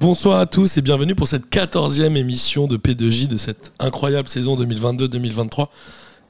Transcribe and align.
Bonsoir 0.00 0.38
à 0.38 0.46
tous 0.46 0.78
et 0.78 0.80
bienvenue 0.80 1.14
pour 1.14 1.28
cette 1.28 1.50
quatorzième 1.50 2.16
émission 2.16 2.66
de 2.66 2.78
P2J 2.78 3.28
de 3.28 3.36
cette 3.36 3.72
incroyable 3.78 4.28
saison 4.28 4.56
2022-2023. 4.56 5.68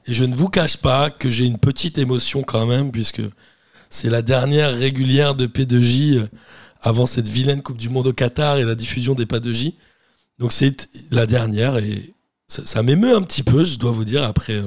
Et 0.07 0.13
je 0.13 0.25
ne 0.25 0.35
vous 0.35 0.49
cache 0.49 0.75
pas 0.75 1.09
que 1.09 1.29
j'ai 1.29 1.45
une 1.45 1.57
petite 1.57 1.97
émotion 1.97 2.43
quand 2.43 2.65
même, 2.65 2.91
puisque 2.91 3.21
c'est 3.89 4.09
la 4.09 4.21
dernière 4.21 4.75
régulière 4.75 5.35
de 5.35 5.47
P2J 5.47 6.17
euh, 6.17 6.27
avant 6.81 7.05
cette 7.05 7.29
vilaine 7.29 7.61
Coupe 7.61 7.77
du 7.77 7.87
Monde 7.87 8.07
au 8.07 8.13
Qatar 8.13 8.57
et 8.57 8.65
la 8.65 8.75
diffusion 8.75 9.15
des 9.15 9.25
pas 9.25 9.39
de 9.39 9.53
J. 9.53 9.77
Donc 10.41 10.53
c'est 10.53 10.89
la 11.11 11.27
dernière 11.27 11.77
et 11.77 12.15
ça, 12.47 12.81
m'émeut 12.81 13.15
un 13.15 13.21
petit 13.21 13.43
peu, 13.43 13.63
je 13.63 13.77
dois 13.77 13.91
vous 13.91 14.03
dire, 14.03 14.23
après 14.23 14.59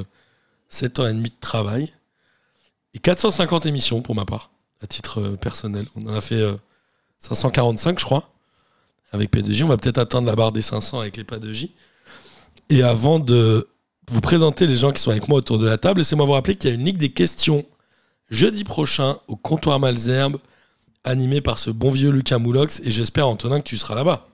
7 0.68 0.98
euh, 0.98 1.02
ans 1.02 1.06
et 1.08 1.12
demi 1.12 1.30
de 1.30 1.34
travail. 1.40 1.92
Et 2.94 3.00
450 3.00 3.66
émissions 3.66 4.00
pour 4.00 4.14
ma 4.14 4.24
part, 4.24 4.52
à 4.80 4.86
titre 4.86 5.20
euh, 5.20 5.36
personnel. 5.36 5.86
On 5.96 6.06
en 6.06 6.14
a 6.14 6.20
fait 6.20 6.42
545, 7.18 7.98
je 7.98 8.04
crois 8.04 8.30
avec 9.10 9.32
P2J. 9.32 9.64
On 9.64 9.68
va 9.68 9.76
peut-être 9.76 9.98
atteindre 9.98 10.28
la 10.28 10.36
barre 10.36 10.52
des 10.52 10.62
500 10.62 11.00
avec 11.00 11.16
les 11.16 11.24
pas 11.24 11.40
de 11.40 11.52
J. 11.52 11.72
Et 12.70 12.84
avant 12.84 13.18
de 13.18 13.68
vous 14.12 14.20
présenter 14.20 14.68
les 14.68 14.76
gens 14.76 14.92
qui 14.92 15.02
sont 15.02 15.10
avec 15.10 15.26
moi 15.26 15.38
autour 15.38 15.58
de 15.58 15.66
la 15.66 15.76
table, 15.76 15.98
laissez-moi 16.00 16.24
vous 16.24 16.32
rappeler 16.32 16.54
qu'il 16.54 16.70
y 16.70 16.72
a 16.72 16.76
une 16.76 16.84
ligue 16.84 16.98
des 16.98 17.12
questions 17.12 17.66
jeudi 18.30 18.62
prochain 18.62 19.16
au 19.26 19.34
comptoir 19.34 19.80
Malzerbe, 19.80 20.38
animé 21.02 21.40
par 21.40 21.58
ce 21.58 21.70
bon 21.70 21.90
vieux 21.90 22.10
Lucas 22.10 22.38
Moulox. 22.38 22.80
Et 22.84 22.92
j'espère, 22.92 23.26
Antonin, 23.26 23.58
que 23.58 23.66
tu 23.66 23.76
seras 23.76 23.96
là-bas. 23.96 24.28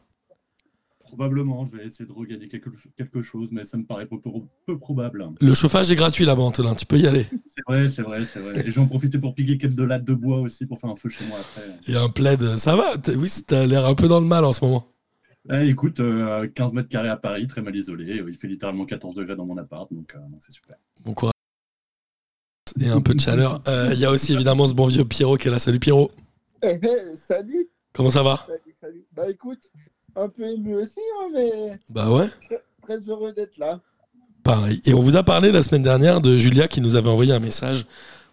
Probablement, 1.11 1.67
je 1.67 1.77
vais 1.77 1.87
essayer 1.87 2.07
de 2.07 2.13
regagner 2.13 2.47
quelque, 2.47 2.71
quelque 2.97 3.21
chose, 3.21 3.49
mais 3.51 3.65
ça 3.65 3.77
me 3.77 3.85
paraît 3.85 4.07
peu, 4.07 4.21
peu, 4.65 4.79
probable. 4.79 5.29
Le 5.41 5.55
chauffage 5.55 5.91
est 5.91 5.97
gratuit 5.97 6.25
là-bas, 6.25 6.43
Antonin, 6.43 6.77
tu 6.77 6.87
peux 6.87 6.99
y 6.99 7.07
aller. 7.09 7.27
C'est 7.49 7.63
vrai, 7.67 7.89
c'est 7.89 8.03
vrai, 8.03 8.25
c'est 8.25 8.39
vrai. 8.39 8.65
Et 8.65 8.71
j'en 8.71 8.87
profiter 8.87 9.19
pour 9.19 9.35
piquer 9.35 9.59
quelques 9.59 9.75
de 9.75 9.83
lattes 9.83 10.05
de 10.05 10.15
bois 10.15 10.39
aussi 10.39 10.67
pour 10.67 10.79
faire 10.79 10.91
un 10.91 10.95
feu 10.95 11.09
chez 11.09 11.27
moi 11.27 11.41
après. 11.41 11.93
Et 11.93 11.97
un 11.97 12.09
plaid, 12.09 12.41
ça 12.59 12.77
va 12.77 12.93
Oui, 13.17 13.29
t'as 13.45 13.67
l'air 13.67 13.87
un 13.87 13.97
peu 13.97 14.07
dans 14.07 14.21
le 14.21 14.27
mal 14.27 14.45
en 14.45 14.53
ce 14.53 14.65
moment. 14.65 14.87
Eh, 15.51 15.69
écoute, 15.69 15.97
15 15.97 16.03
euh, 16.07 16.73
mètres 16.73 16.89
carrés 16.89 17.09
à 17.09 17.17
Paris, 17.17 17.49
très 17.49 17.61
mal 17.61 17.75
isolé. 17.75 18.23
Il 18.29 18.35
fait 18.37 18.47
littéralement 18.47 18.85
14 18.85 19.15
degrés 19.15 19.35
dans 19.35 19.47
mon 19.47 19.57
appart, 19.59 19.93
donc 19.93 20.15
euh, 20.15 20.19
c'est 20.39 20.53
super. 20.53 20.77
Bon 21.03 21.13
courage. 21.13 21.33
Et 22.81 22.89
un 22.89 23.01
peu 23.01 23.15
de 23.15 23.21
chaleur. 23.21 23.61
Euh, 23.67 23.91
il 23.93 23.99
y 23.99 24.05
a 24.05 24.11
aussi 24.11 24.33
évidemment 24.33 24.67
ce 24.69 24.75
bon 24.75 24.87
vieux 24.87 25.05
Pierrot 25.05 25.37
qui 25.37 25.49
est 25.49 25.51
là. 25.51 25.59
Salut 25.59 25.81
Pierrot. 25.81 26.13
Eh, 26.63 26.79
eh, 26.83 27.17
salut. 27.17 27.69
Comment 27.93 28.11
ça 28.11 28.23
va? 28.23 28.47
Salut, 28.47 28.77
salut. 28.81 29.05
Bah 29.13 29.29
écoute, 29.29 29.71
un 30.17 30.29
peu 30.29 30.45
ému 30.45 30.77
aussi, 30.77 31.01
hein, 31.19 31.29
mais. 31.33 31.79
Bah 31.91 32.11
ouais. 32.11 32.27
Très, 32.83 32.99
heureux 33.09 33.33
d'être 33.33 33.57
là. 33.59 33.81
Pareil. 34.43 34.81
Et 34.85 34.95
on 34.95 35.01
vous 35.01 35.17
a 35.17 35.23
parlé 35.23 35.53
la 35.53 35.63
semaine 35.63 35.83
dernière 35.83 36.21
de 36.21 36.39
Julia 36.39 36.67
qui 36.67 36.81
nous 36.81 36.97
avait 36.97 37.09
envoyé 37.09 37.33
un 37.33 37.41
message 37.41 37.87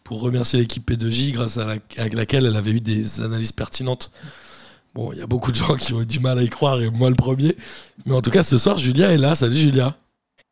pour 0.04 0.22
remercier 0.22 0.60
l'équipe 0.60 0.90
P2J 0.90 1.34
grâce 1.34 1.58
à, 1.58 1.76
laquelle 2.14 2.46
elle 2.46 2.56
avait 2.56 2.72
eu 2.72 2.80
des 2.80 3.22
analyses 3.22 3.52
pertinentes. 3.52 4.12
Bon, 4.96 5.12
il 5.12 5.20
y 5.20 5.22
a 5.22 5.28
beaucoup 5.28 5.52
de 5.52 5.58
gens 5.58 5.76
qui 5.76 5.94
ont 5.94 6.02
eu 6.02 6.06
du 6.06 6.20
mal 6.20 6.40
à 6.40 6.44
y 6.44 6.50
croire 6.50 6.82
et 6.82 6.90
moi 6.90 7.10
le 7.10 7.16
premier. 7.16 7.56
Mais 8.06 8.14
en 8.14 8.22
tout 8.22 8.32
cas, 8.32 8.44
ce 8.44 8.58
soir, 8.58 8.78
Julia 8.78 9.12
est 9.12 9.18
là. 9.18 9.36
Salut 9.36 9.58
Julia. 9.58 9.98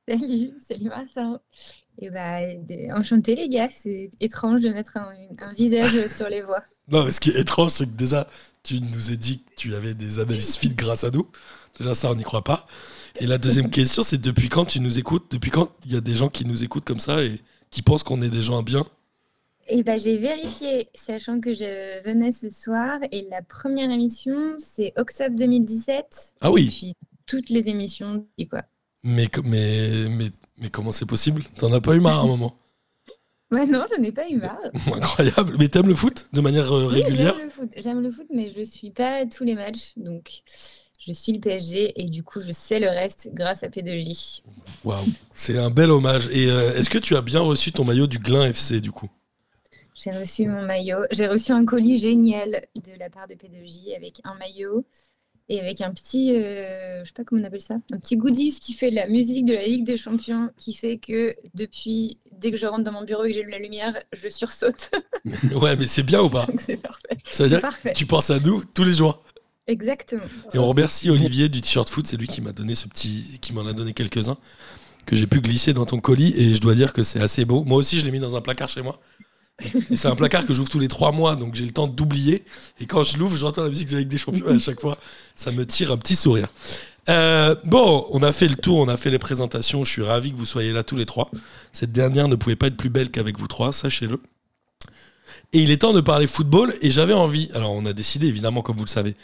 Salut, 0.08 0.54
salut 0.68 0.90
Vincent. 0.90 1.40
Et 2.00 2.10
bah, 2.10 2.40
enchanté 2.94 3.36
les 3.36 3.48
gars, 3.48 3.70
c'est 3.70 4.12
étrange 4.20 4.62
de 4.62 4.70
mettre 4.70 4.98
un, 4.98 5.10
un 5.42 5.54
visage 5.54 6.08
sur 6.10 6.28
les 6.28 6.42
voix. 6.42 6.62
Non, 6.90 7.06
mais 7.06 7.12
ce 7.12 7.20
qui 7.20 7.30
est 7.32 7.40
étrange, 7.40 7.72
c'est 7.72 7.86
que 7.86 7.96
déjà, 7.96 8.28
tu 8.66 8.82
nous 8.82 9.12
as 9.12 9.16
dit 9.16 9.40
que 9.40 9.52
tu 9.56 9.76
avais 9.76 9.94
des 9.94 10.20
analyses 10.20 10.58
fines 10.58 10.74
grâce 10.74 11.04
à 11.04 11.12
nous. 11.12 11.30
Déjà, 11.80 11.94
ça, 11.94 12.12
on 12.12 12.16
n'y 12.16 12.24
croit 12.24 12.44
pas. 12.44 12.68
Et 13.20 13.28
la 13.28 13.38
deuxième 13.38 13.70
question, 13.72 14.04
c'est 14.04 14.20
depuis 14.20 14.50
quand 14.50 14.66
tu 14.66 14.80
nous 14.80 14.98
écoutes? 15.00 15.32
Depuis 15.32 15.52
quand 15.52 15.70
il 15.86 15.94
y 15.94 15.96
a 15.96 16.02
des 16.02 16.16
gens 16.16 16.30
qui 16.30 16.46
nous 16.46 16.64
écoutent 16.64 16.86
comme 16.86 17.00
ça 17.00 17.24
et 17.24 17.40
qui 17.70 17.82
pensent 17.82 18.04
qu'on 18.04 18.22
est 18.22 18.30
des 18.30 18.42
gens 18.42 18.64
bien? 18.64 18.86
Et 19.68 19.80
eh 19.80 19.84
ben, 19.84 19.98
j'ai 19.98 20.18
vérifié, 20.18 20.90
sachant 20.94 21.40
que 21.40 21.52
je 21.52 22.04
venais 22.04 22.32
ce 22.32 22.50
soir, 22.52 23.00
et 23.12 23.26
la 23.32 23.42
première 23.42 23.90
émission, 23.90 24.56
c'est 24.60 24.94
octobre 24.96 25.36
2017. 25.36 26.36
Ah 26.42 26.52
oui. 26.52 26.68
Et 26.68 26.70
puis 26.70 26.94
toutes 27.26 27.50
les 27.50 27.68
émissions, 27.68 28.28
et 28.38 28.48
quoi. 28.48 28.62
Mais, 29.04 29.28
mais, 29.44 30.08
mais, 30.10 30.30
mais 30.60 30.70
comment 30.70 30.92
c'est 30.92 31.08
possible? 31.08 31.44
T'en 31.58 31.74
as 31.74 31.82
pas 31.82 31.96
eu 31.96 32.00
marre 32.00 32.20
à 32.20 32.22
un 32.22 32.28
moment? 32.38 32.56
Non, 33.52 33.86
je 33.96 34.02
n'ai 34.02 34.12
pas 34.12 34.28
eu 34.28 34.38
marre. 34.38 34.60
Incroyable. 34.94 35.56
Mais 35.60 35.68
t'aimes 35.68 35.88
le 35.88 35.96
foot 35.96 36.28
de 36.34 36.42
manière 36.42 36.72
euh, 36.72 36.88
régulière 36.88 37.34
J'aime 37.36 37.46
le 37.46 37.50
foot. 37.50 37.70
J'aime 37.78 38.02
le 38.02 38.12
foot, 38.12 38.28
mais 38.34 38.50
je 38.50 38.60
ne 38.60 38.66
suis 38.66 38.92
pas 38.92 39.26
tous 39.26 39.44
les 39.44 39.56
matchs. 39.56 39.94
Donc, 39.98 40.42
je 41.00 41.14
suis 41.14 41.34
le 41.34 41.40
PSG 41.40 41.94
et 41.96 42.06
du 42.06 42.24
coup, 42.24 42.40
je 42.42 42.52
sais 42.52 42.80
le 42.80 42.90
reste 42.90 43.30
grâce 43.34 43.64
à 43.64 43.68
P2J. 43.68 44.42
Waouh, 44.84 45.06
c'est 45.34 45.58
un 45.58 45.70
bel 45.70 45.92
hommage. 45.92 46.28
Et 46.32 46.50
euh, 46.50 46.76
est-ce 46.76 46.90
que 46.90 46.98
tu 46.98 47.16
as 47.16 47.22
bien 47.22 47.42
reçu 47.42 47.72
ton 47.72 47.86
maillot 47.86 48.08
du 48.08 48.18
Glin 48.18 48.48
FC 48.48 48.82
du 48.82 48.92
coup? 48.92 49.10
J'ai 49.94 50.12
reçu 50.12 50.48
mon 50.48 50.64
maillot. 50.64 51.06
J'ai 51.12 51.28
reçu 51.28 51.52
un 51.52 51.64
colis 51.66 52.00
génial 52.00 52.66
de 52.76 52.92
la 53.00 53.10
part 53.10 53.28
de 53.28 53.36
P2J 53.36 53.96
avec 53.96 54.20
un 54.24 54.36
maillot, 54.36 54.86
et 55.48 55.60
avec 55.60 55.82
un 55.82 55.92
petit, 55.92 56.36
euh, 56.36 57.02
je 57.04 57.08
sais 57.08 57.14
pas 57.14 57.24
comment 57.24 57.42
on 57.42 57.46
appelle 57.46 57.62
ça, 57.62 57.76
un 57.92 58.00
petit 58.00 58.18
goodies 58.18 58.60
qui 58.60 58.74
fait 58.74 58.90
la 58.90 59.08
musique 59.08 59.46
de 59.46 59.54
la 59.54 59.66
Ligue 59.66 59.86
des 59.86 59.98
Champions, 59.98 60.50
qui 60.58 60.74
fait 60.74 60.98
que 60.98 61.36
depuis, 61.54 62.18
dès 62.32 62.52
que 62.52 62.58
je 62.58 62.66
rentre 62.66 62.84
dans 62.84 62.92
mon 62.92 63.04
bureau 63.04 63.26
et 63.26 63.32
que 63.32 63.36
j'ai 63.36 63.44
la 63.44 63.60
lumière, 63.60 63.96
je 64.12 64.28
sursaute. 64.28 64.92
ouais, 65.54 65.76
mais 65.76 65.88
c'est 65.88 66.04
bien 66.04 66.22
ou 66.22 66.30
pas 66.30 66.48
C'est 66.60 66.78
parfait. 66.78 67.18
Ça 67.26 67.44
veut 67.44 67.50
dire 67.50 67.62
parfait. 67.62 67.94
tu 67.94 68.06
penses 68.06 68.32
à 68.32 68.40
nous 68.40 68.64
tous 68.74 68.84
les 68.84 68.94
jours. 68.94 69.24
Exactement. 69.68 70.24
Et 70.54 70.60
on 70.60 70.66
remercie 70.66 71.10
Olivier 71.10 71.50
du 71.50 71.62
t-shirt 71.62 71.90
foot, 71.90 72.06
c'est 72.08 72.18
lui 72.18 72.28
qui 72.28 72.42
m'a 72.42 72.52
donné 72.52 72.76
ce 72.76 72.88
petit, 72.88 73.40
qui 73.42 73.54
m'en 73.54 73.66
a 73.66 73.74
donné 73.74 73.94
quelques-uns 73.94 74.38
que 75.06 75.16
j'ai 75.16 75.28
pu 75.28 75.40
glisser 75.40 75.74
dans 75.74 75.86
ton 75.86 76.00
colis 76.00 76.34
et 76.36 76.56
je 76.56 76.62
dois 76.62 76.74
dire 76.74 76.92
que 76.92 77.04
c'est 77.04 77.22
assez 77.22 77.46
beau. 77.46 77.64
Moi 77.64 77.78
aussi, 77.78 78.00
je 78.00 78.06
l'ai 78.06 78.12
mis 78.12 78.20
dans 78.20 78.36
un 78.36 78.42
placard 78.42 78.70
chez 78.70 78.82
moi 78.82 79.00
c'est 79.60 80.08
un 80.08 80.16
placard 80.16 80.46
que 80.46 80.54
j'ouvre 80.54 80.70
tous 80.70 80.80
les 80.80 80.88
trois 80.88 81.12
mois, 81.12 81.36
donc 81.36 81.56
j'ai 81.56 81.66
le 81.66 81.72
temps 81.72 81.88
d'oublier. 81.88 82.44
Et 82.80 82.86
quand 82.86 83.04
je 83.04 83.18
l'ouvre, 83.18 83.36
j'entends 83.38 83.64
la 83.64 83.70
musique 83.70 83.90
de 83.90 84.02
des 84.02 84.18
Champions 84.18 84.50
et 84.50 84.56
à 84.56 84.60
chaque 84.60 84.82
fois, 84.82 84.98
ça 85.36 85.52
me 85.52 85.66
tire 85.66 85.92
un 85.92 85.98
petit 85.98 86.16
sourire. 86.16 86.48
Euh, 87.08 87.56
bon, 87.66 88.08
on 88.12 88.24
a 88.24 88.32
fait 88.32 88.48
le 88.48 88.56
tour, 88.56 88.80
on 88.80 88.88
a 88.88 88.98
fait 88.98 89.12
les 89.12 89.20
présentations. 89.20 89.86
Je 89.86 89.92
suis 89.92 90.02
ravi 90.02 90.32
que 90.32 90.38
vous 90.38 90.46
soyez 90.46 90.72
là 90.72 90.84
tous 90.84 90.96
les 90.96 91.06
trois. 91.06 91.30
Cette 91.72 91.92
dernière 91.92 92.28
ne 92.28 92.36
pouvait 92.36 92.56
pas 92.56 92.68
être 92.68 92.78
plus 92.78 92.90
belle 92.90 93.12
qu'avec 93.12 93.40
vous 93.40 93.48
trois, 93.48 93.72
sachez-le. 93.74 94.22
Et 95.54 95.60
il 95.60 95.72
est 95.72 95.78
temps 95.78 95.94
de 95.94 96.02
parler 96.02 96.28
football. 96.28 96.76
Et 96.82 96.92
j'avais 96.92 97.14
envie, 97.14 97.50
alors 97.54 97.72
on 97.72 97.86
a 97.86 97.94
décidé 97.94 98.28
évidemment, 98.28 98.62
comme 98.62 98.76
vous 98.76 98.86
le 98.86 98.90
savez, 98.90 99.16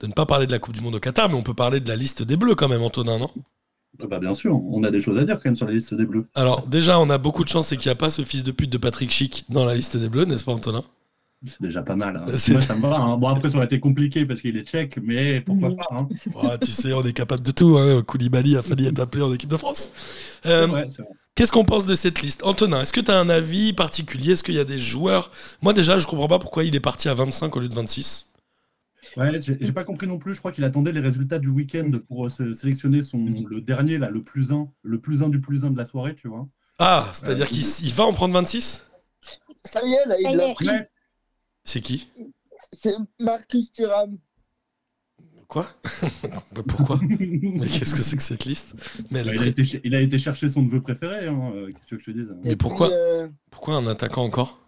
de 0.00 0.06
ne 0.06 0.12
pas 0.12 0.26
parler 0.26 0.46
de 0.46 0.52
la 0.52 0.58
Coupe 0.58 0.74
du 0.74 0.80
Monde 0.80 0.96
au 0.96 1.00
Qatar, 1.00 1.28
mais 1.28 1.36
on 1.36 1.42
peut 1.42 1.54
parler 1.54 1.80
de 1.80 1.88
la 1.88 1.96
liste 1.96 2.22
des 2.22 2.36
Bleus 2.36 2.54
quand 2.54 2.68
même, 2.68 2.82
Antonin, 2.82 3.18
non? 3.18 3.30
Bah 3.98 4.18
bien 4.18 4.34
sûr, 4.34 4.60
on 4.64 4.82
a 4.84 4.90
des 4.90 5.00
choses 5.00 5.18
à 5.18 5.24
dire 5.24 5.36
quand 5.36 5.46
même 5.46 5.56
sur 5.56 5.66
la 5.66 5.72
liste 5.72 5.94
des 5.94 6.06
Bleus. 6.06 6.26
Alors 6.34 6.68
déjà, 6.68 6.98
on 6.98 7.10
a 7.10 7.18
beaucoup 7.18 7.44
de 7.44 7.48
chance, 7.48 7.68
c'est 7.68 7.76
qu'il 7.76 7.88
n'y 7.88 7.92
a 7.92 7.96
pas 7.96 8.10
ce 8.10 8.22
fils 8.22 8.44
de 8.44 8.52
pute 8.52 8.70
de 8.70 8.78
Patrick 8.78 9.10
Chic 9.10 9.44
dans 9.48 9.64
la 9.64 9.74
liste 9.74 9.96
des 9.96 10.08
Bleus, 10.08 10.24
n'est-ce 10.24 10.44
pas 10.44 10.52
Antonin? 10.52 10.82
C'est 11.46 11.62
déjà 11.62 11.82
pas 11.82 11.96
mal. 11.96 12.16
Hein. 12.16 12.24
Moi, 12.48 12.60
ça 12.60 12.76
me 12.76 12.82
va. 12.82 12.98
Hein. 12.98 13.16
Bon, 13.16 13.28
après, 13.28 13.48
ça 13.50 13.56
aurait 13.56 13.66
été 13.66 13.80
compliqué 13.80 14.26
parce 14.26 14.42
qu'il 14.42 14.56
est 14.58 14.66
tchèque, 14.66 14.98
mais 15.02 15.40
pourquoi 15.40 15.74
pas 15.74 15.86
hein. 15.90 16.06
Tu 16.62 16.70
sais, 16.70 16.92
on 16.92 17.02
est 17.02 17.14
capable 17.14 17.42
de 17.42 17.50
tout. 17.50 17.78
Hein. 17.78 18.02
Koulibaly 18.02 18.56
a 18.56 18.62
fallu 18.62 18.86
être 18.86 19.00
appelé 19.00 19.22
en 19.22 19.32
équipe 19.32 19.48
de 19.48 19.56
France. 19.56 19.88
Euh, 20.44 20.84
qu'est-ce 21.34 21.50
qu'on 21.50 21.64
pense 21.64 21.86
de 21.86 21.96
cette 21.96 22.20
liste? 22.20 22.44
Antonin, 22.44 22.82
est-ce 22.82 22.92
que 22.92 23.00
tu 23.00 23.10
as 23.10 23.18
un 23.18 23.30
avis 23.30 23.72
particulier? 23.72 24.32
Est-ce 24.32 24.42
qu'il 24.42 24.54
y 24.54 24.60
a 24.60 24.64
des 24.64 24.78
joueurs? 24.78 25.30
Moi, 25.62 25.72
déjà, 25.72 25.98
je 25.98 26.06
comprends 26.06 26.28
pas 26.28 26.38
pourquoi 26.38 26.64
il 26.64 26.74
est 26.74 26.80
parti 26.80 27.08
à 27.08 27.14
25 27.14 27.56
au 27.56 27.60
lieu 27.60 27.68
de 27.68 27.74
26. 27.74 28.29
Ouais, 29.16 29.40
j'ai 29.40 29.72
pas 29.72 29.84
compris 29.84 30.06
non 30.06 30.18
plus. 30.18 30.34
Je 30.34 30.38
crois 30.38 30.52
qu'il 30.52 30.64
attendait 30.64 30.92
les 30.92 31.00
résultats 31.00 31.38
du 31.38 31.48
week-end 31.48 31.90
pour 32.08 32.26
euh, 32.26 32.52
sélectionner 32.52 33.02
son 33.02 33.24
le 33.24 33.60
dernier 33.60 33.98
là, 33.98 34.10
le 34.10 34.22
plus 34.22 34.52
un, 34.52 34.70
le 34.82 35.00
plus 35.00 35.22
un 35.22 35.28
du 35.28 35.40
plus 35.40 35.64
un 35.64 35.70
de 35.70 35.78
la 35.78 35.86
soirée, 35.86 36.14
tu 36.14 36.28
vois. 36.28 36.46
Ah, 36.78 37.08
c'est-à-dire 37.12 37.46
euh, 37.46 37.48
qu'il 37.48 37.92
va 37.92 38.04
en 38.04 38.12
prendre 38.12 38.34
26 38.34 38.86
Ça 39.64 39.80
y 39.84 39.92
est, 39.92 40.06
là, 40.06 40.16
il 40.18 40.36
l'a 40.36 40.54
pris. 40.54 40.68
C'est 41.64 41.80
qui? 41.80 42.08
C'est 42.72 42.94
Marcus 43.18 43.72
Thuram. 43.72 44.18
Quoi? 45.48 45.66
Pourquoi? 46.68 47.00
Mais 47.02 47.66
qu'est-ce 47.66 47.94
que 47.94 48.02
c'est 48.02 48.16
que 48.16 48.22
cette 48.22 48.44
liste? 48.44 48.76
Mais 49.10 49.24
bah, 49.24 49.32
il, 49.34 49.42
a 49.42 49.46
été, 49.46 49.80
il, 49.82 49.94
a 49.96 50.00
été, 50.00 50.18
chercher 50.18 50.48
son 50.48 50.62
neveu 50.62 50.80
préféré, 50.80 51.26
hein, 51.26 51.52
euh, 51.54 51.72
qu'est-ce 51.72 51.96
que 51.96 51.98
je 51.98 52.04
te 52.04 52.10
dise 52.12 52.28
Mais 52.44 52.54
pourquoi, 52.54 52.88
pourquoi 53.50 53.74
un 53.74 53.86
attaquant 53.88 54.22
encore? 54.22 54.60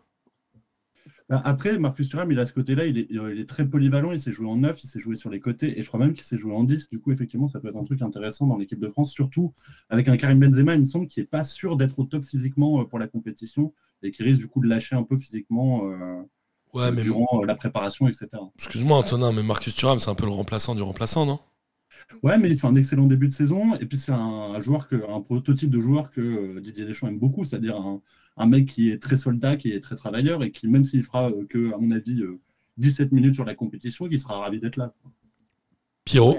Après, 1.28 1.78
Marcus 1.78 2.08
Thuram, 2.08 2.30
il 2.30 2.38
a 2.38 2.46
ce 2.46 2.52
côté-là, 2.52 2.86
il 2.86 2.98
est, 2.98 3.48
très 3.48 3.66
polyvalent, 3.68 4.12
il 4.12 4.18
s'est 4.18 4.32
joué 4.32 4.46
en 4.48 4.56
9, 4.56 4.82
il 4.82 4.86
s'est 4.86 5.00
joué 5.00 5.16
sur 5.16 5.30
les 5.30 5.40
côtés, 5.40 5.78
et 5.78 5.82
je 5.82 5.86
crois 5.86 6.00
même 6.00 6.12
qu'il 6.12 6.24
s'est 6.24 6.36
joué 6.36 6.52
en 6.52 6.64
10. 6.64 6.88
Du 6.88 7.00
coup, 7.00 7.12
effectivement, 7.12 7.48
ça 7.48 7.60
peut 7.60 7.68
être 7.68 7.76
un 7.76 7.84
truc 7.84 8.02
intéressant 8.02 8.46
dans 8.46 8.56
l'équipe 8.56 8.80
de 8.80 8.88
France, 8.88 9.12
surtout 9.12 9.52
avec 9.88 10.08
un 10.08 10.16
Karim 10.16 10.38
Benzema, 10.38 10.74
il 10.74 10.80
me 10.80 10.84
semble, 10.84 11.08
qui 11.08 11.20
n'est 11.20 11.26
pas 11.26 11.44
sûr 11.44 11.76
d'être 11.76 11.98
au 11.98 12.04
top 12.04 12.22
physiquement 12.22 12.80
euh, 12.80 12.84
pour 12.84 12.98
la 12.98 13.06
compétition, 13.06 13.72
et 14.02 14.10
qui 14.10 14.22
risque 14.22 14.40
du 14.40 14.48
coup 14.48 14.60
de 14.60 14.68
lâcher 14.68 14.96
un 14.96 15.04
peu 15.04 15.16
physiquement 15.16 15.88
euh, 15.88 16.90
durant 16.92 17.42
euh, 17.42 17.46
la 17.46 17.54
préparation, 17.54 18.08
etc. 18.08 18.28
Excuse-moi, 18.56 18.98
Antonin, 18.98 19.32
mais 19.32 19.42
Marcus 19.42 19.74
Thuram, 19.74 19.98
c'est 19.98 20.10
un 20.10 20.14
peu 20.14 20.26
le 20.26 20.32
remplaçant 20.32 20.74
du 20.74 20.82
remplaçant, 20.82 21.26
non? 21.26 21.38
Ouais, 22.22 22.36
mais 22.36 22.50
il 22.50 22.58
fait 22.58 22.66
un 22.66 22.74
excellent 22.74 23.06
début 23.06 23.28
de 23.28 23.32
saison. 23.32 23.76
Et 23.76 23.86
puis, 23.86 23.98
c'est 23.98 24.12
un, 24.12 24.58
joueur 24.60 24.88
que, 24.88 24.96
un 25.08 25.20
prototype 25.20 25.70
de 25.70 25.80
joueur 25.80 26.10
que 26.10 26.58
Didier 26.58 26.84
Deschamps 26.84 27.06
aime 27.08 27.18
beaucoup, 27.18 27.44
c'est-à-dire 27.44 27.76
un, 27.76 28.02
un 28.36 28.46
mec 28.46 28.66
qui 28.66 28.90
est 28.90 29.00
très 29.00 29.16
soldat, 29.16 29.56
qui 29.56 29.72
est 29.72 29.80
très 29.80 29.96
travailleur 29.96 30.42
et 30.42 30.50
qui, 30.50 30.66
même 30.68 30.84
s'il 30.84 31.02
fera 31.02 31.30
euh, 31.30 31.46
que, 31.46 31.72
à 31.72 31.78
mon 31.78 31.90
avis, 31.90 32.22
17 32.78 33.06
euh, 33.12 33.14
minutes 33.14 33.34
sur 33.34 33.44
la 33.44 33.54
compétition, 33.54 34.08
qui 34.08 34.18
sera 34.18 34.38
ravi 34.38 34.58
d'être 34.60 34.76
là. 34.76 34.94
Pierrot 36.04 36.36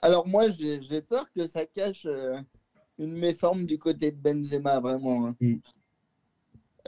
Alors 0.00 0.26
moi, 0.26 0.50
j'ai 0.50 0.82
j'ai 0.82 1.00
peur 1.00 1.30
que 1.32 1.46
ça 1.46 1.64
cache 1.66 2.06
euh, 2.06 2.38
une 2.98 3.12
méforme 3.12 3.66
du 3.66 3.78
côté 3.78 4.10
de 4.10 4.16
Benzema, 4.16 4.80
vraiment. 4.80 5.26
hein. 5.26 5.36
Mm. 5.40 5.54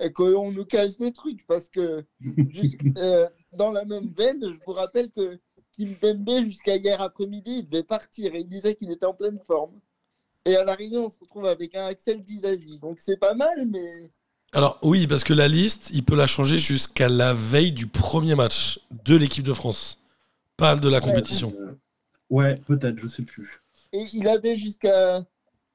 Et 0.02 0.10
qu'on 0.12 0.50
nous 0.50 0.64
cache 0.64 0.96
des 0.98 1.12
trucs, 1.12 1.46
parce 1.46 1.68
que 1.68 2.04
jusqu'- 2.20 2.98
euh, 2.98 3.28
dans 3.52 3.70
la 3.70 3.84
même 3.84 4.08
veine, 4.16 4.40
je 4.42 4.58
vous 4.66 4.72
rappelle 4.72 5.10
que 5.12 5.38
Kimpembe, 5.78 6.44
jusqu'à 6.46 6.76
hier 6.76 7.00
après-midi, 7.00 7.58
il 7.60 7.68
devait 7.68 7.84
partir 7.84 8.34
et 8.34 8.40
il 8.40 8.48
disait 8.48 8.74
qu'il 8.74 8.90
était 8.90 9.06
en 9.06 9.14
pleine 9.14 9.38
forme. 9.46 9.80
Et 10.44 10.56
à 10.56 10.64
l'arrivée, 10.64 10.98
on 10.98 11.08
se 11.10 11.18
retrouve 11.20 11.46
avec 11.46 11.74
un 11.76 11.86
Axel 11.86 12.22
Dizazi. 12.22 12.78
Donc 12.80 12.98
c'est 13.00 13.16
pas 13.18 13.34
mal, 13.34 13.66
mais 13.66 14.10
Alors 14.54 14.78
oui, 14.82 15.06
parce 15.06 15.24
que 15.24 15.32
la 15.34 15.48
liste, 15.48 15.90
il 15.92 16.04
peut 16.04 16.14
la 16.16 16.26
changer 16.26 16.58
jusqu'à 16.58 17.08
la 17.08 17.34
veille 17.34 17.72
du 17.72 17.86
premier 17.86 18.34
match 18.34 18.78
de 19.04 19.16
l'équipe 19.16 19.44
de 19.44 19.52
France, 19.52 19.98
pas 20.56 20.76
de 20.76 20.88
la 20.88 21.00
compétition. 21.00 21.52
Euh, 21.58 21.72
ouais, 22.30 22.54
peut-être, 22.66 22.98
je 22.98 23.08
sais 23.08 23.22
plus. 23.22 23.60
et 23.92 24.06
il 24.12 24.28
avait 24.28 24.56
jusqu'à 24.56 25.24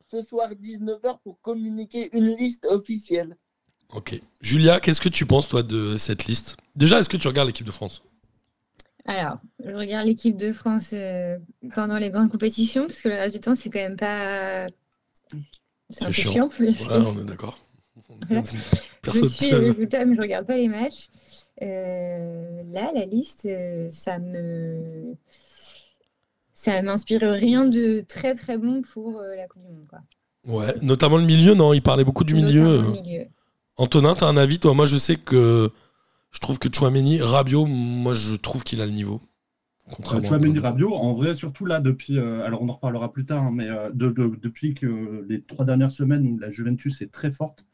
ce 0.10 0.24
soir 0.24 0.50
19h 0.52 1.20
pour 1.24 1.40
communiquer 1.42 2.10
une 2.14 2.36
liste 2.36 2.66
officielle. 2.66 3.36
Ok. 3.94 4.20
Julia, 4.42 4.80
qu'est-ce 4.80 5.02
que 5.02 5.10
tu 5.10 5.26
penses 5.26 5.50
toi 5.50 5.62
de 5.64 5.98
cette 5.98 6.26
liste? 6.26 6.56
Déjà, 6.76 7.00
est-ce 7.00 7.10
que 7.10 7.18
tu 7.18 7.28
regardes 7.28 7.48
l'équipe 7.48 7.66
de 7.66 7.72
France? 7.72 8.02
Alors, 9.06 9.40
je 9.66 9.72
regarde 9.72 10.06
l'équipe 10.08 10.38
de 10.38 10.54
France 10.54 10.92
euh, 10.94 11.38
pendant 11.74 11.98
les 11.98 12.12
grandes 12.12 12.30
compétitions, 12.30 12.86
parce 12.88 13.02
que 13.02 13.10
le 13.10 13.16
reste 13.16 13.34
du 13.36 13.42
temps, 13.42 13.56
c'est 13.56 13.70
quand 13.70 13.80
même 13.80 13.96
pas. 13.98 14.68
C'est 15.12 15.38
C'est 15.90 16.04
un 16.04 16.08
peu 16.08 16.12
chiant. 16.14 16.31
chiant. 16.31 16.50
mais 16.60 16.70
Ouais, 16.70 17.06
on 17.08 17.20
est 17.20 17.26
d'accord. 17.26 17.58
Personne 19.02 19.24
je 19.24 19.28
suis 19.28 19.54
résultat, 19.54 20.06
mais 20.06 20.16
je 20.16 20.22
regarde 20.22 20.46
pas 20.48 20.58
les 20.58 20.68
matchs. 20.68 21.08
Euh, 21.62 22.64
là, 22.72 22.92
la 22.94 23.06
liste, 23.06 23.46
euh, 23.46 23.90
ça 23.90 24.20
me. 24.20 25.16
Ça 26.54 26.82
m'inspire 26.82 27.22
rien 27.22 27.66
de 27.66 28.02
très 28.08 28.36
très 28.36 28.58
bon 28.58 28.82
pour 28.82 29.20
euh, 29.20 29.36
la 29.36 29.48
Coupe 29.48 29.62
du 29.62 29.70
Monde. 29.74 29.88
Quoi. 29.90 30.00
Ouais, 30.46 30.74
notamment 30.82 31.18
le 31.18 31.26
milieu, 31.26 31.54
non? 31.54 31.74
Il 31.74 31.82
parlait 31.82 32.04
beaucoup 32.04 32.24
du 32.26 32.36
milieu. 32.36 32.68
Euh. 32.68 32.92
milieu. 32.92 33.26
Antonin, 33.78 34.14
t'as 34.14 34.28
un 34.28 34.36
avis 34.38 34.60
toi? 34.60 34.74
Moi, 34.74 34.86
je 34.86 34.98
sais 34.98 35.16
que 35.16 35.70
je 36.32 36.40
trouve 36.40 36.60
que 36.60 36.68
Chouameni, 36.74 37.22
Rabiot, 37.22 37.66
moi, 37.66 38.14
je 38.14 38.36
trouve 38.36 38.64
qu'il 38.64 38.82
a 38.82 38.86
le 38.86 38.92
niveau. 38.92 39.22
Contrairement 39.90 40.26
à 40.26 40.30
Chouameni. 40.30 40.60
Rabiot, 40.60 40.94
en 40.94 41.14
vrai, 41.14 41.34
surtout 41.34 41.66
là, 41.66 41.80
depuis, 41.80 42.18
euh, 42.20 42.44
alors 42.46 42.62
on 42.62 42.68
en 42.70 42.74
reparlera 42.74 43.12
plus 43.12 43.26
tard, 43.26 43.44
hein, 43.44 43.52
mais 43.54 43.70
euh, 43.70 43.90
de- 43.94 44.10
de- 44.10 44.38
depuis 44.42 44.74
que 44.76 45.26
les 45.30 45.42
trois 45.42 45.64
dernières 45.66 45.92
semaines 45.92 46.28
où 46.28 46.38
la 46.38 46.50
Juventus 46.52 47.02
est 47.02 47.12
très 47.12 47.32
forte, 47.32 47.66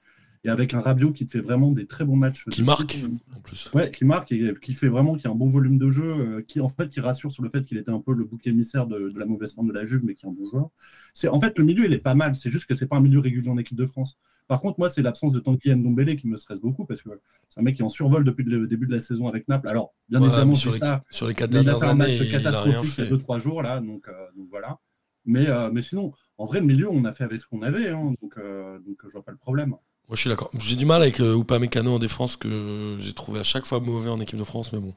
et 0.45 0.50
avec 0.50 0.74
un 0.75 0.80
Rabiot 0.80 1.12
qui 1.12 1.25
te 1.25 1.31
fait 1.31 1.39
vraiment 1.39 1.71
des 1.71 1.88
très 1.88 2.06
bons 2.06 2.15
matchs. 2.15 2.45
Qui 2.51 2.62
de 2.62 2.65
marque, 2.65 3.03
en 3.36 3.39
plus. 3.39 3.71
Ouais, 3.74 3.89
qui 3.89 4.06
marque 4.06 4.31
et 4.31 4.53
qui 4.62 4.74
fait 4.74 4.88
vraiment, 4.88 5.15
qui 5.15 5.25
a 5.27 5.31
un 5.31 5.36
bon 5.36 5.47
volume 5.47 5.80
de 5.80 5.89
jeu, 5.89 6.03
euh, 6.06 6.42
qui 6.47 6.62
en 6.62 6.69
fait 6.69 6.88
qui 6.88 7.00
rassure 7.00 7.31
sur 7.31 7.42
le 7.42 7.50
fait 7.50 7.63
qu'il 7.63 7.77
était 7.77 7.89
un 7.89 8.00
peu 8.00 8.13
le 8.13 8.25
bouc 8.25 8.45
émissaire 8.45 8.86
de, 8.86 9.09
de 9.09 9.19
la 9.19 9.25
mauvaise 9.25 9.53
forme 9.56 9.69
de 9.69 9.74
la 9.74 9.86
Juve, 9.86 10.01
mais 10.06 10.13
qui 10.13 10.25
est 10.25 10.30
un 10.30 10.31
bon 10.31 10.47
joueur. 10.47 10.69
C'est 11.13 11.27
en 11.30 11.39
fait 11.42 11.57
le 11.57 11.65
milieu 11.65 11.86
il 11.86 11.94
est 11.94 11.97
pas 11.97 12.13
mal, 12.13 12.36
c'est 12.36 12.51
juste 12.51 12.68
que 12.68 12.75
c'est 12.75 12.86
pas 12.86 12.97
un 12.97 13.01
milieu 13.01 13.19
régulier 13.19 13.50
en 13.50 13.57
équipe 13.57 13.77
de 13.77 13.86
France. 13.88 14.18
Par 14.47 14.62
contre, 14.62 14.77
moi 14.77 14.89
c'est 14.89 15.01
l'absence 15.01 15.31
de 15.31 15.39
Tanguy 15.39 15.74
Ndombele 15.75 16.15
qui 16.15 16.27
me 16.27 16.38
stresse 16.38 16.62
beaucoup 16.62 16.86
parce 16.86 17.01
que 17.01 17.09
c'est 17.50 17.59
un 17.59 17.63
mec 17.63 17.75
qui 17.75 17.81
est 17.81 17.86
en 17.86 17.89
survol 17.89 18.24
depuis 18.24 18.44
le 18.45 18.68
début 18.68 18.86
de 18.86 18.92
la 18.92 19.00
saison 19.00 19.27
avec 19.27 19.47
Naples. 19.47 19.68
Alors 19.68 19.95
bien 20.09 20.21
Ouais, 20.21 20.27
évidemment 20.27 20.53
sur 20.53 20.74
les, 20.74 20.77
ça, 20.77 21.03
sur 21.09 21.27
les 21.27 21.33
quatre 21.33 21.51
mais 21.51 21.62
il 21.62 21.69
a 21.69 21.71
dernières 21.71 21.89
années, 21.89 22.19
match 22.19 22.31
catastrophique 22.31 22.94
il 22.97 23.01
a 23.01 23.06
fait. 23.06 23.09
deux 23.09 23.18
trois 23.18 23.39
jours 23.39 23.63
là, 23.63 23.80
donc, 23.80 24.07
euh, 24.07 24.12
donc 24.38 24.47
voilà. 24.51 24.77
Mais, 25.25 25.47
euh, 25.47 25.71
mais 25.74 25.81
sinon, 25.81 26.13
en 26.38 26.45
vrai 26.45 26.59
le 26.59 26.68
milieu 26.68 26.88
on 26.92 27.03
a 27.06 27.12
fait 27.12 27.24
avec 27.24 27.39
ce 27.39 27.47
qu'on 27.47 27.63
avait, 27.63 27.89
hein, 27.89 28.13
donc 28.21 28.38
euh, 28.38 28.77
donc 28.86 28.97
je 29.06 29.09
vois 29.13 29.24
pas 29.24 29.31
le 29.31 29.39
problème. 29.39 29.75
Moi, 30.07 30.16
je 30.16 30.22
suis 30.22 30.30
d'accord. 30.30 30.50
J'ai 30.60 30.75
du 30.75 30.86
mal 30.86 31.02
avec 31.02 31.19
euh, 31.19 31.40
Upamecano 31.40 31.96
en 31.96 32.00
défense 32.00 32.38
que 32.38 32.98
j'ai 33.00 33.13
trouvé 33.13 33.40
à 33.40 33.44
chaque 33.44 33.66
fois 33.66 33.80
mauvais 33.80 34.10
en 34.10 34.19
équipe 34.19 34.38
de 34.38 34.44
France, 34.44 34.72
mais 34.72 34.80
bon. 34.80 34.94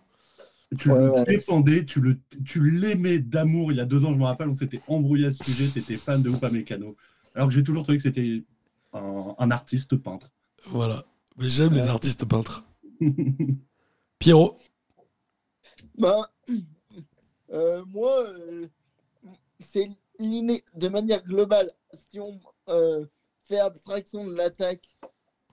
Tu 0.78 0.90
Ouais, 0.90 0.98
le 0.98 1.10
ouais. 1.10 1.24
défendais, 1.24 1.86
tu 1.86 2.00
le, 2.00 2.18
tu 2.44 2.70
l'aimais 2.70 3.18
d'amour. 3.18 3.72
Il 3.72 3.78
y 3.78 3.80
a 3.80 3.86
deux 3.86 4.04
ans, 4.04 4.12
je 4.12 4.18
me 4.18 4.24
rappelle, 4.24 4.48
on 4.48 4.54
s'était 4.54 4.80
embrouillé 4.86 5.26
à 5.26 5.30
ce 5.30 5.42
sujet. 5.44 5.66
T'étais 5.68 5.96
fan 5.96 6.22
de 6.22 6.28
Upamecano. 6.30 6.94
Alors 7.34 7.48
que 7.48 7.54
j'ai 7.54 7.62
toujours 7.62 7.84
trouvé 7.84 7.96
que 7.96 8.02
c'était 8.02 8.42
un, 8.92 9.34
un 9.38 9.50
artiste 9.50 9.96
peintre. 9.96 10.30
Voilà. 10.66 11.02
Mais 11.38 11.48
j'aime 11.48 11.72
les 11.72 11.88
artistes 11.88 12.26
peintres. 12.26 12.64
Pierrot, 14.18 14.58
Ben, 15.96 16.26
euh, 17.52 17.82
moi, 17.86 18.24
euh, 18.26 18.66
c'est 19.60 19.88
l'inné 20.18 20.64
de 20.74 20.88
manière 20.88 21.24
globale. 21.24 21.70
Si 22.10 22.20
on 22.20 22.38
euh, 22.68 23.06
fait 23.48 23.58
abstraction 23.58 24.26
de 24.26 24.34
l'attaque, 24.34 24.86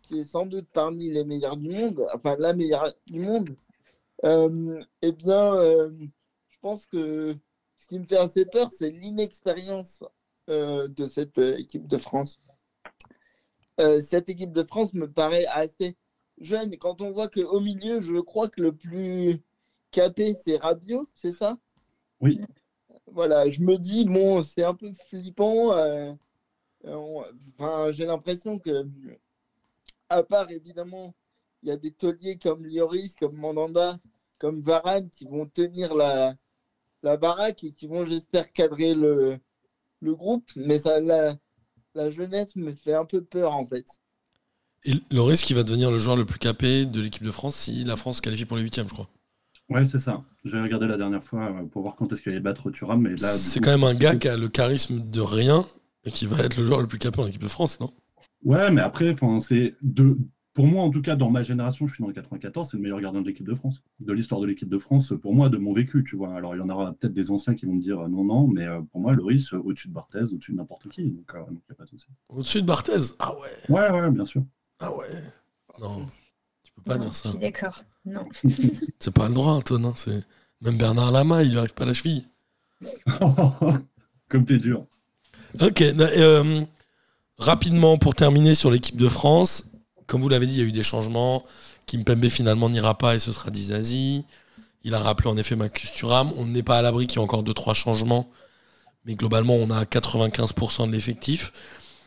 qui 0.04 0.20
est 0.20 0.24
sans 0.24 0.46
doute 0.46 0.68
parmi 0.74 1.10
les 1.10 1.24
meilleures 1.24 1.58
du 1.58 1.70
monde, 1.70 2.06
enfin 2.14 2.36
la 2.38 2.54
meilleure 2.54 2.94
du 3.08 3.22
monde, 3.22 3.56
euh, 4.24 4.80
eh 5.02 5.12
bien, 5.12 5.56
euh, 5.56 5.90
je 6.50 6.58
pense 6.62 6.86
que 6.86 7.36
ce 7.78 7.88
qui 7.88 8.00
me 8.00 8.06
fait 8.06 8.18
assez 8.18 8.46
peur, 8.46 8.70
c'est 8.72 8.90
l'inexpérience 8.90 10.04
euh, 10.50 10.88
de 10.88 11.08
cette 11.08 11.38
euh, 11.38 11.58
équipe 11.58 11.88
de 11.88 11.98
France. 11.98 12.40
Cette 14.00 14.30
équipe 14.30 14.54
de 14.54 14.64
France 14.64 14.94
me 14.94 15.12
paraît 15.12 15.46
assez 15.48 15.98
jeune. 16.40 16.78
Quand 16.78 17.02
on 17.02 17.12
voit 17.12 17.28
qu'au 17.28 17.60
milieu, 17.60 18.00
je 18.00 18.22
crois 18.22 18.48
que 18.48 18.62
le 18.62 18.72
plus 18.72 19.42
capé, 19.92 20.34
c'est 20.42 20.56
Rabiot, 20.56 21.10
c'est 21.14 21.32
ça? 21.32 21.58
Oui. 22.22 22.40
Voilà, 23.08 23.50
je 23.50 23.62
me 23.62 23.78
dis, 23.78 24.06
bon, 24.06 24.42
c'est 24.44 24.64
un 24.64 24.76
peu 24.76 24.94
flippant. 25.10 25.74
Euh, 26.86 27.22
enfin, 27.58 27.92
j'ai 27.92 28.06
l'impression 28.06 28.60
que, 28.60 28.86
à 30.10 30.24
part 30.24 30.50
évidemment, 30.52 31.14
il 31.64 31.70
y 31.70 31.72
a 31.72 31.78
des 31.78 31.92
tauliers 31.92 32.38
comme 32.38 32.66
Lloris, 32.66 33.16
comme 33.16 33.36
Mandanda, 33.36 33.98
comme 34.40 34.62
Varane 34.62 35.10
qui 35.10 35.26
vont 35.26 35.46
tenir 35.48 35.96
la, 35.96 36.36
la 37.04 37.18
baraque 37.18 37.64
et 37.64 37.72
qui 37.72 37.88
vont, 37.88 38.06
j'espère, 38.06 38.52
cadrer 38.54 38.94
le, 38.96 39.38
le 40.02 40.16
groupe. 40.16 40.50
Mais 40.56 40.80
ça, 40.80 41.00
la, 41.00 41.36
la 41.96 42.12
jeunesse 42.12 42.56
me 42.56 42.74
fait 42.74 42.94
un 42.96 43.06
peu 43.06 43.24
peur, 43.24 43.56
en 43.56 43.66
fait. 43.66 43.86
et 44.86 44.94
Loris 45.12 45.44
qui 45.44 45.54
va 45.54 45.64
devenir 45.64 45.92
le 45.92 45.98
joueur 45.98 46.16
le 46.16 46.26
plus 46.26 46.40
capé 46.40 46.86
de 46.86 47.02
l'équipe 47.02 47.24
de 47.24 47.32
France 47.32 47.56
si 47.56 47.84
la 47.84 47.96
France 47.96 48.18
se 48.18 48.22
qualifie 48.22 48.46
pour 48.46 48.58
les 48.58 48.64
huitièmes, 48.64 48.88
je 48.88 48.94
crois. 48.94 49.10
Ouais, 49.70 49.84
c'est 49.86 49.98
ça. 50.00 50.24
J'ai 50.44 50.62
regardé 50.62 50.86
la 50.88 50.98
dernière 50.98 51.24
fois 51.24 51.46
euh, 51.52 51.66
pour 51.66 51.82
voir 51.82 51.96
quand 51.96 52.12
est-ce 52.14 52.22
qu'il 52.22 52.32
allait 52.32 52.40
battre 52.42 52.70
Thuram. 52.70 53.02
Mais 53.02 53.16
là, 53.16 53.16
du 53.16 53.26
C'est 53.40 53.60
quand 53.60 53.72
même 53.72 53.84
un 53.84 53.96
gars 53.96 54.16
qui 54.16 54.28
a 54.28 54.38
le 54.38 54.48
charisme 54.48 55.10
de 55.10 55.22
rien 55.22 55.68
et 56.06 56.12
qui 56.12 56.26
va 56.26 56.40
être 56.44 56.58
le 56.58 56.64
joueur 56.64 56.82
le 56.82 56.88
plus 56.88 57.00
capé 57.00 57.22
en 57.22 57.28
équipe 57.28 57.42
de 57.42 57.48
France, 57.48 57.80
non? 57.80 57.92
Ouais, 58.44 58.72
mais 58.72 58.82
après, 58.82 59.12
enfin, 59.12 59.40
c'est 59.40 59.76
de. 59.82 60.18
Pour 60.54 60.68
moi, 60.68 60.84
en 60.84 60.90
tout 60.90 61.02
cas, 61.02 61.18
dans 61.18 61.30
ma 61.30 61.44
génération, 61.44 61.86
je 61.86 61.94
suis 61.96 62.02
dans 62.02 62.08
le 62.08 62.14
94, 62.14 62.70
c'est 62.70 62.78
le 62.78 62.84
meilleur 62.84 63.02
gardien 63.02 63.22
de 63.22 63.28
l'équipe 63.28 63.46
de 63.46 63.54
France. 63.54 63.84
De 64.00 64.14
l'histoire 64.14 64.40
de 64.40 64.46
l'équipe 64.46 64.70
de 64.70 64.78
France, 64.78 65.12
pour 65.22 65.36
moi, 65.36 65.50
de 65.50 65.58
mon 65.58 65.74
vécu, 65.74 66.06
tu 66.08 66.16
vois. 66.16 66.34
Alors, 66.34 66.56
il 66.56 66.60
y 66.60 66.62
en 66.62 66.70
aura 66.70 66.94
peut-être 66.94 67.14
des 67.14 67.30
anciens 67.32 67.56
qui 67.56 67.66
vont 67.66 67.74
me 67.74 67.82
dire 67.82 68.00
euh, 68.00 68.08
non, 68.08 68.24
non, 68.24 68.48
mais 68.48 68.66
euh, 68.66 68.80
pour 68.92 69.02
moi, 69.02 69.12
Loris, 69.12 69.52
euh, 69.54 69.58
au-dessus 69.58 69.90
de 69.90 69.94
Barthez, 69.94 70.32
au-dessus 70.34 70.54
de 70.54 70.58
n'importe 70.58 70.88
qui. 70.88 71.10
Donc, 71.10 71.30
euh, 71.36 71.40
donc, 71.40 71.60
y 71.68 71.72
a 71.74 71.76
pas 71.76 71.84
de 71.84 71.90
souci. 71.90 72.06
Au-dessus 72.30 72.62
de 72.62 72.68
Barthez? 72.68 73.16
Ah 73.20 73.34
ouais, 73.36 73.50
Ouais, 73.76 73.90
ouais, 73.92 74.12
bien 74.12 74.24
sûr. 74.24 74.44
ah 74.80 74.96
ouais. 74.96 75.08
Non, 75.82 76.08
tu 76.64 76.72
peux 76.72 76.84
pas 76.84 76.96
Non, 77.00 77.02
dire 77.04 77.14
ça. 77.16 77.30
Je 77.30 77.30
suis 77.32 77.40
d'accord. 77.42 77.82
Non. 78.06 78.26
C'est 79.00 79.14
pas 79.14 79.28
le 79.28 79.34
droit, 79.34 79.52
Antonin. 79.54 79.92
C'est... 79.96 80.24
Même 80.62 80.78
Bernard 80.78 81.12
Lama, 81.12 81.44
il 81.44 81.52
lui 81.52 81.58
arrive 81.58 81.74
pas 81.74 81.84
à 81.84 81.88
la 81.88 81.94
cheville. 81.94 82.26
Comme 84.30 84.46
t'es 84.46 84.58
dur. 84.58 84.86
Ok, 85.62 85.82
euh, 85.82 86.62
rapidement 87.38 87.98
pour 87.98 88.16
terminer 88.16 88.56
sur 88.56 88.72
l'équipe 88.72 88.98
de 88.98 89.10
France, 89.10 89.66
comme 90.08 90.22
vous 90.22 90.30
l'avez 90.30 90.48
dit, 90.48 90.56
il 90.56 90.60
y 90.60 90.64
a 90.64 90.68
eu 90.68 90.72
des 90.72 90.84
changements. 90.84 91.44
Kimpembe 91.86 92.28
finalement 92.30 92.70
n'ira 92.70 92.98
pas 92.98 93.16
et 93.16 93.20
ce 93.20 93.32
sera 93.32 93.52
Dizazi. 93.52 94.26
Il 94.84 94.94
a 94.94 95.00
rappelé 95.00 95.30
en 95.30 95.38
effet 95.38 95.56
Marcus 95.56 95.94
Thuram. 95.94 96.32
On 96.38 96.46
n'est 96.46 96.64
pas 96.64 96.78
à 96.78 96.82
l'abri 96.82 97.08
qu'il 97.08 97.20
y 97.20 97.22
ait 97.22 97.24
encore 97.24 97.44
2-3 97.44 97.74
changements, 97.74 98.30
mais 99.06 99.16
globalement 99.16 99.56
on 99.56 99.70
a 99.72 99.84
95% 99.84 100.88
de 100.88 100.92
l'effectif. 100.92 101.52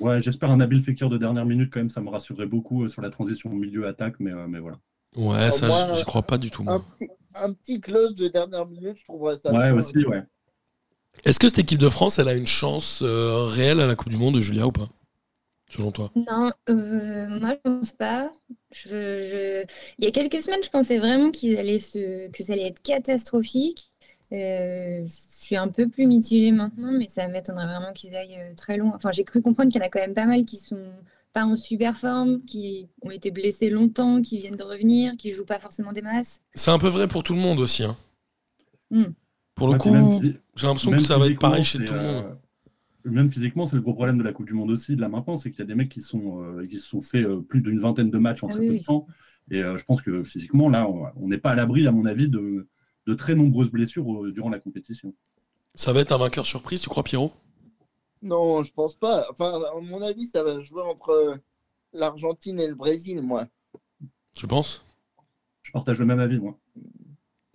Ouais, 0.01 0.21
j'espère 0.21 0.51
un 0.51 0.61
habile 0.61 0.81
Fekir 0.81 1.09
de 1.09 1.19
dernière 1.19 1.45
minute, 1.45 1.71
quand 1.73 1.81
même, 1.81 1.91
ça 1.91 2.01
me 2.01 2.09
rassurerait 2.09 2.47
beaucoup 2.47 2.85
euh, 2.85 2.89
sur 2.89 3.03
la 3.03 3.11
transition 3.11 3.51
milieu-attaque, 3.51 4.15
mais, 4.21 4.31
euh, 4.31 4.47
mais 4.49 4.61
voilà. 4.61 4.79
Ouais, 5.17 5.51
ça 5.51 5.67
moi, 5.67 5.95
je 5.95 6.05
crois 6.05 6.23
pas 6.23 6.39
du 6.39 6.51
tout. 6.51 6.63
moi. 6.63 6.75
Un 6.75 6.81
petit, 6.81 7.11
un 7.35 7.53
petit 7.53 7.81
close 7.81 8.15
de 8.15 8.29
dernière 8.29 8.67
minute, 8.67 8.97
je 8.97 9.05
trouverais 9.05 9.37
ça. 9.39 9.51
Ouais, 9.51 9.73
bien. 9.73 9.75
aussi, 9.75 9.97
ouais. 10.05 10.23
Est-ce 11.25 11.39
que 11.39 11.49
cette 11.49 11.59
équipe 11.61 11.79
de 11.79 11.89
France, 11.89 12.19
elle 12.19 12.29
a 12.29 12.35
une 12.35 12.47
chance 12.47 13.03
euh, 13.03 13.45
réelle 13.47 13.81
à 13.81 13.87
la 13.87 13.95
Coupe 13.95 14.09
du 14.11 14.17
Monde, 14.17 14.41
Julia, 14.41 14.67
ou 14.67 14.73
pas 14.73 14.89
Selon 15.71 15.93
toi? 15.93 16.13
Non, 16.15 16.51
euh, 16.69 17.29
moi 17.41 17.51
je 17.65 17.71
pense 17.71 17.93
pas. 17.93 18.33
Je, 18.73 18.89
je- 18.89 19.65
Il 19.99 20.05
y 20.05 20.09
a 20.09 20.11
quelques 20.11 20.43
semaines, 20.43 20.63
je 20.65 20.71
pensais 20.71 20.99
vraiment 20.99 21.31
qu'ils 21.31 21.57
allaient 21.59 21.79
se... 21.79 22.29
que 22.31 22.43
ça 22.43 22.55
allait 22.55 22.67
être 22.69 22.83
catastrophique. 22.83 23.91
Euh, 24.33 25.05
je 25.05 25.11
suis 25.45 25.57
un 25.57 25.69
peu 25.69 25.89
plus 25.89 26.07
mitigée 26.07 26.51
maintenant, 26.53 26.93
mais 26.93 27.07
ça 27.07 27.29
m'étonnerait 27.29 27.67
vraiment 27.67 27.93
qu'ils 27.93 28.15
aillent 28.17 28.55
très 28.57 28.77
loin. 28.77 28.93
Enfin, 28.95 29.11
j'ai 29.13 29.25
cru 29.25 29.41
comprendre 29.43 29.71
qu'il 29.71 29.81
y 29.81 29.85
en 29.85 29.87
a 29.87 29.91
quand 29.91 30.01
même 30.01 30.15
pas 30.15 30.27
mal 30.27 30.45
qui 30.45 30.57
sont 30.57 30.93
pas 31.33 31.45
en 31.45 31.57
super 31.57 31.97
forme, 31.97 32.43
qui 32.45 32.89
ont 33.03 33.11
été 33.11 33.31
blessés 33.31 33.71
longtemps, 33.71 34.21
qui 34.21 34.39
viennent 34.39 34.57
de 34.57 34.65
revenir, 34.65 35.15
qui 35.17 35.31
jouent 35.31 35.45
pas 35.45 35.59
forcément 35.61 35.93
des 35.93 36.03
masses. 36.03 36.41
C'est 36.55 36.71
un 36.71 36.79
peu 36.79 36.89
vrai 36.89 37.09
pour 37.09 37.23
tout 37.23 37.33
le 37.33 37.41
monde 37.41 37.59
aussi. 37.61 37.85
hein. 37.85 37.97
Hmm. 38.91 39.13
Pour 39.59 39.69
le 39.69 39.75
Ouais, 39.75 39.79
coup, 39.79 40.21
j'ai 40.57 40.67
l'impression 40.67 40.95
que 40.95 41.03
ça 41.03 41.19
va 41.19 41.27
être 41.27 41.39
pareil 41.39 41.65
chez 41.65 41.85
tout 41.85 41.93
le 41.95 42.01
monde. 42.01 42.25
euh, 42.25 43.11
Même 43.11 43.31
physiquement, 43.31 43.67
c'est 43.67 43.77
le 43.77 43.83
gros 43.83 43.95
problème 43.95 44.19
de 44.19 44.23
la 44.23 44.33
Coupe 44.33 44.47
du 44.47 44.55
Monde 44.55 44.71
aussi, 44.71 44.97
de 44.97 45.01
là 45.01 45.09
maintenant, 45.09 45.37
c'est 45.37 45.51
qu'il 45.51 45.61
y 45.61 45.63
a 45.63 45.67
des 45.67 45.75
mecs 45.75 45.89
qui, 45.89 46.01
sont, 46.01 46.43
euh, 46.43 46.67
qui 46.67 46.79
se 46.81 46.87
sont 46.89 47.01
fait 47.03 47.25
euh, 47.25 47.41
plus 47.41 47.61
d'une 47.63 47.79
vingtaine 47.81 48.11
de 48.11 48.19
matchs 48.19 48.43
en 48.43 48.49
Ah 48.49 48.53
très 48.53 48.61
oui, 48.61 48.69
peu 48.69 48.73
oui. 48.73 48.81
de 48.81 48.85
temps. 48.85 49.07
Et 49.51 49.63
euh, 49.63 49.77
je 49.77 49.85
pense 49.85 50.03
que 50.03 50.23
physiquement, 50.25 50.69
là, 50.69 50.89
on 51.17 51.29
n'est 51.29 51.39
pas 51.39 51.51
à 51.51 51.55
l'abri, 51.55 51.87
à 51.87 51.93
mon 51.93 52.07
avis, 52.07 52.29
de, 52.29 52.69
de 53.07 53.15
très 53.15 53.35
nombreuses 53.35 53.71
blessures 53.71 54.25
euh, 54.25 54.33
durant 54.33 54.51
la 54.51 54.61
compétition. 54.61 55.15
Ça 55.75 55.95
va 55.95 56.01
être 56.03 56.13
un 56.13 56.19
vainqueur 56.19 56.45
surprise, 56.45 56.83
tu 56.83 56.91
crois, 56.91 57.03
Pierrot? 57.05 57.33
Non, 58.23 58.63
je 58.65 58.73
pense 58.73 58.95
pas. 58.95 59.27
Enfin, 59.31 59.61
à 59.77 59.81
mon 59.81 60.03
avis, 60.03 60.27
ça 60.27 60.43
va 60.43 60.61
jouer 60.61 60.83
entre 60.83 61.41
l'Argentine 61.93 62.61
et 62.61 62.69
le 62.69 62.75
Brésil, 62.77 63.23
moi. 63.23 63.47
Tu 64.35 64.47
penses? 64.47 64.83
Je 65.63 65.71
partage 65.71 66.01
le 66.01 66.05
même 66.05 66.19
avis, 66.19 66.41
moi. 66.41 66.59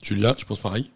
Julia, 0.04 0.36
tu 0.36 0.46
penses 0.46 0.60
pareil? 0.60 0.92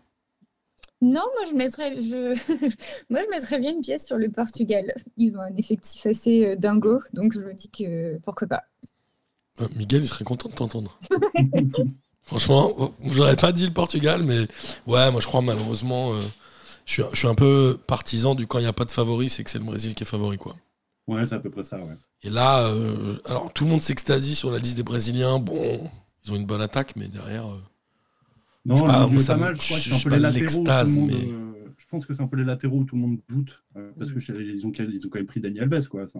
Non, 1.01 1.21
moi 1.21 1.49
je 1.49 1.55
mettrais, 1.55 2.01
je... 2.01 2.33
moi 3.09 3.21
je 3.23 3.29
mettrais 3.29 3.59
bien 3.59 3.71
une 3.71 3.81
pièce 3.81 4.05
sur 4.05 4.17
le 4.17 4.29
Portugal. 4.29 4.93
Ils 5.15 5.35
ont 5.35 5.41
un 5.41 5.55
effectif 5.55 6.05
assez 6.05 6.47
euh, 6.47 6.55
dingo, 6.55 7.01
donc 7.13 7.33
je 7.33 7.39
me 7.39 7.53
dis 7.53 7.69
que 7.69 8.17
pourquoi 8.19 8.47
pas. 8.47 8.63
Euh, 9.61 9.67
Miguel, 9.75 10.01
il 10.01 10.07
serait 10.07 10.23
content 10.23 10.49
de 10.49 10.55
t'entendre. 10.55 10.99
Franchement, 12.23 12.73
oh, 12.77 12.93
j'aurais 13.05 13.35
pas 13.35 13.51
dit 13.51 13.65
le 13.65 13.73
Portugal, 13.73 14.23
mais 14.23 14.47
ouais, 14.87 15.11
moi 15.11 15.21
je 15.21 15.27
crois 15.27 15.41
malheureusement, 15.41 16.13
euh, 16.13 16.21
je, 16.85 16.93
suis, 16.93 17.03
je 17.13 17.17
suis 17.17 17.27
un 17.27 17.35
peu 17.35 17.77
partisan 17.87 18.33
du 18.33 18.47
quand 18.47 18.57
il 18.57 18.63
n'y 18.63 18.67
a 18.67 18.73
pas 18.73 18.85
de 18.85 18.91
favori, 18.91 19.29
c'est 19.29 19.43
que 19.43 19.51
c'est 19.51 19.59
le 19.59 19.65
Brésil 19.65 19.93
qui 19.93 20.03
est 20.03 20.07
favori, 20.07 20.37
quoi. 20.37 20.55
Ouais, 21.07 21.25
c'est 21.25 21.35
à 21.35 21.39
peu 21.39 21.49
près 21.49 21.63
ça, 21.63 21.77
ouais. 21.77 21.95
Et 22.23 22.29
là, 22.29 22.67
euh, 22.67 23.17
alors 23.25 23.53
tout 23.53 23.63
le 23.63 23.69
monde 23.69 23.81
s'extasie 23.81 24.35
sur 24.35 24.51
la 24.51 24.57
liste 24.57 24.75
des 24.75 24.83
Brésiliens. 24.83 25.39
Bon, 25.39 25.89
ils 26.25 26.33
ont 26.33 26.35
une 26.35 26.45
bonne 26.45 26.61
attaque, 26.61 26.95
mais 26.95 27.07
derrière. 27.07 27.45
Non, 28.67 28.75
Je 28.75 28.83
pas, 28.85 29.07
moi, 29.07 29.19
ça 29.21 29.33
pas 29.33 29.39
mal. 29.39 29.55
Je 29.55 29.65
crois 29.65 29.77
je 29.77 29.83
que 29.83 29.89
c'est 29.89 29.91
un 29.91 29.97
suis 29.97 30.03
peu 30.09 30.19
pas 30.21 30.29
l'extase, 30.31 30.97
monde, 30.97 31.07
mais- 31.07 31.31
euh, 31.33 31.43
Je 31.79 31.85
pense 31.89 32.05
que 32.05 32.13
c'est 32.13 32.21
un 32.21 32.27
peu 32.27 32.37
les 32.37 32.43
latéraux 32.43 32.77
où 32.79 32.83
tout 32.83 32.95
le 32.95 33.01
monde 33.01 33.19
doute. 33.29 33.63
euh, 33.77 33.91
parce 33.97 34.11
que 34.11 34.19
chez- 34.19 34.33
ils 34.33 34.67
ont, 34.67 34.71
ils 34.77 35.07
ont 35.07 35.09
quand 35.09 35.19
même 35.19 35.25
pris 35.25 35.39
Daniel 35.39 35.73
Alves, 35.73 35.87
quoi. 35.87 36.03
Enfin, 36.03 36.19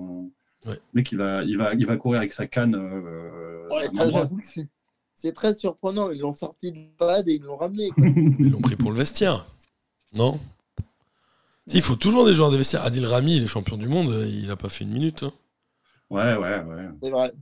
Ouais. 0.66 0.74
Le 0.74 0.80
mec, 1.00 1.12
il 1.12 1.18
va, 1.20 1.44
il, 1.44 1.56
va, 1.58 1.74
il 1.76 1.86
va 1.86 1.98
courir 1.98 2.20
avec 2.20 2.34
sa 2.34 2.48
canne. 2.48 2.74
euh, 2.76 3.68
Ouais, 3.70 3.86
ça, 3.88 4.10
j'avoue 4.10 4.38
que 4.38 4.46
c'est- 4.48 4.68
c'est 5.14 5.32
très 5.34 5.54
surprenant. 5.54 6.10
Ils 6.10 6.20
l'ont 6.22 6.34
sorti 6.34 6.72
de 6.72 6.80
pad 6.98 7.28
et 7.28 7.34
ils 7.36 7.42
l'ont 7.44 7.58
ramené. 7.58 7.90
quoi. 7.90 8.04
Ils 8.40 8.50
l'ont 8.52 8.62
pris 8.62 8.76
pour 8.76 8.92
le 8.92 8.98
vestiaire. 8.98 9.46
Non? 10.16 10.40
Il 11.74 11.82
faut 11.82 11.96
toujours 11.96 12.26
des 12.26 12.34
joueurs 12.34 12.50
de 12.50 12.58
vestiaire. 12.58 12.84
Adil 12.84 13.06
Rami, 13.06 13.36
il 13.38 13.44
est 13.44 13.48
champion 13.48 13.78
du 13.78 13.88
monde, 13.90 14.10
il 14.30 14.50
a 14.50 14.56
pas 14.56 14.70
fait 14.70 14.86
une 14.86 14.92
minute. 14.92 15.24
hein. 15.24 15.34
Ouais, 16.10 16.36
ouais, 16.38 16.64
ouais. 16.64 16.88
C'est 17.04 17.10
vrai. 17.10 17.34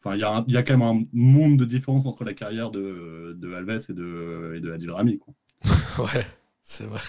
Enfin, 0.00 0.14
il 0.14 0.20
y, 0.20 0.24
a 0.24 0.30
un- 0.30 0.44
il 0.46 0.54
y 0.54 0.56
a 0.56 0.62
quand 0.62 0.76
même 0.78 0.82
un 0.88 1.04
monde 1.12 1.58
de 1.58 1.64
différence 1.64 2.06
entre 2.06 2.24
la 2.24 2.32
carrière 2.34 2.70
de, 2.70 3.36
de 3.36 3.52
Alves 3.54 3.86
et 3.88 3.92
de, 3.92 4.54
et 4.56 4.60
de 4.60 4.72
Adil 4.72 4.90
Rami. 4.90 5.18
Quoi. 5.18 5.34
Ouais, 6.14 6.26
c'est 6.62 6.84
vrai. 6.84 7.00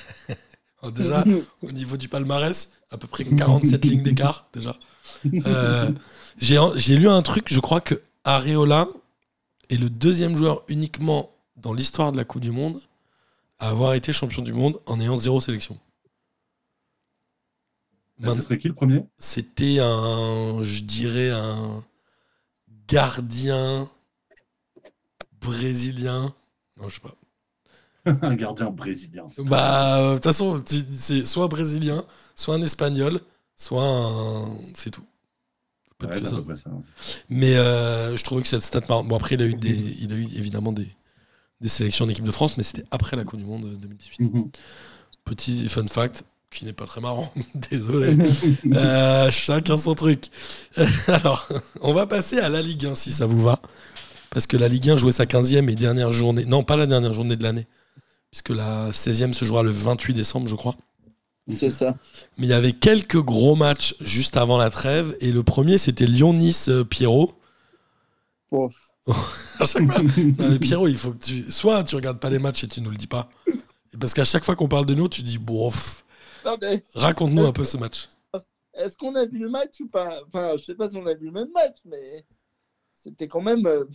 Alors 0.82 0.92
déjà, 0.96 1.24
au 1.62 1.72
niveau 1.72 1.98
du 1.98 2.08
palmarès, 2.08 2.72
à 2.90 2.98
peu 2.98 3.08
près 3.08 3.24
47 3.26 3.86
lignes 3.86 4.04
d'écart, 4.04 4.50
déjà. 4.54 4.76
Euh, 5.46 5.92
J'ai 6.38 6.98
lu 6.98 7.08
un 7.08 7.22
truc, 7.22 7.46
je 7.54 7.60
crois 7.60 7.82
que 7.82 7.96
Areola 8.24 8.88
est 9.70 9.78
le 9.78 9.90
deuxième 9.90 10.36
joueur 10.36 10.64
uniquement 10.68 11.30
dans 11.58 11.74
l'histoire 11.74 12.12
de 12.12 12.18
la 12.18 12.24
Coupe 12.24 12.42
du 12.42 12.52
Monde 12.52 12.80
à 13.60 13.70
avoir 13.70 13.94
été 13.94 14.14
champion 14.14 14.42
du 14.42 14.54
monde 14.54 14.80
en 14.88 15.00
ayant 15.00 15.18
zéro 15.18 15.42
sélection. 15.42 15.78
Ce 18.24 18.42
serait 18.42 18.58
qui 18.58 18.68
le 18.68 18.74
premier? 18.74 19.04
C'était 19.18 19.80
un, 19.80 20.62
je 20.64 20.84
dirais, 20.84 21.30
un 21.32 21.84
gardien 22.90 23.90
brésilien. 25.40 26.34
Non, 26.78 26.90
je 26.90 26.96
sais 26.96 27.02
pas. 27.02 27.16
Un 28.28 28.36
gardien 28.36 28.72
brésilien. 28.72 29.28
Bah, 29.38 30.00
euh, 30.00 30.10
de 30.12 30.14
toute 30.16 30.24
façon, 30.26 30.62
c'est 30.66 31.26
soit 31.26 31.48
brésilien, 31.48 32.04
soit 32.36 32.56
un 32.56 32.62
espagnol, 32.62 33.20
soit 33.56 33.84
un. 33.84 34.58
C'est 34.74 34.90
tout. 34.90 35.06
Ouais, 36.02 36.18
ça. 36.56 36.72
Mais 37.28 37.58
euh, 37.58 38.16
je 38.16 38.24
trouvais 38.24 38.42
que 38.42 38.48
cette 38.48 38.64
stat. 38.64 38.80
Bon, 38.88 39.16
après, 39.16 39.36
il 39.36 39.42
a 39.42 39.46
eu, 39.46 39.54
des, 39.54 39.98
il 40.00 40.14
a 40.14 40.16
eu 40.16 40.24
évidemment 40.34 40.72
des, 40.72 40.88
des 41.60 41.68
sélections 41.68 42.06
en 42.06 42.10
équipe 42.10 42.24
de 42.24 42.32
France, 42.32 42.56
mais 42.56 42.64
c'était 42.64 42.86
après 42.90 43.18
la 43.18 43.26
Coupe 43.26 43.40
du 43.40 43.46
Monde 43.46 43.66
euh, 43.66 43.76
2018. 43.76 44.22
Mhm. 44.22 44.50
Petit 45.26 45.68
fun 45.68 45.86
fact, 45.88 46.24
qui 46.52 46.66
n'est 46.66 46.74
pas 46.74 46.86
très 46.86 47.02
marrant, 47.02 47.32
désolé. 47.70 48.16
Euh, 48.74 49.30
chacun 49.32 49.78
son 49.78 49.96
truc. 49.96 50.26
Alors, 51.08 51.48
on 51.82 51.94
va 51.94 52.08
passer 52.08 52.40
à 52.40 52.50
la 52.50 52.62
Ligue 52.62 52.86
1 52.88 52.96
si 52.96 53.12
ça 53.12 53.26
vous 53.26 53.42
va. 53.42 53.60
Parce 54.32 54.46
que 54.48 54.58
la 54.58 54.68
Ligue 54.68 54.90
1 54.90 54.98
jouait 54.98 55.12
sa 55.12 55.26
15e 55.26 55.70
et 55.70 55.76
dernière 55.76 56.12
journée. 56.12 56.46
Non, 56.46 56.64
pas 56.64 56.76
la 56.78 56.86
dernière 56.86 57.14
journée 57.14 57.36
de 57.36 57.44
l'année. 57.44 57.68
Puisque 58.32 58.50
la 58.50 58.90
16e 58.92 59.34
se 59.34 59.44
jouera 59.46 59.64
le 59.64 59.72
28 59.72 60.14
décembre, 60.14 60.48
je 60.48 60.56
crois. 60.56 60.76
C'est 61.52 61.72
ça. 61.72 61.96
Mais 62.38 62.46
il 62.46 62.50
y 62.50 62.54
avait 62.54 62.74
quelques 62.74 63.18
gros 63.20 63.56
matchs 63.56 63.96
juste 64.02 64.38
avant 64.38 64.58
la 64.60 64.70
trêve. 64.70 65.18
Et 65.20 65.32
le 65.32 65.42
premier, 65.42 65.80
c'était 65.80 66.06
Lyon-Nice-Pierrot. 66.06 67.32
Bon. 68.52 68.70
À 69.60 69.66
chaque 69.66 69.92
fois- 69.92 70.04
Non, 70.04 70.50
mais 70.50 70.60
Pierrot, 70.60 70.88
il 70.88 70.96
faut 70.96 71.12
que 71.14 71.24
tu. 71.26 71.44
Soit 71.52 71.84
tu 71.84 71.96
regardes 71.96 72.20
pas 72.20 72.30
les 72.30 72.38
matchs 72.40 72.64
et 72.64 72.68
tu 72.68 72.82
nous 72.82 72.92
le 72.92 72.98
dis 72.98 73.08
pas. 73.08 73.30
Parce 74.00 74.14
qu'à 74.14 74.24
chaque 74.26 74.46
fois 74.46 74.56
qu'on 74.56 74.68
parle 74.68 74.86
de 74.86 74.94
nous, 74.94 75.10
tu 75.10 75.24
dis, 75.24 75.40
Non, 75.40 75.74
mais 76.62 76.82
raconte-nous 76.96 77.46
un 77.46 77.54
peu 77.54 77.66
ce 77.66 77.78
match. 77.78 78.10
Est-ce 78.74 78.98
qu'on 78.98 79.16
a 79.16 79.26
vu 79.26 79.40
le 79.40 79.50
match 79.50 79.80
ou 79.82 79.88
pas? 79.90 80.22
Enfin, 80.28 80.56
je 80.58 80.64
sais 80.64 80.76
pas 80.76 80.90
si 80.90 80.98
on 80.98 81.06
a 81.06 81.14
vu 81.14 81.26
le 81.26 81.32
même 81.32 81.52
match, 81.52 81.80
mais 81.86 82.26
c'était 82.94 83.28
quand 83.28 83.42
même 83.42 83.66
euh, 83.68 83.86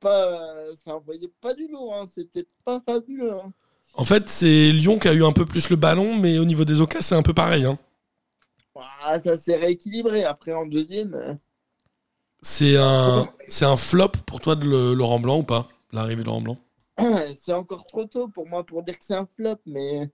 pas. 0.00 0.74
Ça 0.76 0.96
envoyait 0.96 1.30
pas 1.40 1.54
du 1.54 1.66
lourd. 1.68 1.94
Hein. 1.94 2.04
C'était 2.12 2.46
pas 2.64 2.80
fabuleux. 2.86 3.32
hein. 3.32 3.52
En 3.94 4.04
fait, 4.04 4.28
c'est 4.28 4.72
Lyon 4.72 4.98
qui 4.98 5.08
a 5.08 5.12
eu 5.14 5.24
un 5.24 5.32
peu 5.32 5.44
plus 5.44 5.70
le 5.70 5.76
ballon, 5.76 6.16
mais 6.16 6.38
au 6.38 6.44
niveau 6.44 6.64
des 6.64 6.80
occasions, 6.80 7.02
c'est 7.02 7.14
un 7.14 7.22
peu 7.22 7.34
pareil. 7.34 7.64
hein. 7.64 7.78
Ah, 8.74 9.20
ça 9.20 9.36
s'est 9.36 9.54
rééquilibré. 9.56 10.24
Après, 10.24 10.52
en 10.52 10.66
deuxième, 10.66 11.14
euh, 11.14 11.34
C'est 12.42 12.76
un, 12.76 13.28
c'est 13.48 13.64
un 13.64 13.76
flop 13.76 14.12
pour 14.26 14.40
toi 14.40 14.54
de 14.56 14.66
le- 14.66 14.94
Laurent 14.94 15.20
Blanc 15.20 15.38
ou 15.38 15.42
pas? 15.42 15.68
L'arrivée 15.92 16.22
de 16.22 16.26
Laurent 16.26 16.40
Blanc? 16.42 16.58
C'est 17.42 17.52
encore 17.52 17.86
trop 17.86 18.04
tôt 18.04 18.28
pour 18.28 18.46
moi 18.46 18.64
pour 18.64 18.82
dire 18.82 18.98
que 18.98 19.04
c'est 19.04 19.14
un 19.14 19.26
flop, 19.36 19.56
mais. 19.66 20.10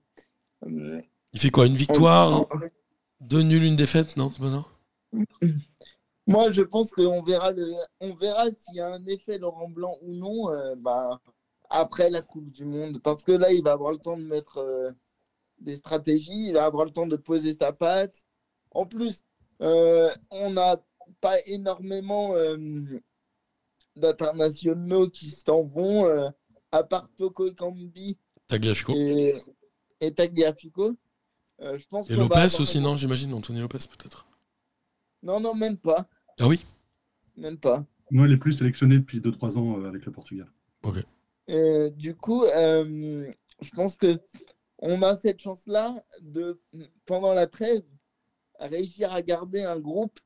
Euh, 0.65 1.01
Il 1.33 1.39
fait 1.39 1.49
quoi 1.49 1.65
Une 1.65 1.73
victoire 1.73 2.41
on- 2.41 2.47
Deux 3.21 3.41
nuls, 3.41 3.63
une 3.63 3.75
défaite? 3.75 4.15
Non, 4.17 4.31
c'est 4.31 4.41
pas 4.41 4.51
ça? 4.51 4.65
Moi, 6.27 6.51
je 6.51 6.61
pense 6.61 6.91
qu'on 6.91 7.23
verra, 7.23 7.51
le... 7.51 7.73
on 8.01 8.13
verra 8.13 8.45
s'il 8.51 8.75
y 8.75 8.81
a 8.81 8.93
un 8.93 9.05
effet 9.07 9.37
Laurent 9.37 9.69
Blanc 9.69 9.97
ou 10.01 10.13
non 10.13 10.51
euh, 10.51 10.75
bah, 10.75 11.21
après 11.69 12.09
la 12.09 12.21
Coupe 12.21 12.51
du 12.51 12.65
Monde. 12.65 13.01
Parce 13.01 13.23
que 13.23 13.31
là, 13.31 13.51
il 13.51 13.63
va 13.63 13.71
avoir 13.71 13.91
le 13.91 13.97
temps 13.97 14.17
de 14.17 14.23
mettre 14.23 14.57
euh, 14.57 14.91
des 15.59 15.77
stratégies, 15.77 16.47
il 16.49 16.53
va 16.53 16.65
avoir 16.65 16.85
le 16.85 16.91
temps 16.91 17.07
de 17.07 17.15
poser 17.15 17.55
sa 17.59 17.71
patte. 17.71 18.25
En 18.71 18.85
plus, 18.85 19.23
euh, 19.61 20.11
on 20.29 20.51
n'a 20.51 20.81
pas 21.21 21.39
énormément 21.45 22.33
d'internationaux 23.95 25.09
qui 25.09 25.27
s'en 25.31 25.63
vont, 25.63 26.05
à 26.71 26.83
part 26.83 27.09
Toko 27.15 27.49
Tagliafico. 28.47 28.93
et, 28.93 29.33
et 30.01 30.13
Tagliafico. 30.13 30.95
Euh, 31.61 31.77
je 31.77 31.87
pense 31.87 32.09
Et 32.09 32.15
va 32.15 32.21
Lopez 32.21 32.59
aussi, 32.61 32.79
non 32.79 32.95
J'imagine, 32.97 33.33
Anthony 33.33 33.59
Lopez 33.59 33.79
peut-être. 33.89 34.27
Non, 35.23 35.39
non, 35.39 35.55
même 35.55 35.77
pas. 35.77 36.07
Ah 36.39 36.47
oui? 36.47 36.63
Même 37.35 37.57
pas. 37.57 37.83
Moi, 38.11 38.27
il 38.27 38.33
est 38.33 38.37
plus 38.37 38.53
sélectionné 38.53 38.99
depuis 38.99 39.19
2-3 39.19 39.57
ans 39.57 39.79
euh, 39.81 39.87
avec 39.89 40.05
le 40.05 40.11
Portugal. 40.11 40.47
Euh, 41.49 41.89
du 41.89 42.15
coup, 42.15 42.43
euh, 42.43 43.31
je 43.61 43.69
pense 43.71 43.95
que 43.95 44.19
on 44.79 45.01
a 45.01 45.17
cette 45.17 45.41
chance-là 45.41 45.95
de, 46.21 46.61
pendant 47.05 47.33
la 47.33 47.47
trêve, 47.47 47.83
réussir 48.59 49.11
à 49.11 49.21
garder 49.21 49.63
un 49.63 49.79
groupe 49.79 50.19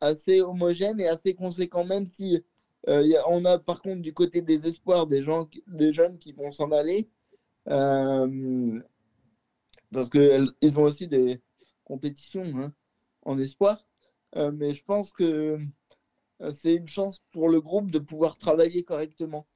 assez 0.00 0.40
homogène 0.40 0.98
et 1.00 1.08
assez 1.08 1.34
conséquent, 1.34 1.84
même 1.84 2.06
si 2.06 2.42
euh, 2.88 3.02
y 3.06 3.14
a- 3.16 3.28
on 3.28 3.44
a 3.44 3.58
par 3.58 3.80
contre 3.82 4.02
du 4.02 4.12
côté 4.14 4.40
des 4.42 4.66
espoirs 4.66 5.06
des 5.06 5.22
gens, 5.22 5.44
qui- 5.44 5.62
des 5.68 5.92
jeunes 5.92 6.18
qui 6.18 6.32
vont 6.32 6.50
s'en 6.50 6.72
aller, 6.72 7.08
euh, 7.68 8.80
parce 9.92 10.10
qu'ils 10.10 10.78
ont 10.78 10.82
aussi 10.82 11.06
des 11.06 11.40
compétitions 11.84 12.44
hein, 12.56 12.72
en 13.24 13.38
espoir. 13.38 13.84
Euh, 14.36 14.50
mais 14.52 14.74
je 14.74 14.82
pense 14.84 15.12
que 15.12 15.58
euh, 16.42 16.52
c'est 16.54 16.74
une 16.74 16.88
chance 16.88 17.22
pour 17.32 17.48
le 17.48 17.60
groupe 17.60 17.90
de 17.90 17.98
pouvoir 17.98 18.38
travailler 18.38 18.82
correctement 18.82 19.46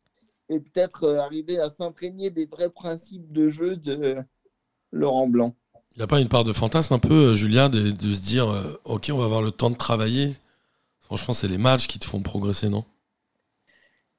et 0.49 0.61
peut-être 0.61 1.05
euh, 1.05 1.19
arriver 1.19 1.59
à 1.59 1.71
s'imprégner 1.71 2.31
des 2.31 2.47
vrais 2.47 2.71
principes 2.71 3.33
de 3.33 3.49
jeu 3.49 3.77
de 3.77 4.17
Laurent 4.93 5.29
Blanc. 5.29 5.57
Il 5.93 6.01
n'y 6.01 6.05
a 6.05 6.07
pas 6.07 6.21
une 6.21 6.29
part 6.29 6.45
de 6.45 6.53
fantasme 6.53 6.93
un 6.93 6.99
peu, 6.99 7.35
Julien, 7.37 7.69
de, 7.69 7.91
de 7.91 8.13
se 8.13 8.21
dire 8.21 8.49
euh, 8.49 8.75
Ok, 8.85 9.11
on 9.13 9.17
va 9.17 9.25
avoir 9.25 9.43
le 9.43 9.51
temps 9.51 9.71
de 9.71 9.77
travailler 9.77 10.35
Franchement, 11.01 11.35
c'est 11.35 11.47
les 11.47 11.59
matchs 11.59 11.87
qui 11.87 12.01
te 12.01 12.05
font 12.05 12.21
progresser, 12.21 12.69
non? 12.69 12.85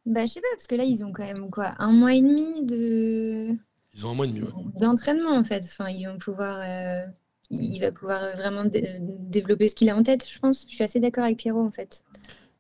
Bah, 0.06 0.26
je 0.26 0.32
sais 0.32 0.42
pas, 0.42 0.48
parce 0.54 0.68
que 0.68 0.76
là, 0.76 0.86
ils 0.86 1.04
ont 1.04 1.12
quand 1.12 1.26
même 1.26 1.52
quoi, 1.52 1.74
un 1.80 1.92
mois 1.92 2.14
et 2.14 2.22
demi 2.22 2.66
de 2.66 3.58
Ils 3.98 4.06
ont 4.06 4.12
un 4.12 4.14
mois 4.14 4.26
et 4.26 4.30
demi, 4.30 4.42
ouais. 4.42 4.50
d'entraînement 4.80 5.36
en 5.36 5.44
fait. 5.44 5.64
Enfin, 5.66 5.90
ils 5.90 6.06
vont 6.06 6.20
pouvoir, 6.20 6.60
euh, 6.62 7.06
il 7.50 7.80
va 7.80 7.92
pouvoir 7.92 8.36
vraiment 8.36 8.64
dé- 8.64 9.00
développer 9.02 9.68
ce 9.68 9.76
qu'il 9.76 9.90
a 9.90 9.96
en 9.96 10.04
tête, 10.04 10.28
je 10.32 10.38
pense. 10.38 10.66
Je 10.70 10.76
suis 10.76 10.84
assez 10.84 11.00
d'accord 11.00 11.24
avec 11.24 11.38
Pierrot 11.38 11.66
en 11.66 11.72
fait. 11.72 12.04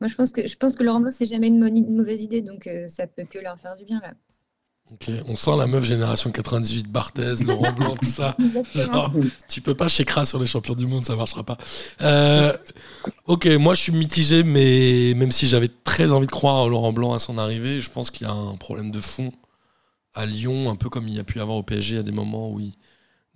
Moi, 0.01 0.07
je 0.07 0.15
pense 0.15 0.31
que 0.31 0.47
je 0.47 0.55
pense 0.57 0.75
que 0.75 0.83
Laurent 0.83 0.99
Blanc, 0.99 1.11
c'est 1.11 1.25
jamais 1.25 1.47
une, 1.47 1.95
mauvaise 1.95 2.23
idée, 2.23 2.41
donc 2.41 2.67
euh, 2.67 2.87
ça 2.87 3.07
peut 3.07 3.23
que 3.23 3.37
leur 3.37 3.59
faire 3.59 3.77
du 3.77 3.85
bien 3.85 3.99
là. 4.01 4.13
Ok, 4.91 5.11
on 5.27 5.35
sent 5.35 5.51
la 5.57 5.67
meuf 5.67 5.83
génération 5.83 6.31
98, 6.31 6.89
Barthez, 6.89 7.43
Laurent 7.45 7.73
Blanc, 7.73 7.95
tout 8.01 8.07
ça. 8.07 8.37
Non, 8.93 9.11
tu 9.49 9.59
peux 9.59 9.75
pas 9.75 9.89
chez 9.89 10.05
sur 10.23 10.39
les 10.39 10.45
champions 10.45 10.75
du 10.75 10.87
monde, 10.87 11.03
ça 11.03 11.15
marchera 11.15 11.43
pas. 11.43 11.57
Euh, 12.01 12.55
ok, 13.25 13.47
moi 13.59 13.73
je 13.73 13.81
suis 13.81 13.91
mitigé, 13.91 14.43
mais 14.43 15.13
même 15.15 15.33
si 15.33 15.45
j'avais 15.45 15.67
très 15.83 16.13
envie 16.13 16.27
de 16.27 16.31
croire 16.31 16.63
à 16.63 16.69
Laurent 16.69 16.93
Blanc 16.93 17.13
à 17.13 17.19
son 17.19 17.37
arrivée, 17.37 17.81
je 17.81 17.91
pense 17.91 18.09
qu'il 18.11 18.25
y 18.25 18.29
a 18.29 18.33
un 18.33 18.55
problème 18.55 18.89
de 18.91 19.01
fond 19.01 19.33
à 20.17 20.25
Lyon, 20.25 20.69
un 20.71 20.75
peu 20.75 20.89
comme 20.89 21.07
il 21.07 21.15
y 21.15 21.19
a 21.19 21.23
pu 21.23 21.37
y 21.39 21.41
avoir 21.41 21.57
au 21.57 21.63
PSG 21.63 21.97
à 21.99 22.03
des 22.03 22.11
moments 22.11 22.51
où 22.51 22.59
il 22.59 22.73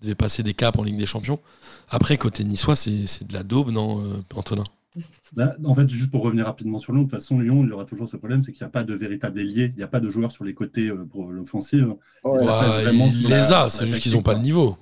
devait 0.02 0.16
passer 0.16 0.44
des 0.44 0.54
caps 0.54 0.78
en 0.80 0.84
Ligue 0.84 0.98
des 0.98 1.06
Champions. 1.08 1.40
Après, 1.90 2.18
côté 2.18 2.44
niçois, 2.44 2.76
c'est 2.76 3.08
c'est 3.08 3.28
de 3.28 3.34
la 3.34 3.44
daube, 3.44 3.72
non, 3.72 4.04
euh, 4.06 4.22
Antonin? 4.36 4.64
Là, 5.36 5.56
en 5.64 5.74
fait, 5.74 5.90
juste 5.90 6.12
pour 6.12 6.24
revenir 6.24 6.46
rapidement 6.46 6.78
sur 6.78 6.92
Lyon, 6.94 7.04
de 7.04 7.08
toute 7.10 7.18
façon, 7.18 7.40
Lyon, 7.40 7.64
il 7.64 7.70
y 7.70 7.72
aura 7.72 7.86
toujours 7.86 8.10
ce 8.10 8.18
problème, 8.18 8.44
c'est 8.44 8.52
qu'il 8.52 8.64
n'y 8.64 8.68
a 8.68 8.72
pas 8.72 8.84
de 8.84 8.94
véritable 8.94 9.40
ailier, 9.40 9.72
il 9.74 9.78
n'y 9.78 9.84
a 9.84 9.88
pas 9.88 10.00
de 10.02 10.10
joueurs 10.10 10.32
sur 10.32 10.44
les 10.44 10.54
côtés 10.54 10.90
euh, 10.90 11.06
pour 11.06 11.32
l'offensive. 11.32 11.96
Vraiment 12.24 13.08
Il 13.08 13.28
les 13.28 13.52
a, 13.52 13.70
c'est 13.70 13.86
juste 13.86 14.02
qu'ils 14.02 14.14
n'ont 14.14 14.22
pas 14.22 14.34
le 14.34 14.42
niveau. 14.42 14.78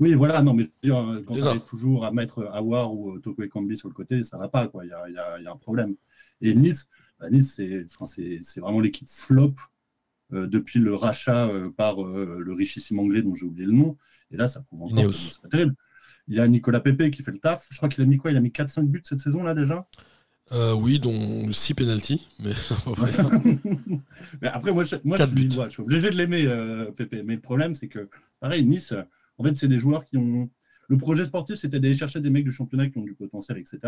Oui, 0.00 0.14
voilà, 0.14 0.42
non, 0.42 0.54
mais 0.54 0.70
dire, 0.82 0.96
euh, 0.98 1.22
quand 1.26 1.34
tu 1.34 1.42
arrives 1.42 1.60
toujours 1.62 2.04
à 2.04 2.12
mettre 2.12 2.48
Awar 2.52 2.94
ou 2.94 3.18
Toko 3.18 3.42
Ekambi 3.42 3.76
sur 3.76 3.88
le 3.88 3.94
côté, 3.94 4.22
ça 4.22 4.38
va 4.38 4.48
pas, 4.48 4.68
quoi. 4.68 4.84
Il 4.84 4.88
y 4.90 4.92
a, 4.92 5.08
il 5.08 5.14
y 5.14 5.18
a- 5.18 5.38
il 5.38 5.44
y 5.44 5.46
a 5.46 5.52
un 5.52 5.56
problème. 5.56 5.96
Et 6.40 6.54
Nice, 6.54 6.88
bah, 7.18 7.30
Nice, 7.30 7.54
c'est 7.56 8.60
vraiment 8.60 8.80
l'équipe 8.80 9.08
flop 9.10 9.54
depuis 10.30 10.78
le 10.78 10.94
rachat 10.94 11.48
euh, 11.48 11.70
par 11.70 12.02
euh, 12.02 12.38
le 12.40 12.52
richissime 12.52 12.98
anglais 12.98 13.22
dont 13.22 13.34
j'ai 13.34 13.46
oublié 13.46 13.66
le 13.66 13.72
nom. 13.72 13.96
Et 14.30 14.36
là, 14.36 14.46
ça 14.46 14.60
prouve 14.60 14.82
encore 14.82 15.06
que 15.06 15.12
c'est 15.12 15.42
pas 15.42 15.48
terrible. 15.48 15.74
Il 16.28 16.36
y 16.36 16.40
a 16.40 16.46
Nicolas 16.46 16.80
Pepe 16.80 17.10
qui 17.10 17.22
fait 17.22 17.30
le 17.30 17.38
taf. 17.38 17.66
Je 17.70 17.78
crois 17.78 17.88
qu'il 17.88 18.02
a 18.02 18.06
mis 18.06 18.18
quoi? 18.18 18.30
Il 18.30 18.36
a 18.36 18.40
mis 18.40 18.50
4-5 18.50 18.84
buts 18.84 19.00
cette 19.04 19.20
saison, 19.20 19.42
là, 19.42 19.54
déjà? 19.54 19.86
Euh, 20.52 20.72
oui, 20.72 20.98
dont 20.98 21.52
6 21.52 21.74
penalties, 21.74 22.26
mais 22.40 22.52
après, 24.48 24.72
moi, 24.72 24.84
je, 24.84 24.96
moi, 25.04 25.18
je 25.18 25.24
suis, 25.24 25.34
buts. 25.34 25.56
ouais, 25.56 25.64
je 25.64 25.70
suis 25.70 25.82
obligé 25.82 26.08
de 26.08 26.16
l'aimer, 26.16 26.46
euh, 26.46 26.90
Pépé. 26.90 27.22
Mais 27.22 27.34
le 27.34 27.40
problème, 27.40 27.74
c'est 27.74 27.88
que, 27.88 28.08
pareil, 28.40 28.64
Nice, 28.64 28.92
euh, 28.92 29.02
en 29.36 29.44
fait, 29.44 29.54
c'est 29.56 29.68
des 29.68 29.78
joueurs 29.78 30.06
qui 30.06 30.16
ont. 30.16 30.48
Le 30.90 30.96
projet 30.96 31.26
sportif, 31.26 31.56
c'était 31.56 31.80
d'aller 31.80 31.92
chercher 31.92 32.20
des 32.20 32.30
mecs 32.30 32.44
du 32.44 32.52
championnat 32.52 32.88
qui 32.88 32.96
ont 32.96 33.02
du 33.02 33.14
potentiel, 33.14 33.58
etc. 33.58 33.78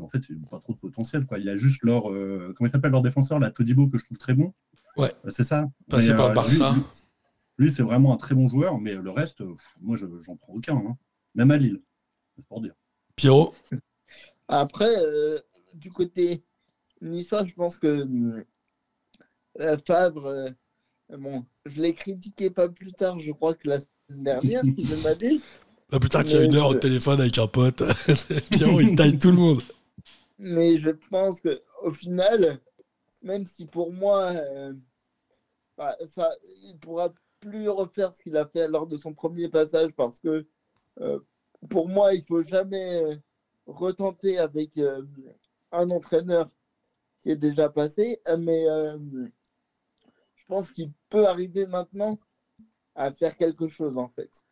En 0.00 0.08
fait, 0.08 0.22
ils 0.28 0.36
n'ont 0.40 0.46
pas 0.48 0.58
trop 0.58 0.72
de 0.72 0.78
potentiel. 0.78 1.24
Quoi. 1.26 1.38
Il 1.38 1.44
y 1.44 1.50
a 1.50 1.56
juste 1.56 1.78
leur. 1.82 2.10
euh, 2.10 2.52
comment 2.56 2.66
il 2.66 2.70
s'appelle 2.70 2.90
leur 2.90 3.02
défenseur, 3.02 3.38
la 3.38 3.50
Todibo, 3.50 3.86
que 3.88 3.96
je 3.98 4.04
trouve 4.04 4.18
très 4.18 4.34
bon. 4.34 4.52
Ouais. 4.96 5.12
Euh, 5.24 5.30
c'est 5.30 5.44
ça. 5.44 5.70
Passé 5.88 6.10
Mais, 6.10 6.16
par 6.16 6.26
euh, 6.26 6.32
Barça. 6.34 6.72
Lui, 6.74 6.82
lui, 7.66 7.70
c'est 7.72 7.82
vraiment 7.82 8.12
un 8.12 8.16
très 8.16 8.34
bon 8.34 8.48
joueur, 8.48 8.78
mais 8.80 8.94
le 8.94 9.10
reste, 9.10 9.40
euh, 9.40 9.52
pff, 9.54 9.74
moi, 9.80 9.96
je 9.96 10.06
j'en 10.26 10.36
prends 10.36 10.52
aucun. 10.54 10.76
hein. 10.76 10.96
Même 11.36 11.50
à 11.52 11.56
Lille. 11.56 11.80
C'est 12.36 12.46
pour 12.46 12.60
dire. 12.60 12.74
Pierrot 13.16 13.54
Après, 14.48 14.98
euh, 14.98 15.38
du 15.74 15.90
côté 15.90 16.42
niçois, 17.00 17.44
je 17.46 17.54
pense 17.54 17.78
que 17.78 18.44
euh, 19.60 19.76
Favre, 19.86 20.26
euh, 20.26 20.50
bon, 21.16 21.44
je 21.66 21.80
l'ai 21.80 21.94
critiqué 21.94 22.50
pas 22.50 22.68
plus 22.68 22.92
tard, 22.92 23.20
je 23.20 23.30
crois 23.32 23.54
que 23.54 23.68
la 23.68 23.78
semaine 23.80 24.24
dernière, 24.24 24.62
si 24.74 24.84
je 24.84 24.96
m'abuse. 25.02 25.42
Pas 25.88 26.00
plus 26.00 26.08
tard 26.08 26.24
qu'il 26.24 26.34
y 26.36 26.38
a 26.38 26.44
une 26.44 26.54
heure 26.56 26.68
au 26.70 26.72
je- 26.72 26.78
téléphone 26.78 27.20
avec 27.20 27.38
un 27.38 27.46
pote. 27.46 27.82
Pierrot, 28.50 28.80
il 28.80 28.96
taille 28.96 29.18
tout 29.18 29.30
le 29.30 29.36
monde. 29.36 29.62
Mais 30.38 30.78
je 30.78 30.90
pense 30.90 31.40
que 31.40 31.62
au 31.82 31.90
final, 31.92 32.60
même 33.22 33.46
si 33.46 33.66
pour 33.66 33.92
moi, 33.92 34.32
euh, 34.32 34.72
bah, 35.76 35.96
ça, 36.14 36.30
il 36.62 36.78
pourra 36.78 37.12
plus 37.40 37.68
refaire 37.68 38.14
ce 38.14 38.22
qu'il 38.22 38.36
a 38.36 38.46
fait 38.46 38.68
lors 38.68 38.86
de 38.86 38.96
son 38.96 39.14
premier 39.14 39.48
passage 39.48 39.92
parce 39.92 40.20
que 40.20 40.46
euh, 41.00 41.20
pour 41.70 41.88
moi, 41.88 42.14
il 42.14 42.22
faut 42.22 42.42
jamais 42.42 43.02
euh, 43.02 43.16
retenter 43.66 44.38
avec 44.38 44.76
euh, 44.78 45.02
un 45.72 45.90
entraîneur 45.90 46.48
qui 47.22 47.30
est 47.30 47.36
déjà 47.36 47.68
passé. 47.68 48.20
Mais 48.38 48.64
je 50.36 50.44
pense 50.46 50.70
qu'il 50.70 50.90
peut 51.08 51.26
arriver 51.26 51.66
maintenant 51.66 52.18
à 52.94 53.12
faire 53.12 53.36
quelque 53.36 53.68
chose 53.68 53.96
en 53.96 54.08
fait. 54.08 54.44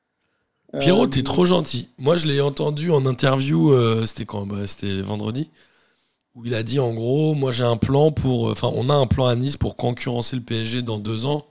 Pierrot, 0.80 1.06
t'es 1.06 1.22
trop 1.22 1.44
gentil. 1.44 1.90
Moi, 1.98 2.16
je 2.16 2.26
l'ai 2.26 2.40
entendu 2.40 2.90
en 2.90 3.04
interview, 3.04 3.72
euh, 3.72 4.06
c'était 4.06 4.24
quand? 4.24 4.46
Bah, 4.46 4.66
C'était 4.66 5.02
vendredi, 5.02 5.50
où 6.34 6.46
il 6.46 6.54
a 6.54 6.62
dit 6.62 6.78
en 6.80 6.92
gros, 6.94 7.34
moi 7.34 7.52
j'ai 7.52 7.64
un 7.64 7.76
plan 7.76 8.10
pour. 8.12 8.48
Enfin, 8.50 8.70
on 8.74 8.88
a 8.90 8.94
un 8.94 9.06
plan 9.06 9.26
à 9.26 9.34
Nice 9.36 9.56
pour 9.56 9.76
concurrencer 9.76 10.36
le 10.36 10.42
PSG 10.42 10.82
dans 10.82 10.98
deux 10.98 11.26
ans, 11.26 11.46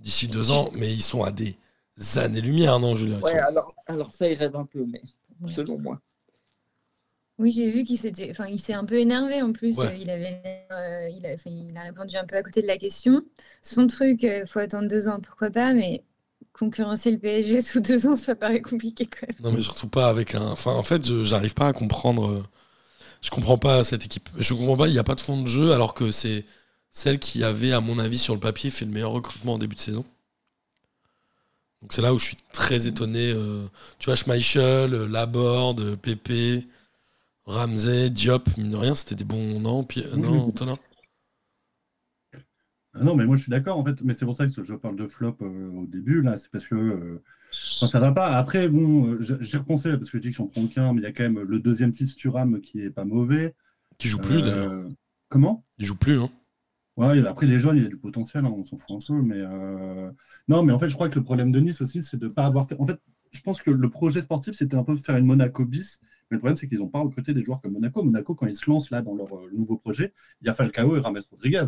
d'ici 0.00 0.28
deux 0.28 0.50
ans, 0.50 0.70
mais 0.74 0.92
ils 0.92 1.02
sont 1.02 1.22
à 1.24 1.30
des 1.30 1.56
années-lumière, 2.16 2.80
non, 2.80 2.94
Julien? 2.96 3.20
Ouais, 3.22 3.32
alors, 3.38 3.74
alors 3.86 4.12
ça, 4.12 4.28
il 4.28 4.34
rêve 4.34 4.56
un 4.56 4.66
peu, 4.66 4.84
mais 4.86 5.02
Ouais. 5.42 5.52
selon 5.52 5.78
moi. 5.78 6.00
Oui, 7.38 7.50
j'ai 7.50 7.68
vu 7.68 7.82
qu'il 7.82 7.98
s'était, 7.98 8.30
enfin, 8.30 8.46
il 8.46 8.60
s'est 8.60 8.74
un 8.74 8.84
peu 8.84 8.98
énervé 9.00 9.42
en 9.42 9.52
plus. 9.52 9.76
Ouais. 9.78 9.86
Euh, 9.86 9.94
Il 9.96 10.08
avait, 10.08 10.66
euh, 10.70 11.08
il 11.10 11.26
a, 11.26 11.34
il 11.46 11.78
répondu 11.78 12.16
un 12.16 12.24
peu 12.26 12.36
à 12.36 12.42
côté 12.44 12.62
de 12.62 12.66
la 12.68 12.76
question. 12.76 13.22
Son 13.60 13.86
truc, 13.88 14.22
euh, 14.24 14.46
faut 14.46 14.60
attendre 14.60 14.88
deux 14.88 15.08
ans, 15.08 15.18
pourquoi 15.20 15.50
pas, 15.50 15.74
mais 15.74 16.04
concurrencer 16.52 17.10
le 17.10 17.18
PSG 17.18 17.60
sous 17.60 17.80
deux 17.80 18.06
ans, 18.06 18.16
ça 18.16 18.36
paraît 18.36 18.62
compliqué 18.62 19.06
quand 19.06 19.26
même. 19.26 19.36
Non, 19.40 19.52
mais 19.52 19.60
surtout 19.60 19.88
pas 19.88 20.08
avec 20.08 20.34
un. 20.34 20.42
Enfin, 20.50 20.72
en 20.74 20.82
fait, 20.82 21.04
je- 21.06 21.24
j'arrive 21.24 21.54
pas 21.54 21.68
à 21.68 21.72
comprendre. 21.72 22.44
Je 23.24 23.30
comprends 23.30 23.58
pas 23.58 23.82
cette 23.82 24.04
équipe. 24.04 24.28
Je 24.38 24.54
comprends 24.54 24.76
pas, 24.76 24.86
il 24.86 24.92
n'y 24.92 24.98
a 25.00 25.04
pas 25.04 25.16
de 25.16 25.20
fond 25.20 25.42
de 25.42 25.48
jeu, 25.48 25.72
alors 25.72 25.94
que 25.94 26.12
c'est 26.12 26.44
celle 26.92 27.18
qui 27.18 27.42
avait, 27.42 27.72
à 27.72 27.80
mon 27.80 27.98
avis, 27.98 28.18
sur 28.18 28.34
le 28.34 28.40
papier, 28.40 28.70
fait 28.70 28.84
le 28.84 28.92
meilleur 28.92 29.10
recrutement 29.10 29.54
en 29.54 29.58
début 29.58 29.74
de 29.74 29.80
saison. 29.80 30.04
Donc 31.82 31.92
c'est 31.92 32.02
là 32.02 32.14
où 32.14 32.18
je 32.18 32.24
suis 32.26 32.36
très 32.52 32.86
étonné. 32.86 33.30
euh, 33.32 33.66
Tu 33.98 34.06
vois, 34.06 34.16
Schmeichel, 34.16 34.94
euh, 34.94 35.06
Laborde, 35.08 35.80
euh, 35.80 35.96
Pépé, 35.96 36.66
Ramsey, 37.46 38.10
Diop, 38.10 38.48
mine 38.58 38.70
de 38.70 38.76
rien, 38.78 38.94
c'était 38.96 39.16
des 39.16 39.24
bons. 39.24 39.60
Non, 39.60 39.84
Pi- 39.84 40.02
euh, 40.04 40.16
non 40.16 40.48
Antonin 40.48 40.78
Ah 42.94 43.02
non, 43.04 43.16
mais 43.16 43.24
moi 43.26 43.36
je 43.36 43.42
suis 43.42 43.50
d'accord 43.50 43.78
en 43.78 43.84
fait, 43.84 44.00
mais 44.02 44.14
c'est 44.14 44.24
pour 44.24 44.36
ça 44.36 44.46
que 44.46 44.62
je 44.62 44.74
parle 44.74 44.96
de 44.96 45.06
flop 45.08 45.36
euh, 45.42 45.70
au 45.72 45.86
début, 45.86 46.22
là, 46.22 46.36
c'est 46.36 46.50
parce 46.50 46.66
que 46.66 46.74
euh, 46.76 47.22
enfin, 47.76 47.86
ça 47.88 47.98
va 47.98 48.12
pas. 48.12 48.36
Après, 48.36 48.68
bon, 48.68 49.20
j- 49.20 49.34
j'y 49.40 49.56
repensé 49.56 49.90
parce 49.96 50.10
que 50.10 50.18
je 50.18 50.22
dis 50.22 50.30
que 50.30 50.36
j'en 50.36 50.46
prends 50.46 50.66
qu'un, 50.66 50.92
mais 50.92 51.00
il 51.00 51.04
y 51.04 51.06
a 51.06 51.12
quand 51.12 51.22
même 51.24 51.40
le 51.40 51.58
deuxième 51.58 51.92
fils 51.94 52.14
Thuram 52.16 52.60
qui 52.60 52.80
est 52.80 52.90
pas 52.90 53.04
mauvais. 53.04 53.54
Qui 53.98 54.08
joue 54.08 54.18
plus 54.18 54.38
Euh, 54.38 54.42
d'ailleurs. 54.42 54.84
Comment? 55.28 55.64
Il 55.78 55.86
joue 55.86 55.96
plus, 55.96 56.18
hein. 56.20 56.30
Ouais, 56.96 57.26
après 57.26 57.46
les 57.46 57.58
jeunes, 57.58 57.76
il 57.76 57.82
y 57.82 57.86
a 57.86 57.88
du 57.88 57.96
potentiel, 57.96 58.44
hein, 58.44 58.52
on 58.56 58.62
s'en 58.64 58.76
fout 58.76 58.90
un 58.92 58.98
peu, 59.04 59.20
mais 59.20 59.38
euh, 59.38 60.10
non, 60.46 60.62
mais 60.62 60.72
en 60.72 60.78
fait, 60.78 60.88
je 60.88 60.94
crois 60.94 61.08
que 61.08 61.18
le 61.18 61.24
problème 61.24 61.50
de 61.50 61.58
Nice 61.58 61.80
aussi, 61.80 62.02
c'est 62.04 62.16
de 62.16 62.28
pas 62.28 62.44
avoir 62.46 62.68
fait. 62.68 62.76
En 62.78 62.86
fait, 62.86 63.00
je 63.32 63.40
pense 63.40 63.60
que 63.60 63.70
le 63.72 63.90
projet 63.90 64.20
sportif, 64.22 64.54
c'était 64.54 64.76
un 64.76 64.84
peu 64.84 64.94
faire 64.96 65.16
une 65.16 65.26
Monaco 65.26 65.64
bis, 65.64 65.98
mais 66.30 66.36
le 66.36 66.38
problème, 66.38 66.56
c'est 66.56 66.68
qu'ils 66.68 66.78
n'ont 66.78 66.88
pas 66.88 67.00
recruté 67.00 67.34
des 67.34 67.42
joueurs 67.42 67.60
comme 67.60 67.72
Monaco. 67.72 68.04
Monaco, 68.04 68.36
quand 68.36 68.46
ils 68.46 68.54
se 68.54 68.70
lancent 68.70 68.90
là 68.90 69.02
dans 69.02 69.14
leur 69.16 69.36
euh, 69.36 69.50
nouveau 69.52 69.76
projet, 69.76 70.12
il 70.40 70.46
y 70.46 70.50
a 70.50 70.54
Falcao 70.54 70.96
et 70.96 71.00
Rames 71.00 71.18
Rodriguez. 71.32 71.64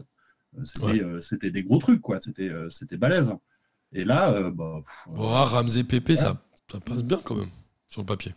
Euh, 0.59 1.21
C'était 1.21 1.47
Ouais. 1.47 1.51
des 1.51 1.63
gros 1.65 1.79
trucs, 1.79 2.01
quoi. 2.01 2.21
C'était 2.21 2.51
c'était 2.71 2.97
balèze. 2.97 3.33
Et 3.97 4.05
là, 4.05 4.33
euh, 4.33 4.51
bah, 4.51 4.83
pff, 4.85 5.15
ah, 5.19 5.45
Ramsey, 5.45 5.85
Pépé, 5.85 6.17
ça, 6.17 6.37
ça 6.71 6.79
passe 6.81 7.03
bien 7.03 7.19
quand 7.25 7.35
même, 7.35 7.51
sur 7.89 8.03
le 8.03 8.07
papier. 8.07 8.35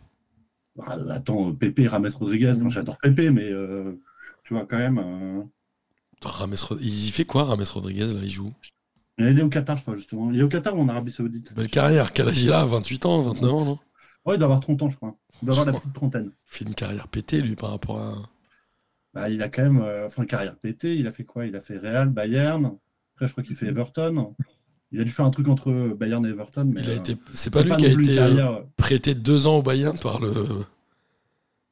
ah, 0.86 0.96
attends, 1.10 1.52
Pépé, 1.54 1.86
Rames 1.86 2.08
Rodriguez, 2.18 2.52
enfin, 2.56 2.68
j'adore 2.70 2.98
Pépé, 2.98 3.30
mais 3.30 3.50
euh, 3.50 4.00
tu 4.44 4.54
vois, 4.54 4.66
quand 4.66 4.78
même. 4.78 4.98
euh, 4.98 5.42
Rames 6.22 6.54
il 6.80 7.10
fait 7.12 7.24
quoi, 7.24 7.44
Rames 7.44 7.64
Rodriguez, 7.72 8.06
là 8.14 8.20
Il 8.22 8.30
joue? 8.30 8.52
Il 9.18 9.38
est 9.38 9.42
au 9.42 9.50
Qatar, 9.50 9.76
je 9.76 9.82
crois, 9.82 9.96
justement. 9.96 10.30
Il 10.32 10.40
est 10.40 10.42
au 10.42 10.48
Qatar 10.48 10.76
ou 10.76 10.80
en 10.80 10.88
Arabie 10.88 11.12
Saoudite? 11.12 11.52
Belle 11.54 11.68
carrière. 11.68 12.12
Quel 12.12 12.28
âge 12.28 12.42
il 12.42 12.52
a 12.52 12.64
28 12.64 13.04
ans, 13.04 13.20
29 13.20 13.52
ans, 13.52 13.64
non? 13.66 13.78
Ouais, 14.24 14.36
il 14.36 14.38
doit 14.38 14.46
avoir 14.46 14.60
30 14.60 14.80
ans, 14.82 14.88
je 14.88 14.96
crois. 14.96 15.14
Il 15.42 15.46
doit 15.46 15.58
avoir 15.58 15.74
la 15.74 15.78
petite 15.78 15.94
trentaine. 15.94 16.32
Il 16.46 16.56
fait 16.56 16.64
une 16.64 16.74
carrière 16.74 17.06
pétée, 17.08 17.42
lui, 17.42 17.54
par 17.54 17.70
rapport 17.70 18.00
à. 18.00 18.14
Bah, 19.12 19.28
il 19.28 19.42
a 19.42 19.48
quand 19.50 19.62
même, 19.62 19.82
euh, 19.82 20.06
enfin, 20.06 20.24
carrière 20.24 20.56
pétée. 20.56 20.96
Il 20.96 21.06
a 21.06 21.12
fait 21.12 21.24
quoi? 21.24 21.44
Il 21.46 21.54
a 21.56 21.60
fait 21.60 21.76
Real, 21.76 22.08
Bayern. 22.08 22.78
Après, 23.14 23.26
je 23.26 23.32
crois 23.32 23.44
qu'il 23.44 23.56
fait 23.56 23.66
Everton. 23.66 24.34
Il 24.92 25.00
a 25.00 25.04
dû 25.04 25.10
faire 25.10 25.24
un 25.24 25.30
truc 25.30 25.46
entre 25.48 25.70
Bayern 25.96 26.24
et 26.26 26.30
Everton. 26.30 26.70
Mais, 26.74 26.80
Il 26.82 26.90
a 26.90 26.92
euh, 26.94 26.96
été. 26.96 27.16
C'est 27.30 27.36
c'est 27.36 27.50
pas 27.50 27.62
lui 27.62 27.76
qui 27.76 27.86
a 27.86 27.90
été 27.90 28.10
euh, 28.10 28.16
carrière- 28.16 28.62
prêté 28.76 29.14
deux 29.14 29.46
ans 29.46 29.56
au 29.58 29.62
Bayern 29.62 29.98
par 29.98 30.20
le. 30.20 30.32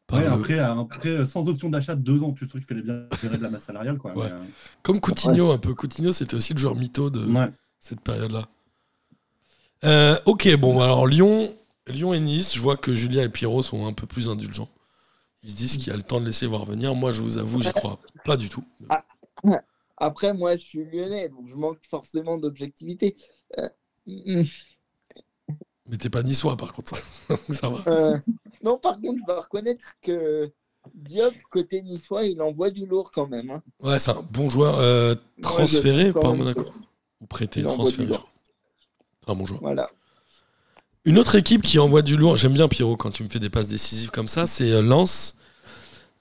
par 0.07 0.21
Ouais, 0.21 0.27
le- 0.27 0.33
après, 0.33 0.59
après, 0.61 1.25
sans 1.25 1.49
option 1.49 1.69
d'achat, 1.69 1.97
deux 1.97 2.23
ans, 2.23 2.33
tu 2.33 2.45
sais 2.47 2.53
qu'il 2.53 2.65
fallait 2.65 2.83
bien 2.83 3.07
gérer 3.21 3.37
de 3.39 3.43
la 3.43 3.51
masse 3.51 3.65
salariale. 3.65 3.99
Quoi, 3.99 4.13
Ouais. 4.17 4.27
mais, 4.27 4.33
euh, 4.33 4.45
Comme 4.83 5.01
Coutinho, 5.01 5.51
un 5.51 5.59
peu. 5.59 5.75
Coutinho, 5.75 6.13
c'était 6.13 6.37
aussi 6.37 6.55
le 6.55 6.61
joueur 6.61 6.77
mytho 6.77 7.11
de 7.11 7.27
ouais. 7.27 7.51
cette 7.81 8.01
période-là. 8.01 8.47
Euh, 9.85 10.19
ok, 10.27 10.57
bon, 10.57 10.81
alors 10.81 11.07
Lyon, 11.07 11.55
Lyon 11.89 12.13
et 12.15 12.21
Nice, 12.21 12.55
je 12.55 12.61
vois 12.61 12.77
que 12.77 12.95
Julia 12.95 13.25
et 13.25 13.29
Pierrot 13.29 13.63
sont 13.63 13.87
un 13.87 13.93
peu 13.93 14.07
plus 14.07 14.29
indulgents. 14.29 14.69
Ils 15.45 15.51
se 15.51 15.57
disent 15.57 15.77
qu'il 15.77 15.89
y 15.89 15.93
a 15.93 15.97
le 15.97 16.03
temps 16.03 16.21
de 16.21 16.27
laisser 16.27 16.47
voir 16.47 16.65
venir. 16.65 16.95
Moi, 16.97 17.13
je 17.13 17.23
vous 17.23 17.39
avoue, 17.39 17.61
j'y 17.61 17.73
crois 17.73 17.99
pas 18.25 18.37
du 18.37 18.49
tout. 18.49 18.65
Après, 20.01 20.33
moi, 20.33 20.57
je 20.57 20.63
suis 20.65 20.85
lyonnais, 20.85 21.29
donc 21.29 21.49
je 21.49 21.55
manque 21.55 21.79
forcément 21.89 22.39
d'objectivité. 22.39 23.17
Euh, 23.59 23.69
Mais 25.89 25.97
t'es 25.97 26.11
pas 26.11 26.23
niçois, 26.23 26.57
par 26.57 26.73
contre. 26.73 26.95
Ça 27.51 27.69
va. 27.69 27.83
euh, 27.91 28.19
non, 28.63 28.79
par 28.79 29.01
contre, 29.01 29.19
je 29.21 29.25
dois 29.27 29.41
reconnaître 29.41 29.95
que 30.03 30.51
Diop, 30.95 31.35
côté 31.51 31.83
niçois, 31.83 32.25
il 32.25 32.41
envoie 32.43 32.71
du 32.71 32.87
lourd 32.87 33.11
quand 33.11 33.27
même. 33.27 33.51
hein. 33.51 33.63
Ouais, 33.81 33.99
c'est 33.99 34.11
un 34.11 34.23
bon 34.31 34.49
joueur 34.51 34.79
euh, 34.79 35.15
transféré 35.43 36.13
par 36.13 36.35
Monaco. 36.35 36.65
Ou 37.21 37.27
prêté, 37.27 37.63
transféré. 37.63 38.13
C'est 39.25 39.31
un 39.33 39.35
bon 39.35 39.47
joueur. 39.47 39.61
Voilà. 39.61 39.91
Une 41.05 41.19
autre 41.19 41.35
équipe 41.37 41.63
qui 41.63 41.79
envoie 41.79 42.03
du 42.03 42.17
lourd, 42.17 42.37
j'aime 42.37 42.53
bien 42.53 42.69
Pierrot 42.69 42.97
quand 42.97 43.11
tu 43.11 43.23
me 43.25 43.29
fais 43.29 43.39
des 43.39 43.51
passes 43.51 43.69
décisives 43.69 44.11
comme 44.11 44.29
ça, 44.29 44.47
c'est 44.47 44.83
Lens. 44.83 45.37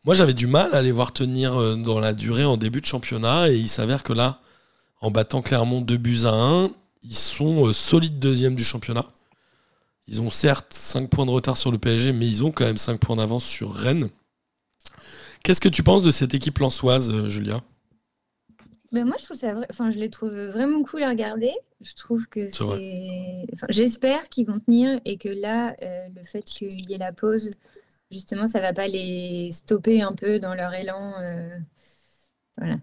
Moi 0.07 0.15
j'avais 0.15 0.33
du 0.33 0.47
mal 0.47 0.73
à 0.73 0.81
les 0.81 0.93
voir 0.93 1.11
tenir 1.11 1.59
euh, 1.59 1.75
dans 1.75 1.99
la 1.99 2.13
durée 2.13 2.45
en 2.45 2.55
début 2.55 2.79
de 2.79 2.85
championnat 2.85 3.49
et 3.49 3.57
il 3.57 3.67
s'avère 3.67 4.03
que 4.03 4.13
là, 4.13 4.39
en 5.01 5.11
battant 5.11 5.41
Clermont 5.41 5.81
2 5.81 5.97
buts 5.97 6.19
à 6.23 6.29
1, 6.29 6.71
ils 7.03 7.13
sont 7.13 7.67
euh, 7.67 7.73
solides 7.73 8.17
deuxième 8.17 8.55
du 8.55 8.63
championnat. 8.63 9.03
Ils 10.07 10.21
ont 10.21 10.29
certes 10.29 10.71
5 10.71 11.09
points 11.09 11.25
de 11.25 11.31
retard 11.31 11.57
sur 11.57 11.73
le 11.73 11.77
PSG, 11.77 12.13
mais 12.13 12.25
ils 12.25 12.45
ont 12.45 12.51
quand 12.53 12.63
même 12.63 12.77
5 12.77 13.01
points 13.01 13.17
d'avance 13.17 13.43
sur 13.43 13.73
Rennes. 13.73 14.07
Qu'est-ce 15.43 15.59
que 15.59 15.67
tu 15.67 15.83
penses 15.83 16.03
de 16.03 16.11
cette 16.11 16.33
équipe 16.33 16.57
lensoise, 16.59 17.09
euh, 17.09 17.27
Julia? 17.27 17.61
Ben 18.93 19.03
moi, 19.03 19.17
je 19.19 19.25
trouve 19.25 19.35
ça, 19.35 19.53
enfin, 19.69 19.91
je 19.91 19.97
les 19.97 20.09
trouve 20.09 20.31
vraiment 20.31 20.83
cool 20.83 21.03
à 21.03 21.09
regarder. 21.09 21.51
Je 21.81 21.93
trouve 21.95 22.27
que 22.27 22.47
C'est 22.47 22.63
vrai. 22.63 22.77
c'est, 22.79 23.53
enfin, 23.53 23.67
j'espère 23.67 24.29
qu'ils 24.29 24.47
vont 24.47 24.61
tenir 24.61 25.01
et 25.03 25.17
que 25.17 25.27
là, 25.27 25.75
euh, 25.81 26.07
le 26.15 26.23
fait 26.23 26.43
qu'il 26.43 26.89
y 26.89 26.93
ait 26.93 26.97
la 26.97 27.11
pause, 27.11 27.51
justement, 28.11 28.47
ça 28.47 28.61
va 28.61 28.73
pas 28.73 28.87
les 28.87 29.51
stopper 29.51 30.01
un 30.01 30.13
peu 30.13 30.39
dans 30.39 30.53
leur 30.55 30.73
élan, 30.73 31.13
euh, 31.21 31.57
voilà, 32.57 32.77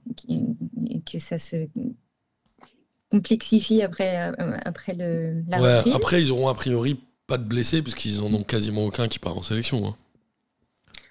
et 0.88 1.00
que 1.02 1.18
ça 1.18 1.38
se 1.38 1.68
complexifie 3.10 3.82
après, 3.82 4.32
euh, 4.40 4.58
après 4.64 4.94
le, 4.94 5.42
la 5.48 5.58
Ouais, 5.58 5.68
reprise. 5.78 5.94
après, 5.94 6.20
ils 6.22 6.30
auront 6.30 6.48
a 6.48 6.54
priori 6.54 7.00
pas 7.26 7.38
de 7.38 7.44
blessés, 7.44 7.80
puisqu'ils 7.82 8.20
en 8.20 8.32
ont 8.34 8.44
quasiment 8.44 8.84
aucun 8.84 9.08
qui 9.08 9.18
part 9.18 9.36
en 9.38 9.42
sélection. 9.42 9.86
hein. 9.86 9.96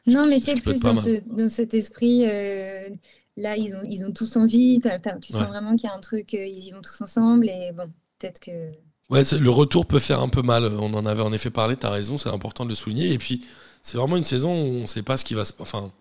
Non, 0.06 0.28
mais 0.28 0.39
tu 0.39 0.47
sais, 0.47 0.56
plus 0.56 0.80
dans, 0.82 0.95
ce- 0.95 1.21
dans 1.26 1.49
cet 1.49 1.73
esprit, 1.73 2.26
euh, 2.26 2.89
là, 3.38 3.56
ils 3.58 3.76
ont, 3.76 3.84
ils 3.89 4.04
ont 4.06 4.12
tous 4.12 4.36
envie, 4.36 4.80
tu 5.21 5.34
Ouais. 5.34 5.39
sens 5.39 5.47
vraiment 5.47 5.76
qu'il 5.76 5.86
y 5.86 5.91
a 5.91 5.95
un 5.95 5.99
truc, 6.02 6.34
euh, 6.34 6.45
ils 6.45 6.67
y 6.67 6.71
vont 6.71 6.82
tous 6.82 7.02
ensemble, 7.02 7.49
et 7.49 7.71
bon, 7.73 7.91
peut-être 8.19 8.39
que... 8.39 8.71
Ouais, 9.10 9.23
le 9.39 9.49
retour 9.49 9.86
peut 9.86 9.99
faire 9.99 10.21
un 10.21 10.30
peu 10.30 10.41
mal. 10.41 10.65
On 10.65 10.93
en 10.93 11.06
avait 11.06 11.21
en 11.21 11.32
effet 11.34 11.49
parlé, 11.52 11.76
t'as 11.76 11.89
raison, 11.89 12.17
c'est 12.17 12.30
important 12.30 12.63
de 12.63 12.69
le 12.69 12.76
souligner. 12.76 13.12
Et 13.13 13.17
puis, 13.17 13.45
c'est 13.83 13.97
vraiment 13.97 14.17
une 14.17 14.23
saison 14.23 14.51
où 14.51 14.65
on 14.83 14.87
sait 14.87 15.03
pas 15.03 15.17
ce 15.17 15.23
qui 15.25 15.35
va 15.35 15.45
se. 15.45 15.53
Enfin, 15.59 15.93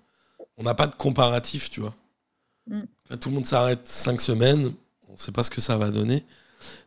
on 0.57 0.63
n'a 0.63 0.75
pas 0.75 0.87
de 0.87 0.95
comparatif, 0.95 1.69
tu 1.69 1.81
vois. 1.81 1.95
Mm. 2.69 2.83
Là, 3.11 3.17
tout 3.19 3.29
le 3.29 3.35
monde 3.35 3.47
s'arrête 3.47 3.87
cinq 3.87 4.21
semaines, 4.23 4.73
on 5.09 5.17
sait 5.19 5.33
pas 5.33 5.43
ce 5.45 5.51
que 5.51 5.61
ça 5.61 5.77
va 5.77 5.91
donner. 5.91 6.25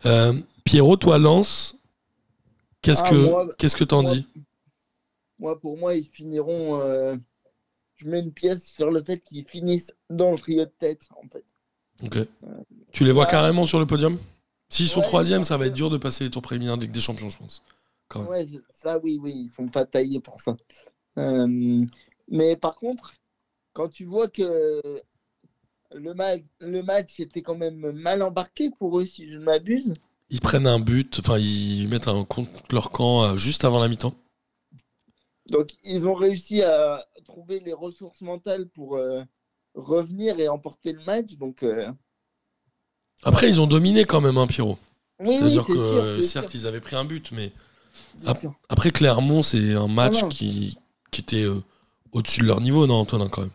Euh, 0.06 0.34
Pierrot, 0.64 0.96
toi, 0.98 1.18
Lance, 1.20 1.76
qu'est-ce 2.82 3.04
Ah, 3.06 3.10
que 3.10 3.56
qu'est-ce 3.58 3.76
que 3.76 3.84
t'en 3.84 4.02
moi- 4.02 4.12
dis 4.14 4.26
Moi, 5.38 5.60
pour 5.60 5.78
moi, 5.78 5.94
ils 5.96 6.06
finiront. 6.10 6.80
euh, 6.82 7.16
Je 7.98 8.08
mets 8.10 8.20
une 8.20 8.34
pièce 8.34 8.66
sur 8.66 8.92
le 8.92 9.02
fait 9.02 9.20
qu'ils 9.20 9.48
finissent 9.48 9.94
dans 10.10 10.32
le 10.32 10.38
trio 10.38 10.66
de 10.66 10.72
tête, 10.80 11.04
en 11.16 11.28
fait. 11.30 11.46
Ok. 12.04 12.28
Tu 12.92 13.06
les 13.06 13.14
vois 13.14 13.24
Ouais. 13.24 13.32
carrément 13.32 13.66
sur 13.66 13.80
le 13.80 13.86
podium? 13.86 14.20
S'ils 14.68 14.90
sont 14.90 15.00
Ouais, 15.00 15.06
troisième, 15.06 15.46
ça 15.46 15.56
va 15.56 15.68
être 15.68 15.74
dur 15.74 15.90
de 15.90 15.98
passer 15.98 16.26
les 16.26 16.30
tours 16.30 16.42
préliminaires 16.42 16.76
de 16.76 16.82
Ligue 16.82 16.92
des 16.92 17.00
Champions, 17.00 17.30
je 17.30 17.38
pense. 17.38 17.64
Quand. 18.08 18.28
Ouais, 18.28 18.48
ça, 18.70 19.00
oui, 19.00 19.20
oui, 19.22 19.34
ils 19.36 19.50
sont 19.50 19.68
pas 19.70 19.86
taillés 19.86 20.20
pour 20.22 20.42
ça. 20.42 20.56
Euh, 21.20 21.86
Mais 22.30 22.56
par 22.58 22.76
contre, 22.76 23.14
quand 23.74 23.90
tu 23.90 24.06
vois 24.06 24.30
que 24.30 24.82
le, 25.94 26.14
ma- 26.14 26.36
le 26.60 26.84
match 26.84 27.20
était 27.20 27.42
quand 27.42 27.56
même 27.56 27.92
mal 27.92 28.22
embarqué 28.22 28.70
pour 28.70 29.00
eux, 29.00 29.06
si 29.08 29.28
je 29.28 29.38
ne 29.38 29.44
m'abuse, 29.46 29.94
Ils 30.30 30.40
prennent 30.40 30.68
un 30.68 30.78
but, 30.80 31.18
enfin, 31.20 31.40
ils 31.40 31.88
mettent 31.88 32.08
un 32.08 32.26
contre 32.26 32.52
leur 32.72 32.92
camp 32.92 33.24
euh, 33.24 33.38
juste 33.38 33.66
avant 33.66 33.80
la 33.80 33.88
mi-temps. 33.88 34.14
donc 35.48 35.70
ils 35.84 36.08
ont 36.08 36.14
réussi 36.16 36.62
à 36.62 37.04
trouver 37.26 37.60
les 37.60 37.74
ressources 37.74 38.22
mentales 38.22 38.68
pour 38.70 38.98
euh, 38.98 39.24
revenir 39.76 40.40
et 40.40 40.48
emporter 40.48 40.94
le 40.94 41.04
match. 41.04 41.36
Donc, 41.38 41.64
euh, 41.64 41.92
Après, 43.24 43.50
ils 43.50 43.60
ont 43.62 43.68
dominé 43.68 44.06
quand 44.06 44.22
même, 44.22 44.38
hein, 44.38 44.48
Pierrot. 44.48 44.78
oui, 45.20 45.40
oui, 45.42 45.60
C'est-à-dire 45.60 45.66
c'est 45.66 45.74
que, 45.74 45.80
sûr, 45.80 46.10
certes, 46.22 46.54
sûr, 46.54 46.54
ils 46.54 46.68
avaient 46.68 46.82
pris 46.82 46.96
un 46.96 47.06
but, 47.06 47.32
mais. 47.32 47.52
Après, 48.70 48.92
Clermont, 48.92 49.44
c'est 49.44 49.74
un 49.74 49.88
match 49.88 50.22
non. 50.24 50.30
qui, 50.30 50.78
qui 51.12 51.22
était 51.22 51.44
euh, 51.46 51.62
au-dessus 52.12 52.42
de 52.42 52.46
leur 52.48 52.62
niveau, 52.62 52.88
non, 52.88 52.96
Antonin, 52.96 53.28
quand 53.30 53.42
même? 53.42 53.52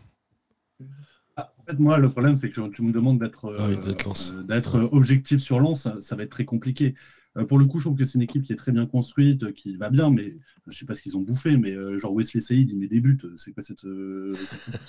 Ah, 1.37 1.53
En 1.59 1.63
fait, 1.63 1.79
moi, 1.79 1.97
le 1.97 2.09
problème, 2.11 2.35
c'est 2.37 2.49
que 2.49 2.67
tu 2.69 2.81
me 2.81 2.91
demandes 2.91 3.19
d'être 3.19 3.45
euh, 3.45 3.57
Ah 3.59 3.65
oui, 3.69 3.77
d'être 3.85 4.09
euh, 4.35 4.43
d'être 4.43 4.89
objectif 4.91 5.39
sur 5.39 5.59
Lens, 5.59 5.81
ça, 5.83 5.95
ça 5.99 6.15
va 6.15 6.23
être 6.23 6.29
très 6.31 6.45
compliqué. 6.45 6.95
Euh, 7.37 7.45
pour 7.45 7.57
le 7.57 7.65
coup, 7.65 7.79
je 7.79 7.85
trouve 7.85 7.97
que 7.97 8.03
c'est 8.03 8.15
une 8.15 8.23
équipe 8.23 8.43
qui 8.43 8.51
est 8.51 8.57
très 8.57 8.73
bien 8.73 8.85
construite, 8.85 9.43
euh, 9.43 9.51
qui 9.53 9.77
va 9.77 9.89
bien, 9.89 10.09
mais 10.09 10.35
je 10.67 10.77
sais 10.77 10.85
pas 10.85 10.95
ce 10.95 11.01
qu'ils 11.01 11.15
ont 11.17 11.21
bouffé, 11.21 11.55
mais 11.55 11.71
euh, 11.71 11.97
genre 11.97 12.13
Wesley 12.13 12.41
Saïd, 12.41 12.69
il 12.71 12.77
met 12.77 12.87
des 12.89 12.99
buts. 12.99 13.17
euh, 13.23 13.33
C'est 13.37 13.53
quoi 13.53 13.63
cette, 13.63 13.85
euh, 13.85 14.33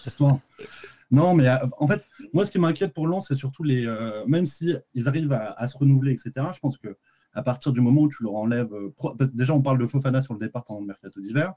histoire? 0.05 0.39
Non, 1.13 1.35
mais 1.35 1.47
euh, 1.47 1.57
en 1.79 1.87
fait, 1.87 2.03
moi, 2.33 2.47
ce 2.47 2.51
qui 2.51 2.59
m'inquiète 2.59 2.95
pour 2.95 3.07
Lens, 3.07 3.27
c'est 3.29 3.35
surtout 3.35 3.63
les. 3.65 3.87
euh, 3.87 4.25
même 4.27 4.47
si 4.47 4.75
ils 4.95 5.09
arrivent 5.09 5.33
à, 5.33 5.53
à 5.53 5.69
se 5.69 5.77
renouveler, 5.77 6.13
etc., 6.13 6.33
je 6.55 6.59
pense 6.59 6.79
que 6.79 6.97
à 7.35 7.43
partir 7.43 7.73
du 7.73 7.81
moment 7.81 8.03
où 8.03 8.09
tu 8.09 8.23
leur 8.23 8.35
enlèves. 8.35 8.73
euh, 8.75 8.91
déjà, 9.33 9.55
on 9.55 9.63
parle 9.63 9.79
de 9.79 9.87
Fofana 9.87 10.21
sur 10.23 10.35
le 10.35 10.41
départ 10.41 10.65
pendant 10.65 10.81
le 10.81 10.87
mercato 10.87 11.21
d'hiver. 11.21 11.55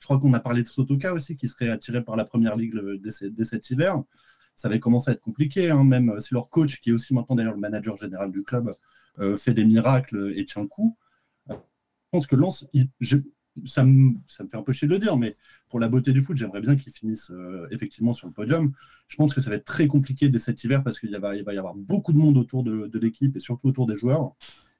Je 0.00 0.04
crois 0.04 0.18
qu'on 0.18 0.32
a 0.34 0.40
parlé 0.40 0.62
de 0.62 0.68
Sotoka 0.68 1.12
aussi, 1.12 1.36
qui 1.36 1.48
serait 1.48 1.70
attiré 1.70 2.02
par 2.02 2.16
la 2.16 2.24
première 2.24 2.56
ligue 2.56 2.74
le- 2.74 2.98
dès, 2.98 3.12
ce- 3.12 3.26
dès 3.26 3.44
cet 3.44 3.70
hiver. 3.70 4.02
Ça 4.56 4.68
avait 4.68 4.80
commencé 4.80 5.10
à 5.10 5.14
être 5.14 5.20
compliqué, 5.20 5.70
hein, 5.70 5.84
même 5.84 6.10
euh, 6.10 6.20
si 6.20 6.34
leur 6.34 6.48
coach, 6.50 6.80
qui 6.80 6.90
est 6.90 6.92
aussi 6.92 7.14
maintenant 7.14 7.36
d'ailleurs 7.36 7.54
le 7.54 7.60
manager 7.60 7.96
général 7.96 8.32
du 8.32 8.42
club, 8.42 8.74
euh, 9.20 9.36
fait 9.36 9.54
des 9.54 9.64
miracles 9.64 10.32
et 10.36 10.44
tient 10.44 10.62
le 10.62 10.68
coup. 10.68 10.96
Euh, 11.50 11.54
Je 11.54 12.08
pense 12.12 12.26
que 12.26 12.36
Lens, 12.36 12.66
ça, 13.66 13.84
me, 13.84 14.14
fait 14.28 14.56
un 14.56 14.62
peu 14.62 14.72
chier 14.72 14.88
de 14.88 14.92
le 14.92 14.98
dire, 14.98 15.16
mais 15.16 15.36
pour 15.68 15.80
la 15.80 15.88
beauté 15.88 16.12
du 16.12 16.22
foot, 16.22 16.36
j'aimerais 16.36 16.60
bien 16.60 16.76
qu'ils 16.76 16.92
finissent 16.92 17.30
euh, 17.32 17.66
effectivement 17.70 18.12
sur 18.12 18.28
le 18.28 18.32
podium. 18.32 18.72
Je 19.08 19.16
pense 19.16 19.34
que 19.34 19.40
ça 19.40 19.50
va 19.50 19.56
être 19.56 19.64
très 19.64 19.88
compliqué 19.88 20.28
dès 20.28 20.38
cet 20.38 20.62
hiver 20.64 20.82
parce 20.82 20.98
qu'il 20.98 21.16
va, 21.18 21.36
y 21.36 21.58
avoir 21.58 21.74
beaucoup 21.74 22.12
de 22.12 22.18
monde 22.18 22.36
autour 22.36 22.62
de 22.64 22.98
l'équipe 22.98 23.36
et 23.36 23.40
surtout 23.40 23.68
autour 23.68 23.86
des 23.86 23.96
joueurs. 23.96 24.34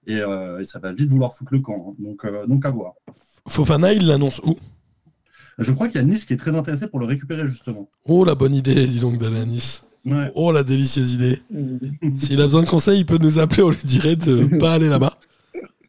Et, 0.08 0.20
euh, 0.20 0.58
et 0.60 0.64
ça 0.64 0.78
va 0.80 0.92
vite 0.92 1.08
vouloir 1.10 1.34
foutre 1.34 1.52
le 1.52 1.60
camp. 1.60 1.90
hein. 1.90 2.02
Donc, 2.02 2.24
euh, 2.24 2.46
donc 2.46 2.64
à 2.66 2.70
voir. 2.70 2.94
Fofana, 3.46 3.92
il 3.92 4.06
l'annonce 4.06 4.40
où? 4.44 4.56
Je 5.58 5.72
crois 5.72 5.88
qu'il 5.88 5.96
y 6.00 6.04
a 6.04 6.06
Nice 6.06 6.24
qui 6.24 6.32
est 6.32 6.36
très 6.38 6.54
intéressé 6.56 6.86
pour 6.86 6.98
le 7.00 7.06
récupérer 7.06 7.46
justement. 7.46 7.88
Oh, 8.06 8.24
la 8.24 8.34
bonne 8.34 8.54
idée, 8.54 8.86
dis 8.86 9.00
donc, 9.00 9.18
d'aller 9.18 9.40
à 9.40 9.44
Nice. 9.44 9.84
Ouais. 10.06 10.30
Oh, 10.34 10.52
la 10.52 10.62
délicieuse 10.64 11.14
idée. 11.14 11.42
Mhm. 11.50 11.80
S'il 12.16 12.40
a 12.40 12.44
besoin 12.44 12.62
de 12.62 12.68
conseils, 12.68 13.00
il 13.00 13.06
peut 13.06 13.18
nous 13.20 13.38
appeler, 13.38 13.62
on 13.62 13.70
lui 13.70 13.76
dirait 13.84 14.16
de 14.16 14.44
pas 14.58 14.74
aller 14.74 14.88
là-bas. 14.88 15.18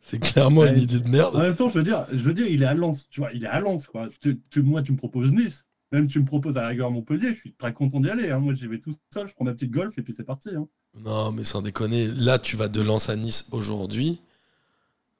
C'est 0.01 0.19
clairement 0.19 0.65
une 0.65 0.79
idée 0.81 0.99
de 0.99 1.07
En 1.07 1.11
merde. 1.11 1.37
même 1.37 1.55
temps, 1.55 1.69
je 1.69 1.75
veux 1.77 1.83
dire, 1.83 2.07
je 2.11 2.17
veux 2.17 2.33
dire, 2.33 2.47
il 2.47 2.63
est 2.63 2.65
à 2.65 2.73
Lens, 2.73 3.07
tu 3.11 3.21
vois, 3.21 3.29
il 3.31 3.43
est 3.43 3.47
à 3.47 3.59
Lens, 3.59 3.85
quoi. 3.85 4.07
Tu- 4.19 4.41
tu- 4.49 4.63
moi, 4.63 4.81
tu 4.81 4.91
me 4.91 4.97
proposes 4.97 5.31
Nice, 5.31 5.63
même 5.91 6.07
tu 6.07 6.19
me 6.19 6.25
proposes 6.25 6.57
à 6.57 6.61
la 6.63 6.69
rigueur 6.69 6.89
Montpellier, 6.89 7.31
je 7.33 7.39
suis 7.39 7.53
très 7.53 7.71
content 7.73 7.99
d'y 7.99 8.09
aller. 8.09 8.31
hein. 8.31 8.39
Moi, 8.39 8.55
j'y 8.55 8.65
vais 8.67 8.79
tout 8.79 8.91
seul, 9.13 9.27
je 9.27 9.33
prends 9.35 9.45
ma 9.45 9.53
petite 9.53 9.69
golf 9.71 9.95
et 9.99 10.01
puis 10.01 10.11
c'est 10.11 10.23
parti. 10.23 10.49
hein. 10.55 10.67
Non, 10.95 11.31
mais 11.31 11.43
sans 11.43 11.61
déconner, 11.61 12.07
là, 12.07 12.39
tu 12.39 12.55
vas 12.55 12.67
de 12.67 12.81
Lens 12.81 13.09
à 13.09 13.15
Nice 13.15 13.47
aujourd'hui. 13.51 14.21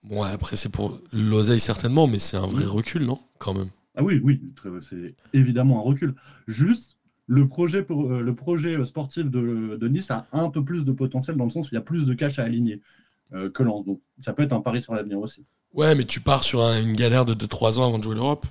Bon, 0.04 0.24
après, 0.24 0.56
c'est 0.56 0.70
pour 0.72 1.00
l'oseille 1.12 1.60
certainement, 1.60 2.08
mais 2.08 2.20
c'est 2.20 2.38
un 2.38 2.48
vrai 2.48 2.66
recul, 2.66 3.04
non 3.06 3.20
Quand 3.38 3.54
même? 3.54 3.70
Ah 3.96 4.04
oui, 4.04 4.20
oui, 4.24 4.42
c'est 4.82 5.16
évidemment 5.34 5.80
un 5.80 5.84
recul. 5.84 6.16
Juste, 6.48 6.98
le 7.28 7.48
projet, 7.48 7.84
pour- 7.84 8.12
euh, 8.12 8.22
le 8.22 8.34
projet 8.36 8.84
sportif 8.86 9.30
de, 9.30 9.78
de 9.80 9.88
Nice 9.88 10.10
a 10.10 10.28
un 10.32 10.50
peu 10.50 10.64
plus 10.64 10.86
de 10.86 10.92
potentiel 10.92 11.36
dans 11.36 11.44
le 11.44 11.50
sens 11.50 11.68
où 11.68 11.70
il 11.74 11.76
y 11.76 11.78
a 11.78 11.82
plus 11.82 12.06
de 12.06 12.14
cash 12.14 12.40
à 12.40 12.44
aligner 12.44 12.82
euh, 13.34 13.50
que 13.52 13.62
Lens. 13.62 13.86
Donc, 13.86 14.02
ça 14.22 14.34
peut 14.34 14.44
être 14.44 14.54
un 14.54 14.62
pari 14.62 14.82
sur 14.82 14.96
l'avenir 14.96 15.20
aussi. 15.20 15.46
Ouais, 15.74 15.94
mais 15.96 16.06
tu 16.06 16.20
pars 16.22 16.44
sur 16.44 16.64
un- 16.64 16.82
une 16.82 16.96
galère 16.96 17.26
de 17.26 17.34
2-3 17.34 17.78
ans 17.78 17.88
avant 17.88 18.00
de 18.00 18.04
jouer 18.04 18.16
l'Europe. 18.16 18.46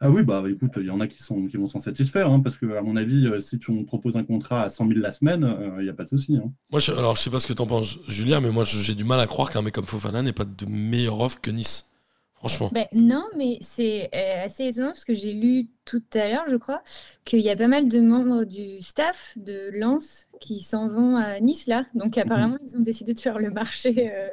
Ah 0.00 0.10
oui, 0.10 0.22
bah 0.22 0.42
écoute, 0.48 0.72
il 0.76 0.84
y 0.86 0.90
en 0.90 1.00
a 1.00 1.06
qui, 1.06 1.22
sont, 1.22 1.46
qui 1.46 1.56
vont 1.56 1.66
s'en 1.66 1.78
satisfaire, 1.78 2.30
hein, 2.30 2.40
parce 2.40 2.56
que, 2.58 2.76
à 2.76 2.82
mon 2.82 2.96
avis, 2.96 3.26
euh, 3.26 3.40
si 3.40 3.58
tu 3.58 3.72
me 3.72 3.84
proposes 3.84 4.16
un 4.16 4.24
contrat 4.24 4.62
à 4.62 4.68
100 4.68 4.88
000 4.88 5.00
la 5.00 5.10
semaine, 5.12 5.42
euh, 5.44 5.76
il 5.78 5.84
n'y 5.84 5.88
a 5.90 5.94
pas 5.94 6.04
de 6.04 6.08
souci. 6.10 6.36
hein. 6.36 6.52
Moi, 6.70 6.80
je, 6.80 6.92
alors, 6.92 7.16
je 7.16 7.22
sais 7.22 7.30
pas 7.30 7.40
ce 7.40 7.46
que 7.46 7.52
t'en 7.54 7.66
penses, 7.66 7.98
Julien, 8.08 8.40
mais 8.40 8.50
moi, 8.50 8.64
j'ai 8.64 8.94
du 8.94 9.04
mal 9.04 9.20
à 9.20 9.26
croire 9.26 9.50
qu'un 9.50 9.62
mec 9.62 9.74
comme 9.74 9.86
Fofana 9.86 10.22
n'ait 10.22 10.32
pas 10.34 10.44
de 10.44 10.66
meilleure 10.66 11.18
offre 11.20 11.40
que 11.40 11.50
Nice. 11.50 11.90
Franchement. 12.34 12.70
Ben, 12.74 12.86
non, 12.92 13.24
mais 13.38 13.56
c'est 13.62 14.10
euh, 14.14 14.44
assez 14.44 14.66
étonnant 14.66 14.88
parce 14.88 15.06
que 15.06 15.14
j'ai 15.14 15.32
lu 15.32 15.68
tout 15.86 16.02
à 16.12 16.28
l'heure, 16.28 16.44
je 16.50 16.56
crois, 16.56 16.82
qu'il 17.24 17.40
y 17.40 17.48
a 17.48 17.56
pas 17.56 17.66
mal 17.66 17.88
de 17.88 17.98
membres 17.98 18.44
du 18.44 18.82
staff 18.82 19.32
de 19.36 19.70
Lens 19.72 20.26
qui 20.38 20.60
s'en 20.60 20.86
vont 20.86 21.16
à 21.16 21.40
Nice 21.40 21.66
là. 21.66 21.84
Donc 21.94 22.18
apparemment, 22.18 22.58
ils 22.62 22.76
ont 22.76 22.80
décidé 22.80 23.14
de 23.14 23.20
faire 23.20 23.38
le 23.38 23.50
marché 23.50 24.12
euh, 24.14 24.28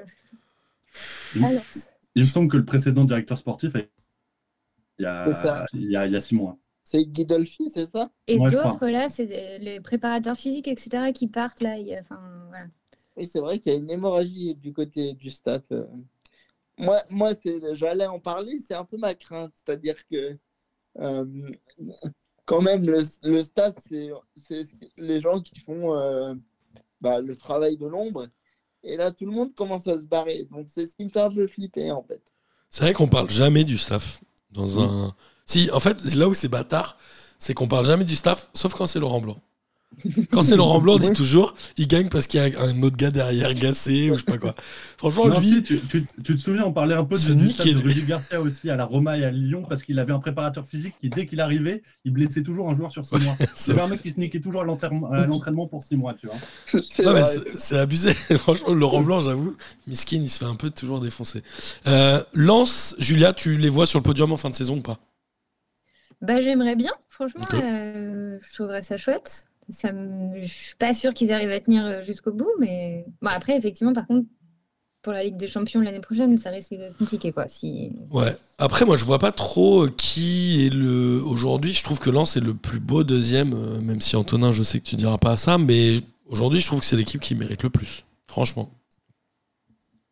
Mhm. 1.36 1.43
à 1.45 1.54
Lens. 1.54 1.89
Il 2.15 2.23
me 2.23 2.28
semble 2.28 2.49
que 2.52 2.58
le 2.58 2.65
précédent 2.65 3.06
directeur 3.06 3.38
sportif, 3.38 3.73
il 4.99 5.03
y 5.03 5.06
a, 5.06 5.25
C'est 5.25 5.34
ça. 5.34 5.65
il 5.73 5.91
y 5.91 5.95
a, 5.95 6.06
il 6.08 6.13
y 6.13 6.15
a 6.15 6.21
six 6.21 6.36
mois. 6.36 6.58
C'est 6.84 7.06
Guidolfi, 7.06 7.69
c'est 7.69 7.89
ça? 7.89 8.12
Et 8.27 8.39
Ouais, 8.39 8.49
d'autres 8.51 8.88
là, 8.88 9.10
c'est 9.10 9.25
les 9.60 9.79
préparateurs 9.79 10.38
physiques, 10.38 10.67
etc., 10.67 11.12
qui 11.13 11.27
partent 11.27 11.62
là. 11.62 11.77
il 11.77 11.88
y 11.88 11.95
a- 11.95 12.01
Enfin, 12.01 12.19
voilà. 12.49 12.67
Oui, 13.15 13.25
c'est 13.27 13.39
vrai 13.39 13.60
qu'il 13.60 13.71
y 13.71 13.75
a 13.75 13.77
une 13.79 13.89
hémorragie 13.91 14.56
du 14.56 14.73
côté 14.73 15.13
du 15.13 15.29
staff. 15.29 15.62
euh. 15.71 15.86
Moi, 16.77 17.01
moi 17.10 17.34
c'est- 17.43 17.75
j'allais 17.75 18.08
en 18.08 18.19
parler, 18.19 18.60
c'est 18.60 18.75
un 18.75 18.86
peu 18.86 18.97
ma 18.97 19.15
crainte. 19.15 19.53
C'est-à-dire 19.56 19.97
que, 20.08 20.38
euh, 20.99 21.25
quand 22.45 22.62
même, 22.62 22.86
le, 22.86 22.99
le 23.23 23.43
staff, 23.43 23.75
c'est 23.89 24.10
c'est 24.36 24.63
les 24.97 25.21
gens 25.21 25.41
qui 25.41 25.60
font 25.62 25.93
euh, 25.95 26.36
bah, 27.01 27.21
le 27.21 27.36
travail 27.36 27.77
de 27.77 27.88
l'ombre. 27.88 28.27
Et 28.84 28.97
là, 28.97 29.12
tout 29.12 29.25
le 29.25 29.32
monde 29.32 29.56
commence 29.56 29.88
à 29.88 29.99
se 30.01 30.06
barrer. 30.08 30.45
Donc, 30.51 30.67
c'est 30.75 30.88
ce 30.88 30.95
qui 30.95 31.06
me 31.06 31.10
fait 31.10 31.21
un 31.21 31.32
peu 31.32 31.47
flipper, 31.47 31.91
en 31.91 32.03
fait. 32.03 32.23
C'est 32.69 32.84
vrai 32.84 32.93
qu'on 32.93 33.08
parle 33.08 33.29
jamais 33.29 33.63
du 33.63 33.77
staff 33.77 34.21
dans 34.54 34.68
Oui. 34.68 34.84
un. 34.84 35.13
Si, 35.46 35.70
en 35.72 35.80
fait, 35.80 36.04
là 36.16 36.28
où 36.28 36.34
c'est 36.34 36.48
bâtard, 36.48 36.98
c'est 37.39 37.54
qu'on 37.54 37.68
parle 37.68 37.86
jamais 37.86 38.06
du 38.06 38.16
staff, 38.16 38.50
sauf 38.54 38.74
quand 38.74 38.88
c'est 38.88 39.00
Laurent 39.00 39.20
Blanc. 39.22 39.38
Quand 40.32 40.41
c'est 40.41 40.56
Laurent 40.56 40.79
Blanc, 40.82 40.93
on 40.95 40.97
dit 40.97 41.08
Ouais. 41.08 41.13
toujours, 41.13 41.53
il 41.77 41.88
gagne 41.88 42.10
parce 42.10 42.27
qu'il 42.27 42.39
y 42.41 42.43
a 42.43 42.62
un 42.62 42.82
autre 42.84 42.97
gars 42.97 43.12
derrière 43.12 43.53
gassé 43.53 44.10
ou 44.12 44.15
je 44.15 44.19
sais 44.19 44.25
pas 44.25 44.38
quoi. 44.38 44.56
Franchement, 44.97 45.27
Non, 45.27 45.39
lui, 45.39 45.47
si, 45.47 45.63
tu, 45.63 45.79
tu- 45.82 46.06
tu 46.23 46.36
te 46.36 46.39
souviens, 46.39 46.65
on 46.65 46.73
parlait 46.73 46.95
un 46.95 47.03
peu 47.06 47.15
de, 47.15 47.21
fait 47.21 47.36
du 47.36 47.49
stade 47.49 47.67
niquer, 47.67 47.73
de. 47.82 47.88
Rudy 47.88 48.03
Garcia 48.03 48.41
aussi 48.41 48.69
à 48.69 48.75
la 48.75 48.86
Roma 48.86 49.17
et 49.17 49.23
à 49.23 49.32
Lyon 49.32 49.65
parce 49.67 49.84
qu'il 49.84 49.99
avait 49.99 50.13
un 50.13 50.19
préparateur 50.19 50.65
physique 50.65 50.95
qui, 50.99 51.10
dès 51.10 51.25
qu'il 51.27 51.39
arrivait, 51.41 51.84
il 52.06 52.12
blessait 52.13 52.43
toujours 52.43 52.69
un 52.69 52.75
joueur 52.75 52.91
sur 52.91 53.06
six 53.06 53.15
mois. 53.17 53.38
c'est 53.56 53.79
un 53.79 53.88
mec 53.88 54.01
qui 54.01 54.12
se 54.12 54.19
niquait 54.19 54.41
toujours 54.41 54.62
à 54.62 54.65
l'entraînement 54.65 55.67
pour 55.67 55.82
six 55.84 55.95
mois, 55.95 56.13
tu 56.13 56.27
vois. 56.27 56.36
C'est 56.65 57.03
Non, 57.03 57.13
mais 57.13 57.21
vrai. 57.21 57.25
c'est 57.25 57.56
c'est 57.58 57.77
abusé. 57.79 58.13
Franchement, 58.38 58.73
Laurent 58.73 59.01
Blanc, 59.01 59.21
j'avoue, 59.21 59.56
Miskin, 59.88 60.17
il 60.23 60.29
se 60.29 60.39
fait 60.39 60.45
un 60.45 60.56
peu 60.56 60.69
toujours 60.69 60.99
défoncer. 61.01 61.43
Euh, 61.88 62.21
Lance, 62.34 62.95
Julia, 62.99 63.34
tu 63.34 63.58
les 63.58 63.69
vois 63.69 63.86
sur 63.88 63.99
le 63.99 64.03
podium 64.03 64.32
en 64.32 64.38
fin 64.38 64.49
de 64.49 64.56
saison 64.56 64.77
ou 64.77 64.82
pas? 64.82 64.99
Bah, 66.21 66.39
j'aimerais 66.41 66.75
bien, 66.75 66.91
franchement, 67.10 67.41
euh, 67.53 68.39
je 68.41 68.53
trouverais 68.53 68.82
ça 68.82 68.97
chouette. 68.97 69.45
Ça 69.69 69.91
me- 69.91 70.39
Je 70.41 70.45
suis 70.47 70.76
pas 70.76 70.93
sûre 70.93 71.13
qu'ils 71.13 71.32
arrivent 71.32 71.52
à 71.52 71.60
tenir 71.60 71.86
euh, 71.86 72.02
jusqu'au 72.04 72.32
bout, 72.34 72.52
mais 72.60 73.06
bon, 73.21 73.30
après, 73.30 73.58
effectivement, 73.58 73.93
par 73.93 74.06
contre, 74.08 74.28
pour 75.02 75.12
la 75.13 75.23
Ligue 75.23 75.36
des 75.38 75.47
Champions 75.47 75.82
l'année 75.82 75.99
prochaine, 75.99 76.38
ça 76.38 76.49
risque 76.49 76.71
d'être 76.71 76.97
compliqué, 76.97 77.32
quoi. 77.34 77.47
Si... 77.47 77.91
Ouais. 78.12 78.34
Après, 78.58 78.86
moi, 78.86 78.95
je 78.97 79.04
vois 79.06 79.19
pas 79.19 79.32
trop 79.34 79.86
euh, 79.86 79.89
qui 79.89 80.65
est 80.65 80.69
le. 80.73 81.21
Aujourd'hui, 81.26 81.73
je 81.73 81.84
trouve 81.84 81.99
que 81.99 82.10
Lens 82.10 82.38
est 82.38 82.41
le 82.41 82.54
plus 82.54 82.80
beau 82.80 83.04
deuxième, 83.04 83.54
euh, 83.54 83.82
même 83.82 83.99
si 84.02 84.15
Antonin, 84.15 84.52
je 84.54 84.63
sais 84.63 84.80
que 84.80 84.86
tu 84.86 84.95
diras 84.95 85.17
pas 85.17 85.36
ça, 85.38 85.58
mais 85.58 85.97
aujourd'hui, 86.28 86.60
je 86.62 86.67
trouve 86.67 86.80
que 86.80 86.86
c'est 86.86 86.95
l'équipe 86.95 87.19
qui 87.21 87.36
mérite 87.36 87.63
le 87.63 87.69
plus. 87.69 88.06
Franchement. 88.28 88.69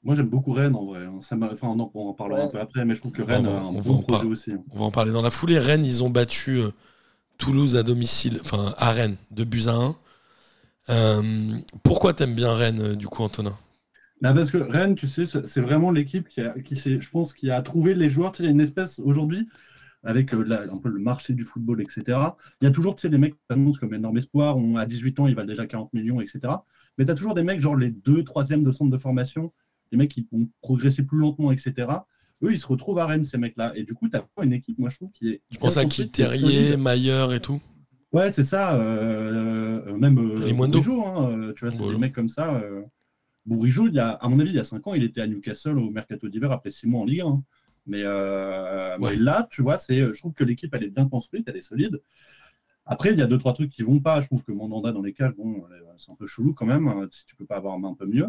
Moi, 0.04 0.16
j'aime 0.16 0.30
beaucoup 0.30 0.52
Rennes 0.54 0.76
en 0.76 0.86
vrai. 0.86 1.06
hein. 1.06 1.20
Ça 1.22 1.36
m'a- 1.36 1.52
enfin, 1.52 1.76
non, 1.76 1.92
on 1.94 2.10
en 2.10 2.14
parlera 2.14 2.40
Ouais. 2.40 2.46
un 2.46 2.50
peu 2.50 2.60
après, 2.60 2.84
mais 2.86 2.96
je 2.96 3.00
trouve 3.02 3.12
que 3.12 3.22
On 3.22 3.26
Rennes 3.26 3.46
va- 3.46 3.52
a 3.52 3.60
un 3.62 3.66
on 3.68 3.74
va 3.74 3.82
bon 3.82 4.00
projet 4.00 4.22
par- 4.24 4.30
aussi. 4.32 4.52
hein. 4.52 4.64
On 4.72 4.80
va 4.80 4.86
en 4.86 4.92
parler 4.92 5.12
dans 5.12 5.22
la 5.22 5.30
foulée. 5.32 5.60
Rennes, 5.60 5.86
ils 5.86 6.04
ont 6.04 6.10
battu 6.10 6.58
euh, 6.58 6.72
Toulouse 7.42 7.76
à 7.76 7.82
domicile, 7.82 8.38
enfin 8.42 8.76
à 8.78 8.92
Rennes, 8.92 9.18
de 9.32 9.44
buts 9.44 9.64
à 9.66 9.74
1. 9.74 9.96
Euh, 10.90 11.22
pourquoi 11.84 12.14
t'aimes 12.14 12.36
bien 12.36 12.54
Rennes, 12.54 12.82
euh, 12.82 12.96
du 12.96 13.08
coup, 13.08 13.24
Antonin? 13.24 13.58
Bah, 14.22 14.32
parce 14.32 14.52
que 14.52 14.58
Rennes, 14.58 14.94
tu 14.94 15.08
sais, 15.08 15.26
c'est 15.26 15.62
vraiment 15.62 15.90
l'équipe 15.90 16.28
qui, 16.28 16.42
a, 16.42 16.54
je 16.56 17.10
pense, 17.10 17.34
qui 17.34 17.50
a 17.50 17.60
trouvé 17.64 17.96
les 17.96 18.12
joueurs. 18.12 18.32
Tu 18.32 18.38
sais, 18.38 18.44
il 18.44 18.46
y 18.46 18.50
a 18.50 18.52
une 18.52 18.62
espèce 18.62 19.00
aujourd'hui, 19.00 19.50
avec 20.04 20.36
euh, 20.36 20.70
un 20.72 20.78
peu 20.78 20.90
le 20.90 21.00
marché 21.00 21.34
du 21.34 21.44
football, 21.44 21.82
etc. 21.82 22.04
Il 22.62 22.66
y 22.66 22.68
a 22.68 22.72
toujours, 22.72 22.96
tu 22.96 23.02
sais, 23.02 23.10
les 23.10 23.18
mecs 23.18 23.34
qui 23.34 23.42
s'annoncent 23.50 23.80
comme 23.80 23.96
énorme 23.96 24.20
espoir. 24.20 24.58
On, 24.58 24.76
à 24.76 24.86
18 24.86 25.20
ans, 25.22 25.26
ils 25.26 25.34
valent 25.34 25.48
déjà 25.48 25.66
40 25.66 25.92
millions, 25.94 26.22
etc. 26.22 26.42
Mais 27.00 27.06
tu 27.06 27.12
as 27.12 27.16
toujours 27.16 27.34
des 27.34 27.42
mecs, 27.42 27.60
genre 27.60 27.76
les 27.76 27.90
deux, 27.90 28.24
troisièmes 28.24 28.64
de 28.64 28.72
centre 28.72 28.92
de 28.92 28.98
formation, 28.98 29.52
les 29.92 29.98
mecs 29.98 30.12
qui 30.12 30.28
vont 30.32 30.48
progresser 30.62 31.02
plus 31.02 31.18
lentement, 31.18 31.52
etc. 31.52 31.88
Eux, 32.44 32.52
ils 32.54 32.60
se 32.60 32.66
retrouvent 32.68 32.98
à 33.00 33.06
Rennes, 33.06 33.24
ces 33.24 33.38
mecs-là. 33.38 33.74
Et 33.76 33.84
du 33.84 33.94
coup, 33.94 34.10
tu 34.10 34.18
as 34.18 34.26
une 34.44 34.54
équipe, 34.54 34.78
moi, 34.80 34.90
je 34.90 34.96
trouve, 34.98 35.12
qui 35.12 35.30
est. 35.30 35.42
Je 35.52 35.58
pense 35.58 35.78
à 35.78 35.86
qui 35.86 36.10
Terrier. 36.10 36.76
Mailleur 36.78 37.34
et 37.34 37.40
tout. 37.40 37.62
Ouais, 38.12 38.32
c'est 38.32 38.44
ça. 38.44 38.76
euh, 38.76 39.96
même 39.98 40.18
euh. 40.20 40.36
Bourigeaud, 40.56 41.04
hein, 41.06 41.30
euh, 41.32 41.54
tu 41.54 41.62
vois, 41.66 41.72
c'est 41.72 41.78
Voilà. 41.78 41.94
des 41.94 42.00
mecs 42.00 42.14
comme 42.14 42.28
ça. 42.28 42.56
Euh, 42.56 42.82
Bourigeaud, 43.46 43.88
il 43.88 43.94
y 43.94 44.00
a, 44.00 44.10
à 44.10 44.28
mon 44.30 44.40
avis, 44.40 44.50
il 44.52 44.56
y 44.56 44.60
a 44.60 44.64
5 44.64 44.86
ans, 44.88 44.94
il 44.94 45.04
était 45.04 45.22
à 45.22 45.28
Newcastle 45.28 45.78
au 45.78 45.90
mercato 45.90 46.28
d'hiver 46.30 46.52
après 46.52 46.72
6 46.72 46.88
mois 46.88 47.02
en 47.02 47.06
Ligue 47.06 47.22
1. 47.22 47.28
hein. 47.28 47.44
Mais, 47.88 48.04
euh, 48.04 48.98
Ouais. 49.00 49.12
mais 49.12 49.16
là, 49.18 49.48
tu 49.50 49.62
vois, 49.64 49.78
c'est, 49.78 49.98
je 50.00 50.20
trouve 50.20 50.34
que 50.34 50.44
l'équipe, 50.44 50.74
elle 50.76 50.84
est 50.84 50.90
bien 50.90 51.08
construite, 51.08 51.46
elle 51.48 51.58
est 51.58 51.62
solide. 51.62 52.00
Après, 52.86 53.12
il 53.14 53.18
y 53.20 53.22
a 53.22 53.28
deux, 53.28 53.38
trois 53.38 53.54
trucs 53.54 53.72
qui 53.72 53.82
vont 53.84 54.00
pas. 54.00 54.22
Je 54.22 54.28
trouve 54.28 54.44
que 54.44 54.52
Mandanda 54.52 54.92
dans 54.92 55.02
les 55.02 55.14
cages, 55.14 55.36
bon, 55.36 55.64
c'est 55.98 56.12
un 56.12 56.16
peu 56.16 56.28
chelou 56.28 56.54
quand 56.54 56.66
même, 56.66 56.88
hein, 56.88 57.08
si 57.12 57.26
tu 57.26 57.36
peux 57.36 57.46
pas 57.46 57.56
avoir 57.58 57.74
un 57.76 57.80
main 57.80 57.90
un 57.90 57.94
peu 57.96 58.06
mieux. 58.06 58.28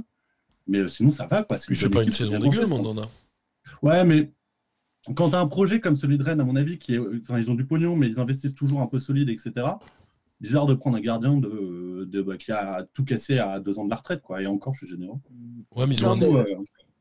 Mais 0.67 0.87
sinon, 0.89 1.11
ça 1.11 1.27
va. 1.27 1.43
Quoi. 1.43 1.57
Il 1.69 1.77
fait 1.77 1.89
bonne 1.89 1.93
pas 1.93 2.05
une 2.05 2.13
saison 2.13 2.33
c'est 2.41 2.49
dégueu. 2.49 2.67
Mandanda. 2.67 3.09
Ouais, 3.83 4.05
mais 4.05 4.33
quand 5.17 5.31
tu 5.31 5.37
as 5.37 5.41
un 5.41 5.47
projet 5.49 5.81
comme 5.81 5.97
celui 5.97 6.19
de 6.19 6.25
Rennes, 6.25 6.41
à 6.41 6.45
mon 6.45 6.57
avis, 6.57 6.79
qui 6.79 6.95
est, 6.95 7.01
enfin, 7.21 7.39
ils 7.39 7.51
ont 7.51 7.55
du 7.55 7.67
pognon, 7.67 7.97
mais 7.97 8.09
ils 8.09 8.21
investissent 8.21 8.55
toujours 8.55 8.81
un 8.81 8.87
peu 8.87 9.01
solide, 9.01 9.29
etc. 9.29 9.79
Bizarre 10.41 10.67
de 10.67 10.75
prendre 10.75 10.97
un 10.97 11.01
gardien 11.01 11.37
de, 11.37 12.05
de- 12.05 12.23
bah, 12.23 12.37
qui 12.37 12.53
a 12.53 12.87
tout 12.95 13.05
cassé 13.05 13.39
à 13.39 13.61
deux 13.61 13.79
ans 13.79 13.85
de 13.85 13.91
la 13.91 13.97
retraite, 13.97 14.23
quoi. 14.23 14.43
Et 14.43 14.47
encore, 14.47 14.75
je 14.75 14.79
suis 14.87 14.89
généreux. 14.89 15.19
Ouais, 15.75 15.87
mais 15.87 15.95
ils 15.95 16.05
ont, 16.05 16.13
un, 16.13 16.47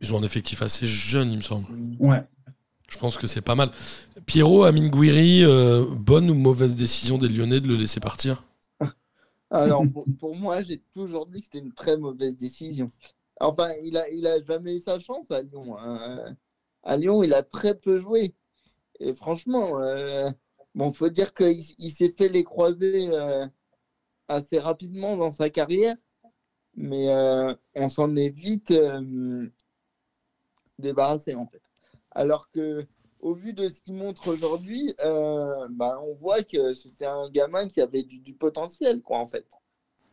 ils 0.01 0.13
ont 0.13 0.19
un 0.19 0.23
effectif 0.23 0.61
assez 0.61 0.87
jeune, 0.87 1.31
il 1.31 1.37
me 1.37 1.41
semble. 1.41 1.67
ouais. 1.99 2.23
Je 2.89 2.97
pense 2.97 3.17
que 3.17 3.25
c'est 3.25 3.41
pas 3.41 3.55
mal. 3.55 3.71
Pierrot, 4.25 4.63
Amine 4.63 4.89
Gouiri, 4.89 5.45
euh, 5.45 5.85
bonne 5.95 6.29
ou 6.29 6.33
mauvaise 6.33 6.75
décision 6.75 7.17
des 7.17 7.29
Lyonnais 7.29 7.61
de 7.61 7.69
le 7.69 7.75
laisser 7.75 8.01
partir? 8.01 8.43
Alors, 9.49 9.85
pour, 9.93 10.05
pour 10.19 10.35
moi, 10.35 10.61
j'ai 10.63 10.81
toujours 10.93 11.25
dit 11.25 11.39
que 11.39 11.45
c'était 11.45 11.59
une 11.59 11.73
très 11.73 11.97
mauvaise 11.97 12.35
décision. 12.35 12.91
Enfin, 13.39 13.69
il 13.83 13.97
a, 13.97 14.09
il 14.09 14.27
a 14.27 14.41
jamais 14.43 14.77
eu 14.77 14.81
sa 14.81 14.99
chance 14.99 15.31
à 15.31 15.41
Lyon. 15.41 15.77
hein. 15.77 16.35
À 16.83 16.97
Lyon, 16.97 17.23
il 17.23 17.33
a 17.33 17.43
très 17.43 17.75
peu 17.75 17.99
joué. 17.99 18.35
Et 18.99 19.13
franchement, 19.13 19.81
euh, 19.81 20.29
bon, 20.75 20.93
faut 20.93 21.09
dire 21.09 21.33
qu'il 21.33 21.61
il 21.77 21.91
s'est 21.91 22.13
fait 22.17 22.29
les 22.29 22.43
croisés 22.43 23.09
euh, 23.11 23.47
assez 24.27 24.59
rapidement 24.59 25.15
dans 25.15 25.31
sa 25.31 25.49
carrière. 25.49 25.95
Mais 26.75 27.09
euh, 27.09 27.53
on 27.75 27.89
s'en 27.89 28.15
est 28.15 28.29
vite 28.29 28.71
euh, 28.71 29.45
débarrassé, 30.79 31.35
en 31.35 31.45
fait. 31.45 31.61
Alors 32.11 32.49
que, 32.49 32.85
au 33.19 33.33
vu 33.33 33.53
de 33.53 33.67
ce 33.67 33.81
qu'il 33.81 33.95
montre 33.95 34.29
aujourd'hui, 34.29 34.95
euh, 35.03 35.67
bah, 35.69 35.99
on 36.01 36.13
voit 36.15 36.43
que 36.43 36.73
c'était 36.73 37.05
un 37.05 37.29
gamin 37.29 37.67
qui 37.67 37.81
avait 37.81 38.03
du, 38.03 38.19
du 38.19 38.33
potentiel, 38.33 39.01
quoi, 39.01 39.17
en 39.17 39.27
fait. 39.27 39.45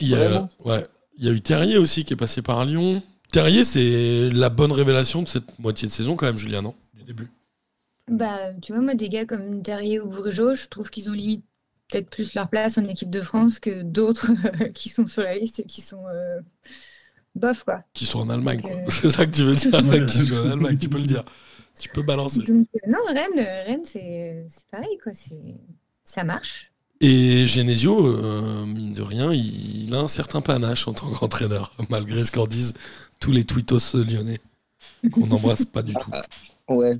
Il 0.00 0.10
y, 0.10 0.14
a, 0.14 0.48
ouais, 0.64 0.84
il 1.16 1.26
y 1.26 1.28
a 1.28 1.32
eu 1.32 1.40
Terrier 1.40 1.78
aussi 1.78 2.04
qui 2.04 2.12
est 2.14 2.16
passé 2.16 2.42
par 2.42 2.64
Lyon. 2.64 3.02
Terrier, 3.32 3.64
c'est 3.64 4.30
la 4.30 4.48
bonne 4.48 4.72
révélation 4.72 5.22
de 5.22 5.28
cette 5.28 5.58
moitié 5.58 5.86
de 5.86 5.92
saison, 5.92 6.16
quand 6.16 6.26
même, 6.26 6.38
Julien, 6.38 6.62
non? 6.62 6.74
Du 6.94 7.04
début. 7.04 7.28
Bah, 8.08 8.52
tu 8.62 8.72
vois, 8.72 8.80
moi, 8.80 8.94
des 8.94 9.08
gars 9.08 9.26
comme 9.26 9.62
Terrier 9.62 10.00
ou 10.00 10.08
Bourigeaud, 10.08 10.54
je 10.54 10.68
trouve 10.68 10.90
qu'ils 10.90 11.10
ont 11.10 11.12
limite 11.12 11.44
peut-être 11.90 12.10
plus 12.10 12.34
leur 12.34 12.48
place 12.48 12.78
en 12.78 12.84
équipe 12.84 13.10
de 13.10 13.20
France 13.20 13.58
que 13.58 13.82
d'autres 13.82 14.30
qui 14.74 14.88
sont 14.88 15.06
sur 15.06 15.22
la 15.22 15.36
liste 15.36 15.60
et 15.60 15.64
qui 15.64 15.80
sont 15.80 16.04
euh, 16.06 16.40
bof, 17.34 17.64
quoi. 17.64 17.82
Qui 17.92 18.06
sont 18.06 18.20
en 18.20 18.30
Allemagne, 18.30 18.60
quoi. 18.60 18.70
Euh, 18.70 18.84
C'est 18.88 19.10
ça 19.10 19.26
que 19.26 19.30
tu 19.30 19.42
veux 19.42 19.54
dire, 19.54 20.06
qui 20.06 20.26
jouent 20.26 20.38
en 20.38 20.50
Allemagne, 20.50 20.78
tu 20.78 20.88
peux 20.88 20.98
le 20.98 21.06
dire. 21.06 21.24
Tu 21.78 21.88
peux 21.90 22.02
balancer. 22.02 22.40
Donc, 22.40 22.66
euh, 22.74 22.90
non, 22.90 22.98
Rennes, 23.06 23.46
Rennes 23.66 23.84
c'est 23.84 24.46
c'est 24.48 24.66
pareil, 24.70 24.98
quoi. 25.02 25.12
C'est... 25.12 25.54
Ça 26.02 26.24
marche. 26.24 26.72
Et 27.00 27.46
Genesio, 27.46 28.04
euh, 28.06 28.66
mine 28.66 28.92
de 28.92 29.02
rien, 29.02 29.32
il, 29.32 29.84
il 29.84 29.94
a 29.94 29.98
un 29.98 30.08
certain 30.08 30.40
panache 30.40 30.88
en 30.88 30.94
tant 30.94 31.10
qu'entraîneur, 31.10 31.72
malgré 31.90 32.24
ce 32.24 32.32
qu'en 32.32 32.46
disent 32.46 32.74
tous 33.20 33.32
les 33.32 33.44
tweetos 33.44 33.94
lyonnais, 33.94 34.40
qu'on 35.10 35.26
n'embrasse 35.26 35.64
pas 35.64 35.82
du 35.82 35.94
tout. 35.94 36.10
Ouais. 36.68 36.98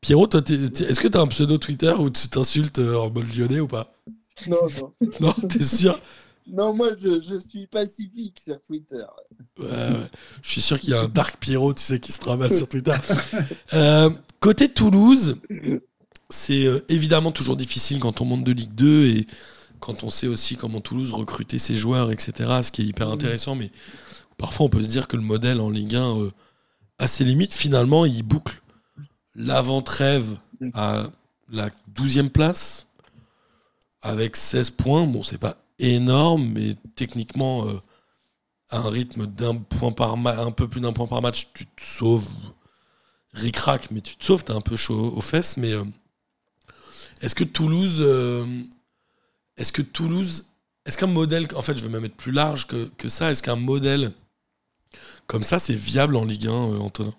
Pierrot, 0.00 0.26
toi, 0.26 0.42
est-ce 0.46 1.00
que 1.00 1.08
tu 1.08 1.16
as 1.16 1.20
un 1.20 1.26
pseudo 1.28 1.56
Twitter 1.56 1.92
où 1.98 2.10
tu 2.10 2.28
t'insultes 2.28 2.78
euh, 2.78 2.98
en 2.98 3.10
mode 3.10 3.34
lyonnais 3.34 3.60
ou 3.60 3.66
pas? 3.66 3.94
Non, 4.46 4.58
non. 4.80 4.92
Non, 5.20 5.32
t'es 5.48 5.62
sûr? 5.62 5.98
Non, 6.46 6.74
moi, 6.74 6.90
je, 7.00 7.22
je 7.22 7.40
suis 7.40 7.66
pacifique 7.66 8.38
sur 8.44 8.60
Twitter. 8.62 9.04
Ouais, 9.58 9.66
ouais. 9.66 10.10
Je 10.42 10.50
suis 10.50 10.60
sûr 10.60 10.78
qu'il 10.78 10.90
y 10.90 10.94
a 10.94 11.00
un 11.00 11.08
Dark 11.08 11.38
Pierrot, 11.38 11.72
tu 11.72 11.82
sais, 11.82 12.00
qui 12.00 12.12
se 12.12 12.20
trimballe 12.20 12.54
sur 12.54 12.68
Twitter. 12.68 12.94
Euh, 13.72 14.10
côté 14.40 14.68
Toulouse, 14.68 15.40
c'est 16.28 16.66
euh, 16.66 16.80
évidemment 16.88 17.32
toujours 17.32 17.56
difficile 17.56 17.98
quand 17.98 18.20
on 18.20 18.24
monte 18.24 18.44
de 18.44 18.52
Ligue 18.52 18.74
2 18.74 19.06
et 19.06 19.26
quand 19.80 20.04
on 20.04 20.10
sait 20.10 20.26
aussi 20.26 20.56
comment 20.56 20.80
Toulouse 20.80 21.12
recruter 21.12 21.58
ses 21.58 21.76
joueurs, 21.76 22.12
etc. 22.12 22.60
Ce 22.62 22.70
qui 22.70 22.82
est 22.82 22.86
hyper 22.86 23.08
intéressant, 23.08 23.54
mais 23.54 23.70
parfois 24.38 24.66
on 24.66 24.68
peut 24.68 24.82
se 24.82 24.88
dire 24.88 25.08
que 25.08 25.16
le 25.16 25.22
modèle 25.22 25.60
en 25.60 25.70
Ligue 25.70 25.96
1 25.96 26.18
euh, 26.18 26.30
a 26.98 27.06
ses 27.06 27.24
limites. 27.24 27.54
Finalement, 27.54 28.04
il 28.04 28.22
boucle 28.22 28.60
l'avant-trêve 29.34 30.36
à 30.74 31.04
la 31.50 31.70
12e 31.94 32.28
place 32.28 32.86
avec 34.02 34.36
16 34.36 34.70
points. 34.70 35.06
Bon, 35.06 35.22
c'est 35.22 35.38
pas 35.38 35.56
énorme, 35.78 36.46
mais 36.52 36.76
techniquement, 36.94 37.66
euh, 37.66 37.80
à 38.70 38.78
un 38.78 38.90
rythme 38.90 39.26
d'un 39.26 39.56
point 39.56 39.92
par 39.92 40.14
un 40.14 40.50
peu 40.50 40.68
plus 40.68 40.80
d'un 40.80 40.92
point 40.92 41.06
par 41.06 41.22
match, 41.22 41.48
tu 41.54 41.66
te 41.66 41.82
sauves. 41.82 42.28
Ric-rac, 43.32 43.90
mais 43.90 44.00
tu 44.00 44.16
te 44.16 44.24
sauves, 44.24 44.44
t'as 44.44 44.54
un 44.54 44.60
peu 44.60 44.76
chaud 44.76 45.12
aux 45.16 45.20
fesses. 45.20 45.56
Mais 45.56 45.72
euh, 45.72 45.84
est-ce 47.20 47.34
que 47.34 47.44
Toulouse. 47.44 47.98
euh, 48.00 48.46
est-ce 49.56 49.72
que 49.72 49.82
Toulouse. 49.82 50.46
Est-ce 50.86 50.98
qu'un 50.98 51.06
modèle. 51.06 51.48
En 51.56 51.62
fait, 51.62 51.76
je 51.76 51.82
vais 51.82 51.88
même 51.88 52.04
être 52.04 52.16
plus 52.16 52.32
large 52.32 52.66
que, 52.66 52.90
que 52.96 53.08
ça. 53.08 53.30
Est-ce 53.30 53.42
qu'un 53.42 53.56
modèle 53.56 54.12
comme 55.26 55.42
ça, 55.42 55.58
c'est 55.58 55.74
viable 55.74 56.16
en 56.16 56.24
Ligue 56.24 56.46
1, 56.46 56.50
euh, 56.50 56.78
Antonin 56.78 57.14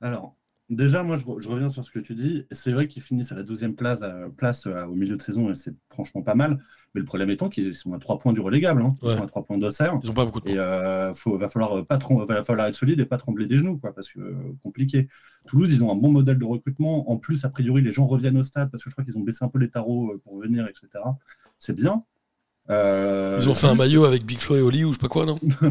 Alors, 0.00 0.36
déjà, 0.70 1.02
moi, 1.02 1.16
je, 1.16 1.24
re- 1.24 1.40
je 1.40 1.48
reviens 1.48 1.70
sur 1.70 1.84
ce 1.84 1.90
que 1.90 1.98
tu 1.98 2.14
dis. 2.14 2.46
C'est 2.52 2.72
vrai 2.72 2.88
qu'ils 2.88 3.02
finissent 3.02 3.32
à 3.32 3.36
la 3.36 3.42
12e 3.42 3.74
place, 3.74 4.00
euh, 4.02 4.28
place 4.28 4.66
euh, 4.66 4.84
au 4.86 4.94
milieu 4.94 5.16
de 5.16 5.22
saison, 5.22 5.50
et 5.50 5.54
c'est 5.54 5.74
franchement 5.90 6.22
pas 6.22 6.34
mal. 6.34 6.58
Mais 6.94 7.00
le 7.00 7.04
problème 7.04 7.30
étant 7.30 7.48
qu'ils 7.48 7.74
sont 7.74 7.92
à 7.92 7.98
3 7.98 8.18
points 8.18 8.32
du 8.32 8.40
relégable. 8.40 8.82
hein. 8.82 8.96
Ils 9.02 9.08
Ouais. 9.08 9.16
sont 9.16 9.24
à 9.24 9.26
3 9.26 9.44
points 9.44 9.58
d'Auxerre. 9.58 9.98
Ils 10.02 10.10
ont 10.10 10.14
pas 10.14 10.24
beaucoup 10.24 10.40
de 10.40 10.44
points. 10.44 10.54
Et 10.54 10.58
euh, 10.58 11.12
faut, 11.14 11.36
va, 11.36 11.48
falloir 11.48 11.84
pas 11.86 11.98
va 11.98 12.44
falloir 12.44 12.66
être 12.66 12.76
solide 12.76 13.00
et 13.00 13.04
pas 13.06 13.18
trembler 13.18 13.46
des 13.46 13.58
genoux, 13.58 13.78
quoi, 13.78 13.94
parce 13.94 14.08
que 14.08 14.20
euh, 14.20 14.34
compliqué. 14.62 15.08
Toulouse, 15.46 15.72
ils 15.72 15.84
ont 15.84 15.92
un 15.92 15.96
bon 15.96 16.10
modèle 16.12 16.38
de 16.38 16.44
recrutement. 16.44 17.10
En 17.10 17.16
plus, 17.18 17.44
a 17.44 17.48
priori, 17.50 17.82
les 17.82 17.92
gens 17.92 18.06
reviennent 18.06 18.38
au 18.38 18.42
stade 18.44 18.70
parce 18.70 18.82
que 18.84 18.90
je 18.90 18.94
crois 18.94 19.04
qu'ils 19.04 19.18
ont 19.18 19.22
baissé 19.22 19.44
un 19.44 19.48
peu 19.48 19.58
les 19.58 19.70
tarots 19.70 20.16
pour 20.24 20.40
venir, 20.40 20.66
etc. 20.66 21.18
C'est 21.58 21.74
bien. 21.74 22.04
Euh, 22.70 23.38
Ils 23.40 23.48
ont 23.48 23.54
fait 23.54 23.66
un 23.66 23.74
maillot 23.74 24.04
avec 24.04 24.24
Big 24.26 24.38
Flo 24.38 24.56
et 24.56 24.60
Oli 24.60 24.84
ou 24.84 24.92
je 24.92 24.98
sais 24.98 25.00
pas 25.00 25.08
quoi, 25.08 25.24
non 25.24 25.38
je 25.60 25.66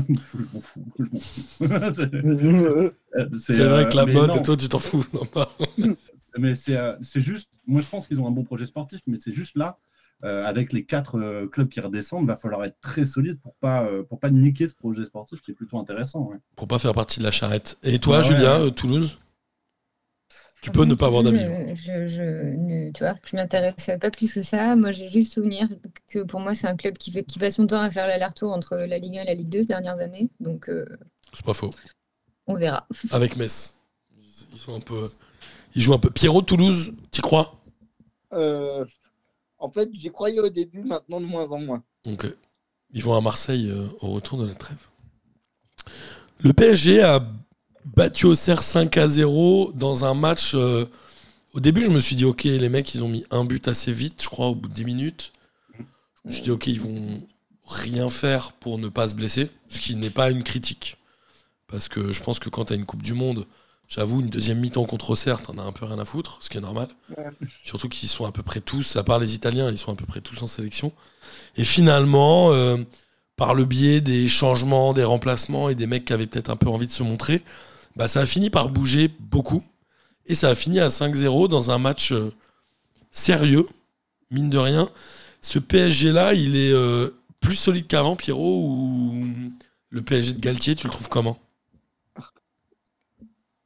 m'en 0.54 0.62
fous. 0.62 0.84
je 0.98 1.04
m'en 1.14 1.20
fous. 1.20 2.92
C'est- 3.40 3.58
vrai 3.68 3.88
que 3.90 3.96
la 3.96 4.06
mode, 4.06 4.30
non. 4.30 4.34
et 4.36 4.42
toi, 4.42 4.58
tu 4.58 4.68
t'en 4.70 4.80
fous. 4.80 5.06
Non, 5.14 5.26
pas. 5.26 5.50
Mais 6.40 6.54
c'est 6.56 6.78
euh, 6.78 6.94
c'est 7.02 7.20
juste, 7.22 7.50
moi 7.66 7.82
je 7.82 7.88
pense 7.88 8.06
qu'ils 8.08 8.20
ont 8.22 8.28
un 8.28 8.32
bon 8.32 8.44
projet 8.44 8.68
sportif, 8.68 9.00
mais 9.08 9.18
c'est 9.20 9.34
juste 9.34 9.58
là, 9.58 9.80
euh, 10.24 10.46
avec 10.46 10.72
les 10.72 10.86
quatre 10.86 11.18
euh, 11.20 11.48
clubs 11.48 11.68
qui 11.68 11.80
redescendent, 11.80 12.28
va 12.28 12.38
falloir 12.38 12.64
être 12.64 12.80
très 12.80 13.06
solide 13.06 13.40
pour 13.42 13.56
pas 13.56 13.86
euh, 13.86 14.04
pour 14.04 14.20
pas 14.20 14.30
niquer 14.30 14.68
ce 14.68 14.76
projet 14.76 15.04
sportif 15.06 15.42
qui 15.42 15.50
est 15.50 15.54
plutôt 15.56 15.80
intéressant. 15.80 16.28
ouais. 16.30 16.38
Pour 16.56 16.68
pas 16.68 16.78
faire 16.78 16.94
partie 16.94 17.18
de 17.20 17.24
la 17.24 17.32
charrette. 17.32 17.80
Et 17.82 17.98
toi, 17.98 18.18
Ah 18.18 18.20
ouais, 18.20 18.24
Julien, 18.36 18.64
ouais. 18.66 18.72
Toulouse? 18.72 19.20
Tu 20.62 20.72
peux 20.72 20.86
ne 20.86 20.96
pas 20.96 21.06
avoir 21.06 21.24
d'avis. 21.24 21.40
hein. 21.44 21.74
Je, 21.76 22.08
je, 22.08 22.08
je 22.08 22.22
ne- 22.24 22.92
tu 22.92 23.04
vois, 23.04 23.16
je 23.24 23.36
m'intéresse 23.36 23.90
pas 24.02 24.10
plus 24.12 24.34
que 24.34 24.42
ça. 24.42 24.76
Moi, 24.76 24.92
j'ai 24.92 25.08
juste 25.10 25.34
souvenir 25.34 25.68
que 26.08 26.20
pour 26.24 26.40
moi, 26.40 26.56
c'est 26.56 26.68
un 26.68 26.76
club 26.76 26.98
qui, 26.98 27.12
fait, 27.12 27.24
qui 27.24 27.38
passe 27.40 27.56
son 27.56 27.68
temps 27.68 27.82
à 27.82 27.90
faire 27.92 28.08
l'aller-retour 28.08 28.52
entre 28.52 28.76
la 28.76 28.98
Ligue 28.98 29.18
1 29.18 29.22
et 29.22 29.26
la 29.26 29.34
Ligue 29.36 29.50
2 29.50 29.62
ces 29.62 29.68
dernières 29.68 30.00
années. 30.00 30.30
Donc, 30.40 30.68
euh, 30.70 30.86
C'est 31.32 31.46
pas 31.46 31.54
faux. 31.54 31.70
on 32.48 32.56
verra. 32.56 32.88
Avec 33.12 33.36
Metz. 33.38 33.76
Ils 34.54 34.58
sont 34.58 34.76
un 34.76 34.80
peu. 34.80 35.12
Ils 35.76 35.82
jouent 35.82 35.94
un 35.94 36.00
peu. 36.00 36.10
Pierrot, 36.10 36.42
Toulouse, 36.42 36.94
t'y 37.12 37.22
crois? 37.22 37.56
Euh, 38.34 38.84
en 39.60 39.70
fait, 39.70 39.90
j'y 39.94 40.10
croyais 40.10 40.40
au 40.40 40.50
début, 40.50 40.82
maintenant 40.84 41.22
de 41.22 41.26
moins 41.26 41.52
en 41.52 41.60
moins. 41.60 41.84
Donc, 42.04 42.26
ils 42.92 43.04
vont 43.04 43.16
à 43.16 43.22
Marseille 43.22 43.70
euh, 43.70 43.88
au 44.02 44.10
retour 44.14 44.40
de 44.40 44.48
la 44.48 44.56
trêve. 44.56 44.88
Le 46.40 46.52
PSG 46.54 47.04
a 47.04 47.22
battu 47.96 48.26
Auxerre 48.26 48.62
5 48.62 48.98
à 48.98 49.08
0 49.08 49.72
dans 49.74 50.06
un 50.06 50.14
match. 50.14 50.54
euh, 50.56 50.86
au 51.54 51.60
début, 51.60 51.84
je 51.84 51.90
me 51.90 52.00
suis 52.00 52.16
dit, 52.16 52.26
ok, 52.26 52.44
les 52.44 52.70
mecs, 52.70 52.94
ils 52.94 53.04
ont 53.04 53.08
mis 53.08 53.26
un 53.32 53.44
but 53.46 53.68
assez 53.68 53.92
vite, 53.92 54.22
je 54.22 54.30
crois, 54.30 54.48
au 54.48 54.56
bout 54.56 54.68
de 54.68 54.74
10 54.74 54.86
minutes. 54.86 55.32
Je 56.24 56.30
me 56.30 56.32
suis 56.32 56.44
dit, 56.44 56.52
ok, 56.52 56.68
ils 56.68 56.82
vont 56.82 57.26
rien 57.66 58.10
faire 58.10 58.54
pour 58.54 58.78
ne 58.78 58.90
pas 58.90 59.10
se 59.10 59.16
blesser, 59.16 59.50
ce 59.70 59.80
qui 59.80 59.96
n'est 59.96 60.10
pas 60.10 60.30
une 60.30 60.44
critique. 60.44 60.98
Parce 61.68 61.88
que 61.88 62.12
je 62.12 62.22
pense 62.22 62.40
que 62.40 62.50
quand 62.50 62.66
tu 62.66 62.74
as 62.74 62.76
une 62.76 62.86
Coupe 62.86 63.02
du 63.02 63.14
Monde, 63.14 63.46
j'avoue, 63.88 64.22
une 64.22 64.30
deuxième 64.30 64.60
mi-temps 64.60 64.86
contre 64.86 65.10
Auxerre, 65.10 65.42
t'en 65.42 65.58
as 65.58 65.64
un 65.64 65.72
peu 65.72 65.86
rien 65.86 66.00
à 66.00 66.06
foutre, 66.06 66.38
ce 66.42 66.50
qui 66.50 66.58
est 66.58 66.62
normal. 66.62 66.88
Ouais. 67.18 67.26
Surtout 67.64 67.90
qu'ils 67.90 68.10
sont 68.10 68.26
à 68.26 68.32
peu 68.32 68.44
près 68.44 68.60
tous, 68.60 68.96
à 68.96 69.04
part 69.04 69.20
les 69.20 69.34
Italiens, 69.36 69.72
ils 69.72 69.78
sont 69.78 69.92
à 69.92 69.96
peu 69.96 70.06
près 70.06 70.22
tous 70.22 70.42
en 70.42 70.48
sélection. 70.48 70.92
Et 71.58 71.66
finalement, 71.66 72.54
euh, 72.54 72.78
par 73.36 73.54
le 73.54 73.66
biais 73.66 74.02
des 74.02 74.28
changements, 74.28 74.94
des 74.94 75.04
remplacements 75.04 75.70
et 75.70 75.76
des 75.76 75.88
mecs 75.88 76.06
qui 76.06 76.14
avaient 76.14 76.28
peut-être 76.28 76.50
un 76.50 76.56
peu 76.56 76.70
envie 76.70 76.88
de 76.88 76.92
se 76.92 77.04
montrer, 77.04 77.44
bah, 77.98 78.08
ça 78.08 78.22
a 78.22 78.26
fini 78.26 78.50
par 78.50 78.70
bouger 78.70 79.10
beaucoup. 79.32 79.64
Et 80.28 80.36
ça 80.36 80.50
a 80.50 80.56
fini 80.56 80.80
à 80.80 80.90
5-0 80.90 81.48
dans 81.48 81.72
un 81.72 81.80
match 81.80 82.12
euh, 82.12 82.32
sérieux, 83.12 83.66
mine 84.30 84.50
de 84.50 84.58
rien. 84.58 84.90
Ce 85.42 85.58
PSG-là, 85.58 86.34
il 86.34 86.56
est 86.56 86.72
euh, 86.72 87.10
plus 87.40 87.56
solide 87.56 87.88
qu'avant, 87.88 88.16
Pierrot, 88.16 88.62
ou 88.62 89.26
le 89.90 90.02
PSG 90.02 90.34
de 90.34 90.40
Galtier, 90.40 90.76
tu 90.76 90.86
le 90.86 90.92
trouves 90.92 91.10
comment? 91.10 91.40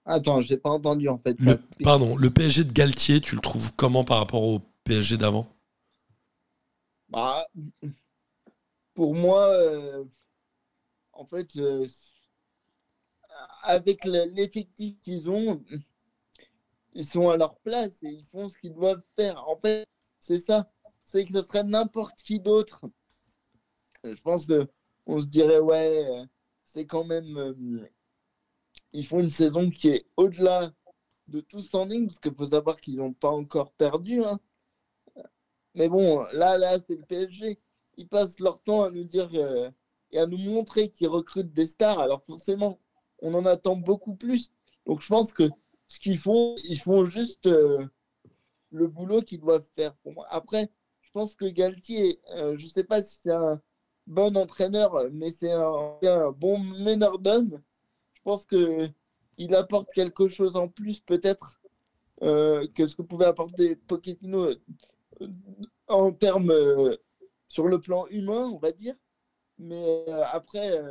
Attends, 0.05 0.41
j'ai 0.41 0.57
pas 0.57 0.69
entendu 0.69 1.09
en 1.09 1.17
fait. 1.17 1.37
le, 1.39 1.53
ça. 1.53 1.59
Pardon, 1.83 2.15
le 2.15 2.29
PSG 2.29 2.63
de 2.63 2.71
Galtier, 2.71 3.21
tu 3.21 3.35
le 3.35 3.41
trouves 3.41 3.71
comment 3.75 4.03
par 4.03 4.19
rapport 4.19 4.43
au 4.43 4.61
PSG 4.83 5.17
d'avant? 5.17 5.47
Bah, 7.09 7.45
pour 8.93 9.13
moi, 9.15 9.47
euh, 9.47 10.03
en 11.13 11.25
fait, 11.25 11.49
avec 13.63 14.05
le- 14.05 14.25
l'effectif 14.33 14.95
qu'ils 15.01 15.29
ont, 15.29 15.63
ils 16.93 17.05
sont 17.05 17.29
à 17.29 17.37
leur 17.37 17.57
place 17.59 18.01
et 18.03 18.09
ils 18.09 18.25
font 18.25 18.47
ce 18.49 18.57
qu'ils 18.57 18.73
doivent 18.73 19.03
faire. 19.17 19.47
En 19.47 19.57
fait, 19.57 19.85
c'est 20.19 20.39
ça. 20.39 20.71
C'est 21.03 21.25
que 21.25 21.33
ce 21.33 21.45
serait 21.45 21.63
n'importe 21.63 22.21
qui 22.21 22.39
d'autre. 22.39 22.85
Euh, 24.05 24.15
Je 24.15 24.21
pense 24.21 24.45
que 24.45 24.67
on 25.05 25.19
se 25.19 25.25
dirait, 25.25 25.59
ouais, 25.59 26.05
c'est 26.63 26.85
quand 26.85 27.03
même. 27.03 27.37
euh, 27.37 27.89
ils 28.93 29.05
font 29.05 29.19
une 29.19 29.29
saison 29.29 29.69
qui 29.69 29.89
est 29.89 30.05
au-delà 30.15 30.71
de 31.27 31.41
tout 31.41 31.61
standing, 31.61 32.07
parce 32.07 32.19
qu'il 32.19 32.33
faut 32.35 32.45
savoir 32.45 32.79
qu'ils 32.81 32.97
n'ont 32.97 33.13
pas 33.13 33.29
encore 33.31 33.71
perdu. 33.73 34.23
hein. 34.23 34.39
Mais 35.75 35.87
bon, 35.89 36.21
là, 36.33 36.57
là, 36.57 36.77
c'est 36.87 36.95
le 36.95 37.03
PSG. 37.05 37.59
Ils 37.97 38.07
passent 38.07 38.39
leur 38.39 38.61
temps 38.61 38.83
à 38.83 38.89
nous 38.89 39.03
dire 39.03 39.29
euh, 39.33 39.69
et 40.11 40.19
à 40.19 40.25
nous 40.25 40.37
montrer 40.37 40.89
qu'ils 40.91 41.07
recrutent 41.07 41.53
des 41.53 41.67
stars. 41.67 41.99
Alors 41.99 42.23
forcément, 42.25 42.79
on 43.21 43.33
en 43.33 43.45
attend 43.45 43.75
beaucoup 43.75 44.15
plus. 44.15 44.51
Donc 44.85 45.01
je 45.01 45.07
pense 45.07 45.33
que 45.33 45.49
ce 45.87 45.99
qu'ils 45.99 46.17
font, 46.17 46.55
ils 46.65 46.79
font 46.79 47.05
juste 47.05 47.47
euh, 47.47 47.85
le 48.71 48.87
boulot 48.87 49.21
qu'ils 49.21 49.39
doivent 49.39 49.67
faire 49.75 49.93
pour 49.97 50.13
moi. 50.13 50.25
Après, 50.29 50.69
je 51.01 51.11
pense 51.11 51.35
que 51.35 51.45
Galtier, 51.45 52.21
euh, 52.31 52.57
je 52.57 52.65
ne 52.65 52.69
sais 52.69 52.83
pas 52.83 53.01
si 53.01 53.19
c'est 53.23 53.31
un 53.31 53.61
bon 54.07 54.35
entraîneur, 54.37 55.09
mais 55.11 55.31
c'est 55.37 55.51
un, 55.51 56.31
bon 56.31 56.59
meneur 56.59 57.19
d'hommes. 57.19 57.61
Je 58.13 58.21
pense 58.23 58.45
que 58.45 58.89
il 59.37 59.55
apporte 59.55 59.91
quelque 59.93 60.27
chose 60.27 60.55
en 60.55 60.67
plus 60.67 61.01
peut-être 61.01 61.59
euh, 62.21 62.67
que 62.75 62.85
ce 62.85 62.95
que 62.95 63.01
pouvait 63.01 63.25
apporter 63.25 63.75
Pochettino 63.75 64.49
en 65.87 66.11
termes 66.11 66.53
sur 67.47 67.67
le 67.67 67.81
plan 67.81 68.07
humain, 68.07 68.49
on 68.53 68.57
va 68.57 68.71
dire. 68.71 68.95
Mais 69.57 70.05
après, 70.31 70.81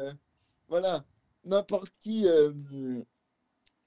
voilà, 0.69 1.05
n'importe 1.45 1.93
qui 1.99 2.27
euh, 2.27 2.53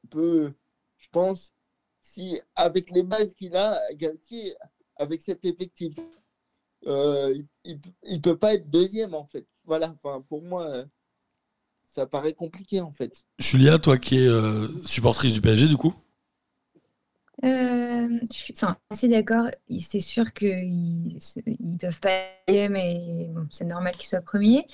peut, 0.10 0.54
je 0.98 1.08
pense, 1.12 1.54
si 2.02 2.40
avec 2.56 2.92
les 2.92 3.04
bases 3.04 3.34
qu'il 3.34 3.56
a, 3.56 3.80
Galtier, 3.94 4.56
avec 4.96 5.22
cet 5.22 5.46
effectif, 5.46 5.96
euh, 6.88 7.42
il 7.64 7.80
ne 8.04 8.18
peut 8.18 8.38
pas 8.38 8.54
être 8.54 8.70
deuxième 8.70 9.14
en 9.14 9.26
fait. 9.26 9.48
Voilà, 9.66 9.96
enfin, 10.04 10.22
pour 10.28 10.42
moi, 10.42 10.68
euh, 10.68 10.86
ça 11.94 12.06
paraît 12.06 12.34
compliqué 12.34 12.82
en 12.82 12.92
fait. 12.92 13.26
Julia, 13.40 13.80
toi 13.80 13.98
qui 13.98 14.18
es 14.18 14.28
euh, 14.28 14.68
supportrice 14.86 15.34
du 15.34 15.42
PSG, 15.42 15.68
du 15.68 15.78
coup? 15.78 15.94
Euh, 17.44 18.20
je 18.32 18.36
suis 18.36 18.54
enfin, 18.56 18.78
assez 18.90 19.08
d'accord. 19.08 19.48
C'est 19.80 20.00
sûr 20.00 20.34
qu'ils 20.34 21.18
ne 21.60 21.78
peuvent 21.78 22.00
pas 22.00 22.28
aller, 22.48 22.70
mais 22.70 23.30
bon, 23.32 23.48
c'est 23.50 23.66
normal 23.66 23.96
qu'ils 23.98 24.10
soient 24.10 24.22
premiers. 24.22 24.66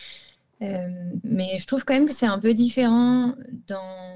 Euh, 0.61 0.87
mais 1.23 1.57
je 1.57 1.65
trouve 1.65 1.85
quand 1.85 1.93
même 1.93 2.05
que 2.05 2.13
c'est 2.13 2.25
un 2.25 2.39
peu 2.39 2.53
différent 2.53 3.33
dans 3.67 4.09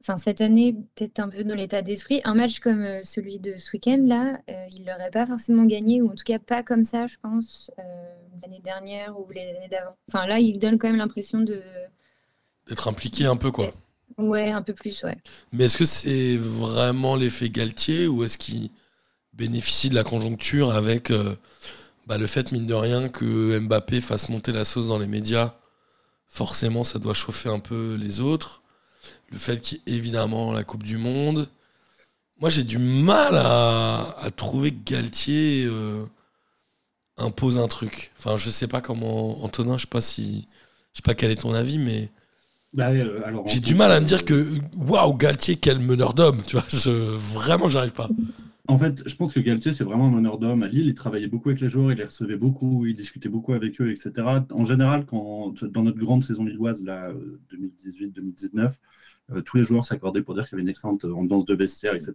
enfin, 0.00 0.16
cette 0.16 0.40
année, 0.40 0.74
peut-être 0.94 1.20
un 1.20 1.28
peu 1.28 1.44
dans 1.44 1.54
l'état 1.54 1.82
d'esprit. 1.82 2.20
Un 2.24 2.34
match 2.34 2.60
comme 2.60 2.82
euh, 2.82 3.02
celui 3.02 3.38
de 3.38 3.56
ce 3.56 3.72
week-end, 3.72 4.02
là, 4.04 4.38
euh, 4.48 4.66
il 4.72 4.86
l'aurait 4.86 5.10
pas 5.10 5.26
forcément 5.26 5.64
gagné, 5.64 6.02
ou 6.02 6.10
en 6.10 6.14
tout 6.14 6.24
cas 6.24 6.38
pas 6.38 6.62
comme 6.62 6.84
ça, 6.84 7.06
je 7.06 7.16
pense, 7.22 7.70
euh, 7.78 7.82
l'année 8.42 8.60
dernière 8.60 9.18
ou 9.18 9.30
les 9.30 9.42
années 9.42 9.68
d'avant. 9.70 9.96
Enfin, 10.08 10.26
là, 10.26 10.38
il 10.38 10.58
donne 10.58 10.78
quand 10.78 10.88
même 10.88 10.96
l'impression 10.96 11.40
de. 11.40 11.62
D'être 12.68 12.88
impliqué 12.88 13.26
un 13.26 13.36
peu, 13.36 13.50
quoi. 13.50 13.72
Ouais, 14.16 14.50
un 14.50 14.62
peu 14.62 14.74
plus, 14.74 15.02
ouais. 15.02 15.16
Mais 15.52 15.64
est-ce 15.64 15.76
que 15.76 15.84
c'est 15.84 16.36
vraiment 16.36 17.16
l'effet 17.16 17.50
Galtier 17.50 18.06
ou 18.06 18.24
est-ce 18.24 18.38
qu'il 18.38 18.70
bénéficie 19.32 19.90
de 19.90 19.94
la 19.94 20.04
conjoncture 20.04 20.72
avec 20.72 21.10
euh, 21.10 21.34
bah, 22.06 22.18
le 22.18 22.26
fait, 22.26 22.52
mine 22.52 22.66
de 22.66 22.74
rien, 22.74 23.08
que 23.08 23.58
Mbappé 23.58 24.00
fasse 24.00 24.28
monter 24.28 24.52
la 24.52 24.64
sauce 24.64 24.88
dans 24.88 24.98
les 24.98 25.06
médias 25.06 25.54
Forcément, 26.26 26.82
ça 26.82 26.98
doit 26.98 27.14
chauffer 27.14 27.48
un 27.48 27.60
peu 27.60 27.94
les 27.94 28.18
autres. 28.20 28.62
Le 29.30 29.38
fait 29.38 29.60
qu'il 29.60 29.78
y 29.86 29.92
ait 29.92 29.96
évidemment 29.96 30.52
la 30.52 30.64
Coupe 30.64 30.82
du 30.82 30.98
Monde. 30.98 31.48
Moi, 32.40 32.50
j'ai 32.50 32.64
du 32.64 32.78
mal 32.78 33.36
à, 33.36 34.16
à 34.18 34.30
trouver 34.32 34.72
que 34.72 34.82
Galtier 34.84 35.64
euh, 35.66 36.04
impose 37.16 37.58
un 37.58 37.68
truc. 37.68 38.10
Enfin, 38.18 38.36
je 38.36 38.50
sais 38.50 38.66
pas 38.66 38.80
comment. 38.80 39.44
Antonin, 39.44 39.76
je 39.76 39.82
sais 39.82 39.88
pas 39.88 40.00
si. 40.00 40.48
Je 40.92 40.98
sais 40.98 41.02
pas 41.04 41.14
quel 41.14 41.30
est 41.30 41.42
ton 41.42 41.54
avis, 41.54 41.78
mais. 41.78 42.10
Bah, 42.72 42.88
euh, 42.90 43.20
J'ai 43.46 43.60
du 43.60 43.76
mal 43.76 43.92
à 43.92 44.00
me 44.00 44.04
euh, 44.04 44.08
dire 44.08 44.24
que 44.24 44.58
waouh 44.76 45.14
Galtier 45.14 45.54
quel 45.54 45.78
meneur 45.78 46.12
d'homme 46.12 46.42
tu 46.44 46.56
vois 46.56 46.64
je, 46.68 46.90
vraiment 46.90 47.68
j'arrive 47.68 47.92
pas 47.92 48.08
En 48.66 48.78
fait, 48.78 49.06
je 49.06 49.14
pense 49.16 49.34
que 49.34 49.40
Galtier, 49.40 49.74
c'est 49.74 49.84
vraiment 49.84 50.06
un 50.06 50.10
meneur 50.10 50.38
d'homme. 50.38 50.62
À 50.62 50.68
Lille, 50.68 50.86
il 50.86 50.94
travaillait 50.94 51.28
beaucoup 51.28 51.50
avec 51.50 51.60
les 51.60 51.68
joueurs, 51.68 51.92
il 51.92 51.98
les 51.98 52.04
recevait 52.04 52.36
beaucoup, 52.36 52.86
il 52.86 52.94
discutait 52.94 53.28
beaucoup 53.28 53.52
avec 53.52 53.78
eux, 53.80 53.90
etc. 53.90 54.12
En 54.50 54.64
général, 54.64 55.04
quand, 55.04 55.62
dans 55.64 55.82
notre 55.82 55.98
grande 55.98 56.24
saison 56.24 56.44
lilloise, 56.44 56.82
là, 56.82 57.10
euh, 57.10 57.40
2018-2019, 57.50 58.78
euh, 59.32 59.42
tous 59.42 59.58
les 59.58 59.64
joueurs 59.64 59.84
s'accordaient 59.84 60.22
pour 60.22 60.34
dire 60.34 60.44
qu'il 60.44 60.52
y 60.52 60.54
avait 60.56 60.62
une 60.62 60.68
excellente 60.70 61.04
ambiance 61.04 61.44
de 61.44 61.54
vestiaire, 61.54 61.94
etc. 61.94 62.12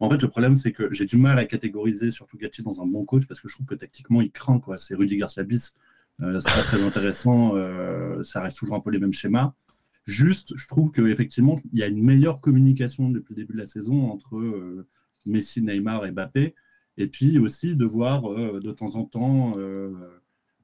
En 0.00 0.10
fait, 0.10 0.20
le 0.20 0.28
problème, 0.28 0.56
c'est 0.56 0.72
que 0.72 0.92
j'ai 0.92 1.06
du 1.06 1.16
mal 1.16 1.38
à 1.38 1.44
catégoriser 1.44 2.10
surtout 2.10 2.36
Galtier 2.36 2.64
dans 2.64 2.82
un 2.82 2.86
bon 2.86 3.04
coach 3.04 3.26
parce 3.28 3.40
que 3.40 3.48
je 3.48 3.54
trouve 3.54 3.66
que 3.66 3.76
tactiquement, 3.76 4.20
il 4.22 4.32
craint. 4.32 4.58
quoi. 4.58 4.78
C'est 4.78 4.96
Rudy 4.96 5.16
Garcia 5.16 5.44
bis. 5.44 5.74
Euh, 6.22 6.40
c'est 6.40 6.54
pas 6.54 6.62
très 6.62 6.82
intéressant. 6.84 7.54
euh, 7.56 8.22
ça 8.22 8.40
reste 8.40 8.58
toujours 8.58 8.76
un 8.76 8.80
peu 8.80 8.90
les 8.90 8.98
mêmes 8.98 9.12
schémas. 9.12 9.52
Juste, 10.06 10.52
je 10.56 10.66
trouve 10.68 10.92
qu'effectivement, 10.92 11.60
il 11.72 11.78
y 11.78 11.82
a 11.82 11.86
une 11.88 12.02
meilleure 12.02 12.40
communication 12.40 13.10
depuis 13.10 13.34
le 13.34 13.42
début 13.42 13.54
de 13.54 13.58
la 13.58 13.66
saison 13.66 14.10
entre 14.10 14.36
euh, 14.36 14.86
Messi, 15.26 15.62
Neymar 15.62 16.06
et 16.06 16.10
Mbappé. 16.12 16.54
Et 16.98 17.06
puis 17.08 17.38
aussi 17.38 17.76
de 17.76 17.84
voir 17.84 18.32
euh, 18.32 18.58
de 18.60 18.72
temps 18.72 18.94
en 18.96 19.04
temps 19.04 19.54
euh, 19.58 19.92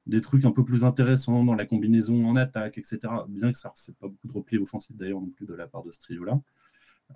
des 0.07 0.19
trucs 0.21 0.45
un 0.45 0.51
peu 0.51 0.63
plus 0.65 0.83
intéressants 0.83 1.43
dans 1.43 1.53
la 1.53 1.65
combinaison 1.65 2.25
en 2.27 2.35
attaque, 2.35 2.77
etc. 2.77 2.99
Bien 3.29 3.51
que 3.51 3.57
ça 3.57 3.69
ne 3.69 3.73
refait 3.73 3.91
pas 3.99 4.07
beaucoup 4.07 4.27
de 4.27 4.33
repli 4.33 4.57
offensif 4.57 4.95
d'ailleurs 4.97 5.21
non 5.21 5.29
plus 5.29 5.45
de 5.45 5.53
la 5.53 5.67
part 5.67 5.83
de 5.83 5.91
ce 5.91 5.99
trio-là. 5.99 6.39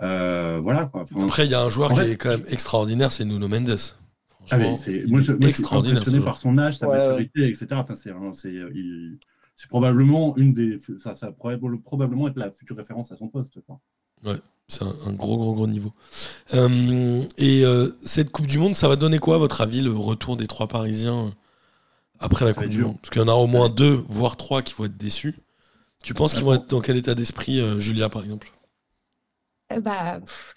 Euh, 0.02 0.60
voilà 0.62 0.86
quoi. 0.86 1.02
Enfin, 1.02 1.24
après 1.24 1.46
il 1.46 1.52
y 1.52 1.56
a 1.56 1.62
un 1.62 1.70
joueur 1.70 1.90
qui 1.94 2.00
fait, 2.02 2.12
est 2.12 2.18
quand 2.18 2.30
même 2.30 2.46
extraordinaire 2.50 3.12
c'est 3.12 3.26
Nuno 3.26 3.48
Mendes 3.48 3.78
ah, 4.50 4.76
c'est- 4.78 5.06
moi, 5.08 5.20
je, 5.20 5.32
moi, 5.34 5.40
je 5.42 5.48
suis 5.48 5.50
extraordinaire 5.50 5.98
impressionné 5.98 6.20
joueur. 6.22 6.26
par 6.34 6.38
son 6.38 6.58
âge, 6.58 6.78
sa 6.78 6.88
Ouais, 6.88 6.96
ouais. 6.98 7.08
maturité, 7.08 7.50
etc. 7.50 7.68
Enfin, 7.72 7.96
c'est, 7.96 8.12
un- 8.12 8.32
c'est, 8.34 8.54
il- 8.54 9.18
c'est 9.58 9.68
probablement 9.68 10.38
une 10.38 10.54
des, 10.54 10.78
ça, 11.00 11.16
ça 11.16 11.32
pourrait 11.34 11.60
probablement 11.84 12.30
être 12.30 12.38
la 12.38 12.50
future 12.52 12.78
référence 12.78 13.12
à 13.12 13.18
son 13.18 13.28
poste. 13.28 13.60
Quoi. 13.66 13.82
C'est 14.68 14.84
un, 14.84 14.94
un 15.06 15.14
gros 15.14 15.38
gros 15.38 15.54
gros 15.54 15.68
niveau. 15.68 15.94
Euh, 16.54 17.24
et 17.38 17.64
euh, 17.66 17.90
cette 18.06 18.32
Coupe 18.32 18.48
du 18.48 18.58
Monde 18.60 18.76
ça 18.76 18.88
va 18.88 18.96
donner 18.96 19.20
quoi 19.20 19.36
à 19.36 19.38
votre 19.38 19.62
avis 19.62 19.82
le 19.82 19.96
retour 19.96 20.38
des 20.38 20.48
trois 20.48 20.68
Parisiens 20.68 21.28
euh, 21.28 21.32
après 22.20 22.46
la 22.46 22.54
Coupe 22.54 22.68
du. 22.68 22.84
Monde? 22.84 22.98
Parce 23.02 23.10
qu'il 23.10 23.22
y 23.22 23.26
en 23.26 23.30
a 23.30 23.34
au 23.34 23.48
moins 23.48 23.70
deux 23.70 24.04
voire 24.10 24.38
trois 24.38 24.62
qui 24.62 24.74
vont 24.74 24.86
être 24.86 24.98
déçus. 24.98 25.36
Tu 26.04 26.14
penses 26.14 26.34
qu'ils 26.34 26.44
vont 26.44 26.54
être 26.54 26.70
dans 26.70 26.82
quel 26.82 26.98
état 26.98 27.16
d'esprit 27.16 27.60
euh, 27.60 27.80
Julia 27.80 28.10
par 28.10 28.24
exemple? 28.24 28.52
Bah, 29.82 30.22
pff, 30.22 30.56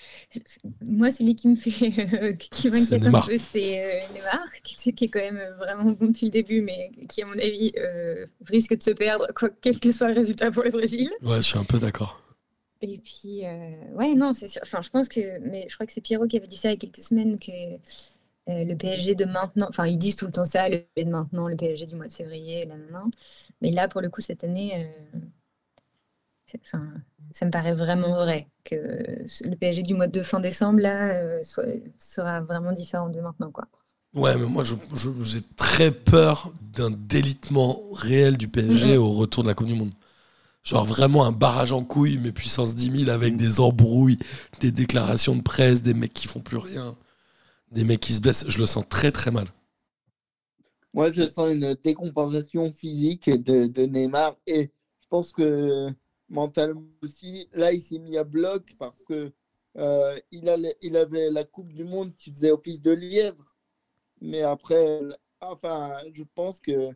moi, 0.81 1.11
celui 1.11 1.35
qui 1.35 1.49
me 1.49 1.57
fait, 1.57 1.93
euh, 2.23 2.33
qui 2.39 2.63
C'est 2.63 2.71
m'inquiète 2.71 3.13
un 3.13 3.21
peu, 3.21 3.37
c'est 3.39 3.85
euh, 3.85 4.15
Neymar, 4.15 4.45
qui, 4.63 4.95
qui 4.95 5.05
est 5.05 5.09
quand 5.09 5.21
même 5.21 5.43
vraiment 5.59 5.91
bon 5.91 6.07
depuis 6.07 6.27
le 6.27 6.31
début, 6.31 6.61
mais 6.61 6.93
qui, 7.09 7.23
à 7.23 7.27
mon 7.27 7.33
avis, 7.33 7.73
euh, 7.77 8.27
risque 8.47 8.77
de 8.77 8.83
se 8.83 8.93
perdre, 8.93 9.27
quoi, 9.35 9.49
quel 9.61 9.81
que 9.81 9.91
soit 9.91 10.09
le 10.09 10.15
résultat 10.15 10.53
pour 10.53 10.63
le 10.63 10.71
Brésil. 10.71 11.11
ouais 11.23 11.39
je 11.39 11.43
suis 11.43 11.59
un 11.59 11.65
peu 11.65 11.81
d'accord 11.81 12.23
Et 12.83 12.99
puis, 12.99 13.45
euh, 13.47 13.73
ouais, 13.95 14.15
non, 14.15 14.33
c'est 14.33 14.47
sûr. 14.47 14.63
Enfin, 14.65 14.81
je 14.81 14.89
pense 14.91 15.09
que, 15.09 15.39
mais 15.41 15.67
je 15.69 15.75
crois 15.75 15.87
que 15.87 15.93
c'est 15.93 16.01
Pierrot 16.01 16.27
qui 16.27 16.37
avait 16.39 16.47
dit 16.47 16.57
ça 16.57 16.69
il 16.71 16.73
y 16.73 16.75
a 16.75 16.79
quelques 16.79 17.03
semaines, 17.05 17.39
que 17.39 17.51
euh, 18.49 18.65
le 18.65 18.77
PSG 18.77 19.15
de 19.15 19.25
maintenant. 19.27 19.67
Enfin, 19.69 19.87
ils 19.87 19.99
disent 19.99 20.17
tout 20.17 20.27
le 20.27 20.33
temps 20.33 20.45
ça, 20.45 20.69
le 20.69 20.79
PSG 20.81 21.05
de 21.07 21.11
maintenant, 21.11 21.49
le 21.49 21.57
PSG 21.57 21.87
du 21.87 21.95
mois 21.97 22.09
de 22.09 22.13
février, 22.13 22.65
là, 22.67 22.77
là, 22.77 22.85
là. 22.93 23.05
Mais 23.61 23.71
là, 23.71 23.89
pour 23.89 24.01
le 24.01 24.09
coup, 24.11 24.21
cette 24.23 24.45
année, 24.45 24.73
euh, 25.15 25.19
enfin, 26.65 26.93
ça 27.33 27.47
me 27.47 27.51
paraît 27.51 27.75
vraiment 27.75 28.15
vrai 28.15 28.49
que 28.65 28.75
le 28.77 29.57
PSG 29.57 29.83
du 29.83 29.95
mois 29.95 30.07
de 30.09 30.23
fin 30.23 30.41
décembre, 30.41 30.81
là, 30.81 31.43
soit- 31.43 31.65
sera 31.99 32.41
vraiment 32.41 32.73
différent 32.73 33.09
de 33.09 33.21
maintenant, 33.21 33.51
quoi. 33.51 33.67
Ouais, 34.15 34.37
mais 34.37 34.47
moi, 34.47 34.65
je- 34.65 34.75
je- 34.95 35.23
j'ai 35.23 35.41
très 35.57 35.93
peur 35.93 36.53
d'un 36.61 36.91
délitement 36.91 37.81
réel 37.93 38.37
du 38.37 38.49
PSG 38.49 38.97
Mhm. 38.97 39.03
au 39.03 39.11
retour 39.13 39.45
de 39.45 39.49
la 39.49 39.55
Coupe 39.55 39.69
du 39.69 39.75
Monde. 39.75 39.93
Genre 40.63 40.85
vraiment 40.85 41.25
un 41.25 41.33
barrage 41.33 41.73
en 41.73 41.85
couilles, 41.85 42.19
mais 42.19 42.33
puissance 42.33 42.75
10 42.75 42.91
000 42.91 43.11
avec 43.11 43.37
des 43.37 43.61
embrouilles, 43.61 44.19
des 44.61 44.73
déclarations 44.73 45.37
de 45.37 45.43
presse, 45.43 45.83
des 45.83 45.95
mecs 45.95 46.13
qui 46.15 46.27
font 46.29 46.41
plus 46.41 46.59
rien, 46.59 46.97
des 47.73 47.85
mecs 47.85 48.01
qui 48.01 48.15
se 48.15 48.21
blessent. 48.23 48.47
Je 48.49 48.59
le 48.61 48.67
sens 48.67 48.85
très 48.89 49.13
très 49.13 49.31
mal. 49.33 49.47
Moi, 50.93 51.13
je 51.13 51.25
sens 51.27 51.51
une 51.51 51.75
décompensation 51.75 52.73
physique 52.73 53.31
de, 53.31 53.67
de 53.67 53.83
Neymar 53.87 54.37
et 54.47 54.73
je 55.01 55.07
pense 55.09 55.33
que 55.33 55.89
mentalement 56.29 56.83
aussi, 57.03 57.49
là, 57.53 57.73
il 57.73 57.81
s'est 57.81 57.99
mis 57.99 58.17
à 58.17 58.25
bloc 58.25 58.75
parce 58.79 59.05
que 59.05 59.33
euh, 59.77 60.19
il, 60.33 60.49
allait- 60.49 60.77
il 60.83 60.97
avait 60.97 61.31
la 61.31 61.45
Coupe 61.45 61.73
du 61.73 61.85
Monde 61.85 62.15
qui 62.17 62.33
faisait 62.33 62.51
office 62.51 62.83
de 62.83 62.91
lièvre. 62.91 63.57
Mais 64.21 64.43
après, 64.43 65.01
enfin, 65.41 65.97
je 66.15 66.25
pense 66.35 66.61
que 66.61 66.91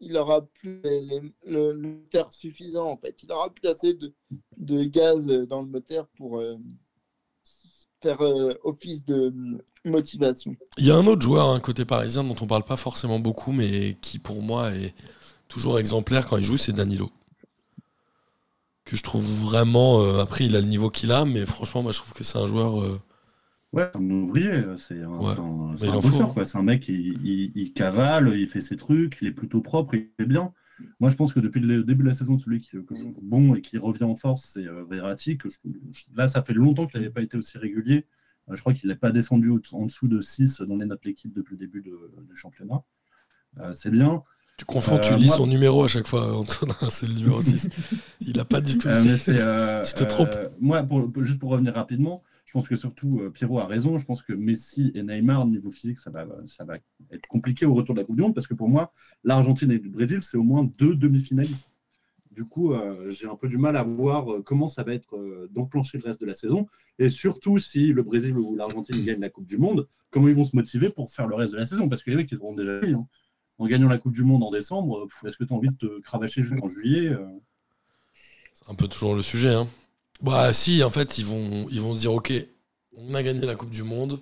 il 0.00 0.16
aura 0.16 0.42
plus 0.42 0.80
le, 1.44 1.72
moteur 1.74 2.32
suffisant 2.32 2.88
en 2.88 2.96
fait. 2.96 3.22
Il 3.22 3.32
aura 3.32 3.50
plus 3.50 3.68
assez 3.68 3.94
de, 3.94 4.12
de 4.56 4.84
gaz 4.84 5.26
dans 5.26 5.62
le 5.62 5.68
moteur 5.68 6.06
pour 6.16 6.38
euh, 6.38 6.56
faire 8.02 8.20
euh, 8.22 8.54
office 8.64 9.04
de 9.04 9.32
motivation. 9.84 10.54
Il 10.76 10.86
y 10.86 10.90
a 10.90 10.96
un 10.96 11.06
autre 11.06 11.22
joueur, 11.22 11.48
un 11.48 11.60
côté 11.60 11.84
parisien, 11.84 12.24
dont 12.24 12.36
on 12.40 12.46
parle 12.46 12.64
pas 12.64 12.76
forcément 12.76 13.18
beaucoup, 13.18 13.52
mais 13.52 13.96
qui 14.00 14.18
pour 14.18 14.42
moi 14.42 14.70
est 14.72 14.94
toujours 15.48 15.78
exemplaire 15.78 16.26
quand 16.28 16.36
il 16.36 16.44
joue, 16.44 16.56
c'est 16.56 16.72
Danilo. 16.72 17.10
Que 18.84 18.96
je 18.96 19.02
trouve 19.02 19.24
vraiment. 19.24 20.02
euh, 20.02 20.20
après, 20.20 20.46
il 20.46 20.56
a 20.56 20.60
le 20.60 20.66
niveau 20.66 20.90
qu'il 20.90 21.12
a, 21.12 21.24
mais 21.24 21.44
franchement, 21.44 21.82
moi 21.82 21.92
je 21.92 21.98
trouve 21.98 22.12
que 22.12 22.24
c'est 22.24 22.38
un 22.38 22.46
joueur. 22.46 23.00
Euh, 23.74 23.76
Ouais, 23.76 23.90
c'est 23.92 23.98
un 23.98 24.10
ouvrier, 24.10 24.64
c'est 24.76 25.02
un, 25.02 25.08
Ouais. 25.10 26.00
bosseur, 26.00 26.34
quoi. 26.34 26.44
C'est 26.44 26.58
un 26.58 26.62
mec, 26.62 26.88
il, 26.88 27.18
il- 27.26 27.52
il 27.54 27.72
cavale, 27.72 28.32
il 28.36 28.48
fait 28.48 28.60
ses 28.60 28.76
trucs, 28.76 29.18
il 29.20 29.28
est 29.28 29.32
plutôt 29.32 29.60
propre, 29.60 29.94
il 29.94 30.08
est 30.18 30.24
bien. 30.26 30.52
Moi, 31.00 31.10
je 31.10 31.16
pense 31.16 31.32
que 31.32 31.40
depuis 31.40 31.60
le 31.60 31.82
début 31.82 32.04
de 32.04 32.08
la 32.08 32.14
saison, 32.14 32.38
celui 32.38 32.60
qui, 32.60 32.70
que 32.70 32.94
je 32.94 33.00
trouve 33.02 33.14
bon 33.22 33.54
et 33.56 33.60
qui 33.60 33.78
revient 33.78 34.04
en 34.04 34.14
force, 34.14 34.50
c'est 34.54 34.66
euh, 34.66 34.84
Verratti. 34.88 35.36
Que 35.36 35.50
je 35.50 35.58
trouve- 35.58 35.72
je- 35.90 36.04
là, 36.16 36.28
ça 36.28 36.42
fait 36.42 36.54
longtemps 36.54 36.86
qu'il 36.86 37.00
n'avait 37.00 37.12
pas 37.12 37.20
été 37.22 37.36
aussi 37.36 37.58
régulier. 37.58 38.06
Euh, 38.48 38.54
je 38.54 38.60
crois 38.60 38.72
qu'il 38.74 38.88
n'est 38.88 38.94
pas 38.96 39.10
descendu 39.10 39.50
en 39.72 39.84
dessous 39.86 40.06
de 40.08 40.20
6 40.20 40.60
dans 40.62 40.76
les 40.76 40.86
notes 40.86 41.02
de 41.02 41.08
l'équipe 41.08 41.32
depuis 41.34 41.54
le 41.54 41.58
début 41.58 41.82
de- 41.82 41.98
du 42.28 42.36
championnat. 42.36 42.82
Euh, 43.58 43.72
c'est 43.74 43.90
bien. 43.90 44.22
Tu 44.56 44.64
confonds, 44.64 44.96
Euh, 44.96 45.00
tu 45.00 45.14
lis 45.16 45.26
moi- 45.26 45.36
son 45.36 45.46
numéro 45.48 45.84
à 45.84 45.88
chaque 45.88 46.06
fois, 46.06 46.36
Antonin, 46.38 46.74
c'est 46.90 47.06
le 47.08 47.14
numéro 47.14 47.42
6. 47.42 47.68
Il 48.20 48.38
a 48.40 48.44
pas 48.44 48.60
du 48.60 48.78
tout. 48.78 48.88
Euh, 48.88 49.02
mais 49.04 49.18
Tu 49.84 49.94
te 49.94 50.04
trompes. 50.04 50.36
moi, 50.60 50.82
pour- 50.84 51.10
juste 51.24 51.38
pour 51.40 51.50
revenir 51.50 51.74
rapidement, 51.74 52.22
je 52.48 52.54
pense 52.54 52.66
que 52.66 52.76
surtout 52.76 53.20
euh, 53.20 53.28
Pierrot 53.28 53.58
a 53.58 53.66
raison. 53.66 53.98
Je 53.98 54.06
pense 54.06 54.22
que 54.22 54.32
Messi 54.32 54.90
et 54.94 55.02
Neymar, 55.02 55.46
niveau 55.46 55.70
physique, 55.70 55.98
ça 55.98 56.10
va, 56.10 56.26
être 57.10 57.26
compliqué 57.28 57.66
au 57.66 57.74
retour 57.74 57.94
de 57.94 58.00
la 58.00 58.06
Coupe 58.06 58.16
du 58.16 58.22
Monde 58.22 58.34
parce 58.34 58.46
que 58.46 58.54
pour 58.54 58.70
moi, 58.70 58.90
l'Argentine 59.22 59.70
et 59.70 59.78
le 59.78 59.90
Brésil, 59.90 60.20
c'est 60.22 60.38
au 60.38 60.42
moins 60.42 60.64
deux 60.78 60.94
demi-finalistes. 60.94 61.74
Du 62.30 62.46
coup, 62.46 62.72
euh, 62.72 63.10
j'ai 63.10 63.26
un 63.26 63.36
peu 63.36 63.48
du 63.48 63.58
mal 63.58 63.76
à 63.76 63.82
voir 63.82 64.32
euh, 64.32 64.42
comment 64.42 64.66
ça 64.66 64.82
va 64.82 64.94
être 64.94 65.14
d'enclencher 65.50 65.98
le 65.98 66.04
reste 66.04 66.22
de 66.22 66.26
la 66.26 66.32
saison. 66.32 66.66
Et 66.98 67.10
surtout, 67.10 67.58
si 67.58 67.92
le 67.92 68.02
Brésil 68.02 68.34
ou 68.38 68.56
l'Argentine 68.56 69.04
gagnent 69.04 69.20
la 69.20 69.28
Coupe 69.28 69.46
du 69.46 69.58
Monde, 69.58 69.86
comment 70.08 70.28
ils 70.28 70.34
vont 70.34 70.46
se 70.46 70.56
motiver 70.56 70.88
pour 70.88 71.12
faire 71.12 71.26
le 71.26 71.34
reste 71.34 71.52
de 71.52 71.58
la 71.58 71.66
saison? 71.66 71.86
Parce 71.90 72.02
que 72.02 72.08
les 72.08 72.16
mecs, 72.16 72.32
ils 72.32 72.38
auront 72.38 72.54
déjà 72.54 72.80
hein. 72.82 73.06
En 73.58 73.66
gagnant 73.66 73.90
la 73.90 73.98
Coupe 73.98 74.14
du 74.14 74.24
Monde 74.24 74.42
en 74.42 74.50
décembre, 74.50 75.06
est-ce 75.26 75.36
que 75.36 75.44
tu 75.44 75.52
as 75.52 75.56
envie 75.56 75.68
de 75.68 75.76
te 75.76 76.00
cravacher 76.00 76.40
jusqu'en 76.40 76.70
juillet 76.70 77.14
C'est 78.54 78.70
un 78.70 78.74
peu 78.74 78.88
toujours 78.88 79.14
le 79.14 79.22
sujet. 79.22 79.52
Hein. 79.52 79.66
Bah 80.20 80.52
si, 80.52 80.82
en 80.82 80.90
fait, 80.90 81.18
ils 81.18 81.24
vont, 81.24 81.66
ils 81.70 81.80
vont 81.80 81.94
se 81.94 82.00
dire, 82.00 82.12
ok, 82.12 82.32
on 82.96 83.14
a 83.14 83.22
gagné 83.22 83.46
la 83.46 83.54
Coupe 83.54 83.70
du 83.70 83.82
Monde, 83.84 84.20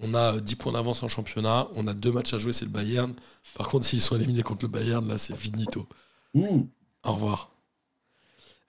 on 0.00 0.12
a 0.14 0.34
euh, 0.36 0.40
10 0.40 0.56
points 0.56 0.72
d'avance 0.72 1.02
en 1.02 1.08
championnat, 1.08 1.66
on 1.74 1.86
a 1.86 1.94
deux 1.94 2.12
matchs 2.12 2.34
à 2.34 2.38
jouer, 2.38 2.52
c'est 2.52 2.64
le 2.66 2.70
Bayern. 2.70 3.14
Par 3.54 3.68
contre, 3.68 3.86
s'ils 3.86 4.02
sont 4.02 4.16
éliminés 4.16 4.42
contre 4.42 4.64
le 4.66 4.68
Bayern, 4.68 5.06
là, 5.08 5.16
c'est 5.18 5.36
finito. 5.36 5.88
hmm. 6.34 6.62
Au 7.04 7.12
revoir. 7.14 7.50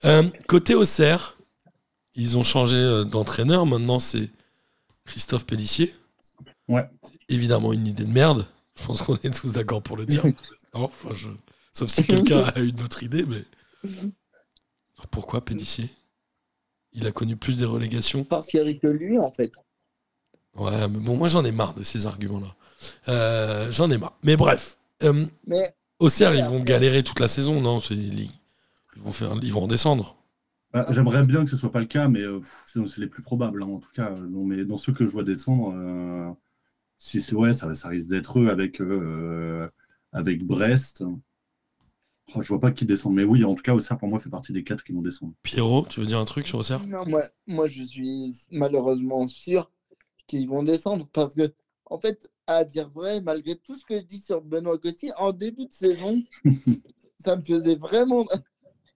Euh, 0.04 0.28
côté 0.46 0.74
Auxerre, 0.74 1.36
ils 2.14 2.38
ont 2.38 2.44
changé 2.44 2.76
euh, 2.76 3.04
d'entraîneur. 3.04 3.66
Maintenant, 3.66 3.98
c'est 3.98 4.30
Christophe 5.04 5.44
Pellissier. 5.46 5.94
Ouais. 6.68 6.88
Évidemment, 7.28 7.72
une 7.72 7.86
idée 7.86 8.04
de 8.04 8.12
merde. 8.12 8.46
Je 8.78 8.84
pense 8.84 9.00
qu'on 9.02 9.14
est 9.16 9.34
tous 9.34 9.52
d'accord 9.52 9.82
pour 9.82 9.96
le 9.96 10.06
dire. 10.06 10.22
Non, 10.74 10.84
enfin, 10.84 11.14
je- 11.14 11.28
Sauf 11.72 11.90
si 11.90 12.04
quelqu'un 12.04 12.42
a 12.54 12.60
une 12.60 12.78
autre 12.82 13.02
idée, 13.02 13.24
mais. 13.24 13.42
Pourquoi 15.10 15.42
Pellissier? 15.44 15.88
Il 16.96 17.06
a 17.06 17.12
connu 17.12 17.36
plus 17.36 17.56
des 17.56 17.64
relégations. 17.64 18.26
N'y 18.54 18.60
avait 18.60 18.78
que 18.78 18.86
lui, 18.88 19.18
en 19.18 19.30
fait. 19.30 19.52
Ouais, 20.56 20.88
mais 20.88 20.98
bon, 20.98 21.16
moi 21.16 21.28
j'en 21.28 21.44
ai 21.44 21.52
marre 21.52 21.74
de 21.74 21.82
ces 21.82 22.06
arguments-là. 22.06 22.56
Euh, 23.08 23.70
j'en 23.70 23.90
ai 23.90 23.98
marre. 23.98 24.16
Mais 24.22 24.36
bref, 24.36 24.78
euh, 25.02 25.26
Mais 25.46 25.74
Auxerre, 25.98 26.34
ils 26.34 26.44
vont 26.44 26.60
galérer 26.60 27.02
toute 27.02 27.20
la 27.20 27.28
saison, 27.28 27.60
non 27.60 27.78
Ils 27.90 28.22
ils 28.22 29.02
vont, 29.02 29.12
faire... 29.12 29.32
ils 29.42 29.52
vont 29.52 29.60
redescendre. 29.60 30.16
Bah, 30.72 30.86
J'aimerais 30.90 31.24
bien 31.24 31.44
que 31.44 31.50
ce 31.50 31.56
soit 31.56 31.72
pas 31.72 31.80
le 31.80 31.86
cas, 31.86 32.08
mais 32.08 32.20
euh, 32.22 32.40
c'est 32.66 32.86
c'est 32.88 33.00
les 33.00 33.06
plus 33.06 33.22
probables 33.22 33.62
hein, 33.62 33.66
en 33.66 33.78
tout 33.78 33.92
cas. 33.94 34.10
Non, 34.10 34.44
mais 34.44 34.64
dans 34.64 34.76
ceux 34.76 34.92
que 34.92 35.04
je 35.06 35.10
vois 35.10 35.24
descendre, 35.24 35.74
euh, 35.74 36.30
si 36.98 37.20
c'est 37.22 37.34
ouais, 37.34 37.52
ça, 37.52 37.72
ça 37.74 37.88
risque 37.88 38.08
d'être 38.08 38.40
eux 38.40 38.48
avec, 38.48 38.80
euh, 38.80 39.68
avec 40.12 40.44
Brest. 40.44 41.04
Oh, 42.34 42.42
je 42.42 42.48
vois 42.48 42.60
pas 42.60 42.72
qui 42.72 42.84
descend, 42.84 43.14
mais 43.14 43.24
oui, 43.24 43.44
en 43.44 43.54
tout 43.54 43.62
cas, 43.62 43.72
Auxerre 43.72 43.98
pour 43.98 44.08
moi 44.08 44.18
fait 44.18 44.28
partie 44.28 44.52
des 44.52 44.64
quatre 44.64 44.82
qui 44.82 44.92
vont 44.92 45.02
descendre. 45.02 45.32
Pierrot, 45.42 45.86
tu 45.88 46.00
veux 46.00 46.06
dire 46.06 46.18
un 46.18 46.24
truc 46.24 46.46
sur 46.46 46.58
Auxerre? 46.58 46.84
Non, 46.84 47.06
moi, 47.06 47.22
moi, 47.46 47.68
je 47.68 47.82
suis 47.82 48.34
malheureusement 48.50 49.28
sûr 49.28 49.70
qu'ils 50.26 50.48
vont 50.48 50.64
descendre 50.64 51.06
parce 51.12 51.34
que, 51.34 51.54
en 51.84 51.98
fait, 51.98 52.28
à 52.48 52.64
dire 52.64 52.90
vrai, 52.90 53.20
malgré 53.20 53.56
tout 53.56 53.76
ce 53.76 53.84
que 53.84 53.98
je 53.98 54.04
dis 54.04 54.18
sur 54.18 54.40
Benoît 54.42 54.78
Costil, 54.78 55.12
en 55.18 55.32
début 55.32 55.66
de 55.66 55.72
saison, 55.72 56.20
ça 57.24 57.36
me 57.36 57.44
faisait 57.44 57.76
vraiment. 57.76 58.26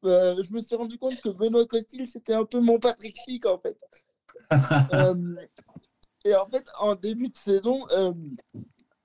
Euh, 0.04 0.42
je 0.42 0.52
me 0.52 0.60
suis 0.60 0.76
rendu 0.76 0.98
compte 0.98 1.20
que 1.20 1.28
Benoît 1.28 1.66
Costil, 1.66 2.08
c'était 2.08 2.34
un 2.34 2.44
peu 2.44 2.60
mon 2.60 2.78
Patrick 2.78 3.16
Chic, 3.24 3.46
en 3.46 3.58
fait. 3.58 3.78
Euh, 4.92 5.36
et 6.24 6.34
en 6.34 6.46
fait, 6.48 6.66
en 6.80 6.96
début 6.96 7.28
de 7.28 7.36
saison, 7.36 7.86
euh, 7.92 8.12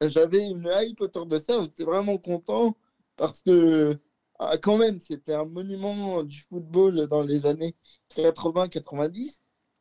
j'avais 0.01 0.43
une 0.43 0.67
hype 0.67 0.99
autour 1.01 1.27
de 1.27 1.37
ça. 1.37 1.61
J'étais 1.61 1.83
vraiment 1.83 2.17
content 2.17 2.75
parce 3.15 3.41
que, 3.41 3.99
ah, 4.39 4.57
quand 4.57 4.77
même, 4.77 4.99
c'était 4.99 5.33
un 5.33 5.45
monument 5.45 6.23
du 6.23 6.41
football 6.49 7.07
dans 7.07 7.23
les 7.23 7.45
années 7.45 7.75
80-90. 8.15 9.37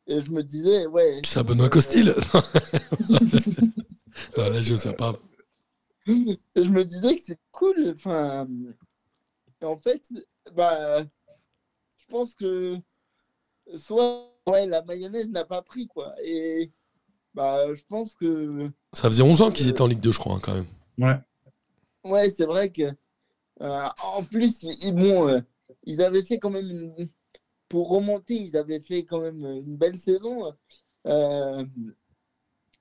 Et 0.07 0.21
je 0.21 0.31
me 0.31 0.43
disais, 0.43 0.85
ouais. 0.87 1.19
C'est 1.23 1.39
à 1.39 1.43
Benoît 1.43 1.69
Costil 1.69 2.13
Ah, 4.37 4.49
Là, 4.49 4.61
je 4.61 4.75
sais 4.75 4.95
pas. 4.95 5.13
Et 6.07 6.37
je 6.55 6.69
me 6.69 6.85
disais 6.85 7.15
que 7.15 7.21
c'est 7.25 7.39
cool. 7.51 7.93
Enfin, 7.95 8.47
et 9.61 9.65
en 9.65 9.77
fait, 9.77 10.01
bah, 10.53 11.03
je 11.97 12.05
pense 12.07 12.35
que 12.35 12.77
soit 13.77 14.31
ouais, 14.47 14.67
la 14.67 14.83
mayonnaise 14.83 15.29
n'a 15.29 15.45
pas 15.45 15.61
pris 15.61 15.87
quoi. 15.87 16.13
Et 16.23 16.71
bah, 17.33 17.73
je 17.73 17.81
pense 17.89 18.13
que 18.13 18.69
Ça 18.93 19.09
faisait 19.09 19.23
11 19.23 19.41
ans 19.41 19.51
qu'ils 19.51 19.67
étaient 19.67 19.81
en 19.81 19.87
Ligue 19.87 19.99
2, 19.99 20.11
je 20.11 20.19
crois, 20.19 20.35
hein, 20.35 20.39
quand 20.41 20.53
même. 20.53 20.67
Ouais. 20.97 21.19
ouais, 22.11 22.29
c'est 22.29 22.45
vrai 22.45 22.71
que 22.71 22.83
euh, 23.61 23.87
en 24.03 24.23
plus, 24.23 24.63
ils, 24.63 24.93
bon, 24.93 25.27
euh, 25.29 25.41
ils 25.83 26.01
avaient 26.01 26.23
fait 26.23 26.39
quand 26.39 26.49
même 26.49 26.69
une- 26.69 27.09
pour 27.69 27.89
remonter, 27.89 28.35
ils 28.35 28.57
avaient 28.57 28.81
fait 28.81 29.05
quand 29.05 29.21
même 29.21 29.45
une 29.45 29.77
belle 29.77 29.99
saison 29.99 30.53
euh, 31.07 31.65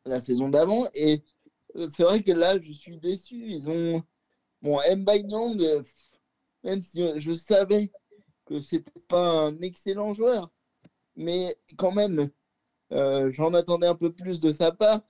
la 0.05 0.21
saison 0.21 0.49
d'avant. 0.49 0.87
Et 0.95 1.23
c'est 1.93 2.03
vrai 2.05 2.23
que 2.23 2.33
là, 2.33 2.59
je 2.61 2.73
suis 2.73 2.99
déçu. 2.99 3.37
Ils 3.49 3.69
ont 3.69 4.03
bon 4.63 4.79
pff, 4.79 5.95
même 6.65 6.83
si 6.83 7.03
je 7.21 7.33
savais 7.33 7.93
que 8.47 8.61
c'était 8.61 8.91
pas 9.09 9.47
un 9.49 9.61
excellent 9.63 10.15
joueur, 10.15 10.53
mais 11.17 11.57
quand 11.79 11.93
même, 11.93 12.31
j'en 12.91 13.55
attendais 13.55 13.87
un 13.89 13.95
peu 13.97 14.13
plus 14.13 14.41
de 14.41 14.53
sa 14.53 14.73
part. 14.73 15.03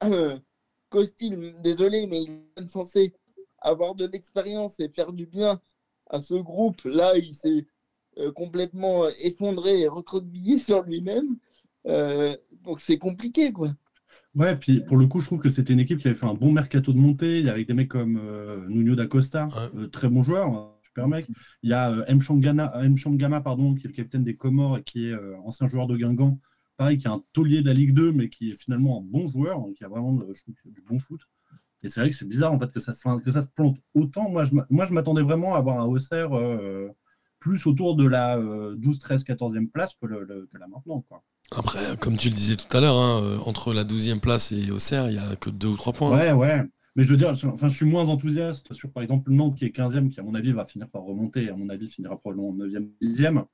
Costil, 0.90 1.54
désolé, 1.62 2.06
mais 2.06 2.22
il 2.24 2.30
est 2.30 2.60
même 2.60 2.68
censé 2.68 3.14
avoir 3.60 3.94
de 3.94 4.06
l'expérience 4.06 4.78
et 4.80 4.88
faire 4.88 5.12
du 5.12 5.26
bien 5.26 5.60
à 6.08 6.22
ce 6.22 6.34
groupe. 6.34 6.82
Là, 6.84 7.16
il 7.18 7.34
s'est 7.34 7.66
euh, 8.18 8.32
complètement 8.32 9.08
effondré 9.22 9.80
et 9.80 9.88
recroquevillé 9.88 10.58
sur 10.68 10.82
lui-même. 10.82 11.36
Euh, 11.86 12.36
donc 12.64 12.80
c'est 12.80 12.98
compliqué, 12.98 13.52
quoi. 13.52 13.72
Ouais, 14.34 14.56
puis 14.56 14.80
pour 14.80 14.96
le 14.96 15.06
coup, 15.06 15.20
je 15.20 15.26
trouve 15.26 15.40
que 15.40 15.48
c'était 15.48 15.72
une 15.72 15.80
équipe 15.80 15.98
qui 15.98 16.06
avait 16.08 16.16
fait 16.16 16.26
un 16.26 16.34
bon 16.34 16.52
mercato 16.52 16.92
de 16.92 16.98
montée. 16.98 17.40
Il 17.40 17.46
y 17.46 17.48
avait 17.48 17.64
des 17.64 17.74
mecs 17.74 17.88
comme 17.88 18.16
euh, 18.16 18.66
Nuno 18.68 18.94
da 18.94 19.06
Costa, 19.06 19.46
Ouais. 19.46 19.80
euh, 19.82 19.86
très 19.88 20.08
bon 20.08 20.22
joueur, 20.22 20.46
un 20.48 20.74
super 20.82 21.08
mec. 21.08 21.26
Il 21.62 21.70
y 21.70 21.72
a 21.72 21.90
euh, 21.92 22.04
M. 22.06 22.20
Shangana- 22.20 22.72
M. 22.84 22.96
Shangama, 22.96 23.40
pardon, 23.40 23.74
qui 23.74 23.86
est 23.86 23.88
le 23.88 23.94
capitaine 23.94 24.22
des 24.24 24.36
Comores 24.36 24.78
et 24.78 24.82
qui 24.84 25.06
est 25.06 25.12
euh, 25.12 25.36
ancien 25.44 25.66
joueur 25.68 25.86
de 25.88 25.96
Guingamp. 25.96 26.38
pareil, 26.76 26.96
qui 26.96 27.06
est 27.06 27.10
un 27.10 27.22
taulier 27.32 27.60
de 27.60 27.66
la 27.66 27.74
Ligue 27.74 27.92
2, 27.94 28.12
mais 28.12 28.28
qui 28.28 28.50
est 28.50 28.56
finalement 28.56 28.98
un 29.00 29.02
bon 29.02 29.28
joueur, 29.28 29.58
hein, 29.60 29.72
qui 29.76 29.84
a 29.84 29.88
vraiment 29.88 30.20
je 30.32 30.40
trouve, 30.42 30.54
du 30.64 30.80
bon 30.82 30.98
foot. 30.98 31.20
Et 31.82 31.88
c'est 31.88 32.00
vrai 32.00 32.10
que 32.10 32.16
c'est 32.16 32.28
bizarre 32.28 32.52
en 32.52 32.58
fait 32.58 32.70
que 32.70 32.80
ça, 32.80 32.92
se, 32.92 33.22
que 33.22 33.30
ça 33.30 33.42
se 33.42 33.48
plante 33.48 33.78
autant. 33.94 34.28
Moi, 34.28 34.44
je, 34.44 34.52
moi, 34.68 34.86
je 34.86 34.92
m'attendais 34.92 35.22
vraiment 35.22 35.54
à 35.54 35.58
avoir 35.58 35.80
un 35.80 35.84
Auxerre 35.84 36.36
euh, 36.36 36.88
plus 37.38 37.66
autour 37.66 37.96
de 37.96 38.06
la 38.06 38.38
12, 38.38 38.98
13, 38.98 39.24
14e 39.24 39.70
place 39.70 39.94
que, 39.94 40.06
le, 40.06 40.48
que 40.52 40.58
là 40.58 40.66
maintenant. 40.68 41.04
Quoi. 41.08 41.22
Après, 41.52 41.96
comme 41.98 42.16
tu 42.16 42.28
le 42.28 42.34
disais 42.34 42.56
tout 42.56 42.76
à 42.76 42.80
l'heure, 42.80 42.96
hein, 42.96 43.22
euh, 43.22 43.38
entre 43.46 43.72
la 43.72 43.84
12e 43.84 44.20
place 44.20 44.52
et 44.52 44.70
Auxerre, 44.70 45.08
il 45.08 45.12
n'y 45.12 45.18
a 45.18 45.36
que 45.36 45.50
2 45.50 45.68
ou 45.68 45.76
3 45.76 45.92
points. 45.92 46.16
Ouais, 46.16 46.32
ouais. 46.32 46.62
Mais 46.96 47.04
je 47.04 47.08
veux 47.08 47.16
dire, 47.16 47.30
enfin, 47.30 47.68
je 47.68 47.74
suis 47.74 47.86
moins 47.86 48.08
enthousiaste 48.08 48.72
sur, 48.72 48.90
par 48.90 49.02
exemple, 49.02 49.30
Nantes 49.30 49.56
qui 49.56 49.64
est 49.64 49.76
15e, 49.76 50.08
qui, 50.10 50.20
à 50.20 50.22
mon 50.22 50.34
avis, 50.34 50.52
va 50.52 50.64
finir 50.64 50.88
par 50.88 51.02
remonter, 51.02 51.48
à 51.48 51.56
mon 51.56 51.68
avis, 51.68 51.88
finira 51.88 52.18
probablement 52.18 52.52
9e, 52.52 52.88
10e, 53.02 53.44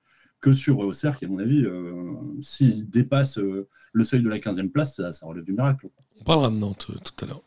que 0.40 0.52
sur 0.52 0.78
Auxerre, 0.78 1.18
qui, 1.18 1.26
à 1.26 1.28
mon 1.28 1.38
avis, 1.38 1.64
euh, 1.64 1.92
s'il 2.40 2.88
dépasse 2.88 3.38
euh, 3.38 3.68
le 3.92 4.04
seuil 4.04 4.22
de 4.22 4.28
la 4.28 4.38
15e 4.38 4.70
place, 4.70 4.96
ça, 4.96 5.12
ça 5.12 5.26
relève 5.26 5.44
du 5.44 5.52
miracle. 5.52 5.88
On 6.20 6.24
parlera 6.24 6.50
de 6.50 6.56
Nantes 6.56 6.86
euh, 6.90 6.98
tout 7.04 7.24
à 7.24 7.28
l'heure. 7.28 7.42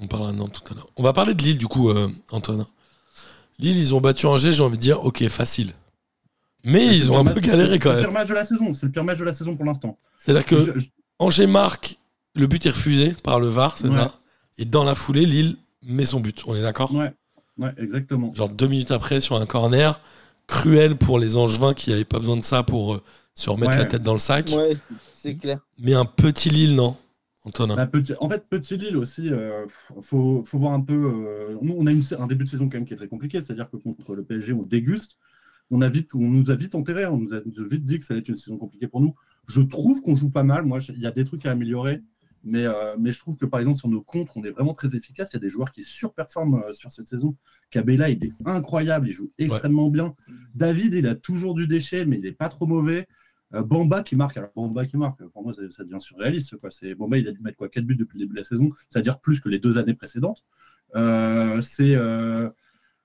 On 0.00 0.06
parlera 0.06 0.32
de 0.32 0.36
Nantes 0.38 0.60
tout 0.64 0.72
à 0.72 0.76
l'heure. 0.76 0.88
On 0.96 1.02
va 1.02 1.12
parler 1.12 1.34
de 1.34 1.42
Lille, 1.42 1.58
du 1.58 1.66
coup, 1.68 1.88
euh, 1.90 2.08
Antoine. 2.30 2.66
Lille, 3.58 3.76
ils 3.78 3.94
ont 3.94 4.00
battu 4.00 4.26
Angers, 4.26 4.52
j'ai 4.52 4.64
envie 4.64 4.76
de 4.76 4.82
dire, 4.82 5.04
ok, 5.04 5.26
facile. 5.28 5.72
Mais 6.64 6.86
ils 6.86 7.12
ont 7.12 7.18
un 7.18 7.24
peu 7.24 7.40
galéré 7.40 7.78
quand 7.78 7.90
C'est 7.90 7.96
le 7.96 8.02
même. 8.02 8.04
pire 8.10 8.12
match 8.12 8.28
de 8.28 8.34
la 8.34 8.44
saison. 8.44 8.74
C'est 8.74 8.86
le 8.86 8.92
pire 8.92 9.04
match 9.04 9.18
de 9.18 9.24
la 9.24 9.32
saison 9.32 9.54
pour 9.54 9.64
l'instant. 9.66 9.98
C'est-à-dire 10.18 10.46
que 10.46 10.64
Je- 10.64 10.78
je- 10.80 10.86
Angers 11.18 11.46
marque, 11.46 11.98
le 12.34 12.46
but 12.46 12.64
est 12.66 12.70
refusé 12.70 13.14
par 13.22 13.38
le 13.38 13.46
VAR, 13.48 13.76
c'est 13.76 13.88
Ouais. 13.88 13.94
ça 13.94 14.14
Et 14.58 14.64
dans 14.64 14.84
la 14.84 14.94
foulée, 14.94 15.26
Lille 15.26 15.56
met 15.82 16.06
son 16.06 16.20
but. 16.20 16.42
On 16.46 16.54
est 16.56 16.62
d'accord 16.62 16.92
Ouais, 16.94 17.12
ouais, 17.58 17.70
exactement. 17.78 18.32
Genre 18.34 18.48
deux 18.48 18.66
minutes 18.68 18.90
après, 18.92 19.20
sur 19.20 19.36
un 19.36 19.46
corner, 19.46 20.00
cruel 20.46 20.96
pour 20.96 21.18
les 21.18 21.36
Angevins 21.36 21.74
qui 21.74 21.90
n'avaient 21.90 22.04
pas 22.04 22.18
besoin 22.18 22.36
de 22.36 22.44
ça 22.44 22.62
pour 22.62 22.94
euh, 22.94 23.02
se 23.34 23.50
remettre 23.50 23.72
Ouais. 23.72 23.78
la 23.78 23.84
tête 23.84 24.02
dans 24.02 24.12
le 24.12 24.18
sac. 24.20 24.50
Ouais, 24.56 24.76
c'est 25.22 25.34
clair. 25.34 25.58
Mais 25.78 25.94
un 25.94 26.04
petit 26.04 26.48
Lille, 26.50 26.74
non 26.74 26.96
Antonin 27.44 27.76
Bah, 27.76 27.86
petit- 27.86 28.14
en 28.20 28.28
fait, 28.28 28.46
Petit 28.48 28.76
Lille 28.76 28.96
aussi, 28.96 29.30
euh, 29.30 29.66
faut, 30.00 30.42
faut 30.44 30.58
voir 30.58 30.72
un 30.72 30.80
peu. 30.80 30.94
euh, 30.94 31.56
nous, 31.62 31.74
on 31.76 31.86
a 31.86 31.92
une, 31.92 32.02
un 32.18 32.26
début 32.26 32.44
de 32.44 32.48
saison 32.48 32.68
quand 32.68 32.78
même 32.78 32.86
qui 32.86 32.94
est 32.94 32.96
très 32.96 33.08
compliqué, 33.08 33.40
c'est-à-dire 33.42 33.70
que 33.70 33.76
contre 33.76 34.14
le 34.14 34.24
PSG, 34.24 34.52
on 34.52 34.62
déguste. 34.62 35.16
On, 35.70 35.80
a 35.82 35.88
vite, 35.88 36.14
on 36.14 36.18
nous 36.28 36.50
a 36.50 36.54
vite 36.54 36.74
enterré, 36.74 37.06
on 37.06 37.18
nous 37.18 37.32
a 37.34 37.40
vite 37.70 37.84
dit 37.84 37.98
que 37.98 38.04
ça 38.04 38.12
allait 38.14 38.20
être 38.20 38.28
une 38.28 38.36
saison 38.36 38.58
compliquée 38.58 38.86
pour 38.86 39.00
nous. 39.00 39.14
Je 39.48 39.60
trouve 39.62 40.02
qu'on 40.02 40.14
joue 40.14 40.30
pas 40.30 40.42
mal. 40.42 40.64
Moi, 40.66 40.78
il 40.90 41.00
y 41.00 41.06
a 41.06 41.10
des 41.10 41.24
trucs 41.24 41.44
à 41.46 41.52
améliorer, 41.52 42.02
mais, 42.44 42.64
euh, 42.66 42.96
mais 42.98 43.12
je 43.12 43.18
trouve 43.18 43.36
que 43.36 43.46
par 43.46 43.60
exemple, 43.60 43.78
sur 43.78 43.88
nos 43.88 44.02
contres, 44.02 44.36
on 44.36 44.44
est 44.44 44.50
vraiment 44.50 44.74
très 44.74 44.94
efficace. 44.94 45.30
Il 45.32 45.36
y 45.36 45.38
a 45.38 45.40
des 45.40 45.48
joueurs 45.50 45.70
qui 45.72 45.82
surperforment 45.82 46.62
euh, 46.68 46.72
sur 46.74 46.92
cette 46.92 47.08
saison. 47.08 47.34
Cabella, 47.70 48.10
il 48.10 48.22
est 48.24 48.32
incroyable, 48.44 49.08
il 49.08 49.12
joue 49.12 49.30
extrêmement 49.38 49.88
bien. 49.90 50.14
David, 50.54 50.92
il 50.94 51.06
a 51.06 51.14
toujours 51.14 51.54
du 51.54 51.66
déchet, 51.66 52.04
mais 52.04 52.16
il 52.16 52.22
n'est 52.22 52.32
pas 52.32 52.48
trop 52.50 52.66
mauvais. 52.66 53.08
Euh, 53.52 53.62
Bamba 53.62 54.02
qui 54.02 54.16
marque, 54.16 54.36
alors 54.36 54.50
Bamba 54.56 54.84
qui 54.86 54.96
marque, 54.96 55.22
pour 55.28 55.42
moi 55.42 55.52
ça, 55.52 55.62
ça 55.70 55.84
devient 55.84 56.00
surréaliste. 56.00 56.56
Quoi. 56.56 56.70
C'est, 56.70 56.94
Bamba 56.94 57.18
il 57.18 57.28
a 57.28 57.32
dû 57.32 57.40
mettre 57.40 57.56
quoi, 57.58 57.68
4 57.68 57.84
buts 57.84 57.96
depuis 57.96 58.18
le 58.18 58.24
début 58.24 58.34
de 58.34 58.38
la 58.40 58.44
saison, 58.44 58.70
c'est-à-dire 58.88 59.20
plus 59.20 59.40
que 59.40 59.48
les 59.48 59.58
deux 59.58 59.76
années 59.78 59.94
précédentes. 59.94 60.44
Euh, 60.96 61.60
c'est, 61.62 61.94
euh, 61.94 62.48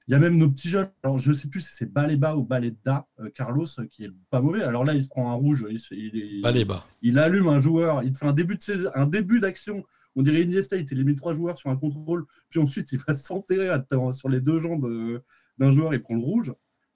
il 0.08 0.12
y 0.14 0.16
a 0.16 0.20
même 0.20 0.38
nos 0.38 0.50
petits 0.50 0.70
jeunes, 0.70 0.90
alors 1.04 1.18
je 1.20 1.30
ne 1.30 1.34
sais 1.36 1.48
plus 1.50 1.62
si 1.62 1.74
c'est 1.76 1.92
Baleba 1.92 2.36
ou 2.36 2.44
Baleda, 2.44 3.08
euh, 3.20 3.30
Carlos, 3.30 3.66
qui 3.92 4.06
est 4.06 4.12
pas 4.32 4.42
mauvais. 4.42 4.64
Alors 4.64 4.84
là 4.86 4.94
il 4.96 5.04
se 5.04 5.08
prend 5.08 5.30
un 5.30 5.36
rouge, 5.36 5.66
il, 5.70 5.80
il, 5.92 6.16
il- 6.16 6.46
Allez, 6.48 6.66
il 7.02 7.20
allume 7.20 7.48
un 7.48 7.60
joueur, 7.60 8.02
il 8.04 8.16
fait 8.16 8.26
un 8.26 8.34
début 8.34 8.56
de 8.56 8.62
saison- 8.62 8.90
un 8.96 9.06
début 9.06 9.40
d'action. 9.40 9.84
On 10.16 10.24
dirait 10.24 10.42
Iniesta, 10.42 10.78
il 10.78 10.92
élimine 10.92 11.16
trois 11.16 11.34
joueurs 11.34 11.58
sur 11.60 11.70
un 11.70 11.76
contrôle, 11.76 12.26
puis 12.50 12.60
ensuite 12.60 12.92
il 12.92 13.00
va 13.08 13.14
s'enterrer 13.16 13.70
sur 14.12 14.30
les 14.30 14.42
deux 14.42 14.60
jambes 14.60 15.22
d'un 15.60 15.70
joueur, 15.70 15.94
il 15.94 16.02
prend 16.02 16.16
le 16.16 16.22
rouge. 16.22 16.54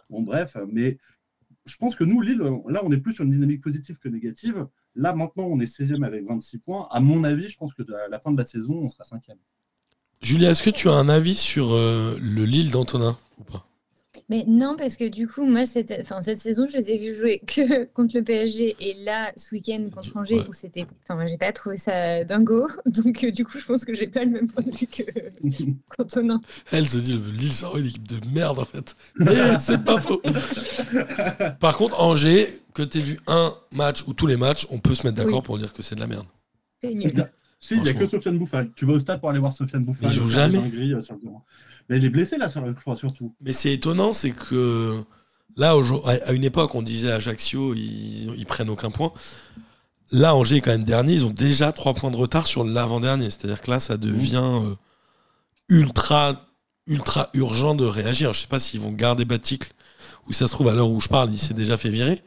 Bon, 0.09 0.21
bref, 0.21 0.57
mais 0.71 0.97
je 1.65 1.77
pense 1.77 1.95
que 1.95 2.03
nous, 2.03 2.21
Lille, 2.21 2.39
là, 2.67 2.81
on 2.83 2.91
est 2.91 2.97
plus 2.97 3.13
sur 3.13 3.23
une 3.23 3.31
dynamique 3.31 3.61
positive 3.61 3.97
que 3.97 4.09
négative. 4.09 4.67
Là, 4.95 5.13
maintenant, 5.13 5.45
on 5.45 5.59
est 5.59 5.65
16e 5.65 6.03
avec 6.03 6.25
26 6.25 6.57
points. 6.59 6.87
À 6.91 6.99
mon 6.99 7.23
avis, 7.23 7.47
je 7.47 7.57
pense 7.57 7.73
que 7.73 7.83
à 7.93 8.09
la 8.09 8.19
fin 8.19 8.31
de 8.31 8.37
la 8.37 8.45
saison, 8.45 8.75
on 8.75 8.89
sera 8.89 9.03
5e. 9.03 9.37
Julia, 10.21 10.51
est-ce 10.51 10.63
que 10.63 10.69
tu 10.69 10.89
as 10.89 10.93
un 10.93 11.09
avis 11.09 11.35
sur 11.35 11.73
euh, 11.73 12.17
le 12.21 12.45
Lille 12.45 12.71
d'Antonin 12.71 13.17
ou 13.37 13.43
pas? 13.43 13.65
Mais 14.29 14.45
non, 14.47 14.75
parce 14.77 14.95
que 14.95 15.07
du 15.07 15.27
coup, 15.27 15.45
moi, 15.45 15.65
cette, 15.65 15.93
enfin, 16.01 16.21
cette 16.21 16.37
saison, 16.39 16.67
je 16.67 16.77
les 16.77 16.91
ai 16.91 16.97
vus 16.97 17.15
jouer 17.15 17.41
que 17.45 17.85
contre 17.93 18.15
le 18.15 18.23
PSG. 18.23 18.75
Et 18.79 19.03
là, 19.03 19.31
ce 19.35 19.53
week-end 19.55 19.85
contre 19.93 20.15
Angers, 20.17 20.35
ouais. 20.35 20.47
où 20.47 20.53
c'était. 20.53 20.85
Enfin, 21.07 21.25
j'ai 21.25 21.37
pas 21.37 21.51
trouvé 21.51 21.77
ça 21.77 22.23
dingo. 22.23 22.67
Donc, 22.85 23.23
euh, 23.23 23.31
du 23.31 23.43
coup, 23.45 23.57
je 23.57 23.65
pense 23.65 23.85
que 23.85 23.93
j'ai 23.93 24.07
pas 24.07 24.23
le 24.23 24.31
même 24.31 24.49
point 24.49 24.63
de 24.63 24.75
vue 24.75 24.87
que 24.87 25.03
qu'Antonin. 25.97 26.41
Elle 26.71 26.87
se 26.87 26.97
dit, 26.97 27.13
le 27.13 27.31
Lille 27.31 27.53
sera 27.53 27.79
une 27.79 27.87
équipe 27.87 28.07
de 28.07 28.19
merde 28.33 28.59
en 28.59 28.65
fait. 28.65 28.95
Mais 29.15 29.59
c'est 29.59 29.83
pas 29.83 29.99
faux. 29.99 30.21
Par 31.59 31.77
contre, 31.77 31.99
Angers, 32.01 32.61
que 32.73 32.83
tu 32.83 32.99
vu 32.99 33.17
un 33.27 33.53
match 33.71 34.03
ou 34.07 34.13
tous 34.13 34.27
les 34.27 34.37
matchs, 34.37 34.67
on 34.69 34.79
peut 34.79 34.95
se 34.95 35.05
mettre 35.05 35.17
d'accord 35.17 35.39
Oui. 35.39 35.45
pour 35.45 35.57
dire 35.57 35.73
que 35.73 35.83
c'est 35.83 35.95
de 35.95 35.99
la 35.99 36.07
merde. 36.07 36.25
C'est 36.81 36.93
nul. 36.93 37.13
Si, 37.63 37.75
il 37.75 37.81
n'y 37.83 37.89
a 37.89 37.93
que. 37.93 38.07
Sofiane 38.07 38.37
Bouffal. 38.37 38.71
Tu 38.75 38.85
vas 38.85 38.93
au 38.93 38.99
stade 38.99 39.21
pour 39.21 39.29
aller 39.29 39.39
voir 39.39 39.53
Sofiane 39.53 39.85
Bouffal. 39.85 40.09
Il 40.11 40.15
joue 40.15 40.27
jamais. 40.27 40.57
euh. 40.57 41.29
Mais 41.87 41.97
il 41.97 42.03
est 42.03 42.09
blessé, 42.09 42.37
là, 42.37 42.49
sur 42.49 42.61
le, 42.61 42.73
je 42.75 42.79
crois, 42.81 42.97
surtout. 42.97 43.33
Mais 43.41 43.53
c'est 43.53 43.71
étonnant, 43.71 44.11
c'est 44.11 44.31
que 44.31 45.01
là, 45.55 45.73
à 46.25 46.33
une 46.33 46.43
époque, 46.43 46.75
on 46.75 46.81
disait 46.81 47.11
à 47.11 47.15
Ajaccio, 47.15 47.73
ils, 47.73 48.33
ils 48.37 48.45
prennent 48.45 48.69
aucun 48.69 48.91
point. 48.91 49.13
Là, 50.11 50.35
Angers 50.35 50.57
est 50.57 50.61
quand 50.61 50.71
même 50.71 50.83
dernier, 50.83 51.13
ils 51.13 51.25
ont 51.25 51.29
déjà 51.31 51.71
trois 51.71 51.93
points 51.93 52.11
de 52.11 52.17
retard 52.17 52.47
sur 52.47 52.65
l'avant-dernier. 52.65 53.25
C'est-à-dire 53.31 53.61
que 53.61 53.71
là, 53.71 53.79
ça 53.79 53.95
devient 53.95 54.41
euh, 54.43 54.75
ultra, 55.69 56.45
ultra 56.85 57.29
urgent 57.33 57.75
de 57.75 57.85
réagir. 57.85 58.33
Je 58.33 58.41
sais 58.41 58.47
pas 58.47 58.59
s'ils 58.59 58.81
vont 58.81 58.91
garder 58.91 59.23
Baticle 59.23 59.71
ou 60.27 60.33
si 60.33 60.39
ça 60.39 60.47
se 60.47 60.51
trouve 60.51 60.67
à 60.67 60.73
l'heure 60.73 60.91
où 60.91 60.99
je 60.99 61.07
parle, 61.07 61.31
il 61.31 61.39
s'est 61.39 61.53
déjà 61.53 61.77
fait 61.77 61.89
virer. 61.89 62.21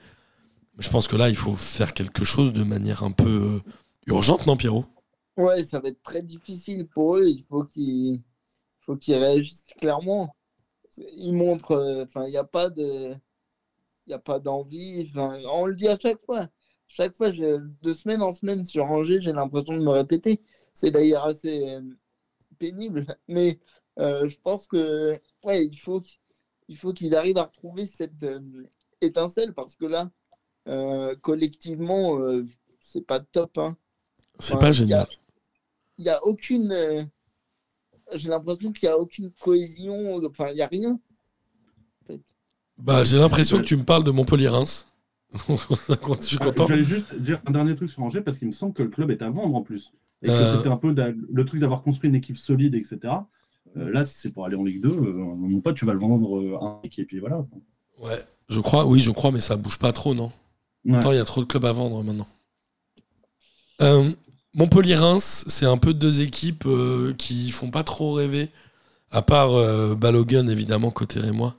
Je 0.78 0.88
pense 0.88 1.08
que 1.08 1.16
là, 1.16 1.28
il 1.28 1.36
faut 1.36 1.56
faire 1.56 1.92
quelque 1.92 2.24
chose 2.24 2.52
de 2.54 2.62
manière 2.64 3.02
un 3.02 3.10
peu 3.10 3.62
euh, 3.64 3.70
urgente, 4.06 4.46
non, 4.46 4.56
Pierrot? 4.56 4.86
Ouais, 5.36 5.62
ça 5.64 5.80
va 5.80 5.88
être 5.88 6.02
très 6.02 6.22
difficile 6.22 6.86
pour 6.88 7.16
eux. 7.16 7.28
Il 7.28 7.44
faut 7.44 7.64
qu'ils 7.64 8.22
faut 8.80 8.96
qu'ils 8.96 9.16
réagissent 9.16 9.64
clairement. 9.78 10.34
Ils 10.98 11.32
montrent, 11.34 11.72
euh, 11.72 12.04
enfin, 12.04 12.26
il 12.26 12.30
n'y 12.30 12.36
a 12.38 12.44
pas 12.44 12.70
de, 12.70 13.14
il 14.06 14.12
a 14.14 14.18
pas 14.18 14.38
d'envie. 14.40 15.10
On 15.16 15.66
le 15.66 15.74
dit 15.76 15.88
à 15.88 15.98
chaque 15.98 16.24
fois. 16.24 16.48
Chaque 16.88 17.16
fois, 17.16 17.32
je- 17.32 17.58
de 17.82 17.92
semaine 17.92 18.22
en 18.22 18.32
semaine 18.32 18.64
sur 18.64 18.84
Angers, 18.86 19.20
j'ai 19.20 19.32
l'impression 19.32 19.76
de 19.76 19.82
me 19.84 19.90
répéter. 19.90 20.40
C'est 20.74 20.90
d'ailleurs 20.92 21.26
assez 21.26 21.68
euh, 21.76 21.82
pénible, 22.58 23.06
mais 23.28 23.58
euh, 23.98 24.28
je 24.28 24.38
pense 24.38 24.66
que, 24.68 25.20
ouais, 25.44 25.66
il 25.66 25.78
faut 25.78 26.00
qu'- 26.00 26.18
il 26.68 26.76
faut 26.76 26.92
qu'ils 26.92 27.14
arrivent 27.16 27.38
à 27.38 27.44
retrouver 27.44 27.86
cette 27.86 28.24
étincelle 29.00 29.54
parce 29.54 29.76
que 29.76 29.86
là, 29.86 30.10
collectivement, 31.22 32.18
c'est 32.80 33.06
pas 33.06 33.20
top. 33.20 33.58
Hein. 33.58 33.76
C'est 34.38 34.54
Enfin, 34.54 34.60
pas 34.60 34.68
a- 34.68 34.72
génial. 34.72 35.06
Il 35.98 36.04
n'y 36.04 36.10
a 36.10 36.24
aucune. 36.24 36.72
euh, 36.72 37.02
J'ai 38.14 38.28
l'impression 38.28 38.72
qu'il 38.72 38.88
n'y 38.88 38.92
a 38.92 38.98
aucune 38.98 39.30
cohésion. 39.40 40.20
Enfin, 40.28 40.48
il 40.50 40.54
n'y 40.56 40.62
a 40.62 40.66
rien. 40.66 40.92
en 40.92 42.06
fait. 42.06 42.20
Bah, 42.78 43.04
j'ai 43.04 43.18
l'impression 43.18 43.58
que 43.58 43.62
tu 43.64 43.76
me 43.76 43.84
parles 43.84 44.04
de 44.04 44.10
Montpellier-Reims. 44.10 44.86
je 45.32 45.56
suis 46.20 46.38
Ah. 46.40 46.50
J'allais 46.68 46.84
juste 46.84 47.14
dire 47.16 47.42
un 47.46 47.50
dernier 47.50 47.74
truc 47.74 47.90
sur 47.90 48.02
Angers 48.02 48.20
parce 48.20 48.38
qu'il 48.38 48.46
me 48.48 48.52
semble 48.52 48.72
que 48.74 48.82
le 48.82 48.88
club 48.90 49.10
est 49.10 49.22
à 49.22 49.30
vendre 49.30 49.54
en 49.56 49.62
plus. 49.62 49.92
Et 50.22 50.26
que 50.28 50.32
Euh. 50.32 50.56
c'était 50.56 50.68
un 50.68 50.76
peu 50.76 50.94
le 50.94 51.44
truc 51.44 51.60
d'avoir 51.60 51.82
construit 51.82 52.08
une 52.08 52.14
équipe 52.16 52.36
solide, 52.38 52.74
etc. 52.74 52.98
Euh, 53.76 53.90
là, 53.90 54.04
si 54.06 54.14
c'est 54.18 54.30
pour 54.30 54.46
aller 54.46 54.56
en 54.56 54.64
Ligue 54.64 54.80
2, 54.80 54.88
euh, 54.88 55.12
mon 55.12 55.60
pote, 55.60 55.76
tu 55.76 55.84
vas 55.84 55.92
le 55.92 55.98
vendre 55.98 56.56
à 56.60 56.64
un 56.64 56.80
mec 56.82 56.98
et 56.98 57.04
puis 57.04 57.18
voilà. 57.18 57.44
Ouais, 57.98 58.18
je 58.48 58.60
crois, 58.60 58.86
oui, 58.86 59.00
je 59.00 59.10
crois, 59.10 59.32
mais 59.32 59.40
ça 59.40 59.56
bouge 59.56 59.78
pas 59.78 59.92
trop, 59.92 60.14
non? 60.14 60.32
Ouais. 60.84 60.96
Attends, 60.96 61.12
il 61.12 61.16
y 61.16 61.20
a 61.20 61.24
trop 61.24 61.40
de 61.40 61.46
clubs 61.46 61.64
à 61.64 61.72
vendre 61.72 62.02
maintenant. 62.02 62.28
Euh, 63.82 64.10
Montpellier-Reims, 64.56 65.44
c'est 65.48 65.66
un 65.66 65.76
peu 65.76 65.92
deux 65.92 66.22
équipes 66.22 66.64
euh, 66.64 67.12
qui 67.18 67.50
font 67.50 67.70
pas 67.70 67.84
trop 67.84 68.14
rêver, 68.14 68.48
à 69.10 69.20
part 69.20 69.52
euh, 69.52 69.94
Balogun, 69.94 70.48
évidemment, 70.48 70.90
côté 70.90 71.20
moi, 71.30 71.56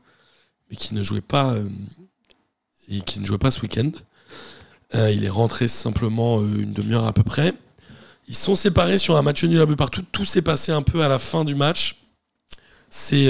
mais 0.70 0.76
qui 0.76 0.96
ne 0.96 1.04
jouait 1.04 1.22
pas, 1.22 1.54
euh, 1.54 1.70
qui 3.06 3.20
ne 3.20 3.26
jouait 3.26 3.38
pas 3.38 3.52
ce 3.52 3.62
week-end. 3.62 3.92
Il 4.94 5.26
est 5.26 5.30
rentré 5.30 5.68
simplement 5.68 6.42
une 6.42 6.72
demi-heure 6.72 7.06
à 7.06 7.14
peu 7.14 7.22
près. 7.22 7.54
Ils 8.30 8.36
sont 8.36 8.56
séparés 8.56 8.98
sur 8.98 9.18
un 9.18 9.22
match 9.22 9.44
nul 9.44 9.60
un 9.60 9.68
peu 9.68 9.76
partout. 9.76 10.02
Tout 10.12 10.26
s'est 10.26 10.42
passé 10.42 10.72
un 10.72 10.82
peu 10.82 11.04
à 11.04 11.10
la 11.10 11.20
fin 11.20 11.44
du 11.44 11.56
match. 11.56 11.98
C'est 12.90 13.28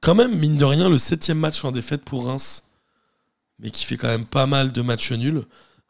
quand 0.00 0.16
même, 0.16 0.36
mine 0.36 0.56
de 0.56 0.64
rien, 0.64 0.88
le 0.88 0.98
septième 0.98 1.38
match 1.38 1.64
en 1.64 1.70
défaite 1.70 2.02
pour 2.02 2.26
Reims, 2.26 2.64
mais 3.60 3.70
qui 3.70 3.84
fait 3.84 3.96
quand 3.96 4.08
même 4.08 4.26
pas 4.26 4.48
mal 4.48 4.72
de 4.72 4.82
matchs 4.82 5.12
nuls. 5.12 5.44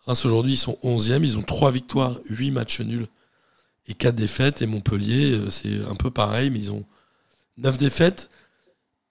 Reims 0.06 0.24
aujourd'hui, 0.24 0.52
ils 0.52 0.58
sont 0.58 0.78
11e, 0.82 1.24
ils 1.24 1.36
ont 1.36 1.42
3 1.42 1.72
victoires, 1.72 2.18
8 2.30 2.52
matchs 2.52 2.80
nuls 2.80 3.06
et 3.88 3.94
4 3.94 4.14
défaites. 4.14 4.62
Et 4.62 4.66
Montpellier, 4.66 5.32
euh, 5.32 5.50
c'est 5.50 5.84
un 5.84 5.96
peu 5.96 6.10
pareil, 6.10 6.50
mais 6.50 6.60
ils 6.60 6.72
ont 6.72 6.84
9 7.58 7.76
défaites. 7.76 8.30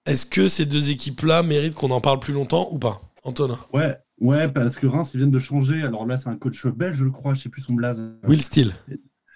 Est-ce 0.06 0.24
que 0.24 0.48
ces 0.48 0.64
deux 0.64 0.90
équipes-là 0.90 1.42
méritent 1.42 1.74
qu'on 1.74 1.90
en 1.90 2.00
parle 2.00 2.18
plus 2.18 2.32
longtemps 2.32 2.68
ou 2.70 2.78
pas 2.78 3.00
Antonin? 3.24 3.58
Ouais, 3.74 3.96
ouais, 4.20 4.48
parce 4.48 4.76
que 4.76 4.86
Reims, 4.86 5.10
ils 5.12 5.18
viennent 5.18 5.30
de 5.30 5.38
changer. 5.38 5.82
Alors 5.82 6.06
là, 6.06 6.16
c'est 6.16 6.30
un 6.30 6.36
coach 6.36 6.64
belge, 6.66 6.96
je 6.96 7.08
crois, 7.08 7.34
je 7.34 7.42
sais 7.42 7.48
plus 7.50 7.62
son 7.62 7.74
blaze. 7.74 8.00
Will 8.24 8.40
Steele. 8.40 8.72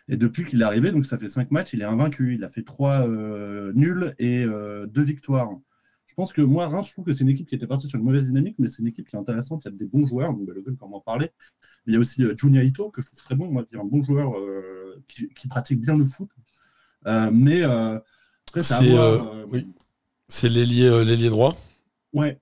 Et 0.08 0.16
depuis 0.16 0.44
qu'il 0.44 0.62
est 0.62 0.64
arrivé, 0.64 0.92
donc 0.92 1.06
ça 1.06 1.18
fait 1.18 1.28
5 1.28 1.50
matchs, 1.50 1.72
il 1.74 1.82
est 1.82 1.84
invaincu. 1.84 2.34
Il 2.34 2.44
a 2.44 2.48
fait 2.48 2.62
3 2.62 3.06
nuls 3.74 4.14
et 4.18 4.44
2 4.44 4.88
victoires. 5.02 5.50
Je 6.10 6.14
pense 6.16 6.32
que 6.32 6.42
moi, 6.42 6.66
Reims, 6.66 6.88
je 6.88 6.92
trouve 6.92 7.04
que 7.04 7.12
c'est 7.12 7.20
une 7.20 7.28
équipe 7.28 7.48
qui 7.48 7.54
était 7.54 7.68
partie 7.68 7.86
sur 7.86 7.96
une 7.96 8.04
mauvaise 8.04 8.24
dynamique, 8.24 8.56
mais 8.58 8.66
c'est 8.66 8.80
une 8.80 8.88
équipe 8.88 9.08
qui 9.08 9.14
est 9.14 9.18
intéressante. 9.18 9.62
Il 9.64 9.70
y 9.70 9.74
a 9.74 9.76
des 9.76 9.84
bons 9.84 10.06
joueurs, 10.08 10.32
donc 10.32 10.44
Balogun, 10.44 10.74
on 10.80 10.92
en 10.92 11.00
parlait. 11.00 11.32
Il 11.86 11.94
y 11.94 11.96
a 11.96 12.00
aussi 12.00 12.24
euh, 12.24 12.34
Junya 12.36 12.64
Ito, 12.64 12.90
que 12.90 13.00
je 13.00 13.06
trouve 13.06 13.20
très 13.20 13.36
bon, 13.36 13.46
moi, 13.46 13.64
qui 13.64 13.76
est 13.76 13.78
un 13.78 13.84
bon 13.84 14.02
joueur 14.02 14.36
euh, 14.36 15.00
qui, 15.06 15.28
qui 15.28 15.46
pratique 15.46 15.80
bien 15.80 15.96
le 15.96 16.04
foot. 16.04 16.28
Euh, 17.06 17.30
mais 17.32 17.62
euh, 17.62 18.00
après, 18.48 18.62
c'est 18.64 18.96
oui. 19.52 19.68
C'est 20.26 20.48
l'ailier 20.48 21.04
l'ailier 21.04 21.28
droit 21.28 21.56
Ouais, 22.12 22.39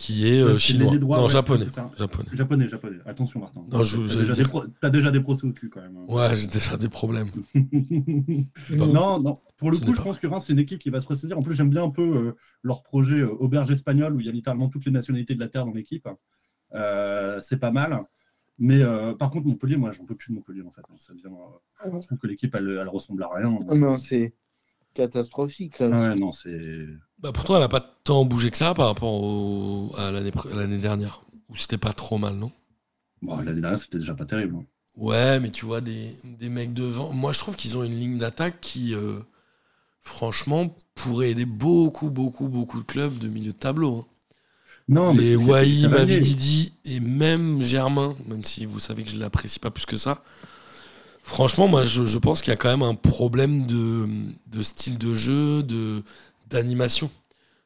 qui 0.00 0.26
est 0.26 0.40
euh, 0.40 0.58
chinois. 0.58 0.96
non, 0.98 1.06
ouais, 1.24 1.28
japonais. 1.28 1.66
japonais. 1.98 2.28
japonais, 2.32 2.66
japonais. 2.68 2.96
Attention, 3.04 3.40
Martin. 3.40 3.64
Non, 3.70 3.84
je- 3.84 3.98
T'as 3.98 4.14
déjà, 4.20 4.32
dire- 4.32 4.36
des 4.44 4.48
pro- 4.48 4.64
t'as 4.80 4.90
déjà 4.90 5.10
des 5.10 5.20
procès 5.20 5.46
au 5.46 5.52
cul 5.52 5.68
quand 5.68 5.82
même. 5.82 5.96
hein. 5.98 6.06
Ouais, 6.08 6.34
j'ai 6.36 6.46
déjà 6.46 6.76
des 6.78 6.88
problèmes. 6.88 7.28
pas- 7.54 8.86
non, 8.86 9.20
non. 9.20 9.34
Pour 9.58 9.70
le 9.70 9.76
Ce 9.76 9.82
coup, 9.82 9.92
je 9.92 9.96
pas 9.98 10.02
pense 10.04 10.18
que 10.18 10.26
Reims, 10.26 10.44
c'est 10.46 10.54
une 10.54 10.58
équipe 10.58 10.78
qui 10.80 10.90
va 10.90 11.00
se 11.00 11.06
ressaisir. 11.06 11.36
En 11.38 11.42
plus, 11.42 11.54
j'aime 11.54 11.70
bien 11.70 11.84
un 11.84 11.90
peu 11.90 12.02
euh, 12.02 12.32
leur 12.62 12.82
projet 12.82 13.20
euh, 13.20 13.28
auberge 13.28 13.70
espagnole 13.70 14.14
où 14.16 14.20
il 14.20 14.26
y 14.26 14.28
a 14.28 14.32
littéralement 14.32 14.68
toutes 14.68 14.86
les 14.86 14.90
nationalités 14.92 15.34
de 15.34 15.40
la 15.40 15.48
Terre 15.48 15.66
dans 15.66 15.72
l'équipe. 15.74 16.08
Euh, 16.74 17.40
c'est 17.42 17.58
pas 17.58 17.70
mal. 17.70 18.00
Mais 18.58 18.80
euh, 18.82 19.14
par 19.14 19.30
contre, 19.30 19.46
Montpellier, 19.46 19.76
moi, 19.76 19.90
j'en 19.92 20.04
peux 20.04 20.14
plus 20.14 20.30
de 20.32 20.36
Montpellier 20.36 20.62
en 20.62 20.70
fait. 20.70 20.82
hein. 20.90 20.94
Ça 20.98 21.12
devient, 21.12 21.26
euh, 21.84 22.00
je 22.00 22.06
trouve 22.06 22.18
que 22.18 22.26
l'équipe, 22.26 22.54
elle, 22.54 22.78
elle 22.80 22.88
ressemble 22.88 23.22
à 23.22 23.28
rien. 23.34 23.58
Ah 23.68 23.74
non, 23.74 23.96
c'est 23.98 24.34
catastrophique 24.94 25.78
là. 25.78 25.90
Ah 25.92 26.08
ouais, 26.10 26.14
non, 26.14 26.32
c'est. 26.32 26.86
Bah, 27.22 27.32
pourtant, 27.32 27.56
elle 27.56 27.62
a 27.62 27.68
pas 27.68 27.80
tant 28.04 28.24
bougé 28.24 28.50
que 28.50 28.56
ça 28.56 28.74
par 28.74 28.88
rapport 28.88 29.12
au- 29.12 29.94
à 29.96 30.10
l'année 30.10 30.78
dernière. 30.78 31.20
Où 31.48 31.56
c'était 31.56 31.78
pas 31.78 31.92
trop 31.92 32.18
mal, 32.18 32.34
non? 32.34 32.50
Bon, 33.22 33.38
l'année 33.40 33.62
dernière, 33.62 33.80
c'était 33.80 33.96
déjà 33.96 34.14
pas 34.14 34.26
terrible. 34.26 34.56
hein. 34.56 34.66
Ouais, 34.96 35.40
mais 35.40 35.50
tu 35.50 35.64
vois, 35.64 35.80
des, 35.80 36.14
des 36.24 36.48
mecs 36.48 36.72
devant. 36.74 37.12
Moi, 37.12 37.32
je 37.32 37.38
trouve 37.40 37.56
qu'ils 37.56 37.76
ont 37.76 37.82
une 37.84 37.98
ligne 37.98 38.18
d'attaque 38.18 38.60
qui, 38.60 38.94
euh, 38.94 39.20
franchement, 40.00 40.74
pourrait 40.94 41.30
aider 41.30 41.46
beaucoup, 41.46 42.10
beaucoup, 42.10 42.48
beaucoup 42.48 42.80
de 42.80 42.86
clubs 42.86 43.18
de 43.18 43.28
milieu 43.28 43.52
de 43.52 43.58
tableau. 43.58 43.98
hein. 44.00 44.06
Non, 44.88 45.14
mais 45.14 45.36
les 45.36 45.84
aller. 45.86 45.88
Mavididi 45.88 46.74
et 46.84 47.00
même 47.00 47.62
Germain, 47.62 48.16
même 48.26 48.44
si 48.44 48.66
vous 48.66 48.78
savez 48.78 49.04
que 49.04 49.10
je 49.10 49.16
l'apprécie 49.18 49.58
pas 49.58 49.70
plus 49.70 49.86
que 49.86 49.96
ça. 49.96 50.22
Franchement, 51.22 51.68
moi, 51.68 51.84
je, 51.84 52.04
je 52.06 52.18
pense 52.18 52.40
qu'il 52.40 52.50
y 52.50 52.54
a 52.54 52.56
quand 52.56 52.70
même 52.70 52.82
un 52.82 52.94
problème 52.94 53.66
de, 53.66 54.08
de 54.46 54.62
style 54.62 54.98
de 54.98 55.14
jeu, 55.14 55.62
de 55.62 56.02
d'animation. 56.50 57.10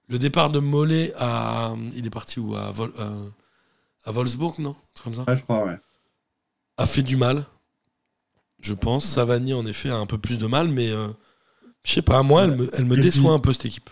Le 0.09 0.19
départ 0.19 0.51
de 0.51 0.59
Mollet 0.59 1.13
à, 1.19 1.75
il 1.97 2.07
est 2.07 2.11
parti 2.11 2.39
où? 2.41 2.55
À, 2.55 2.71
Vol- 2.71 2.93
euh, 2.99 3.29
à 4.05 4.13
Wolfsburg, 4.13 4.59
non, 4.59 4.77
comme 5.03 5.15
ça, 5.15 5.25
Ouais, 5.27 5.37
je 5.37 5.43
crois, 5.43 5.65
ouais. 5.65 5.79
a 6.77 6.87
fait 6.87 7.03
du 7.03 7.17
mal. 7.17 7.47
Je 8.61 8.75
pense. 8.75 9.05
Savani 9.07 9.53
en 9.55 9.67
effet 9.67 9.91
a 9.91 9.97
un 9.97 10.07
peu 10.07 10.19
plus 10.19 10.39
de 10.39 10.47
mal, 10.47 10.69
mais 10.69 10.91
euh, 10.91 11.09
je 11.85 11.93
sais 11.93 12.03
pas. 12.03 12.23
Moi, 12.23 12.45
elle 12.45 12.57
me, 12.57 12.69
elle 12.75 12.85
me 12.85 12.97
déçoit 12.97 13.31
puis- 13.31 13.37
un 13.37 13.41
peu 13.41 13.53
cette 13.53 13.67
équipe. 13.67 13.91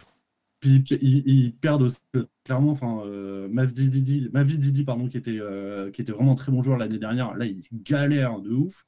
Puis 0.60 0.84
ils, 0.90 1.22
ils 1.26 1.52
perdent 1.56 1.82
aussi, 1.82 1.96
euh, 2.14 2.24
clairement, 2.44 2.70
enfin, 2.70 3.02
euh, 3.04 3.48
Mavididi, 3.50 4.84
pardon, 4.84 5.08
qui 5.08 5.16
était, 5.16 5.38
euh, 5.40 5.90
qui 5.90 6.00
était 6.02 6.12
vraiment 6.12 6.34
très 6.36 6.52
bon 6.52 6.62
joueur 6.62 6.78
l'année 6.78 6.98
dernière. 6.98 7.34
Là, 7.34 7.46
il 7.46 7.62
galère 7.82 8.38
de 8.38 8.50
ouf. 8.50 8.86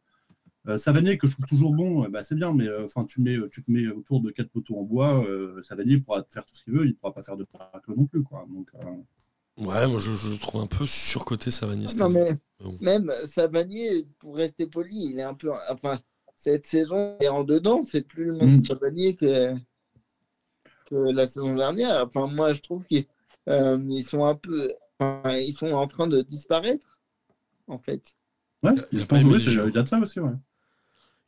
Euh, 0.67 0.79
Savanier, 0.79 1.19
que 1.19 1.27
je 1.27 1.33
trouve 1.35 1.47
toujours 1.47 1.75
bon, 1.75 2.05
euh, 2.05 2.09
bah, 2.09 2.23
c'est 2.23 2.35
bien, 2.35 2.55
mais 2.55 2.67
euh, 2.67 2.85
enfin, 2.87 3.05
tu, 3.05 3.21
mets, 3.21 3.37
tu 3.51 3.63
te 3.63 3.71
mets 3.71 3.87
autour 3.89 4.21
de 4.21 4.31
quatre 4.31 4.49
poteaux 4.51 4.79
en 4.79 4.83
bois. 4.83 5.23
euh, 5.27 5.63
Savanier 5.63 5.99
pourra 5.99 6.23
te 6.23 6.33
faire 6.33 6.45
tout 6.45 6.55
ce 6.55 6.63
qu'il 6.65 6.73
veut, 6.73 6.87
il 6.87 6.95
pourra 6.95 7.13
pas 7.13 7.23
faire 7.23 7.37
de 7.37 7.47
miracle 7.53 7.93
non 7.95 8.07
plus. 8.07 8.23
Quoi. 8.23 8.47
Donc, 8.49 8.69
euh, 8.77 8.85
Ouais, 9.57 9.87
moi, 9.87 9.99
je, 10.01 10.37
trouve 10.41 10.63
un 10.63 10.67
peu 10.67 10.85
surcoté 10.87 11.51
Savani. 11.51 11.89
cette 11.89 11.99
Non, 11.99 12.07
année. 12.07 12.33
mais 12.61 12.65
Bon. 12.65 12.79
même 12.81 13.13
Savanier, 13.27 14.07
pour 14.19 14.37
rester 14.37 14.67
poli, 14.67 15.11
il 15.11 15.19
est 15.19 15.23
un 15.23 15.35
peu. 15.35 15.53
Enfin, 15.71 15.97
cette 16.35 16.67
saison, 16.67 17.17
il 17.21 17.27
est 17.27 17.29
en 17.29 17.45
dedans, 17.45 17.83
c'est 17.85 18.03
plus 18.03 18.25
le 18.25 18.33
même 18.37 18.57
Mm. 18.57 18.61
Savanier 18.63 19.15
que, 19.15 19.55
que 20.87 20.95
la 21.13 21.27
saison 21.27 21.55
dernière. 21.55 22.05
Enfin, 22.07 22.27
moi, 22.27 22.53
je 22.55 22.61
trouve 22.63 22.85
qu'ils 22.85 23.05
euh, 23.49 23.79
ils 23.91 24.03
sont 24.03 24.25
un 24.25 24.35
peu. 24.35 24.73
enfin, 24.99 25.37
ils 25.37 25.53
sont 25.53 25.71
en 25.73 25.87
train 25.87 26.07
de 26.07 26.23
disparaître, 26.23 26.99
en 27.69 27.79
fait. 27.79 28.17
ouais, 28.63 28.73
Il 28.93 29.03
a 29.03 29.07
pas 29.07 29.17
pense 29.17 29.21
aimé 29.21 29.33
oui, 29.35 29.39
les 29.39 29.45
c'est- 29.45 29.51
JO. 29.53 29.69
il 29.69 29.75
y 29.75 29.79
a 29.79 29.83
de 29.83 29.89
ça 29.89 29.99
aussi. 29.99 30.19
Ouais. 30.21 30.33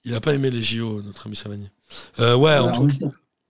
Il 0.06 0.14
a 0.14 0.20
pas 0.20 0.32
aimé 0.32 0.50
les 0.50 0.62
JO, 0.62 1.02
notre 1.02 1.26
ami 1.26 1.36
Savani. 1.36 1.68
Euh, 2.20 2.34
ouais, 2.36 2.56
en, 2.56 2.70
tout, 2.72 2.82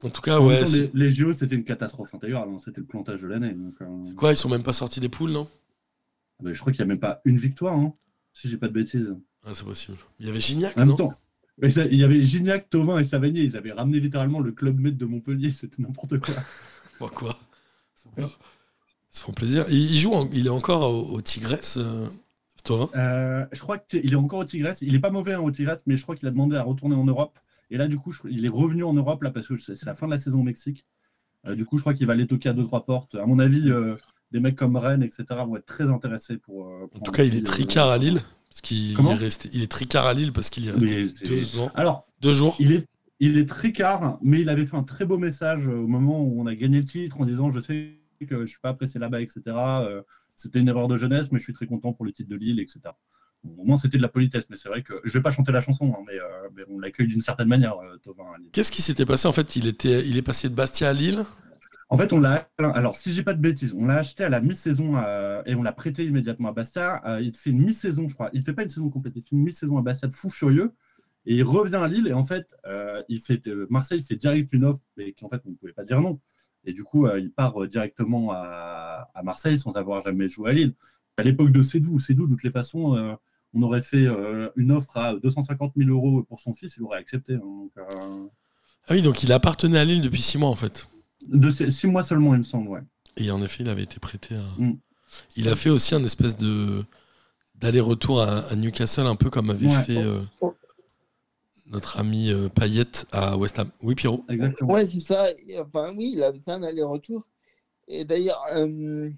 en 0.02 0.08
cas, 0.10 0.38
en 0.38 0.46
ouais. 0.46 0.64
temps, 0.64 0.70
les, 0.72 0.90
les 0.94 1.10
JO, 1.10 1.32
c'était 1.32 1.54
une 1.54 1.64
catastrophe 1.64 2.14
intégrale. 2.14 2.48
hein, 2.48 2.56
C'était 2.64 2.80
le 2.80 2.86
plantage 2.86 3.20
de 3.20 3.26
l'année. 3.28 3.54
euh, 3.82 4.14
Quoi, 4.16 4.32
ils 4.32 4.36
sont 4.36 4.48
même 4.48 4.62
pas 4.64 4.72
sortis 4.72 4.98
des 4.98 5.08
poules, 5.10 5.30
non? 5.32 5.46
Bah, 6.42 6.52
je 6.52 6.58
crois 6.58 6.72
qu'il 6.72 6.80
n'y 6.84 6.90
a 6.90 6.92
même 6.94 6.98
pas 7.00 7.20
une 7.24 7.36
victoire, 7.36 7.76
hein, 7.76 7.94
si 8.32 8.48
j'ai 8.48 8.56
pas 8.56 8.68
de 8.68 8.72
bêtises. 8.72 9.14
Ah, 9.44 9.50
c'est 9.54 9.64
possible. 9.64 9.98
Il 10.18 10.26
y 10.26 10.30
avait 10.30 10.40
Gignac, 10.40 10.76
En 10.76 10.80
même 10.80 10.88
non? 10.88 10.96
temps, 10.96 11.12
il 11.62 11.94
y 11.94 12.04
avait 12.04 12.22
Gignac, 12.22 12.68
Tovin 12.68 12.98
et 12.98 13.04
Savanier. 13.04 13.42
Ils 13.42 13.56
avaient 13.56 13.72
ramené 13.72 14.00
littéralement 14.00 14.40
le 14.40 14.52
club 14.52 14.80
maître 14.80 14.98
de 14.98 15.04
Montpellier. 15.06 15.52
C'était 15.52 15.80
n'importe 15.82 16.18
quoi. 16.18 16.34
Bon, 17.00 17.08
quoi 17.08 17.38
Super. 17.94 18.26
Ils 19.12 19.18
se 19.18 19.22
font 19.24 19.32
plaisir. 19.32 19.64
Il, 19.70 19.96
joue, 19.96 20.12
en- 20.14 20.28
il 20.32 20.46
est 20.46 20.50
encore 20.50 20.90
au, 20.90 21.14
au 21.16 21.20
Tigresse, 21.22 21.76
euh, 21.76 22.08
Euh, 22.96 23.44
je 23.52 23.60
crois 23.60 23.78
qu'il 23.78 24.12
est 24.12 24.16
encore 24.16 24.40
au 24.40 24.44
Tigresse. 24.44 24.78
Il 24.82 24.94
est 24.94 24.98
pas 25.00 25.10
mauvais 25.10 25.34
hein, 25.34 25.40
au 25.40 25.50
Tigresse, 25.50 25.80
mais 25.86 25.96
je 25.96 26.02
crois 26.02 26.16
qu'il 26.16 26.26
a 26.28 26.30
demandé 26.30 26.56
à 26.56 26.62
retourner 26.62 26.94
en 26.96 27.04
Europe. 27.04 27.38
Et 27.70 27.76
là, 27.76 27.88
du 27.88 27.96
coup, 27.98 28.12
je- 28.12 28.20
il 28.28 28.44
est 28.44 28.48
revenu 28.50 28.84
en 28.84 28.92
Europe 28.92 29.22
là 29.22 29.30
parce 29.30 29.46
que 29.48 29.56
c'est 29.56 29.84
la 29.84 29.94
fin 29.94 30.06
de 30.06 30.12
la 30.12 30.18
saison 30.18 30.40
au 30.40 30.44
Mexique. 30.44 30.84
Euh, 31.46 31.54
du 31.54 31.64
coup, 31.64 31.78
je 31.78 31.82
crois 31.82 31.94
qu'il 31.94 32.06
va 32.06 32.12
aller 32.12 32.26
toquer 32.26 32.48
à 32.48 32.52
deux 32.52 32.64
trois 32.64 32.84
portes. 32.84 33.14
À 33.16 33.26
mon 33.26 33.38
avis, 33.38 33.70
euh, 33.70 33.96
des 34.32 34.40
mecs 34.40 34.56
comme 34.56 34.76
Rennes, 34.76 35.02
etc., 35.02 35.24
vont 35.46 35.56
être 35.56 35.66
très 35.66 35.84
intéressés 35.84 36.36
pour. 36.38 36.64
pour 36.90 37.00
En 37.00 37.04
tout 37.04 37.12
cas, 37.12 37.24
il 37.24 37.36
est 37.36 37.46
tricard 37.46 37.88
à 37.90 37.98
Lille. 37.98 38.20
Parce 38.48 38.60
qu'il 38.60 38.92
est 38.92 39.14
resté. 39.14 39.48
Il 39.52 39.62
est 39.62 39.70
tricard 39.70 40.06
à 40.06 40.14
Lille 40.14 40.32
parce 40.32 40.50
qu'il 40.50 40.68
resté 40.70 41.04
Mais 41.04 41.08
c'est- 41.08 41.26
deux 41.26 41.58
ans. 41.58 41.70
Alors, 41.74 42.06
Deux 42.22 42.32
jours. 42.32 42.56
il 42.58 42.72
est, 42.72 42.86
il 43.20 43.36
est 43.38 43.48
tricard, 43.48 44.18
mais 44.22 44.40
il 44.40 44.48
avait 44.48 44.64
fait 44.66 44.76
un 44.76 44.82
très 44.82 45.04
beau 45.04 45.18
message 45.18 45.66
au 45.68 45.86
moment 45.86 46.22
où 46.22 46.40
on 46.40 46.46
a 46.46 46.54
gagné 46.54 46.78
le 46.78 46.84
titre 46.84 47.20
en 47.20 47.26
disant 47.26 47.50
Je 47.50 47.60
sais 47.60 47.92
que 48.28 48.40
je 48.40 48.46
suis 48.46 48.60
pas 48.60 48.70
apprécié 48.70 48.98
là-bas, 49.00 49.20
etc. 49.20 49.40
C'était 50.36 50.60
une 50.60 50.68
erreur 50.68 50.86
de 50.88 50.96
jeunesse, 50.96 51.32
mais 51.32 51.38
je 51.38 51.44
suis 51.44 51.52
très 51.52 51.66
content 51.66 51.92
pour 51.92 52.04
le 52.04 52.12
titre 52.12 52.28
de 52.28 52.36
Lille, 52.36 52.60
etc. 52.60 52.80
Au 53.58 53.64
moins, 53.64 53.76
c'était 53.76 53.96
de 53.96 54.02
la 54.02 54.08
politesse, 54.08 54.44
mais 54.50 54.56
c'est 54.56 54.68
vrai 54.68 54.82
que 54.82 54.94
je 55.04 55.12
vais 55.12 55.22
pas 55.22 55.30
chanter 55.30 55.52
la 55.52 55.60
chanson, 55.60 55.94
hein, 55.96 56.02
mais, 56.06 56.18
euh, 56.18 56.48
mais 56.54 56.62
on 56.68 56.78
l'accueille 56.78 57.06
d'une 57.06 57.20
certaine 57.20 57.48
manière, 57.48 57.76
euh, 57.78 57.96
Lille. 58.38 58.50
Qu'est-ce 58.52 58.72
qui 58.72 58.82
s'était 58.82 59.06
passé 59.06 59.28
En 59.28 59.32
fait, 59.32 59.56
il, 59.56 59.66
était, 59.66 60.06
il 60.06 60.16
est 60.16 60.22
passé 60.22 60.48
de 60.48 60.54
Bastia 60.54 60.88
à 60.88 60.92
Lille? 60.92 61.24
En 61.88 61.96
fait, 61.98 62.12
on 62.12 62.18
l'a. 62.18 62.48
Alors, 62.58 62.96
si 62.96 63.12
j'ai 63.12 63.22
pas 63.22 63.34
de 63.34 63.40
bêtises, 63.40 63.74
on 63.74 63.86
l'a 63.86 63.98
acheté 63.98 64.24
à 64.24 64.28
la 64.28 64.40
mi-saison 64.40 64.96
euh, 64.96 65.42
et 65.46 65.54
on 65.54 65.62
l'a 65.62 65.72
prêté 65.72 66.04
immédiatement 66.04 66.48
à 66.48 66.52
Bastia. 66.52 67.00
Euh, 67.06 67.20
il 67.20 67.36
fait 67.36 67.50
une 67.50 67.62
mi-saison, 67.62 68.08
je 68.08 68.14
crois. 68.14 68.30
Il 68.32 68.42
fait 68.42 68.52
pas 68.52 68.64
une 68.64 68.68
saison 68.68 68.90
complète, 68.90 69.12
il 69.16 69.22
fait 69.22 69.32
une 69.32 69.44
mi-saison 69.44 69.78
à 69.78 69.82
Bastia 69.82 70.08
de 70.08 70.14
fou 70.14 70.28
furieux. 70.28 70.72
Et 71.26 71.36
il 71.36 71.42
revient 71.44 71.76
à 71.76 71.88
Lille 71.88 72.06
et 72.08 72.12
en 72.12 72.24
fait, 72.24 72.54
euh, 72.66 73.02
il 73.08 73.20
fait 73.20 73.42
Marseille 73.68 74.00
fait 74.00 74.14
direct 74.14 74.52
une 74.52 74.64
offre 74.64 74.80
et 74.96 75.12
qu'en 75.12 75.28
fait, 75.28 75.40
on 75.44 75.50
ne 75.50 75.54
pouvait 75.56 75.72
pas 75.72 75.84
dire 75.84 76.00
non. 76.00 76.20
Et 76.66 76.72
du 76.72 76.84
coup, 76.84 77.06
euh, 77.06 77.18
il 77.20 77.30
part 77.30 77.62
euh, 77.62 77.68
directement 77.68 78.32
à, 78.32 79.08
à 79.14 79.22
Marseille 79.22 79.56
sans 79.58 79.76
avoir 79.76 80.02
jamais 80.02 80.28
joué 80.28 80.50
à 80.50 80.52
Lille. 80.52 80.74
À 81.16 81.22
l'époque 81.22 81.50
de 81.52 81.62
Cédou, 81.62 81.98
Cédou, 81.98 82.26
de 82.26 82.32
toutes 82.34 82.42
les 82.42 82.50
façons, 82.50 82.94
euh, 82.96 83.14
on 83.54 83.62
aurait 83.62 83.80
fait 83.82 84.04
euh, 84.06 84.50
une 84.56 84.72
offre 84.72 84.96
à 84.96 85.14
250 85.14 85.72
000 85.76 85.88
euros 85.90 86.22
pour 86.24 86.40
son 86.40 86.52
fils, 86.52 86.74
il 86.76 86.82
aurait 86.82 86.98
accepté. 86.98 87.34
hein. 87.34 87.38
Donc, 87.42 87.70
euh, 87.78 88.26
Ah 88.88 88.92
oui, 88.94 89.00
donc 89.02 89.22
il 89.22 89.32
appartenait 89.32 89.78
à 89.78 89.84
Lille 89.84 90.02
depuis 90.02 90.20
six 90.20 90.36
mois 90.38 90.50
en 90.50 90.56
fait. 90.56 90.88
de 91.26 91.48
six 91.50 91.70
six 91.70 91.86
mois 91.86 92.02
seulement, 92.02 92.34
il 92.34 92.38
me 92.38 92.42
semble, 92.44 92.68
ouais. 92.68 92.80
Et 93.16 93.30
en 93.30 93.40
effet, 93.40 93.62
il 93.62 93.70
avait 93.70 93.84
été 93.84 93.98
prêté 93.98 94.34
à. 94.34 94.62
Mm. 94.62 94.76
Il 95.36 95.48
a 95.48 95.56
fait 95.56 95.70
aussi 95.70 95.94
un 95.94 96.04
espèce 96.04 96.36
de 96.36 96.84
d'aller-retour 97.54 98.20
à, 98.20 98.40
à 98.50 98.56
Newcastle, 98.56 99.06
un 99.06 99.16
peu 99.16 99.30
comme 99.30 99.48
avait 99.48 99.66
Ouais. 99.66 99.82
fait 99.84 99.96
euh. 99.96 100.20
Notre 101.70 101.98
ami 101.98 102.30
euh, 102.30 102.48
Payet 102.48 102.84
à 103.12 103.36
West 103.36 103.58
Ham. 103.58 103.70
Oui, 103.82 103.94
Pierrot. 103.94 104.24
Exactement. 104.28 104.72
Ouais, 104.72 104.86
c'est 104.86 104.98
ça. 105.00 105.28
Enfin, 105.60 105.94
oui, 105.96 106.12
il 106.14 106.22
avait 106.22 106.40
fait 106.40 106.52
un 106.52 106.62
aller-retour. 106.62 107.26
Et 107.88 108.04
d'ailleurs, 108.04 108.42
euh, 108.54 109.10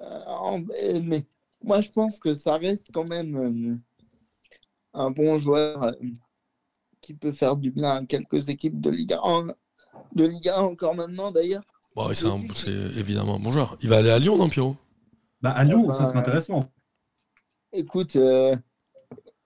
euh, 0.00 1.00
mais 1.02 1.24
moi, 1.62 1.80
je 1.80 1.90
pense 1.90 2.18
que 2.18 2.34
ça 2.34 2.56
reste 2.56 2.88
quand 2.92 3.08
même 3.08 3.36
euh, 3.36 3.76
un 4.94 5.10
bon 5.10 5.38
joueur 5.38 5.82
euh, 5.82 5.92
qui 7.00 7.14
peut 7.14 7.32
faire 7.32 7.56
du 7.56 7.70
bien 7.70 7.90
à 7.90 8.04
quelques 8.04 8.48
équipes 8.48 8.80
de 8.80 8.90
Liga 8.90 9.20
1, 9.24 9.48
de 10.14 10.24
Liga 10.24 10.58
1 10.58 10.62
encore 10.62 10.94
maintenant, 10.94 11.30
d'ailleurs. 11.30 11.62
Bon, 11.96 12.08
ouais, 12.08 12.14
c'est 12.14 12.26
un- 12.26 12.46
c'est 12.54 12.70
évidemment 12.98 13.36
un 13.36 13.40
bon 13.40 13.52
joueur. 13.52 13.76
Il 13.82 13.88
va 13.88 13.98
aller 13.98 14.10
à 14.10 14.18
Lyon, 14.18 14.36
non, 14.36 14.48
Pierrot? 14.48 14.76
Bah, 15.40 15.50
à 15.50 15.64
Lyon, 15.64 15.86
Ah, 15.88 15.92
ça 15.92 15.98
bah, 16.00 16.06
serait 16.06 16.18
intéressant. 16.18 16.70
Écoute, 17.72 18.16
euh, 18.16 18.56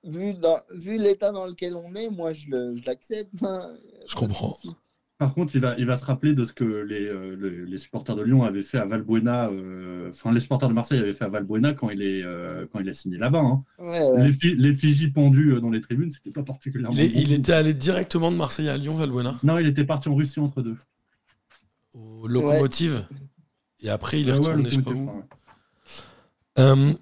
vu, 0.06 0.34
dans- 0.34 0.60
vu 0.74 0.98
l'état 0.98 1.32
dans 1.32 1.46
lequel 1.46 1.74
on 1.76 1.94
est, 1.94 2.08
moi, 2.10 2.32
je 2.32 2.84
l'accepte. 2.86 3.30
hein. 3.42 3.70
Je 4.08 4.14
comprends. 4.14 4.56
Par 5.16 5.32
contre, 5.32 5.54
il 5.54 5.60
va, 5.60 5.76
il 5.78 5.86
va 5.86 5.96
se 5.96 6.04
rappeler 6.04 6.34
de 6.34 6.42
ce 6.44 6.52
que 6.52 6.64
les, 6.64 7.06
euh, 7.06 7.36
le- 7.36 7.64
les 7.64 7.78
supporters 7.78 8.16
de 8.16 8.22
Lyon 8.22 8.42
avaient 8.42 8.62
fait 8.64 8.78
à 8.78 8.84
Valbuena, 8.84 9.48
euh, 9.48 10.10
enfin 10.10 10.32
les 10.32 10.40
supporters 10.40 10.68
de 10.68 10.74
Marseille 10.74 10.98
avaient 10.98 11.12
fait 11.12 11.24
à 11.24 11.28
Valbuena 11.28 11.72
quand 11.72 11.88
il 11.90 12.02
est, 12.02 12.22
euh, 12.24 12.66
quand 12.72 12.80
il 12.80 12.88
a 12.88 12.92
signé 12.92 13.16
là-bas. 13.16 13.38
hein. 13.38 13.62
Ouais, 13.78 14.02
ouais. 14.02 14.28
Les, 14.56 14.72
les 14.72 15.08
pendus 15.12 15.54
dans 15.60 15.70
les 15.70 15.80
tribunes, 15.80 16.10
c'était 16.10 16.32
pas 16.32 16.42
particulièrement. 16.42 16.96
il, 16.98 17.12
bon. 17.12 17.20
il 17.20 17.32
était 17.32 17.52
allé 17.52 17.74
directement 17.74 18.32
de 18.32 18.36
Marseille 18.36 18.68
à 18.68 18.76
Lyon, 18.76 18.96
Valbuena, 18.96 19.36
Non, 19.44 19.58
il 19.58 19.68
était 19.68 19.84
parti 19.84 20.08
en 20.08 20.16
Russie 20.16 20.40
entre 20.40 20.62
deux. 20.62 20.76
au 21.94 22.26
locomotive. 22.26 23.06
Et 23.82 23.90
après, 23.90 24.20
il 24.20 24.28
est 24.28 24.32
Ouais, 24.32 24.38
ouais, 24.40 24.46
retourné, 24.48 24.70
je 24.70 24.74
sais 24.74 24.82
pas 24.82 24.90
où. 24.90 25.06
ouais. 25.06 25.22
Euh, 26.58 26.92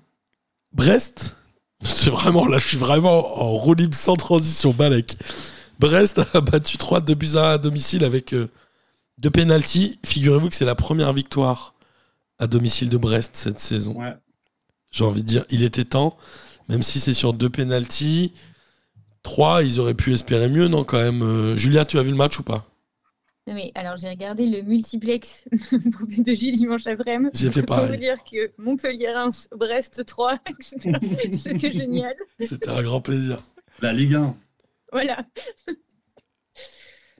Brest, 0.72 1.36
c'est 1.84 2.10
vraiment 2.10 2.46
là, 2.46 2.58
je 2.58 2.68
suis 2.68 2.76
vraiment 2.76 3.42
en 3.42 3.52
roue 3.52 3.74
libre 3.74 3.94
sans 3.94 4.16
transition, 4.16 4.72
Balek. 4.72 5.16
Brest 5.78 6.20
a 6.34 6.40
battu 6.40 6.78
3 6.78 7.00
de 7.00 7.14
buts 7.14 7.36
à 7.36 7.50
1 7.50 7.54
à 7.54 7.58
domicile 7.58 8.04
avec 8.04 8.34
euh, 8.34 8.48
deux 9.18 9.30
pénalties. 9.30 9.98
Figurez-vous 10.04 10.48
que 10.48 10.54
c'est 10.54 10.64
la 10.64 10.74
première 10.74 11.12
victoire 11.12 11.74
à 12.38 12.46
domicile 12.46 12.88
de 12.88 12.96
Brest 12.96 13.32
cette 13.34 13.58
saison. 13.58 13.94
Ouais. 14.00 14.14
J'ai 14.90 15.04
envie 15.04 15.22
de 15.22 15.28
dire, 15.28 15.44
il 15.50 15.62
était 15.64 15.84
temps. 15.84 16.16
Même 16.68 16.82
si 16.82 17.00
c'est 17.00 17.14
sur 17.14 17.32
deux 17.32 17.50
pénalties, 17.50 18.32
trois, 19.22 19.62
ils 19.62 19.80
auraient 19.80 19.94
pu 19.94 20.12
espérer 20.12 20.48
mieux, 20.48 20.68
non, 20.68 20.84
quand 20.84 20.98
même. 20.98 21.22
Euh, 21.22 21.56
Julia, 21.56 21.84
tu 21.84 21.98
as 21.98 22.02
vu 22.02 22.10
le 22.10 22.16
match 22.16 22.38
ou 22.38 22.42
pas? 22.42 22.66
Non, 23.48 23.54
mais 23.54 23.72
alors 23.74 23.96
j'ai 23.96 24.08
regardé 24.08 24.46
le 24.46 24.62
multiplex 24.62 25.44
pour 25.50 26.06
P2J 26.06 26.56
dimanche 26.56 26.86
après-midi. 26.86 27.30
J'ai 27.40 27.50
fait 27.50 27.62
Pour 27.62 27.76
pareil. 27.76 27.90
vous 27.90 27.96
dire 27.96 28.16
que 28.22 28.52
Montpellier-Reims, 28.58 29.48
Brest 29.56 30.04
3, 30.06 30.38
etc. 30.48 30.98
C'était 31.42 31.72
génial. 31.72 32.14
C'était 32.40 32.68
un 32.70 32.82
grand 32.82 33.00
plaisir. 33.00 33.42
La 33.80 33.92
Ligue 33.92 34.14
1. 34.14 34.36
Voilà. 34.92 35.18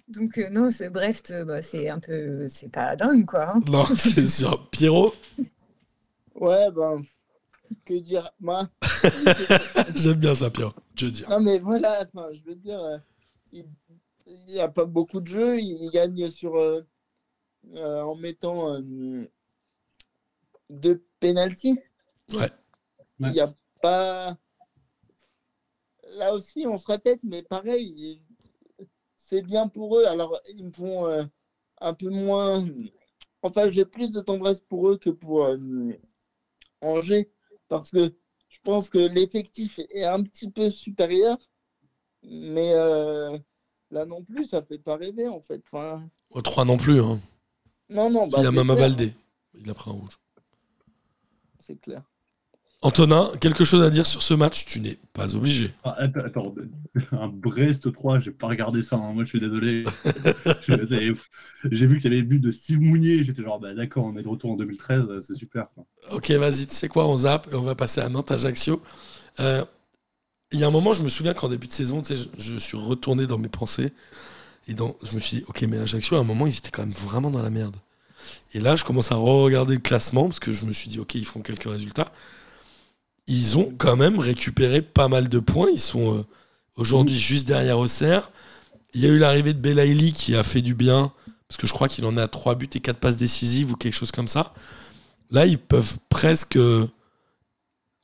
Donc 0.09 0.39
euh, 0.39 0.49
non, 0.51 0.71
ce 0.71 0.85
Brest, 0.89 1.31
euh, 1.31 1.45
bah, 1.45 1.63
c'est 1.63 1.89
un 1.89 1.99
peu, 1.99 2.47
c'est 2.49 2.71
pas 2.71 2.95
dingue 2.97 3.25
quoi. 3.27 3.57
hein. 3.57 3.61
Non, 3.67 3.85
c'est 3.97 4.29
sûr. 4.29 4.69
Pierrot, 4.71 5.15
Ouais, 6.35 6.71
ben, 6.73 7.03
que 7.85 7.95
dire 7.95 8.31
Moi, 8.41 8.69
j'aime 9.95 10.15
bien 10.19 10.35
ça, 10.35 10.51
Pierrot. 10.51 10.75
Je 10.97 11.07
veux 11.07 11.13
dire. 11.13 11.29
Non, 11.31 11.41
mais 11.41 11.59
voilà, 11.59 12.07
enfin, 12.15 12.29
je 12.33 12.49
veux 12.49 12.57
dire, 12.57 12.79
euh, 12.81 12.99
il 13.53 13.65
n'y 14.47 14.61
a 14.61 14.69
pas 14.69 14.85
beaucoup 14.85 15.21
de 15.21 15.29
jeux, 15.29 15.61
il, 15.61 15.83
il 15.85 15.91
gagne 15.91 16.31
sur, 16.31 16.57
euh, 16.57 16.83
euh, 17.75 18.03
en 18.03 18.15
mettant 18.15 18.75
euh, 18.75 19.31
deux 20.71 21.05
pénalties. 21.21 21.79
Ouais. 22.35 22.49
Il 23.21 23.31
n'y 23.33 23.41
a 23.41 23.53
pas. 23.81 24.37
Là 26.15 26.35
aussi, 26.35 26.65
on 26.67 26.77
se 26.79 26.87
répète, 26.87 27.21
mais 27.23 27.43
pareil, 27.43 27.93
il- 27.97 28.87
c'est 29.17 29.43
bien 29.43 29.69
pour 29.69 29.99
eux. 29.99 30.05
Alors, 30.07 30.39
ils 30.49 30.65
me 30.65 30.73
font 30.73 31.07
euh, 31.07 31.25
un 31.81 31.95
peu 31.95 32.11
moins. 32.11 32.67
Enfin, 33.43 33.71
j'ai 33.71 33.85
plus 33.85 34.11
de 34.11 34.21
tendresse 34.21 34.61
pour 34.61 34.89
eux 34.89 34.99
que 34.99 35.11
pour 35.11 35.45
euh, 35.47 35.59
Angers, 36.81 37.31
parce 37.69 37.91
que 37.91 38.15
je 38.49 38.59
pense 38.63 38.89
que 38.91 38.99
l'effectif 38.99 39.79
est 39.91 40.05
un 40.05 40.23
petit 40.23 40.51
peu 40.51 40.69
supérieur, 40.71 41.37
mais 42.23 42.73
euh, 42.75 43.39
là 43.93 44.05
non 44.05 44.23
plus, 44.23 44.45
ça 44.47 44.63
fait 44.63 44.79
pas 44.79 44.97
rêver 44.97 45.29
en 45.29 45.41
fait. 45.41 45.63
Enfin, 45.71 46.03
Oh, 46.31 46.41
trois 46.43 46.65
non 46.65 46.77
plus. 46.77 47.01
Hein. 47.01 47.21
non, 47.91 48.11
non, 48.11 48.27
bah, 48.27 48.39
Il 48.41 48.47
a 48.47 48.51
même 48.51 48.65
clair, 48.67 48.79
Baldé. 48.79 49.15
Il 49.55 49.71
a 49.71 49.75
pris 49.75 49.91
un 49.91 49.95
rouge. 49.95 50.19
C'est 51.61 51.77
clair. 51.81 52.03
Antonin, 52.85 53.31
quelque 53.41 53.63
chose 53.63 53.85
à 53.85 53.91
dire 53.91 54.07
sur 54.07 54.23
ce 54.25 54.35
match? 54.35 54.65
Tu 54.67 54.81
n'es 54.81 54.99
pas 55.13 55.37
obligé. 55.37 55.73
Ah, 55.85 55.95
attends, 55.99 56.21
attends, 56.25 56.55
un 57.13 57.29
Brest 57.29 57.93
3, 57.93 58.19
j'ai 58.19 58.33
pas 58.33 58.49
regardé 58.49 58.83
ça, 58.83 58.97
hein. 58.97 59.13
moi 59.13 59.23
je 59.23 59.29
suis 59.29 59.39
désolé. 59.39 59.85
J'ai 61.71 61.87
vu 61.87 62.01
qu'il 62.01 62.11
y 62.11 62.15
avait 62.15 62.23
le 62.23 62.27
but 62.29 62.41
de 62.41 62.51
Steve 62.51 62.81
Mounier, 62.81 63.23
j'étais 63.23 63.43
genre, 63.45 63.61
bah 63.61 63.73
d'accord, 63.75 64.07
on 64.07 64.17
est 64.17 64.23
de 64.23 64.29
retour 64.29 64.51
en 64.51 64.57
2013, 64.57 65.21
c'est 65.21 65.35
super. 65.35 65.69
quoi. 65.75 65.85
Ok, 66.11 66.31
vas-y, 66.33 66.67
tu 66.67 66.75
sais 66.75 66.89
quoi, 66.89 67.07
on 67.07 67.17
zappe 67.19 67.47
et 67.53 67.55
on 67.55 67.63
va 67.63 67.77
passer 67.77 68.01
à 68.01 68.09
Nantes-Ajaccio. 68.09 68.83
Euh, 69.39 69.65
Il 70.53 70.61
y 70.61 70.65
a 70.65 70.67
un 70.67 70.71
moment, 70.71 70.93
je 70.93 71.03
me 71.03 71.09
souviens 71.09 71.35
qu'en 71.35 71.49
début 71.49 71.67
de 71.67 71.73
saison, 71.73 72.03
je, 72.05 72.17
je 72.39 72.57
suis 72.57 72.77
retourné 72.77 73.27
dans 73.27 73.39
mes 73.39 73.49
pensées 73.49 73.93
et 74.69 74.75
dans, 74.75 74.97
je 75.03 75.15
me 75.15 75.21
suis 75.21 75.39
dit, 75.39 75.45
ok, 75.49 75.63
mais 75.63 75.79
Ajaccio, 75.79 76.17
à 76.17 76.21
un 76.21 76.25
moment, 76.25 76.47
ils 76.47 76.57
étaient 76.57 76.71
quand 76.71 76.83
même 76.83 76.93
vraiment 76.93 77.31
dans 77.31 77.43
la 77.43 77.51
merde. 77.51 77.77
Et 78.55 78.61
là, 78.61 78.77
je 78.77 78.85
commence 78.85 79.11
à 79.11 79.17
regarder 79.17 79.75
le 79.75 79.81
classement 79.81 80.27
parce 80.27 80.41
que 80.41 80.53
je 80.53 80.65
me 80.65 80.73
suis 80.73 80.89
dit, 80.89 81.01
ok, 81.01 81.15
ils 81.15 81.25
font 81.25 81.41
quelques 81.41 81.65
résultats. 81.65 82.13
Ils 83.27 83.59
ont 83.59 83.73
quand 83.77 83.97
même 83.97 84.19
récupéré 84.19 84.83
pas 84.83 85.09
mal 85.09 85.29
de 85.29 85.39
points. 85.39 85.69
Ils 85.73 85.81
sont 85.81 86.19
euh, 86.19 86.25
aujourd'hui 86.77 87.19
juste 87.19 87.49
derrière 87.49 87.79
Auxerre. 87.79 88.31
Il 88.95 89.01
y 89.01 89.07
a 89.07 89.09
eu 89.09 89.19
l'arrivée 89.19 89.55
de 89.55 89.59
Belaïli 89.59 90.13
qui 90.13 90.37
a 90.37 90.43
fait 90.43 90.63
du 90.63 90.75
bien 90.75 91.13
parce 91.49 91.59
que 91.59 91.67
je 91.67 91.73
crois 91.73 91.89
qu'il 91.89 92.05
en 92.05 92.17
a 92.17 92.29
3 92.29 92.55
buts 92.55 92.69
et 92.75 92.81
4 92.81 92.99
passes 92.99 93.17
décisives 93.17 93.73
ou 93.73 93.77
quelque 93.77 93.95
chose 93.95 94.13
comme 94.13 94.29
ça. 94.29 94.55
Là, 95.31 95.47
ils 95.47 95.59
peuvent 95.59 95.99
presque 96.09 96.57
euh, 96.57 96.89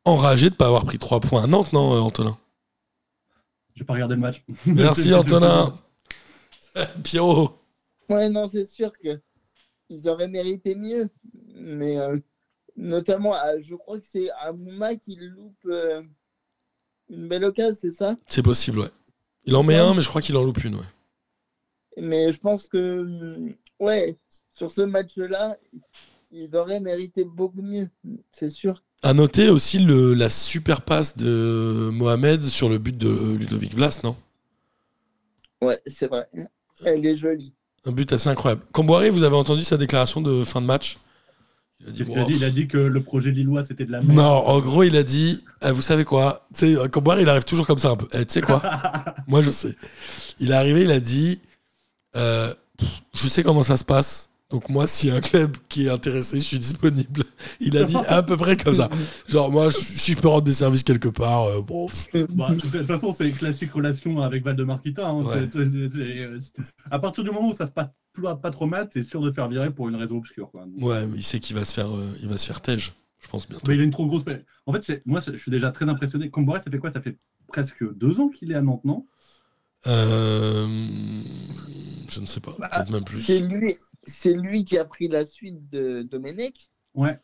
enrager 0.09 0.49
de 0.49 0.55
ne 0.55 0.57
pas 0.57 0.67
avoir 0.67 0.85
pris 0.85 0.99
3 0.99 1.21
points 1.21 1.45
à 1.45 1.47
Nantes, 1.47 1.73
non, 1.73 1.95
euh, 1.95 2.01
Antonin 2.01 2.39
J'ai 3.75 3.85
pas 3.85 3.95
regardé 3.95 4.15
le 4.15 4.21
match. 4.21 4.45
Merci, 4.67 5.15
Antonin. 5.15 5.79
Pierrot. 7.03 7.59
Ouais, 8.09 8.29
non, 8.29 8.47
c'est 8.47 8.65
sûr 8.65 8.93
que 8.99 9.21
ils 9.91 10.09
auraient 10.09 10.29
mérité 10.29 10.75
mieux, 10.75 11.09
mais 11.55 11.99
euh, 11.99 12.19
notamment, 12.77 13.33
à- 13.35 13.61
je 13.61 13.75
crois 13.75 13.99
que 13.99 14.07
c'est 14.11 14.31
à 14.31 14.53
Mouma 14.53 14.97
qui 14.97 15.17
loupe 15.17 15.57
euh, 15.67 16.03
une 17.09 17.29
belle 17.29 17.45
occasion, 17.45 17.77
c'est 17.81 17.93
ça? 17.93 18.17
C'est 18.27 18.43
possible, 18.43 18.81
ouais. 18.81 18.91
Il 19.45 19.57
en 19.57 19.63
met 19.63 19.77
un, 19.77 19.95
mais 19.95 20.03
je 20.03 20.09
crois 20.09 20.21
qu'il 20.21 20.37
en 20.37 20.45
loupe 20.45 20.63
une, 20.65 20.75
ouais. 20.75 20.85
Mais 22.01 22.33
je 22.33 22.39
pense 22.39 22.69
que, 22.69 23.55
ouais, 23.81 24.17
sur 24.55 24.71
ce 24.71 24.83
match-là, 24.83 25.57
ils 26.31 26.55
auraient 26.55 26.81
mérité 26.81 27.25
beaucoup 27.25 27.63
mieux, 27.63 27.89
c'est 28.31 28.51
sûr. 28.51 28.83
À 29.03 29.15
noter 29.15 29.49
aussi 29.49 29.79
le, 29.79 30.13
la 30.15 30.29
super 30.29 30.83
passe 30.83 31.17
de 31.17 31.91
Mohamed 31.93 32.43
sur 32.45 32.69
le 32.69 32.79
but 32.79 32.97
de 32.99 33.37
Ludovic 33.37 33.75
Blas, 33.75 34.01
non? 34.03 34.17
Ouais, 35.63 35.81
c'est 35.87 36.09
vrai. 36.09 36.29
Elle 36.85 37.07
est 37.07 37.17
jolie. 37.17 37.53
Un 37.87 37.93
but 37.93 38.13
assez 38.13 38.29
incroyable. 38.29 38.63
Camboiré, 38.73 39.11
vous 39.11 39.23
avez 39.23 39.37
entendu 39.37 39.63
sa 39.63 39.77
déclaration 39.77 40.21
de 40.21 40.43
fin 40.45 40.61
de 40.61 40.67
match? 40.67 40.99
Il 41.81 41.89
a 41.89 41.93
dit, 41.93 42.03
a 42.03 42.07
Wow. 42.07 42.27
dit? 42.27 42.35
Il 42.37 42.45
a 42.45 42.51
dit 42.51 42.67
que 42.67 42.77
le 42.77 43.01
projet 43.01 43.31
lillois 43.31 43.65
c'était 43.65 43.85
de 43.85 43.93
la 43.93 44.01
merde. 44.01 44.13
Non, 44.17 44.25
en 44.25 44.59
gros, 44.61 44.83
il 44.83 44.97
a 44.97 45.05
dit 45.05 45.45
Eh, 45.63 45.71
Vous 45.71 45.83
savez 45.83 46.05
quoi? 46.05 46.49
Tu 46.53 46.67
sais, 46.67 46.73
il 46.73 47.29
arrive 47.29 47.45
toujours 47.45 47.67
comme 47.69 47.79
ça 47.79 47.91
un 47.91 47.97
peu. 47.97 48.09
Eh, 48.15 48.27
tu 48.27 48.33
sais 48.35 48.41
quoi? 48.41 48.61
Moi, 49.29 49.43
je 49.43 49.51
sais. 49.51 49.77
Il 50.41 50.51
est 50.51 50.55
arrivé, 50.55 50.83
il 50.83 50.91
a 50.91 50.99
dit 50.99 51.41
euh, 52.17 52.53
Je 53.15 53.29
sais 53.29 53.45
comment 53.45 53.63
ça 53.63 53.77
se 53.77 53.85
passe. 53.85 54.28
Donc, 54.51 54.71
moi, 54.71 54.87
s'il 54.87 55.11
y 55.11 55.13
a 55.13 55.17
un 55.17 55.21
club 55.21 55.57
qui 55.69 55.87
est 55.87 55.91
intéressé, 55.91 56.39
je 56.41 56.45
suis 56.45 56.59
disponible. 56.59 57.23
Il 57.61 57.77
a 57.77 57.85
dit 57.85 57.97
à 58.07 58.23
peu 58.23 58.37
près 58.39 58.57
comme 58.57 58.73
ça. 58.75 58.89
Genre, 59.29 59.53
moi, 59.53 59.69
je- 59.69 59.77
si 59.77 60.13
je 60.13 60.17
peux 60.19 60.29
rendre 60.29 60.45
des 60.45 60.55
services 60.55 60.83
quelque 60.83 61.09
part, 61.11 61.45
euh, 61.45 61.61
bon. 61.61 61.87
Bah, 62.31 62.55
de 62.55 62.61
toute 62.61 62.87
façon, 62.87 63.13
c'est 63.13 63.29
une 63.29 63.35
classique 63.35 63.73
relation 63.73 64.23
avec 64.23 64.43
Valdemarquita. 64.45 65.07
Hein. 65.07 65.23
Ouais. 65.23 65.49
C'est- 65.53 65.65
c'est- 65.67 65.91
c'est- 65.93 66.63
c'est- 66.63 66.75
À 66.91 66.99
partir 66.99 67.25
du 67.25 67.31
moment 67.31 67.51
où 67.51 67.55
ça 67.55 67.67
se 67.67 67.73
passe 67.73 67.89
pas, 68.43 68.51
trop 68.51 68.67
mal, 68.67 68.89
t'es 68.89 69.03
sûr 69.03 69.21
de 69.21 69.29
te 69.29 69.35
faire 69.35 69.49
virer 69.51 69.71
pour 69.71 69.89
une 69.91 69.97
raison 69.97 70.17
obscure. 70.17 70.51
Quoi. 70.51 70.65
Ouais, 70.81 71.07
mais 71.09 71.19
il 71.19 71.23
sait 71.25 71.41
qu'il 71.41 71.55
va 71.55 71.67
se 71.67 71.75
faire, 71.75 71.95
euh, 71.95 72.09
il 72.23 72.29
va 72.29 72.39
se 72.39 72.47
faire 72.47 72.63
tège, 72.63 72.95
je 73.21 73.29
pense 73.29 73.47
bientôt. 73.47 73.65
Mais 73.69 73.75
il 73.75 73.81
a 73.83 73.85
une 73.85 73.91
trop 73.91 74.07
grosse. 74.07 74.25
En 74.65 74.73
fait, 74.73 75.03
moi, 75.05 75.21
je 75.21 75.37
suis 75.37 75.51
déjà 75.51 75.71
très 75.73 75.87
impressionné. 75.89 76.31
Comboré, 76.31 76.61
ça 76.61 76.71
fait 76.71 76.79
quoi? 76.79 76.91
Ça 76.91 77.03
fait 77.03 77.19
presque 77.49 77.85
deux 77.97 78.19
ans 78.21 78.29
qu'il 78.31 78.51
est 78.51 78.55
à 78.57 78.63
Nantes, 78.63 78.85
non? 78.85 79.05
Euh, 79.87 80.67
je 82.09 82.21
ne 82.21 82.27
sais 82.27 82.41
pas, 82.41 82.57
Bah, 82.59 82.69
peut-être 82.73 82.91
même 82.91 83.05
plus. 83.05 83.23
C'est 83.23 83.41
lui, 83.41 83.77
c'est 84.09 84.35
lui 84.35 84.65
qui 84.65 84.79
a 84.79 84.85
pris 84.85 85.09
la 85.09 85.25
suite 85.27 85.69
de 85.71 86.03
Domenech. 86.03 86.71
Ouais. 86.95 87.19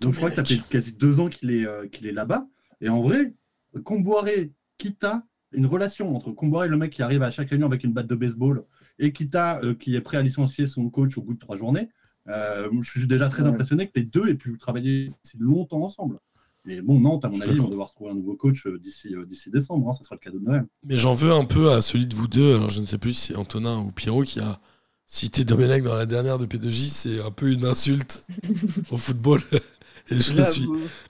Donc 0.00 0.12
je 0.14 0.18
crois 0.18 0.30
que 0.30 0.36
ça 0.36 0.44
fait 0.44 0.60
quasi 0.70 0.92
deux 0.92 1.20
ans 1.20 1.28
qu'il 1.28 1.50
est, 1.50 1.66
euh, 1.66 1.86
qu'il 1.88 2.06
est 2.06 2.12
là-bas. 2.12 2.46
Et 2.80 2.88
en 2.88 3.02
vrai, 3.02 3.34
Comboiré, 3.84 4.52
Kita, 4.78 5.24
une 5.52 5.66
relation 5.66 6.14
entre 6.14 6.30
Comboiré, 6.32 6.68
le 6.68 6.76
mec 6.76 6.92
qui 6.92 7.02
arrive 7.02 7.22
à 7.22 7.30
chaque 7.30 7.50
réunion 7.50 7.66
avec 7.66 7.82
une 7.84 7.92
batte 7.92 8.06
de 8.06 8.14
baseball, 8.14 8.64
et 8.98 9.12
Kita, 9.12 9.60
euh, 9.62 9.74
qui 9.74 9.94
est 9.96 10.00
prêt 10.00 10.16
à 10.16 10.22
licencier 10.22 10.66
son 10.66 10.88
coach 10.90 11.16
au 11.18 11.22
bout 11.22 11.34
de 11.34 11.38
trois 11.38 11.56
journées, 11.56 11.88
euh, 12.28 12.68
je 12.80 12.90
suis 12.90 13.06
déjà 13.06 13.28
très 13.28 13.42
Ouais. 13.44 13.48
impressionné 13.48 13.86
que 13.86 13.92
les 13.96 14.04
deux 14.04 14.28
aient 14.28 14.34
pu 14.34 14.56
travailler 14.58 15.06
si 15.24 15.38
longtemps 15.38 15.82
ensemble. 15.82 16.18
Et 16.66 16.82
bon, 16.82 17.00
Nantes, 17.00 17.24
à 17.24 17.28
mon 17.30 17.40
avis, 17.40 17.52
ils 17.52 17.60
vont 17.62 17.70
devoir 17.70 17.90
trouver 17.92 18.10
un 18.10 18.14
nouveau 18.14 18.36
coach 18.36 18.66
d'ici 18.66 19.14
d'ici 19.26 19.50
décembre. 19.50 19.88
hein, 19.88 19.92
ça 19.94 20.04
sera 20.04 20.16
le 20.16 20.20
cadeau 20.20 20.38
de 20.38 20.44
Noël. 20.44 20.66
Mais 20.84 20.98
j'en 20.98 21.14
veux 21.14 21.32
un 21.32 21.44
peu 21.46 21.72
à 21.72 21.80
celui 21.80 22.06
de 22.06 22.14
vous 22.14 22.28
deux. 22.28 22.56
Alors 22.56 22.68
je 22.68 22.80
ne 22.80 22.84
sais 22.86 22.98
plus 22.98 23.14
si 23.14 23.28
c'est 23.28 23.36
Antonin 23.36 23.78
ou 23.80 23.90
Pierrot 23.90 24.22
qui 24.24 24.38
a 24.40 24.60
cité 25.08 25.42
Domenech 25.42 25.82
dans 25.82 25.94
la 25.94 26.06
dernière 26.06 26.38
de 26.38 26.46
P2J. 26.46 26.90
C'est 26.90 27.20
un 27.20 27.32
peu 27.32 27.50
une 27.50 27.64
insulte 27.64 28.22
au 28.90 28.96
football. 28.96 29.42
Et 30.10 30.14
je 30.20 30.42
suis 30.42 30.66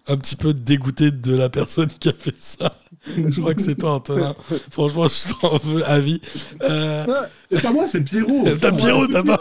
un 0.08 0.16
petit 0.16 0.34
peu 0.34 0.52
dégoûté 0.52 1.12
de 1.12 1.36
la 1.36 1.48
personne 1.48 1.88
qui 2.00 2.08
a 2.08 2.12
fait 2.12 2.34
ça. 2.36 2.74
Je 3.06 3.40
crois 3.40 3.54
que 3.54 3.62
c'est 3.62 3.76
toi, 3.76 3.92
Antonin. 3.92 4.34
Franchement, 4.72 5.06
je 5.06 5.34
t'en 5.34 5.56
veux 5.58 5.88
à 5.88 6.00
vie. 6.00 6.20
Euh, 6.62 7.06
C'est 7.48 7.62
pas 7.62 7.70
moi, 7.70 7.86
c'est 7.86 8.00
Pierrot. 8.00 8.44
T'as 8.60 8.72
Pierrot, 8.72 9.06
t'as 9.06 9.22
pas 9.22 9.40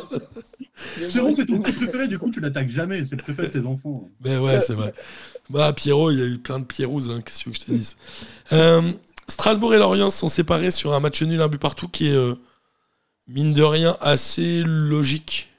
Pierrot, 1.09 1.33
c'est 1.35 1.47
ton 1.47 1.59
petit 1.59 1.71
préféré, 1.71 2.07
du 2.07 2.19
coup, 2.19 2.29
tu 2.29 2.39
l'attaques 2.39 2.69
jamais. 2.69 3.03
C'est 3.09 3.15
le 3.15 3.23
préféré 3.23 3.47
de 3.47 3.53
tes 3.53 3.65
enfants. 3.65 4.07
Mais 4.23 4.37
ouais, 4.37 4.59
c'est 4.59 4.75
vrai. 4.75 4.93
Bah, 5.49 5.73
Pierrot, 5.73 6.11
il 6.11 6.19
y 6.19 6.21
a 6.21 6.25
eu 6.25 6.37
plein 6.37 6.59
de 6.59 6.65
Pierrots, 6.65 7.09
hein, 7.09 7.21
qu'est-ce 7.25 7.45
que 7.45 7.53
je 7.53 7.59
te 7.59 7.71
dise? 7.71 7.97
Euh, 8.53 8.83
Strasbourg 9.27 9.73
et 9.73 9.79
Lorient 9.79 10.11
sont 10.11 10.27
séparés 10.27 10.69
sur 10.69 10.93
un 10.93 10.99
match 10.99 11.23
nul, 11.23 11.41
un 11.41 11.47
but 11.47 11.59
partout, 11.59 11.87
qui 11.87 12.09
est, 12.09 12.15
euh, 12.15 12.35
mine 13.27 13.53
de 13.53 13.63
rien, 13.63 13.97
assez 14.01 14.63
logique, 14.63 15.49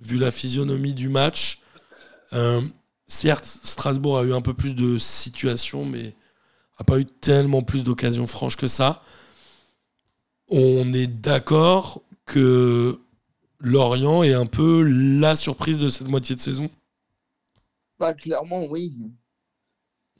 vu 0.00 0.18
la 0.18 0.30
physionomie 0.30 0.94
du 0.94 1.08
match. 1.08 1.60
Euh, 2.32 2.60
certes, 3.06 3.44
Strasbourg 3.62 4.18
a 4.18 4.24
eu 4.24 4.32
un 4.32 4.42
peu 4.42 4.54
plus 4.54 4.74
de 4.74 4.98
situations, 4.98 5.84
mais 5.84 6.14
n'a 6.78 6.84
pas 6.86 6.98
eu 7.00 7.06
tellement 7.06 7.62
plus 7.62 7.84
d'occasions 7.84 8.26
franches 8.26 8.56
que 8.56 8.68
ça. 8.68 9.02
On 10.48 10.92
est 10.92 11.06
d'accord 11.06 12.02
que 12.24 13.00
Lorient 13.58 14.22
est 14.22 14.34
un 14.34 14.46
peu 14.46 14.82
la 14.82 15.34
surprise 15.36 15.78
de 15.78 15.88
cette 15.88 16.08
moitié 16.08 16.36
de 16.36 16.40
saison. 16.40 16.70
Bah, 17.98 18.14
clairement, 18.14 18.66
oui. 18.66 18.92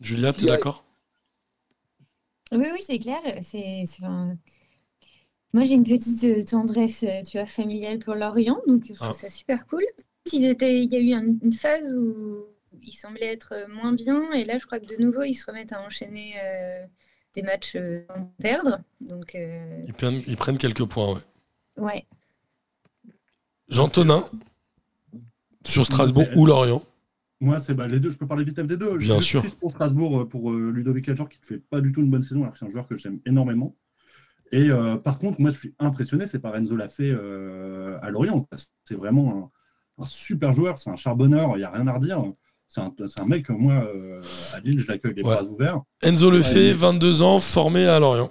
Julia, 0.00 0.32
t'es 0.32 0.40
Si, 0.40 0.46
d'accord? 0.46 0.84
Oui, 2.52 2.66
oui, 2.72 2.80
c'est 2.80 2.98
clair. 2.98 3.20
C'est, 3.42 3.84
c'est 3.86 4.04
un- 4.04 4.36
Moi, 5.52 5.64
j'ai 5.64 5.74
une 5.74 5.84
petite 5.84 6.24
euh, 6.24 6.42
tendresse, 6.42 7.02
euh, 7.04 7.22
tu 7.22 7.38
vois, 7.38 7.46
familiale 7.46 7.98
pour 7.98 8.14
Lorient, 8.14 8.60
donc 8.66 8.84
je 8.84 8.92
trouve 8.92 9.08
Ah. 9.10 9.14
ça 9.14 9.28
super 9.28 9.66
cool. 9.66 9.84
Ils 10.32 10.44
étaient... 10.44 10.84
Il 10.84 10.92
y 10.92 10.96
a 10.96 11.00
eu 11.00 11.12
un- 11.12 11.34
une 11.42 11.52
phase 11.52 11.94
où 11.94 12.44
il 12.78 12.92
semblait 12.92 13.32
être 13.32 13.52
euh, 13.54 13.66
moins 13.68 13.92
bien. 13.92 14.30
Et 14.32 14.44
là, 14.44 14.58
je 14.58 14.66
crois 14.66 14.80
que 14.80 14.86
de 14.86 15.00
nouveau, 15.02 15.22
ils 15.22 15.34
se 15.34 15.46
remettent 15.46 15.72
à 15.72 15.82
enchaîner 15.82 16.34
euh, 16.42 16.84
des 17.34 17.42
matchs 17.42 17.76
sans 18.08 18.32
perdre. 18.40 18.80
Donc, 19.00 19.34
euh, 19.34 19.82
Ils 19.86 19.94
prennent, 19.94 20.22
ils 20.26 20.36
prennent 20.36 20.58
quelques 20.58 20.84
points, 20.84 21.14
ouais. 21.14 21.20
ouais. 21.78 22.06
Jean 23.68 23.88
Tonin, 23.88 24.28
sur 25.66 25.86
Strasbourg 25.86 26.26
ou 26.36 26.44
Lorient? 26.46 26.82
Moi, 27.40 27.58
c'est 27.60 27.74
bah, 27.74 27.86
les 27.88 27.98
deux. 28.00 28.10
Je 28.10 28.18
peux 28.18 28.26
parler 28.26 28.44
vite 28.44 28.60
des 28.60 28.76
deux. 28.76 28.98
Je 28.98 29.06
Bien 29.06 29.16
suis 29.16 29.24
sûr. 29.24 29.40
triste 29.40 29.58
pour 29.58 29.70
Strasbourg, 29.70 30.28
pour 30.28 30.50
euh, 30.52 30.70
Ludovic 30.70 31.08
Ajor, 31.08 31.28
qui 31.28 31.38
ne 31.40 31.44
fait 31.46 31.58
pas 31.58 31.80
du 31.80 31.92
tout 31.92 32.00
une 32.02 32.10
bonne 32.10 32.22
saison, 32.22 32.42
alors 32.42 32.52
que 32.52 32.58
c'est 32.58 32.66
un 32.66 32.70
joueur 32.70 32.86
que 32.86 32.96
j'aime 32.96 33.20
énormément. 33.26 33.74
Et 34.52 34.70
euh, 34.70 34.96
par 34.96 35.18
contre, 35.18 35.40
moi, 35.40 35.50
je 35.50 35.58
suis 35.58 35.74
impressionné. 35.78 36.26
C'est 36.26 36.38
par 36.38 36.54
Enzo 36.56 36.76
Lafay 36.76 37.10
euh, 37.10 37.98
à 38.02 38.10
Lorient. 38.10 38.46
C'est 38.84 38.94
vraiment 38.94 39.50
un, 39.98 40.02
un 40.02 40.06
super 40.06 40.52
joueur. 40.52 40.78
C'est 40.78 40.90
un 40.90 40.96
charbonneur. 40.96 41.52
Il 41.54 41.58
n'y 41.58 41.64
a 41.64 41.70
rien 41.70 41.86
à 41.86 41.92
redire. 41.94 42.22
C'est 42.68 42.80
un, 42.80 43.26
mec, 43.26 43.48
moi, 43.50 43.74
euh, 43.94 44.20
à 44.54 44.60
Lille, 44.60 44.78
je 44.80 44.86
l'accueille 44.88 45.14
les 45.14 45.22
Ouais. 45.22 45.34
bras 45.34 45.44
ouverts. 45.44 45.80
Enzo 46.02 46.30
Lefebvre, 46.30 46.66
Ouais. 46.68 46.72
22 46.92 47.22
ans, 47.22 47.38
formé 47.40 47.86
à 47.86 47.98
Lorient. 48.00 48.30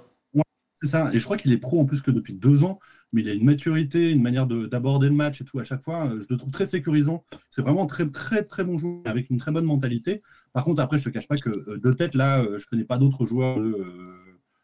C'est 0.82 0.88
ça. 0.88 1.10
Et 1.14 1.18
je 1.18 1.24
crois 1.24 1.38
qu'il 1.38 1.52
est 1.52 1.58
pro 1.58 1.80
en 1.80 1.86
plus 1.86 2.02
que 2.02 2.10
depuis 2.10 2.34
deux 2.34 2.62
ans. 2.64 2.78
Mais 3.12 3.22
il 3.22 3.28
a 3.30 3.32
une 3.32 3.44
maturité, 3.44 4.10
une 4.10 4.20
manière 4.20 4.46
de- 4.46 4.66
d'aborder 4.66 5.08
le 5.08 5.14
match 5.14 5.40
et 5.40 5.44
tout 5.44 5.58
à 5.58 5.64
chaque 5.64 5.82
fois. 5.82 6.10
Je 6.20 6.26
le 6.28 6.36
trouve 6.36 6.50
très 6.50 6.66
sécurisant. 6.66 7.24
C'est 7.50 7.62
vraiment 7.62 7.86
très, 7.86 8.06
très, 8.10 8.42
très 8.42 8.62
bon 8.64 8.76
joueur 8.78 9.00
avec 9.06 9.30
une 9.30 9.38
très 9.38 9.52
bonne 9.52 9.64
mentalité. 9.64 10.22
Par 10.52 10.64
contre, 10.64 10.82
après, 10.82 10.98
je 10.98 11.04
te 11.04 11.08
cache 11.08 11.28
pas 11.28 11.36
que 11.36 11.78
de 11.78 11.92
tête, 11.92 12.14
là, 12.14 12.42
je 12.58 12.66
connais 12.66 12.84
pas 12.84 12.98
d'autres 12.98 13.24
joueurs 13.24 13.58
de, 13.58 13.86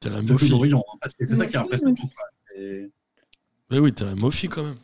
T'es 0.03 0.09
un 0.09 0.23
Mofi. 0.23 0.53
C'est 1.21 1.37
ça 1.37 1.47
qui 1.47 1.55
est 1.55 1.59
impressionnant. 1.59 1.95
Mais 3.71 3.79
oui, 3.79 3.93
t'es 3.93 4.05
un 4.05 4.17
Mofi 4.17 4.49
quand 4.49 4.65
même. 4.65 4.77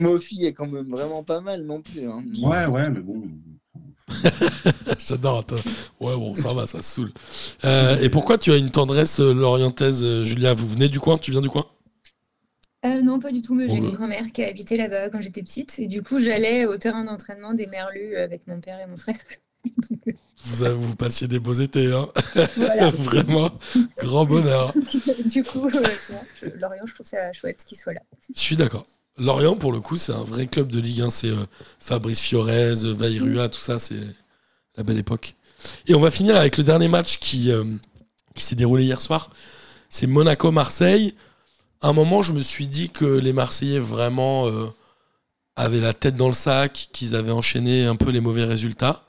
Mofi 0.00 0.46
est 0.46 0.54
quand 0.54 0.66
même 0.66 0.88
vraiment 0.88 1.22
pas 1.22 1.40
mal 1.40 1.62
non 1.62 1.82
plus. 1.82 2.08
hein. 2.08 2.24
Ouais, 2.42 2.66
ouais, 2.66 2.88
mais 2.88 3.00
bon. 3.00 3.22
J'adore. 4.98 5.40
attends. 5.40 5.56
Ouais, 6.00 6.16
bon, 6.16 6.34
ça 6.34 6.54
va, 6.54 6.66
ça 6.66 6.82
se 6.82 6.94
saoule. 6.94 7.12
Euh, 7.64 8.00
et 8.00 8.08
pourquoi 8.08 8.38
tu 8.38 8.50
as 8.50 8.56
une 8.56 8.70
tendresse 8.70 9.20
euh, 9.20 9.32
lorientaise, 9.34 10.02
euh, 10.02 10.24
Julia? 10.24 10.54
Vous 10.54 10.66
venez 10.66 10.88
du 10.88 11.00
coin? 11.00 11.18
Tu 11.18 11.30
viens 11.30 11.42
du 11.42 11.50
coin? 11.50 11.66
Euh, 12.84 13.02
non, 13.02 13.20
pas 13.20 13.30
du 13.30 13.42
tout, 13.42 13.54
mais 13.54 13.68
j'ai 13.68 13.74
une 13.74 13.90
bah. 13.90 13.96
grand-mère 13.96 14.32
qui 14.32 14.42
a 14.42 14.48
habité 14.48 14.76
là-bas 14.76 15.10
quand 15.10 15.20
j'étais 15.20 15.42
petite. 15.42 15.78
Et 15.78 15.86
du 15.86 16.02
coup, 16.02 16.18
j'allais 16.18 16.64
au 16.64 16.78
terrain 16.78 17.04
d'entraînement 17.04 17.52
des 17.52 17.66
Merlus 17.66 18.16
avec 18.16 18.46
mon 18.48 18.60
père 18.60 18.80
et 18.80 18.86
mon 18.86 18.96
frère. 18.96 19.16
Vous, 20.44 20.62
avez- 20.64 20.74
vous 20.74 20.96
passiez 20.96 21.28
des 21.28 21.38
beaux 21.38 21.52
étés, 21.54 21.92
hein 21.92 22.08
voilà. 22.56 22.90
Vraiment, 22.90 23.50
grand 23.98 24.24
bonheur. 24.24 24.72
du 25.26 25.44
coup, 25.44 25.66
euh, 25.68 25.84
je- 26.42 26.48
Lorient, 26.60 26.82
je 26.86 26.94
trouve 26.94 27.06
ça 27.06 27.32
chouette 27.32 27.64
qu'il 27.64 27.78
soit 27.78 27.92
là. 27.94 28.00
Je 28.34 28.40
suis 28.40 28.56
d'accord. 28.56 28.84
Lorient, 29.18 29.56
pour 29.56 29.72
le 29.72 29.80
coup, 29.80 29.96
c'est 29.96 30.12
un 30.12 30.24
vrai 30.24 30.46
club 30.46 30.72
de 30.72 30.80
Ligue 30.80 31.02
1. 31.02 31.10
C'est 31.10 31.28
euh, 31.28 31.44
Fabrice 31.78 32.20
Fiorez, 32.20 32.84
euh, 32.84 32.92
Vairua, 32.92 33.48
tout 33.48 33.60
ça, 33.60 33.78
c'est 33.78 34.00
la 34.76 34.82
belle 34.82 34.98
époque. 34.98 35.36
Et 35.86 35.94
on 35.94 36.00
va 36.00 36.10
finir 36.10 36.34
avec 36.36 36.56
le 36.56 36.64
dernier 36.64 36.88
match 36.88 37.18
qui, 37.18 37.52
euh, 37.52 37.64
qui 38.34 38.42
s'est 38.42 38.56
déroulé 38.56 38.84
hier 38.84 39.00
soir. 39.00 39.30
C'est 39.88 40.06
Monaco-Marseille. 40.08 41.14
À 41.82 41.88
un 41.88 41.92
moment, 41.92 42.22
je 42.22 42.32
me 42.32 42.40
suis 42.40 42.66
dit 42.66 42.90
que 42.90 43.04
les 43.04 43.32
Marseillais 43.32 43.78
vraiment 43.80 44.48
avaient 45.56 45.80
la 45.80 45.92
tête 45.92 46.14
dans 46.16 46.28
le 46.28 46.32
sac, 46.32 46.88
qu'ils 46.92 47.14
avaient 47.16 47.32
enchaîné 47.32 47.84
un 47.86 47.96
peu 47.96 48.10
les 48.10 48.20
mauvais 48.20 48.44
résultats, 48.44 49.04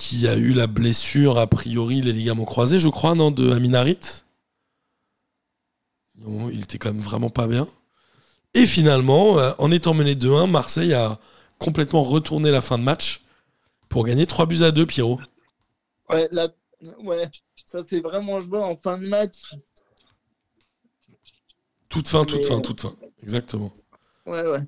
qu'il 0.00 0.22
y 0.22 0.28
a 0.28 0.34
eu 0.36 0.54
la 0.54 0.66
blessure, 0.66 1.38
a 1.38 1.46
priori, 1.46 2.00
les 2.00 2.14
ligaments 2.14 2.46
croisés, 2.46 2.80
je 2.80 2.88
crois, 2.88 3.14
non, 3.14 3.30
de 3.30 3.50
Aminarit. 3.52 3.98
Il 6.52 6.62
était 6.62 6.78
quand 6.78 6.92
même 6.92 7.02
vraiment 7.02 7.28
pas 7.28 7.46
bien. 7.46 7.68
Et 8.54 8.64
finalement, 8.66 9.38
euh, 9.38 9.52
en 9.58 9.70
étant 9.70 9.92
mené 9.92 10.14
2-1, 10.14 10.46
Marseille 10.50 10.94
a 10.94 11.18
complètement 11.58 12.02
retourné 12.02 12.50
la 12.50 12.62
fin 12.62 12.78
de 12.78 12.82
match 12.82 13.22
pour 13.90 14.04
gagner 14.04 14.26
3 14.26 14.46
buts 14.46 14.62
à 14.62 14.70
2, 14.70 14.86
Pierrot. 14.86 15.20
Ouais, 16.08 16.28
là, 16.32 16.48
ouais, 17.02 17.28
ça 17.66 17.80
c'est 17.88 18.00
vraiment 18.00 18.40
joué 18.40 18.58
en 18.58 18.76
fin 18.76 18.96
de 18.96 19.06
match. 19.06 19.54
Toute 21.90 22.08
fin, 22.08 22.24
toute 22.24 22.38
Mais- 22.38 22.44
fin, 22.44 22.60
toute 22.62 22.80
fin. 22.80 22.94
Exactement. 23.22 23.70
Ouais, 24.24 24.42
ouais. 24.46 24.60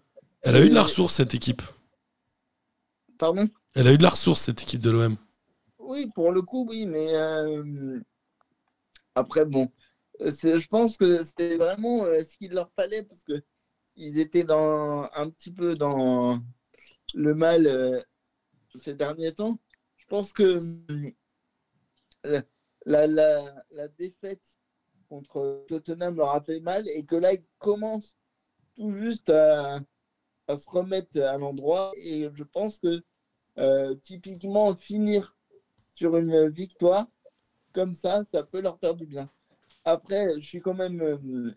Elle 0.43 0.57
a 0.57 0.61
eu 0.61 0.68
de 0.68 0.74
la 0.74 0.83
ressource, 0.83 1.14
cette 1.14 1.35
équipe. 1.35 1.62
Pardon? 3.18 3.49
Elle 3.75 3.87
a 3.89 3.93
eu 3.93 3.99
de 3.99 4.03
la 4.03 4.09
ressource, 4.09 4.41
cette 4.41 4.62
équipe 4.62 4.81
de 4.81 4.91
l'OM. 4.91 5.18
Oui, 5.79 6.07
pour 6.14 6.33
le 6.33 6.41
coup, 6.41 6.64
oui, 6.68 6.87
mais 6.87 7.14
euh, 7.14 8.01
après, 9.14 9.45
bon, 9.45 9.70
je 10.20 10.66
pense 10.68 10.97
que 10.97 11.23
c'était 11.23 11.57
vraiment 11.57 12.05
euh, 12.05 12.23
ce 12.25 12.37
qu'il 12.37 12.53
leur 12.53 12.70
fallait 12.75 13.03
parce 13.03 13.23
que 13.25 13.43
ils 13.97 14.18
étaient 14.18 14.45
dans 14.45 15.09
un 15.14 15.31
petit 15.31 15.53
peu 15.53 15.75
dans 15.75 16.41
le 17.14 17.35
mal 17.35 17.66
euh, 17.66 18.01
ces 18.81 18.95
derniers 18.95 19.35
temps. 19.35 19.59
Je 19.99 20.07
pense 20.09 20.33
que 20.33 20.61
la, 22.25 22.43
la, 22.87 23.07
la- 23.07 23.64
la 23.70 23.89
défaite 23.89 24.43
contre 25.09 25.64
Tottenham 25.68 26.16
leur 26.16 26.31
a 26.31 26.41
fait 26.43 26.61
mal 26.61 26.89
et 26.89 27.05
que 27.05 27.16
là, 27.16 27.33
ils 27.35 27.45
commencent 27.59 28.16
tout 28.77 28.91
juste 28.93 29.31
à, 29.31 29.81
à 30.49 30.57
se 30.59 30.70
remettre 30.70 31.20
à 31.23 31.39
l'endroit. 31.39 31.93
Et 31.99 32.29
je 32.35 32.45
pense 32.45 32.79
que 32.79 33.03
euh, 33.59 33.94
typiquement, 33.96 34.74
finir 34.74 35.36
sur 35.94 36.16
une 36.16 36.48
victoire 36.48 37.07
comme 37.72 37.94
ça, 37.94 38.24
ça 38.32 38.42
peut 38.42 38.61
leur 38.61 38.78
faire 38.78 38.94
du 38.94 39.07
bien. 39.07 39.30
Après, 39.84 40.40
je 40.40 40.46
suis 40.46 40.61
quand 40.61 40.74
même 40.74 41.00
euh, 41.00 41.50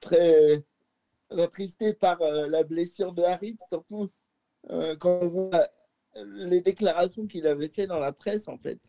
très 0.00 0.64
attristé 1.30 1.94
par 1.94 2.20
euh, 2.22 2.48
la 2.48 2.62
blessure 2.64 3.12
de 3.12 3.22
Harit, 3.22 3.58
surtout 3.68 4.10
quand 4.98 5.18
on 5.20 5.26
voit 5.26 5.68
les 6.16 6.62
déclarations 6.62 7.26
qu'il 7.26 7.46
avait 7.46 7.68
fait 7.68 7.86
dans 7.86 7.98
la 7.98 8.12
presse, 8.12 8.48
en 8.48 8.56
fait, 8.56 8.80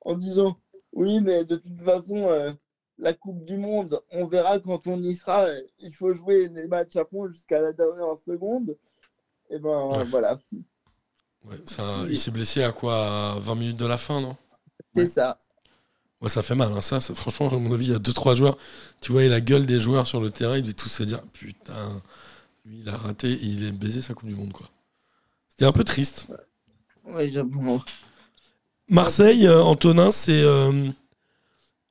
en 0.00 0.14
disant 0.16 0.58
oui, 0.92 1.20
mais 1.20 1.44
de 1.44 1.56
toute 1.56 1.80
façon, 1.82 2.56
la 2.98 3.12
Coupe 3.12 3.44
du 3.44 3.56
Monde, 3.56 4.00
on 4.10 4.26
verra 4.26 4.58
quand 4.58 4.86
on 4.86 5.02
y 5.02 5.14
sera. 5.14 5.46
Il 5.78 5.94
faut 5.94 6.12
jouer 6.14 6.48
les 6.48 6.66
matchs 6.66 6.96
à 6.96 7.04
fond 7.04 7.28
jusqu'à 7.28 7.60
la 7.60 7.72
dernière 7.72 8.16
seconde. 8.18 8.76
Et 9.50 9.58
ben 9.58 9.88
Ouais. 9.88 10.04
voilà, 10.10 10.38
Ouais, 11.44 11.56
ça- 11.66 12.04
il 12.10 12.18
s'est 12.18 12.30
blessé 12.30 12.62
à 12.62 12.72
quoi 12.72 13.32
À 13.34 13.38
20 13.38 13.54
minutes 13.54 13.76
de 13.76 13.86
la 13.86 13.98
fin, 13.98 14.20
non? 14.20 14.36
C'est 14.94 15.06
ça. 15.06 15.38
Ouais, 16.20 16.28
ça 16.28 16.42
fait 16.42 16.54
mal. 16.54 16.72
hein. 16.72 16.80
Ça, 16.80 17.00
franchement, 17.00 17.48
à 17.48 17.56
mon 17.58 17.72
avis, 17.72 17.86
il 17.86 17.92
y 17.92 17.94
a 17.94 17.98
2-3 17.98 18.34
joueurs. 18.34 18.56
Tu 19.00 19.12
voyais 19.12 19.28
la 19.28 19.40
gueule 19.40 19.66
des 19.66 19.78
joueurs 19.78 20.06
sur 20.06 20.20
le 20.20 20.30
terrain, 20.30 20.56
ils 20.56 20.62
devaient 20.62 20.72
tous 20.72 20.88
se 20.88 21.02
dire 21.02 21.20
Putain, 21.32 22.02
lui, 22.66 22.80
il 22.80 22.88
a 22.88 22.96
raté, 22.96 23.30
il 23.42 23.64
est 23.64 23.72
baisé 23.72 24.02
sa 24.02 24.14
Coupe 24.14 24.28
du 24.28 24.36
Monde, 24.36 24.52
quoi. 24.52 24.68
C'était 25.50 25.66
un 25.66 25.72
peu 25.72 25.84
triste. 25.84 26.28
Oui, 27.06 27.30
j'avoue. 27.30 27.82
Marseille, 28.88 29.46
euh, 29.46 29.62
Antonin, 29.62 30.10
c'est 30.10 30.42
euh, 30.42 30.90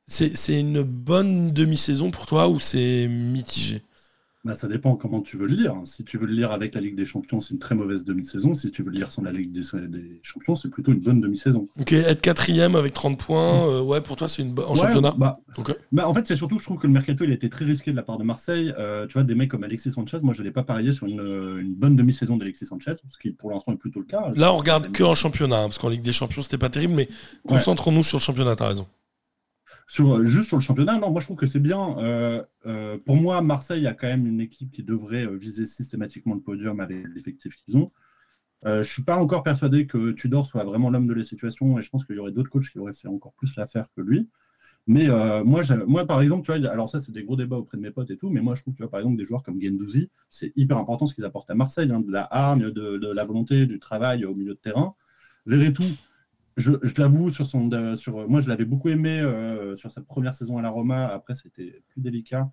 c'est 0.07 0.35
c'est 0.37 0.59
une 0.59 0.81
bonne 0.83 1.51
demi-saison 1.51 2.11
pour 2.11 2.25
toi 2.25 2.47
ou 2.49 2.59
c'est 2.59 3.07
mitigé? 3.09 3.81
Bah, 4.45 4.55
ça 4.55 4.67
dépend 4.67 4.97
comment 4.97 5.21
tu 5.21 5.37
veux 5.37 5.47
le 5.47 5.55
lire. 5.55 5.75
Si 5.85 6.03
tu 6.03 6.17
veux 6.17 6.25
le 6.25 6.33
lire 6.33 6.51
avec 6.51 6.75
la 6.75 6.81
Ligue 6.81 6.95
des 6.95 7.05
Champions, 7.05 7.39
c'est 7.39 7.53
une 7.53 7.59
très 7.59 7.75
mauvaise 7.75 8.03
demi-saison. 8.03 8.53
Si 8.53 8.71
tu 8.71 8.83
veux 8.83 8.91
le 8.91 8.97
lire 8.97 9.09
sans 9.09 9.21
la 9.21 9.31
Ligue 9.31 9.53
des, 9.53 9.87
des 9.87 10.19
Champions, 10.21 10.55
c'est 10.55 10.67
plutôt 10.69 10.91
une 10.91 10.99
bonne 10.99 11.21
demi-saison. 11.21 11.69
Ok, 11.79 11.93
être 11.93 12.19
quatrième 12.19 12.75
avec 12.75 12.93
30 12.93 13.17
points, 13.17 13.65
euh, 13.69 13.81
ouais, 13.81 14.01
pour 14.01 14.17
toi, 14.17 14.27
c'est 14.27 14.41
une 14.41 14.53
bonne. 14.53 14.65
En 14.65 14.73
Ouais, 14.73 14.81
championnat 14.81 15.13
bah, 15.17 15.39
bah, 15.93 16.09
En 16.09 16.13
fait, 16.13 16.27
c'est 16.27 16.35
surtout, 16.35 16.59
je 16.59 16.65
trouve 16.65 16.77
que 16.77 16.87
le 16.87 16.93
mercato, 16.93 17.23
il 17.23 17.31
a 17.31 17.35
été 17.35 17.49
très 17.49 17.63
risqué 17.63 17.91
de 17.91 17.95
la 17.95 18.03
part 18.03 18.17
de 18.17 18.25
Marseille. 18.25 18.73
Euh, 18.77 19.07
tu 19.07 19.13
vois, 19.13 19.23
des 19.23 19.33
mecs 19.33 19.49
comme 19.49 19.63
Alexis 19.63 19.91
Sanchez, 19.91 20.17
moi, 20.23 20.33
je 20.33 20.43
n'ai 20.43 20.51
pas 20.51 20.63
parié 20.63 20.91
sur 20.91 21.07
une, 21.07 21.21
une 21.61 21.73
bonne 21.73 21.95
demi-saison 21.95 22.35
d'Alexis 22.35 22.65
Sanchez, 22.65 22.95
ce 23.07 23.17
qui 23.17 23.31
pour 23.31 23.51
l'instant 23.51 23.71
est 23.71 23.77
plutôt 23.77 24.01
le 24.01 24.05
cas. 24.05 24.29
Là, 24.35 24.53
on 24.53 24.57
regarde 24.57 24.91
que 24.91 25.03
en 25.03 25.15
championnat, 25.15 25.59
hein, 25.59 25.63
parce 25.63 25.77
qu'en 25.77 25.89
Ligue 25.89 26.01
des 26.01 26.11
Champions, 26.11 26.41
c'était 26.41 26.57
pas 26.57 26.69
terrible, 26.69 26.95
mais 26.95 27.07
concentrons-nous 27.47 28.03
sur 28.03 28.17
le 28.17 28.23
championnat, 28.23 28.57
t'as 28.57 28.67
raison. 28.67 28.87
Sur, 29.87 30.15
euh, 30.15 30.25
juste 30.25 30.47
sur 30.47 30.57
le 30.57 30.61
championnat, 30.63 30.97
non, 30.97 31.11
moi 31.11 31.21
je 31.21 31.27
trouve 31.27 31.37
que 31.37 31.45
c'est 31.45 31.59
bien. 31.59 31.97
Euh, 31.99 32.43
euh, 32.65 32.97
pour 33.05 33.15
moi, 33.15 33.41
Marseille 33.41 33.85
a 33.87 33.93
quand 33.93 34.07
même 34.07 34.25
une 34.25 34.39
équipe 34.39 34.71
qui 34.71 34.83
devrait 34.83 35.27
viser 35.35 35.65
systématiquement 35.65 36.35
le 36.35 36.41
podium 36.41 36.79
avec 36.79 37.05
l'effectif 37.13 37.55
qu'ils 37.55 37.77
ont. 37.77 37.91
Je 38.65 38.83
suis 38.83 39.03
pas 39.03 39.17
encore 39.17 39.43
persuadé 39.43 39.87
que 39.87 40.11
Tudor 40.11 40.45
soit 40.45 40.63
vraiment 40.63 40.89
l'homme 40.89 41.05
de 41.05 41.13
la 41.13 41.23
situation 41.23 41.77
et 41.77 41.81
je 41.81 41.89
pense 41.89 42.05
qu'il 42.05 42.15
y 42.15 42.19
aurait 42.19 42.31
d'autres 42.31 42.49
coachs 42.49 42.69
qui 42.69 42.79
auraient 42.79 42.93
fait 42.93 43.09
encore 43.09 43.33
plus 43.33 43.53
l'affaire 43.57 43.87
que 43.93 44.01
lui. 44.01 44.29
Mais 44.87 45.07
moi, 45.43 45.63
moi, 45.85 46.07
par 46.07 46.21
exemple, 46.21 46.45
tu 46.45 46.57
vois, 46.57 46.71
alors 46.71 46.87
ça, 46.87 47.01
c'est 47.01 47.11
des 47.11 47.23
gros 47.23 47.35
débats 47.35 47.57
auprès 47.57 47.75
de 47.75 47.81
mes 47.81 47.91
potes 47.91 48.09
et 48.09 48.15
tout, 48.15 48.29
mais 48.29 48.39
moi, 48.39 48.55
je 48.55 48.61
trouve, 48.61 48.73
tu 48.73 48.81
vois, 48.81 48.89
par 48.89 49.01
exemple, 49.01 49.17
des 49.17 49.25
joueurs 49.25 49.43
comme 49.43 49.61
Gendouzi, 49.61 50.09
c'est 50.29 50.53
hyper 50.55 50.77
important 50.77 51.05
ce 51.05 51.13
qu'ils 51.13 51.25
apportent 51.25 51.49
à 51.49 51.55
Marseille, 51.55 51.91
hein, 51.91 51.99
de 51.99 52.09
la 52.09 52.25
hargne, 52.31 52.71
de, 52.71 52.97
de 52.97 53.11
la 53.11 53.25
volonté, 53.25 53.65
du 53.65 53.79
travail 53.79 54.23
au 54.23 54.33
milieu 54.33 54.53
de 54.53 54.59
terrain. 54.59 54.95
Verretou, 55.45 55.83
je, 56.57 56.71
l'avoue, 56.97 57.29
sur 57.29 57.45
son, 57.45 57.71
euh, 57.71 57.95
sur, 57.95 58.27
moi, 58.29 58.41
je 58.41 58.47
l'avais 58.47 58.65
beaucoup 58.65 58.89
aimé 58.89 59.19
euh, 59.19 59.75
sur 59.75 59.91
sa 59.91 60.01
première 60.01 60.35
saison 60.35 60.57
à 60.57 60.61
la 60.61 60.69
Roma. 60.69 61.05
Après, 61.07 61.35
c'était 61.35 61.81
plus 61.89 62.01
délicat. 62.01 62.51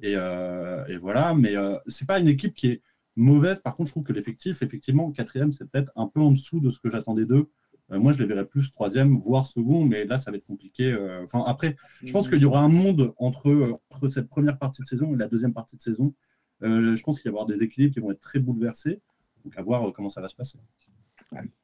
Et, 0.00 0.14
euh, 0.16 0.84
voilà, 1.00 1.34
mais 1.34 1.56
euh, 1.56 1.76
c'est 1.86 2.06
pas 2.06 2.18
une 2.18 2.28
équipe 2.28 2.54
qui 2.54 2.68
est 2.68 2.82
mauvaise. 3.16 3.60
Par 3.60 3.74
contre, 3.76 3.88
je 3.88 3.92
trouve 3.92 4.02
que 4.04 4.12
l'effectif, 4.12 4.62
effectivement, 4.62 5.10
quatrième, 5.12 5.52
c'est 5.52 5.70
peut-être 5.70 5.92
un 5.96 6.08
peu 6.08 6.20
en 6.20 6.32
dessous 6.32 6.60
de 6.60 6.70
ce 6.70 6.78
que 6.78 6.90
j'attendais 6.90 7.26
d'eux. 7.26 7.48
Euh, 7.92 8.00
moi, 8.00 8.12
je 8.12 8.18
les 8.18 8.24
verrais 8.24 8.46
plus 8.46 8.70
troisième, 8.72 9.18
voire 9.18 9.46
second, 9.46 9.84
mais 9.84 10.04
là, 10.04 10.18
ça 10.18 10.30
va 10.30 10.38
être 10.38 10.46
compliqué. 10.46 10.90
euh, 10.90 11.22
Enfin, 11.22 11.42
après, 11.46 11.76
je 12.02 12.12
pense 12.12 12.28
qu'il 12.28 12.40
y 12.40 12.44
aura 12.46 12.60
un 12.60 12.68
monde 12.68 13.12
entre, 13.18 13.50
euh, 13.50 13.74
entre 13.90 14.08
cette 14.08 14.28
première 14.28 14.58
partie 14.58 14.82
de 14.82 14.86
saison 14.86 15.14
et 15.14 15.16
la 15.18 15.28
deuxième 15.28 15.52
partie 15.52 15.76
de 15.76 15.82
saison. 15.82 16.14
Euh, 16.62 16.96
je 16.96 17.02
pense 17.02 17.20
qu'il 17.20 17.30
va 17.30 17.36
y 17.36 17.40
avoir 17.40 17.46
des 17.46 17.62
équilibres 17.62 17.92
qui 17.92 18.00
vont 18.00 18.10
être 18.10 18.20
très 18.20 18.38
bouleversés. 18.38 19.00
Donc, 19.44 19.56
à 19.58 19.62
voir 19.62 19.86
euh, 19.86 19.92
comment 19.92 20.08
ça 20.08 20.22
va 20.22 20.28
se 20.28 20.34
passer. 20.34 20.58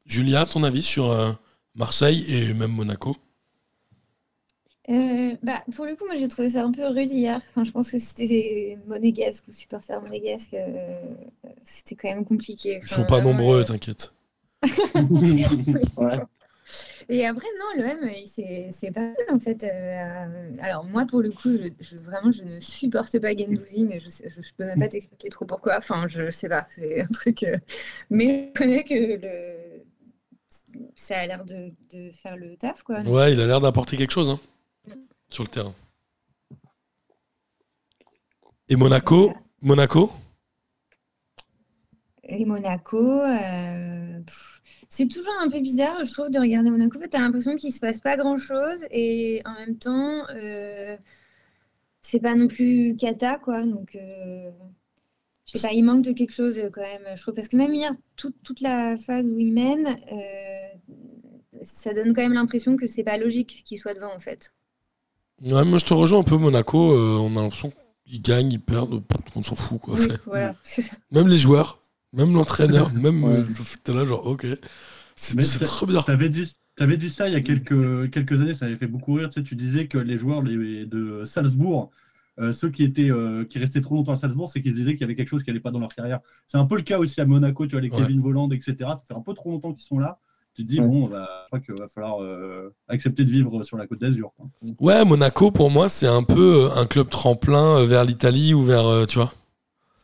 Julia, 0.04 0.44
ton 0.44 0.62
avis 0.62 0.82
sur 0.82 1.10
euh, 1.10 1.32
Marseille 1.74 2.24
et 2.28 2.54
même 2.54 2.70
Monaco 2.70 3.16
Euh, 4.88 5.36
bah, 5.42 5.62
pour 5.76 5.84
le 5.86 5.94
coup, 5.94 6.04
moi 6.06 6.16
j'ai 6.16 6.26
trouvé 6.28 6.50
ça 6.50 6.64
un 6.64 6.72
peu 6.72 6.86
rude 6.88 7.10
hier. 7.10 7.36
Enfin, 7.36 7.64
je 7.64 7.70
pense 7.70 7.90
que 7.90 7.98
c'était 7.98 8.78
monégasque 8.86 9.46
ou 9.48 9.52
supporter 9.52 10.00
monégasque, 10.00 10.54
euh, 10.54 11.00
c'était 11.64 11.94
quand 11.94 12.08
même 12.08 12.24
compliqué. 12.24 12.80
Ils 12.82 12.84
Enfin, 12.84 12.96
sont 12.96 13.04
pas 13.04 13.20
nombreux, 13.20 13.60
euh, 13.60 13.64
t'inquiète. 13.64 14.12
Ouais. 15.96 16.20
Et 17.08 17.26
après, 17.26 17.46
non, 17.58 17.82
le 17.82 17.88
M, 17.88 18.10
il- 18.16 18.26
c'est 18.28 18.68
c'est 18.72 18.90
pas 18.92 19.00
mal 19.00 19.14
en 19.32 19.40
fait. 19.40 19.64
euh, 19.64 20.52
alors, 20.60 20.84
moi 20.84 21.06
pour 21.06 21.20
le 21.22 21.30
coup, 21.32 21.52
je, 21.52 21.68
je- 21.80 21.96
vraiment, 21.96 22.30
je 22.30 22.44
ne 22.44 22.60
supporte 22.60 23.18
pas 23.18 23.36
Gendouzi, 23.36 23.84
mais 23.84 24.00
je, 24.00 24.08
sais- 24.08 24.28
je, 24.28 24.42
je 24.42 24.54
peux 24.56 24.64
même 24.64 24.78
pas 24.78 24.88
t'expliquer 24.88 25.28
trop 25.30 25.44
pourquoi. 25.46 25.78
Enfin, 25.78 26.06
je 26.08 26.30
sais 26.30 26.48
pas, 26.48 26.66
c'est 26.70 27.02
un 27.02 27.06
truc. 27.08 27.42
euh, 27.44 27.58
Mais 28.10 28.52
je 28.54 28.60
connais 28.60 28.84
que 28.84 28.94
le... 28.94 29.59
ça 30.94 31.18
a 31.18 31.26
l'air 31.26 31.44
de, 31.44 31.68
de 31.92 32.10
faire 32.10 32.36
le 32.36 32.56
taf, 32.56 32.82
quoi. 32.82 33.02
Ouais, 33.02 33.32
il 33.32 33.40
a 33.40 33.46
l'air 33.46 33.60
d'apporter 33.60 33.96
quelque 33.96 34.12
chose 34.12 34.30
hein, 34.30 34.40
sur 35.28 35.44
le 35.44 35.48
terrain. 35.48 35.74
Et 38.68 38.76
Monaco 38.76 39.32
Monaco? 39.62 40.10
Et 42.22 42.44
Monaco, 42.44 43.20
euh, 43.20 44.20
c'est 44.88 45.08
toujours 45.08 45.34
un 45.40 45.50
peu 45.50 45.60
bizarre, 45.60 46.02
je 46.04 46.12
trouve, 46.12 46.30
de 46.30 46.38
regarder 46.38 46.70
Monaco. 46.70 46.96
En 46.96 47.00
fait, 47.00 47.08
t'as 47.08 47.18
l'impression 47.18 47.56
qu'il 47.56 47.72
se 47.72 47.80
passe 47.80 48.00
pas 48.00 48.16
grand-chose 48.16 48.86
et 48.90 49.42
en 49.44 49.54
même 49.54 49.76
temps, 49.76 50.26
euh, 50.30 50.96
c'est 52.00 52.20
pas 52.20 52.34
non 52.34 52.48
plus 52.48 52.96
cata, 52.96 53.38
quoi. 53.38 53.66
Donc, 53.66 53.96
euh, 53.96 54.50
je 55.52 55.58
sais 55.58 55.66
pas, 55.68 55.74
il 55.74 55.82
manque 55.82 56.02
de 56.04 56.12
quelque 56.12 56.32
chose 56.32 56.58
euh, 56.58 56.70
quand 56.72 56.80
même, 56.82 57.02
je 57.16 57.20
trouve. 57.22 57.34
Parce 57.34 57.48
que 57.48 57.56
même 57.56 57.74
hier, 57.74 57.92
toute, 58.16 58.36
toute 58.42 58.60
la 58.60 58.96
phase 58.98 59.24
où 59.26 59.38
il 59.38 59.52
mène, 59.52 59.86
euh, 60.12 60.94
ça 61.62 61.92
donne 61.92 62.12
quand 62.14 62.22
même 62.22 62.32
l'impression 62.32 62.76
que 62.76 62.86
c'est 62.86 63.02
pas 63.04 63.16
logique 63.18 63.62
qu'il 63.66 63.78
soit 63.78 63.94
devant, 63.94 64.14
en 64.14 64.18
fait. 64.20 64.52
Ouais, 65.42 65.64
moi 65.64 65.78
je 65.78 65.84
te 65.86 65.94
rejoins 65.94 66.20
un 66.20 66.22
peu 66.22 66.36
Monaco. 66.36 66.92
euh, 66.92 67.16
on 67.18 67.34
a 67.36 67.42
l'impression 67.42 67.72
qu'ils 68.04 68.20
gagnent, 68.20 68.52
ils 68.52 68.60
perdent, 68.60 69.02
on 69.34 69.42
s'en 69.42 69.54
fout 69.54 69.80
quoi. 69.80 69.94
Oui, 69.98 70.06
voilà, 70.26 70.54
c'est 70.62 70.82
ça. 70.82 70.92
Même 71.12 71.28
les 71.28 71.38
joueurs, 71.38 71.80
même 72.12 72.34
l'entraîneur, 72.34 72.92
même 72.94 73.24
Ouais. 73.24 73.42
t'es 73.82 73.94
là 73.94 74.04
genre 74.04 74.26
ok. 74.26 74.46
C'est 75.16 75.64
trop 75.64 75.86
bien. 75.86 76.02
T'avais 76.02 76.28
dit, 76.28 76.50
t'avais 76.76 76.96
dit 76.98 77.08
ça 77.10 77.28
il 77.28 77.32
y 77.32 77.36
a 77.36 77.40
quelques, 77.40 78.10
quelques 78.10 78.40
années, 78.40 78.52
ça 78.54 78.66
avait 78.66 78.76
fait 78.76 78.86
beaucoup 78.86 79.14
rire. 79.14 79.28
Tu, 79.30 79.40
sais, 79.40 79.42
tu 79.44 79.54
disais 79.56 79.86
que 79.86 79.96
les 79.98 80.16
joueurs 80.18 80.42
les- 80.42 80.84
de 80.86 81.24
Salzbourg, 81.24 81.90
euh, 82.40 82.52
ceux 82.52 82.70
qui, 82.70 82.82
étaient, 82.84 83.10
euh, 83.10 83.44
qui 83.44 83.58
restaient 83.58 83.80
trop 83.80 83.94
longtemps 83.94 84.12
à 84.12 84.16
Salzbourg, 84.16 84.48
c'est 84.48 84.60
qu'ils 84.60 84.72
se 84.72 84.76
disaient 84.76 84.92
qu'il 84.92 85.02
y 85.02 85.04
avait 85.04 85.14
quelque 85.14 85.28
chose 85.28 85.42
qui 85.42 85.50
n'allait 85.50 85.60
pas 85.60 85.70
dans 85.70 85.78
leur 85.80 85.94
carrière. 85.94 86.20
C'est 86.48 86.58
un 86.58 86.66
peu 86.66 86.76
le 86.76 86.82
cas 86.82 86.98
aussi 86.98 87.20
à 87.20 87.26
Monaco, 87.26 87.66
tu 87.66 87.72
vois, 87.72 87.80
les 87.80 87.90
Ouais. 87.90 87.98
Kevin 87.98 88.20
Volland, 88.20 88.50
etc. 88.50 88.74
Ça 88.78 89.02
fait 89.06 89.14
un 89.14 89.20
peu 89.20 89.34
trop 89.34 89.50
longtemps 89.50 89.72
qu'ils 89.72 89.84
sont 89.84 89.98
là. 89.98 90.18
Tu 90.54 90.64
te 90.64 90.68
dis, 90.68 90.80
Ouais. 90.80 90.86
bon, 90.86 91.06
bah, 91.06 91.28
je 91.44 91.46
crois 91.46 91.60
qu'il 91.60 91.74
va 91.74 91.86
falloir 91.88 92.20
euh, 92.22 92.74
accepter 92.88 93.24
de 93.24 93.30
vivre 93.30 93.62
sur 93.62 93.76
la 93.76 93.86
côte 93.86 94.00
d'Azur. 94.00 94.32
Ouais, 94.80 95.04
Monaco 95.04 95.50
pour 95.52 95.70
moi 95.70 95.88
c'est 95.88 96.08
un 96.08 96.24
peu 96.24 96.70
un 96.74 96.86
club 96.86 97.08
tremplin 97.08 97.84
vers 97.84 98.04
l'Italie 98.04 98.52
ou 98.52 98.62
vers 98.62 98.84
euh, 98.86 99.06
tu 99.06 99.18
vois. 99.18 99.32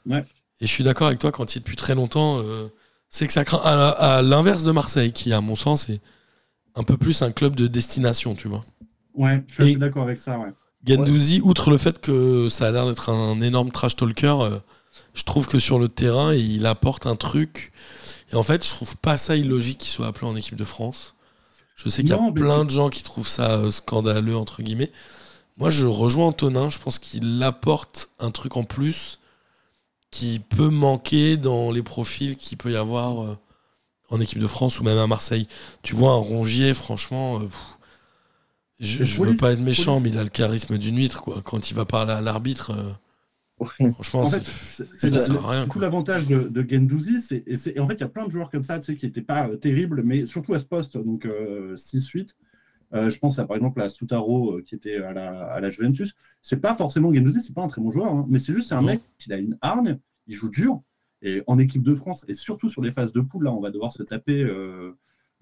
Ouais. 0.07 0.24
Et 0.61 0.66
je 0.66 0.70
suis 0.72 0.84
d'accord 0.84 1.09
avec 1.09 1.18
toi 1.18 1.32
quand 1.32 1.55
il 1.55 1.59
est 1.59 1.61
depuis 1.61 1.74
très 1.76 1.95
longtemps, 1.97 2.41
euh, 2.43 2.68
c'est 3.11 3.26
que 3.26 3.32
ça 3.32 3.45
craint 3.45 3.61
à, 3.64 3.89
à 4.18 4.22
l'inverse 4.22 4.62
de 4.62 4.70
Marseille 4.70 5.12
qui 5.12 5.32
à 5.32 5.41
mon 5.41 5.57
sens 5.57 5.89
est 5.89 6.01
un 6.76 6.82
peu 6.84 6.97
plus 6.97 7.22
un 7.22 7.32
club 7.32 7.57
de 7.57 7.66
destination, 7.66 8.34
tu 8.37 8.47
vois. 8.49 8.64
Ouais, 9.14 9.43
je 9.49 9.64
suis 9.64 9.76
d'accord 9.76 10.03
avec 10.05 10.20
ça. 10.20 10.39
Ouais. 10.39 10.53
Gendouzi, 10.87 11.41
outre 11.43 11.70
le 11.70 11.78
fait 11.78 12.01
que 12.01 12.49
ça 12.49 12.68
a 12.68 12.70
l'air 12.70 12.87
d'être 12.87 13.11
un 13.11 13.41
énorme 13.41 13.72
trash 13.72 13.97
talker, 13.97 14.37
euh, 14.41 14.59
je 15.14 15.24
trouve 15.24 15.47
que 15.47 15.59
sur 15.59 15.78
le 15.78 15.89
terrain, 15.89 16.34
il 16.34 16.66
apporte 16.66 17.07
un 17.07 17.16
truc. 17.16 17.72
Et 18.32 18.37
en 18.37 18.43
fait, 18.43 18.64
je 18.64 18.70
trouve 18.70 18.97
pas 18.97 19.18
ça 19.18 19.34
illogique 19.37 19.78
qu'il 19.78 19.91
soit 19.91 20.07
appelé 20.07 20.26
en 20.26 20.37
équipe 20.37 20.57
de 20.57 20.64
France. 20.64 21.14
Je 21.74 21.89
sais 21.89 22.03
qu'il 22.03 22.11
y 22.11 22.14
a 22.14 22.32
plein 22.32 22.64
de 22.64 22.70
gens 22.70 22.89
qui 22.89 23.03
trouvent 23.03 23.28
ça 23.28 23.53
euh, 23.53 23.70
scandaleux, 23.70 24.37
entre 24.37 24.62
guillemets. 24.62 24.93
Moi, 25.59 25.70
je 25.70 25.87
rejoins 25.87 26.26
Antonin. 26.26 26.68
Je 26.68 26.78
pense 26.78 26.99
qu'il 26.99 27.43
apporte 27.43 28.11
un 28.18 28.30
truc 28.30 28.57
en 28.57 28.64
plus 28.64 29.18
qui 30.11 30.39
peut 30.39 30.68
manquer 30.68 31.37
dans 31.37 31.72
les 31.72 31.82
profils 31.82 32.37
qu'il 32.37 32.59
peut 32.59 32.72
y 32.72 32.76
avoir 32.76 33.22
euh, 33.22 33.39
en 34.11 34.20
équipe 34.20 34.39
de 34.39 34.47
France 34.47 34.80
ou 34.80 34.84
même 34.84 34.99
à 34.99 35.07
Marseille. 35.07 35.49
Tu 35.82 35.95
vois, 35.95 36.12
un 36.12 36.20
Rongier, 36.20 36.74
franchement, 36.74 37.41
pff, 37.41 37.76
je, 38.81 39.05
je 39.05 39.22
veux 39.22 39.37
pas 39.37 39.53
être 39.53 39.61
méchant, 39.61 39.95
police- 40.01 40.03
mais 40.05 40.11
il 40.11 40.18
a 40.18 40.24
le 40.24 40.29
charisme 40.31 40.79
d'une 40.79 40.97
huître, 40.97 41.22
quoi. 41.22 41.43
Quand 41.43 41.70
il 41.70 41.74
va 41.74 41.85
parler 41.85 42.12
à 42.12 42.20
l'arbitre, 42.20 42.70
euh, 42.72 42.93
Ouais. 43.59 43.91
franchement, 43.93 44.20
En 44.20 44.27
c'est- 44.27 44.45
fait, 44.45 44.85
c'est- 44.99 45.09
ça 45.14 45.18
sert 45.18 45.47
à 45.47 45.51
rien, 45.53 45.66
tout 45.66 45.81
l'avantage 45.81 46.27
de, 46.27 46.41
de 46.49 46.66
Gendouzi, 46.68 47.20
c'est 47.22 47.43
et 47.47 47.81
en 47.81 47.89
fait 47.89 47.95
il 47.95 48.01
y 48.01 48.05
a 48.05 48.09
plein 48.09 48.27
de 48.27 48.31
joueurs 48.31 48.51
comme 48.51 48.62
ça, 48.62 48.79
tu 48.79 48.85
sais, 48.87 48.97
qui 48.97 49.07
n'étaient 49.07 49.22
pas 49.22 49.49
euh, 49.49 49.57
terribles, 49.57 50.03
mais 50.05 50.27
surtout 50.27 50.53
à 50.53 50.59
ce 50.59 50.66
poste, 50.66 50.99
donc 50.99 51.24
euh, 51.24 51.74
6-8. 51.79 52.35
Euh, 52.95 53.09
je 53.11 53.18
pense 53.18 53.39
à, 53.39 53.47
par 53.47 53.57
exemple 53.57 53.81
à 53.81 53.89
Soutaro 53.89 54.59
euh, 54.59 54.62
qui 54.62 54.74
était 54.74 54.97
à 54.99 55.12
la, 55.14 55.45
à 55.47 55.61
la 55.61 55.70
Juventus. 55.70 56.14
C'est 56.43 56.59
pas 56.61 56.74
forcément 56.74 57.12
Gendouzi, 57.14 57.41
c'est 57.43 57.55
pas 57.55 57.62
un 57.62 57.68
très 57.68 57.81
bon 57.81 57.91
joueur, 57.91 58.12
hein, 58.12 58.27
mais 58.29 58.39
c'est 58.39 58.53
juste 58.53 58.68
c'est 58.68 58.74
un 58.74 58.81
Non. 58.83 58.89
mec 58.89 59.01
qui 59.18 59.33
a 59.33 59.39
une 59.39 59.57
hargne, 59.62 59.99
il 60.27 60.35
joue 60.35 60.51
dur 60.51 60.83
et 61.22 61.43
en 61.47 61.59
équipe 61.59 61.83
de 61.83 61.95
France 61.95 62.27
et 62.29 62.35
surtout 62.35 62.68
sur 62.68 62.83
les 62.83 62.91
phases 62.93 63.12
de 63.12 63.20
poule 63.22 63.45
là, 63.45 63.53
on 63.55 63.61
va 63.61 63.70
devoir 63.70 63.91
se 63.93 64.03
taper 64.03 64.43
euh, 64.45 64.93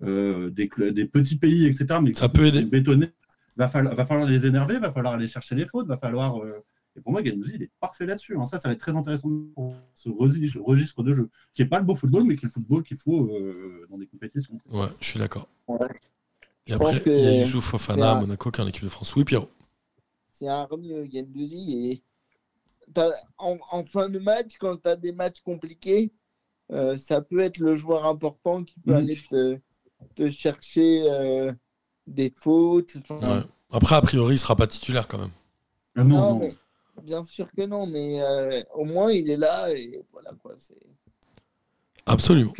euh, 0.05 0.51
des, 0.51 0.71
des 0.93 1.05
petits 1.05 1.37
pays, 1.37 1.67
etc. 1.67 1.99
Mais 2.01 2.13
Ça 2.13 2.29
peut 2.29 2.47
aider. 2.47 2.65
bétonner. 2.65 3.11
Va 3.57 3.69
falloir, 3.69 3.95
va 3.95 4.05
falloir 4.07 4.27
les 4.29 4.47
énerver, 4.47 4.79
va 4.79 4.93
falloir 4.93 5.15
aller 5.15 5.29
chercher 5.29 5.55
les 5.55 5.67
fautes, 5.67 5.87
va 5.87 5.97
falloir. 5.97 6.43
euh, 6.43 6.65
Et 6.97 7.01
pour 7.01 7.13
moi, 7.13 7.23
Gendouzi, 7.25 7.53
il 7.57 7.63
est 7.65 7.71
parfait 7.81 8.07
là-dessus. 8.07 8.37
hein. 8.37 8.47
Ça, 8.47 8.59
ça 8.61 8.69
va 8.69 8.73
être 8.75 8.81
très 8.81 8.97
intéressant 8.97 9.29
pour 9.55 9.75
ce 9.95 10.09
registre 10.09 11.03
de 11.03 11.13
jeu, 11.13 11.29
qui 11.55 11.63
n'est 11.63 11.69
pas 11.69 11.79
le 11.79 11.85
beau 11.85 11.95
football, 11.95 12.25
mais 12.25 12.35
qui 12.37 12.45
est 12.45 12.49
le 12.49 12.53
football 12.53 12.83
qu'il 12.83 12.97
faut 12.97 13.27
euh, 13.31 13.87
dans 13.91 13.99
des 13.99 14.07
compétitions. 14.07 14.59
Ouais, 14.71 14.87
je 15.01 15.07
suis 15.07 15.19
d'accord. 15.19 15.49
Ouais. 15.69 15.79
Et 16.67 16.71
Je 16.73 16.75
après, 16.77 17.03
il 17.07 17.13
y 17.13 17.27
a 17.27 17.33
Youssouf 17.41 17.65
Fofana 17.65 18.13
à 18.13 18.21
Monaco 18.21 18.51
qui 18.51 18.61
est 18.61 18.65
en 18.65 18.67
équipe 18.69 18.85
de 18.85 18.89
France. 18.89 19.15
Oui, 19.17 19.25
Pierrot. 19.25 19.51
c'est 20.33 20.49
un 20.49 20.65
revenu 20.65 21.09
Gendouzi 21.13 21.91
et 21.91 22.03
en, 23.39 23.57
en 23.71 23.85
fin 23.85 24.09
de 24.09 24.19
match, 24.19 24.57
quand 24.59 24.77
tu 24.83 24.89
as 24.89 24.97
des 24.97 25.13
matchs 25.13 25.41
compliqués, 25.41 26.13
euh, 26.73 26.97
ça 26.97 27.21
peut 27.23 27.41
être 27.41 27.59
le 27.59 27.77
joueur 27.77 28.05
important 28.07 28.63
qui 28.65 28.79
peut 28.81 28.93
Mhm. 28.93 28.97
aller 28.97 29.17
te, 29.31 29.59
te 30.15 30.31
chercher 30.31 31.03
euh, 31.11 31.53
des 32.07 32.33
fautes. 32.37 32.97
Ouais. 33.11 33.43
Après, 33.73 33.97
a 33.97 34.03
priori, 34.03 34.35
il 34.35 34.39
sera 34.39 34.57
pas 34.57 34.67
titulaire 34.67 35.09
quand 35.09 35.19
même. 35.19 35.31
Ah 35.97 36.05
non, 36.05 36.17
non, 36.17 36.31
non. 36.33 36.39
mais 36.41 36.55
bien 37.03 37.25
sûr 37.25 37.49
que 37.57 37.63
non, 37.63 37.87
mais 37.87 38.21
euh, 38.21 38.63
au 38.75 38.85
moins 38.85 39.13
il 39.13 39.31
est 39.31 39.37
là 39.37 39.71
et 39.71 40.03
voilà 40.13 40.31
quoi. 40.43 40.55
Absolument. 42.07 42.53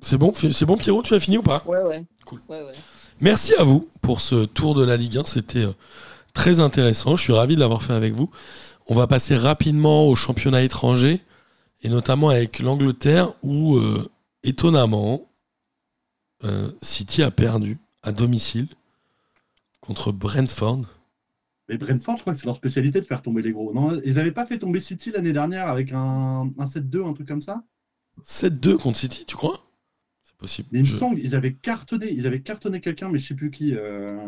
C'est 0.00 0.18
bon, 0.18 0.32
c'est 0.34 0.64
bon, 0.64 0.76
Pierrot, 0.76 1.02
tu 1.02 1.14
as 1.14 1.20
fini 1.20 1.38
ou 1.38 1.42
pas? 1.42 1.62
Ouais, 1.64 1.82
ouais. 1.82 2.04
Cool. 2.26 2.40
Ouais, 2.48 2.60
ouais. 2.62 2.72
Merci 3.20 3.54
à 3.54 3.62
vous 3.62 3.88
pour 4.02 4.20
ce 4.20 4.44
tour 4.44 4.74
de 4.74 4.84
la 4.84 4.96
Ligue 4.96 5.18
1. 5.18 5.24
C'était 5.26 5.64
euh, 5.64 5.72
très 6.34 6.58
intéressant. 6.58 7.14
Je 7.14 7.22
suis 7.22 7.32
ravi 7.32 7.54
de 7.54 7.60
l'avoir 7.60 7.82
fait 7.82 7.92
avec 7.92 8.12
vous. 8.12 8.28
On 8.88 8.94
va 8.94 9.06
passer 9.06 9.36
rapidement 9.36 10.08
au 10.08 10.16
championnat 10.16 10.62
étranger 10.62 11.20
et 11.84 11.88
notamment 11.88 12.30
avec 12.30 12.58
l'Angleterre 12.58 13.32
où, 13.44 13.76
euh, 13.76 14.08
étonnamment, 14.42 15.30
euh, 16.44 16.70
City 16.82 17.22
a 17.22 17.30
perdu 17.30 17.78
à 18.02 18.12
domicile 18.12 18.68
contre 19.80 20.12
Brentford. 20.12 20.82
Mais 21.68 21.76
Brentford, 21.78 22.16
je 22.16 22.22
crois 22.22 22.32
que 22.34 22.38
c'est 22.40 22.46
leur 22.46 22.56
spécialité 22.56 23.00
de 23.00 23.06
faire 23.06 23.22
tomber 23.22 23.42
les 23.42 23.52
gros. 23.52 23.72
Non, 23.72 24.00
ils 24.04 24.14
n'avaient 24.14 24.32
pas 24.32 24.46
fait 24.46 24.58
tomber 24.58 24.80
City 24.80 25.10
l'année 25.12 25.32
dernière 25.32 25.68
avec 25.68 25.92
un, 25.92 26.50
un 26.58 26.64
7-2, 26.64 27.08
un 27.08 27.12
truc 27.12 27.28
comme 27.28 27.42
ça 27.42 27.62
7-2 28.26 28.76
contre 28.76 28.98
City, 28.98 29.24
tu 29.26 29.36
crois? 29.36 29.64
C'est 30.22 30.36
possible. 30.36 30.68
Mais 30.72 30.80
il 30.80 30.84
Je- 30.84 30.92
me 30.94 30.98
semble 30.98 31.20
qu'ils 31.20 31.34
avaient 31.34 31.54
cartonné, 31.54 32.12
ils 32.12 32.26
avaient 32.26 32.42
cartonné 32.42 32.80
quelqu'un, 32.80 33.08
mais 33.08 33.18
je 33.18 33.28
sais 33.28 33.34
plus 33.34 33.50
qui. 33.50 33.74
euh. 33.74 34.18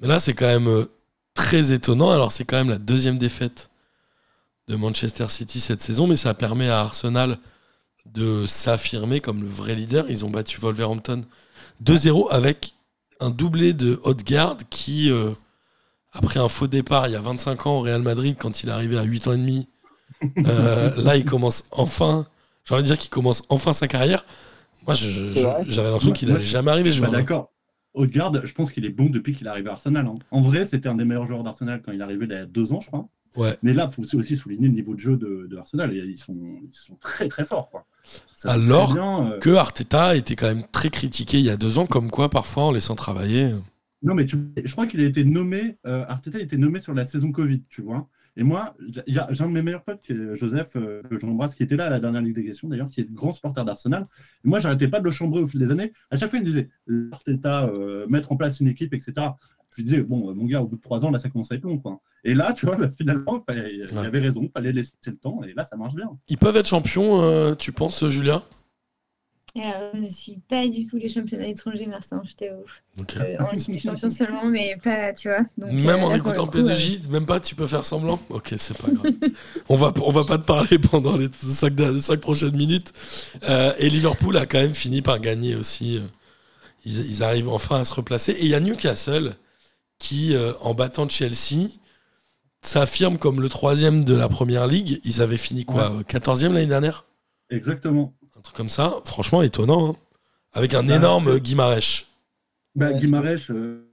Mais 0.00 0.08
là, 0.08 0.18
c'est 0.18 0.34
quand 0.34 0.46
même 0.46 0.66
euh, 0.68 0.86
très 1.34 1.72
étonnant. 1.72 2.10
Alors, 2.10 2.32
c'est 2.32 2.44
quand 2.44 2.56
même 2.56 2.70
la 2.70 2.78
deuxième 2.78 3.18
défaite 3.18 3.70
de 4.68 4.76
Manchester 4.76 5.28
City 5.28 5.60
cette 5.60 5.80
saison, 5.82 6.06
mais 6.06 6.16
ça 6.16 6.32
permet 6.34 6.68
à 6.68 6.80
Arsenal 6.80 7.38
de 8.14 8.46
s'affirmer 8.46 9.20
comme 9.20 9.42
le 9.42 9.48
vrai 9.48 9.74
leader. 9.74 10.06
Ils 10.10 10.24
ont 10.24 10.30
battu 10.30 10.58
Wolverhampton 10.60 11.24
2-0 11.84 12.28
avec 12.30 12.74
un 13.20 13.30
doublé 13.30 13.72
de 13.72 14.00
Odegaard 14.02 14.56
qui, 14.70 15.10
euh, 15.10 15.30
après 16.12 16.40
un 16.40 16.48
faux 16.48 16.66
départ 16.66 17.06
il 17.08 17.12
y 17.12 17.16
a 17.16 17.20
25 17.20 17.66
ans 17.66 17.78
au 17.78 17.80
Real 17.80 18.02
Madrid, 18.02 18.36
quand 18.38 18.62
il 18.62 18.68
est 18.68 18.72
arrivé 18.72 18.98
à 18.98 19.02
8 19.02 19.28
ans 19.28 19.32
et 19.32 19.36
demi, 19.38 19.68
euh, 20.46 20.90
là, 20.96 21.16
il 21.16 21.24
commence 21.24 21.64
enfin, 21.70 22.26
j'ai 22.64 22.74
envie 22.74 22.82
de 22.82 22.88
dire 22.88 22.98
qu'il 22.98 23.10
commence 23.10 23.42
enfin 23.48 23.72
sa 23.72 23.88
carrière. 23.88 24.24
Moi, 24.86 24.94
je- 24.94 25.08
je- 25.10 25.24
je- 25.34 25.70
j'avais 25.70 25.88
l'impression 25.90 26.12
qu'il 26.12 26.28
n'allait 26.28 26.40
je- 26.40 26.46
jamais 26.48 26.70
arriver. 26.70 26.92
joueur-là. 26.92 27.18
D'accord. 27.18 27.52
Odegaard, 27.92 28.32
je 28.46 28.52
pense 28.54 28.70
qu'il 28.70 28.84
est 28.86 28.90
bon 28.90 29.06
depuis 29.10 29.34
qu'il 29.34 29.46
est 29.46 29.50
arrivé 29.50 29.68
à 29.68 29.72
Arsenal. 29.72 30.06
hein. 30.06 30.14
En 30.30 30.40
vrai, 30.40 30.64
c'était 30.64 30.88
un 30.88 30.94
des 30.94 31.04
meilleurs 31.04 31.26
joueurs 31.26 31.42
d'Arsenal 31.42 31.82
quand 31.84 31.92
il 31.92 32.00
est 32.00 32.04
arrivé 32.04 32.24
il 32.28 32.32
y 32.32 32.36
a 32.36 32.46
deux 32.46 32.72
ans, 32.72 32.80
je 32.80 32.86
crois. 32.86 33.08
Ouais. 33.36 33.56
Mais 33.62 33.72
là, 33.72 33.86
il 33.88 33.94
faut 33.94 34.18
aussi 34.18 34.36
souligner 34.36 34.66
le 34.68 34.74
niveau 34.74 34.94
de 34.94 35.00
jeu 35.00 35.16
de, 35.16 35.46
de 35.48 35.56
Arsenal. 35.56 35.94
Ils 35.94 36.18
sont, 36.18 36.36
ils 36.62 36.68
sont 36.76 36.96
très 37.00 37.28
très 37.28 37.44
forts. 37.44 37.70
Quoi. 37.70 37.86
Alors 38.44 38.92
bien, 38.92 39.32
euh, 39.32 39.38
que 39.38 39.50
Arteta 39.50 40.16
était 40.16 40.34
quand 40.36 40.48
même 40.48 40.64
très 40.72 40.90
critiqué 40.90 41.38
il 41.38 41.44
y 41.44 41.50
a 41.50 41.56
deux 41.56 41.78
ans, 41.78 41.86
comme 41.86 42.10
quoi 42.10 42.28
parfois 42.28 42.64
en 42.64 42.72
laissant 42.72 42.94
travailler. 42.96 43.50
Non, 44.02 44.14
mais 44.14 44.24
tu- 44.24 44.36
je 44.64 44.72
crois 44.72 44.86
qu'il 44.86 45.00
a 45.00 45.04
été 45.04 45.24
nommé, 45.24 45.76
euh, 45.86 46.04
Arteta 46.08 46.38
a 46.38 46.40
été 46.40 46.56
nommé 46.56 46.80
sur 46.80 46.94
la 46.94 47.04
saison 47.04 47.30
Covid, 47.32 47.62
tu 47.68 47.82
vois. 47.82 48.08
Et 48.36 48.42
moi, 48.44 48.74
j'ai 49.06 49.18
un 49.20 49.48
de 49.48 49.52
mes 49.52 49.60
meilleurs 49.60 49.82
potes, 49.82 50.00
qui 50.00 50.12
est 50.12 50.36
Joseph, 50.36 50.70
euh, 50.76 51.02
que 51.10 51.18
j'embrasse, 51.20 51.54
qui 51.54 51.64
était 51.64 51.76
là 51.76 51.86
à 51.86 51.90
la 51.90 51.98
dernière 52.00 52.22
Ligue 52.22 52.36
des 52.36 52.44
Questions 52.44 52.68
d'ailleurs, 52.68 52.88
qui 52.88 53.00
est 53.02 53.12
grand 53.12 53.32
supporter 53.32 53.64
d'Arsenal. 53.64 54.04
Et 54.44 54.48
moi, 54.48 54.60
j'arrêtais 54.60 54.88
pas 54.88 55.00
de 55.00 55.04
le 55.04 55.10
chambrer 55.10 55.42
au 55.42 55.46
fil 55.46 55.60
des 55.60 55.70
années. 55.70 55.92
À 56.10 56.16
chaque 56.16 56.30
fois, 56.30 56.38
il 56.38 56.42
me 56.42 56.46
disait 56.46 56.70
Arteta, 57.12 57.66
euh, 57.66 58.06
mettre 58.08 58.32
en 58.32 58.36
place 58.36 58.60
une 58.60 58.68
équipe, 58.68 58.94
etc. 58.94 59.12
Je 59.70 59.76
lui 59.76 59.84
disais, 59.84 60.00
bon, 60.00 60.30
euh, 60.30 60.34
mon 60.34 60.44
gars, 60.46 60.62
au 60.62 60.66
bout 60.66 60.76
de 60.76 60.82
trois 60.82 61.04
ans, 61.04 61.10
là, 61.10 61.18
ça 61.18 61.28
commence 61.30 61.52
à 61.52 61.54
être 61.54 61.62
long. 61.64 61.78
Quoi. 61.78 62.00
Et 62.24 62.34
là, 62.34 62.52
tu 62.52 62.66
vois, 62.66 62.76
bah, 62.76 62.88
finalement, 62.96 63.44
il 63.48 63.86
Ouais. 63.92 64.06
avait 64.06 64.18
raison, 64.18 64.42
il 64.42 64.50
fallait 64.50 64.72
laisser 64.72 64.92
le 65.06 65.16
temps. 65.16 65.40
Et 65.44 65.52
là, 65.54 65.64
ça 65.64 65.76
marche 65.76 65.94
bien. 65.94 66.10
Ils 66.28 66.38
peuvent 66.38 66.56
être 66.56 66.66
champions, 66.68 67.20
euh, 67.22 67.54
tu 67.54 67.70
penses, 67.72 68.04
Julia? 68.08 68.42
Alors, 69.56 69.90
je 69.94 69.98
ne 70.00 70.08
suis 70.08 70.38
pas 70.48 70.64
du 70.68 70.86
tout 70.86 70.96
les 70.96 71.08
championnats 71.08 71.48
étrangers, 71.48 71.86
Martin, 71.86 72.22
je 72.24 72.34
t'avoue. 72.34 72.62
Ok. 73.00 73.16
Euh, 73.16 73.36
en 73.40 73.50
Ligue 73.50 73.66
des 73.72 73.78
Champions 73.80 74.08
seulement, 74.08 74.44
mais 74.44 74.76
pas, 74.80 75.12
tu 75.12 75.28
vois. 75.28 75.40
Donc, 75.58 75.72
Même 75.72 75.88
euh, 76.00 76.04
en 76.04 76.14
écoutant 76.14 76.44
le 76.44 76.50
coup, 76.52 76.58
euh, 76.58 76.72
P2J, 76.72 77.08
même 77.10 77.26
pas, 77.26 77.40
tu 77.40 77.56
peux 77.56 77.66
faire 77.66 77.84
semblant 77.84 78.20
Ok, 78.28 78.54
c'est 78.58 78.78
pas 78.78 78.88
grave. 78.88 79.12
on, 79.68 79.74
va, 79.76 79.92
on 80.04 80.12
va 80.12 80.24
pas 80.24 80.38
te 80.38 80.44
parler 80.44 80.78
pendant 80.78 81.16
les 81.16 81.28
5, 81.32 82.20
prochaines 82.20 82.56
minutes. 82.56 82.92
Euh, 83.42 83.72
et 83.78 83.88
Liverpool 83.90 84.36
a 84.36 84.46
quand 84.46 84.58
même 84.60 84.74
fini 84.74 85.02
par 85.02 85.18
gagner 85.18 85.56
aussi. 85.56 85.96
euh, 85.98 86.02
Ils, 86.84 87.10
ils 87.10 87.22
arrivent 87.24 87.48
enfin 87.48 87.80
à 87.80 87.84
se 87.84 87.94
replacer. 87.94 88.30
Et 88.32 88.42
il 88.44 88.48
y 88.50 88.54
a 88.54 88.60
Newcastle 88.60 89.34
qui, 90.00 90.34
euh, 90.34 90.52
en 90.62 90.74
battant 90.74 91.08
Chelsea, 91.08 91.68
s'affirme 92.62 93.16
comme 93.18 93.40
le 93.40 93.48
troisième 93.48 94.04
de 94.04 94.14
la 94.14 94.28
première 94.28 94.66
ligue. 94.66 95.00
Ils 95.04 95.22
avaient 95.22 95.36
fini 95.36 95.64
quoi 95.64 95.92
euh, 95.92 96.02
14e 96.02 96.52
l'année 96.52 96.66
dernière? 96.66 97.04
Exactement. 97.50 98.12
Un 98.36 98.40
truc 98.40 98.56
comme 98.56 98.68
ça. 98.68 98.96
Franchement, 99.04 99.42
étonnant. 99.42 99.90
hein. 99.92 99.96
Avec 100.52 100.74
un 100.74 100.82
Bah, 100.82 100.96
énorme 100.96 101.28
euh, 101.28 101.38
Guimarèche. 101.38 102.06
Bah, 102.74 102.90
Ouais. 102.90 102.98
Guimarães, 102.98 103.50
euh. 103.50 103.86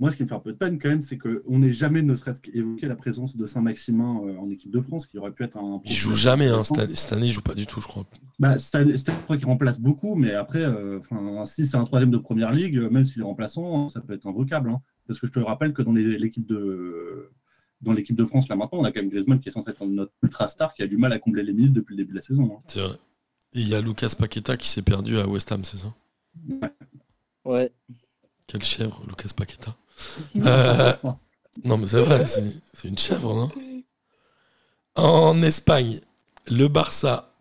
Moi, 0.00 0.12
ce 0.12 0.16
qui 0.16 0.22
me 0.22 0.28
fait 0.28 0.34
un 0.34 0.38
peu 0.40 0.52
de 0.52 0.56
peine 0.56 0.78
quand 0.78 0.88
même, 0.88 1.02
c'est 1.02 1.18
qu'on 1.18 1.58
n'ait 1.58 1.72
jamais 1.72 2.02
ne 2.02 2.14
serait-ce 2.14 2.40
qu'évoqué 2.40 2.86
la 2.86 2.94
présence 2.96 3.36
de 3.36 3.46
Saint-Maximin 3.46 4.20
euh, 4.24 4.36
en 4.38 4.48
équipe 4.50 4.70
de 4.70 4.80
France, 4.80 5.06
qui 5.06 5.18
aurait 5.18 5.32
pu 5.32 5.42
être 5.44 5.56
un. 5.56 5.80
Il 5.84 5.92
joue 5.92 6.14
jamais. 6.14 6.46
Hein, 6.48 6.62
cette, 6.62 6.78
année, 6.78 6.94
cette 6.94 7.12
année, 7.12 7.26
il 7.26 7.32
joue 7.32 7.42
pas 7.42 7.54
du 7.54 7.66
tout, 7.66 7.80
je 7.80 7.88
crois. 7.88 8.04
Bah, 8.38 8.58
cette 8.58 8.74
année, 8.76 8.94
qu'il 8.94 9.46
remplace 9.46 9.80
beaucoup, 9.80 10.14
mais 10.14 10.34
après, 10.34 10.62
euh, 10.64 11.00
si 11.44 11.66
c'est 11.66 11.76
un 11.76 11.84
troisième 11.84 12.10
de 12.12 12.18
première 12.18 12.52
ligue, 12.52 12.78
même 12.90 13.04
s'il 13.04 13.20
est 13.20 13.24
remplaçant, 13.24 13.88
ça 13.88 14.00
peut 14.00 14.12
être 14.14 14.26
invocable. 14.26 14.70
hein. 14.70 14.80
parce 15.06 15.18
que 15.18 15.26
je 15.26 15.32
te 15.32 15.40
rappelle 15.40 15.72
que 15.72 15.82
dans 15.82 15.92
l'équipe 15.92 16.46
de. 16.46 17.30
Dans 17.80 17.92
l'équipe 17.92 18.16
de 18.16 18.24
France, 18.24 18.48
là 18.48 18.56
maintenant, 18.56 18.80
on 18.80 18.84
a 18.84 18.90
quand 18.90 19.00
même 19.00 19.08
Griezmann 19.08 19.38
qui 19.38 19.48
est 19.50 19.52
censé 19.52 19.70
être 19.70 19.86
notre 19.86 20.12
ultra 20.24 20.48
star 20.48 20.74
qui 20.74 20.82
a 20.82 20.88
du 20.88 20.96
mal 20.96 21.12
à 21.12 21.20
combler 21.20 21.44
les 21.44 21.52
minutes 21.52 21.72
depuis 21.74 21.92
le 21.94 21.98
début 21.98 22.10
de 22.10 22.16
la 22.16 22.22
saison. 22.22 22.56
hein. 22.56 22.62
C'est 22.66 22.80
vrai. 22.80 22.96
Et 23.54 23.60
il 23.60 23.68
y 23.68 23.74
a 23.76 23.80
Lucas 23.80 24.14
Paqueta 24.18 24.56
qui 24.56 24.68
s'est 24.68 24.82
perdu 24.82 25.16
à 25.18 25.28
West 25.28 25.50
Ham, 25.52 25.62
c'est 25.64 25.76
ça? 25.76 25.94
Ouais. 27.44 27.72
Quelle 28.48 28.64
chèvre, 28.64 29.02
Lucas 29.08 29.30
Paqueta. 29.36 29.76
Euh, 30.36 30.92
Non, 31.64 31.76
mais 31.78 31.86
c'est 31.86 32.00
vrai, 32.00 32.24
c'est 32.26 32.88
une 32.88 32.98
chèvre, 32.98 33.34
non? 33.34 33.50
En 34.94 35.42
Espagne, 35.42 36.00
le 36.48 36.68
Barça 36.68 37.34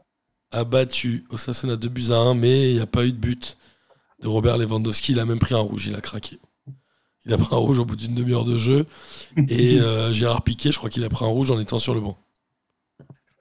a 0.51 0.63
battu 0.63 1.25
Osasuna 1.29 1.75
2 1.75 1.89
buts 1.89 2.11
à 2.11 2.15
1, 2.15 2.33
mais 2.35 2.71
il 2.71 2.75
n'y 2.75 2.81
a 2.81 2.87
pas 2.87 3.05
eu 3.05 3.11
de 3.11 3.17
but 3.17 3.57
de 4.21 4.27
Robert 4.27 4.57
Lewandowski. 4.57 5.11
Il 5.13 5.19
a 5.19 5.25
même 5.25 5.39
pris 5.39 5.55
un 5.55 5.59
rouge, 5.59 5.87
il 5.87 5.95
a 5.95 6.01
craqué. 6.01 6.39
Il 7.25 7.33
a 7.33 7.37
pris 7.37 7.53
un 7.53 7.57
rouge 7.57 7.79
au 7.79 7.85
bout 7.85 7.95
d'une 7.95 8.15
demi-heure 8.15 8.45
de 8.45 8.57
jeu. 8.57 8.85
Et 9.49 9.79
euh, 9.81 10.13
Gérard 10.13 10.43
Piquet, 10.43 10.71
je 10.71 10.77
crois 10.77 10.89
qu'il 10.89 11.03
a 11.03 11.09
pris 11.09 11.25
un 11.25 11.29
rouge 11.29 11.51
en 11.51 11.59
étant 11.59 11.79
sur 11.79 11.93
le 11.93 11.99
banc. 12.01 12.17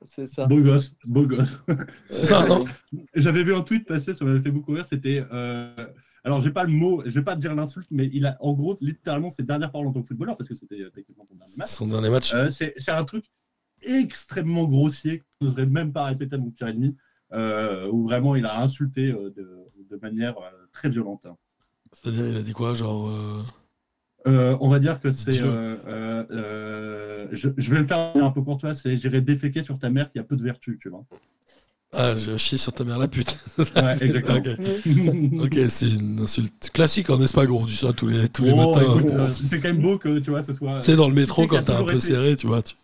C'est 0.05 0.27
ça. 0.27 0.47
Beau 0.47 0.61
gosse, 0.61 0.93
beau 1.05 1.27
gosse. 1.27 1.61
C'est 2.09 2.27
ça, 2.27 2.47
non? 2.47 2.65
J'avais 3.15 3.45
vu 3.45 3.55
un 3.55 3.61
tweet 3.63 3.87
passer, 3.87 4.15
ça 4.15 4.25
m'avait 4.25 4.41
fait 4.41 4.51
beaucoup 4.51 4.73
rire. 4.73 4.87
C'était. 4.91 5.25
euh, 5.33 5.87
Alors, 6.27 6.41
j'ai 6.41 6.51
pas 6.51 6.65
le 6.65 6.73
mot, 6.73 7.05
je 7.07 7.11
vais 7.11 7.23
pas 7.23 7.37
te 7.37 7.41
dire 7.41 7.55
l'insulte, 7.55 7.87
mais 7.93 8.11
il 8.13 8.27
a, 8.27 8.37
en 8.41 8.53
gros, 8.53 8.77
littéralement, 8.81 9.31
ses 9.31 9.45
dernières 9.45 9.71
paroles 9.71 9.87
en 9.87 9.93
tant 9.93 10.01
que 10.01 10.09
footballeur, 10.09 10.37
parce 10.37 10.49
que 10.49 10.57
c'était 10.57 10.81
euh, 10.81 10.91
techniquement 10.91 11.25
son 11.25 11.37
dernier 11.37 11.55
match. 11.57 11.69
Son 11.69 11.87
dernier 11.87 12.11
match. 12.11 12.35
Euh, 12.35 12.51
c'est 12.51 12.91
un 12.91 13.05
truc 13.05 13.27
extrêmement 13.81 14.65
grossier, 14.65 15.21
que 15.21 15.25
je 15.41 15.47
n'oserais 15.47 15.67
même 15.67 15.93
pas 15.93 16.07
répéter 16.07 16.35
à 16.35 16.39
mon 16.39 16.51
pire 16.51 16.67
ennemi, 16.67 16.97
euh, 17.33 17.89
où 17.93 18.03
vraiment 18.03 18.35
il 18.35 18.45
a 18.45 18.61
insulté 18.61 19.13
euh, 19.13 19.31
de, 19.37 19.69
de 19.89 19.97
manière 20.03 20.35
très 20.73 20.89
violente. 20.89 21.29
C'est-à-dire, 21.93 22.27
il 22.27 22.37
a 22.37 22.43
dit 22.43 22.53
quoi 22.53 22.75
Genre. 22.75 23.09
on 24.25 24.69
va 24.69 24.81
dire 24.81 24.99
que 24.99 25.13
c'est. 25.13 25.31
Je 25.31 25.41
vais 27.71 27.79
le 27.79 27.87
faire 27.87 28.17
un 28.17 28.33
peu 28.33 28.43
courtois, 28.43 28.75
c'est 28.75 28.97
j'irai 28.97 29.21
déféquer 29.21 29.63
sur 29.63 29.79
ta 29.79 29.91
mère 29.91 30.11
qui 30.11 30.19
a 30.19 30.25
peu 30.25 30.35
de 30.35 30.43
vertu, 30.43 30.77
tu 30.83 30.89
vois. 30.89 31.05
Ah, 31.99 32.15
j'ai 32.17 32.37
chié 32.39 32.59
sur 32.59 32.73
ta 32.73 32.85
mère 32.85 32.99
la 32.99 33.09
pute. 33.09 33.37
Ouais, 33.59 33.97
exactement. 34.05 34.41
Ok. 35.45 35.59
C'est 35.69 35.89
une 35.89 36.21
insulte 36.21 36.71
classique 36.73 37.09
en 37.11 37.21
Espagne, 37.23 37.51
on 37.51 37.65
dit 37.65 37.75
ça 37.75 37.93
tous 37.93 38.07
les, 38.09 38.29
tous 38.29 38.45
les 38.45 38.53
Oh, 38.53 38.75
matins. 38.75 38.83
écoute, 38.99 39.11
euh, 39.13 39.29
c'est 39.49 39.61
quand 39.61 39.69
même 39.69 39.81
beau 39.81 39.97
que 39.99 40.19
tu 40.19 40.31
vois, 40.31 40.43
ce 40.43 40.53
soit. 40.53 40.81
Tu 40.81 40.87
sais, 40.91 40.97
dans 40.97 41.09
le 41.09 41.15
métro, 41.15 41.47
quand 41.47 41.63
t'es 41.63 41.73
un 41.73 41.85
peu 41.85 41.93
été- 41.93 42.01
serré, 42.01 42.37
tu 42.37 42.47
vois. 42.47 42.63
tu- 42.63 42.75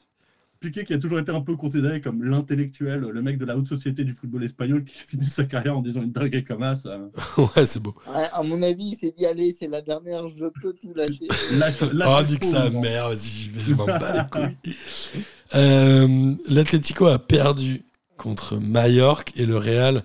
Piqué 0.60 0.84
qui 0.84 0.94
a 0.94 0.98
toujours 0.98 1.18
été 1.18 1.32
un 1.32 1.40
peu 1.40 1.56
considéré 1.56 2.00
comme 2.00 2.22
l'intellectuel, 2.22 3.00
le 3.00 3.20
mec 3.20 3.36
de 3.36 3.44
la 3.44 3.56
haute 3.56 3.66
société 3.66 4.04
du 4.04 4.12
football 4.12 4.44
espagnol 4.44 4.84
qui 4.84 4.94
finit 5.08 5.24
sa 5.24 5.42
carrière 5.44 5.76
en 5.76 5.82
disant 5.82 6.02
une 6.02 6.12
dinguerie 6.12 6.44
comme 6.44 6.62
ça. 6.76 6.98
ouais, 7.56 7.66
c'est 7.66 7.80
beau. 7.82 7.94
Ouais, 8.06 8.28
à 8.32 8.42
mon 8.44 8.62
avis, 8.62 8.90
il 8.90 8.94
s'est 8.94 9.12
dit 9.18 9.26
allez, 9.26 9.50
c'est 9.50 9.66
la 9.66 9.82
dernière, 9.82 10.22
je 10.28 10.44
peux 10.62 10.72
tout 10.72 10.94
lâcher. 10.94 11.26
Lâche- 11.52 11.82
Oh, 11.82 12.22
nique 12.30 12.40
trop, 12.40 12.50
sa 12.52 12.70
mère, 12.70 13.08
vas-y, 13.08 13.50
je 13.58 13.74
m'en 13.74 13.86
bats 13.86 13.98
les 14.12 14.30
couilles. 14.30 14.76
Euh, 15.54 16.34
L'Atlético 16.48 17.06
a 17.06 17.18
perdu 17.18 17.82
contre 18.22 18.56
Mallorca 18.58 19.32
et 19.36 19.46
le 19.46 19.56
Real 19.56 20.04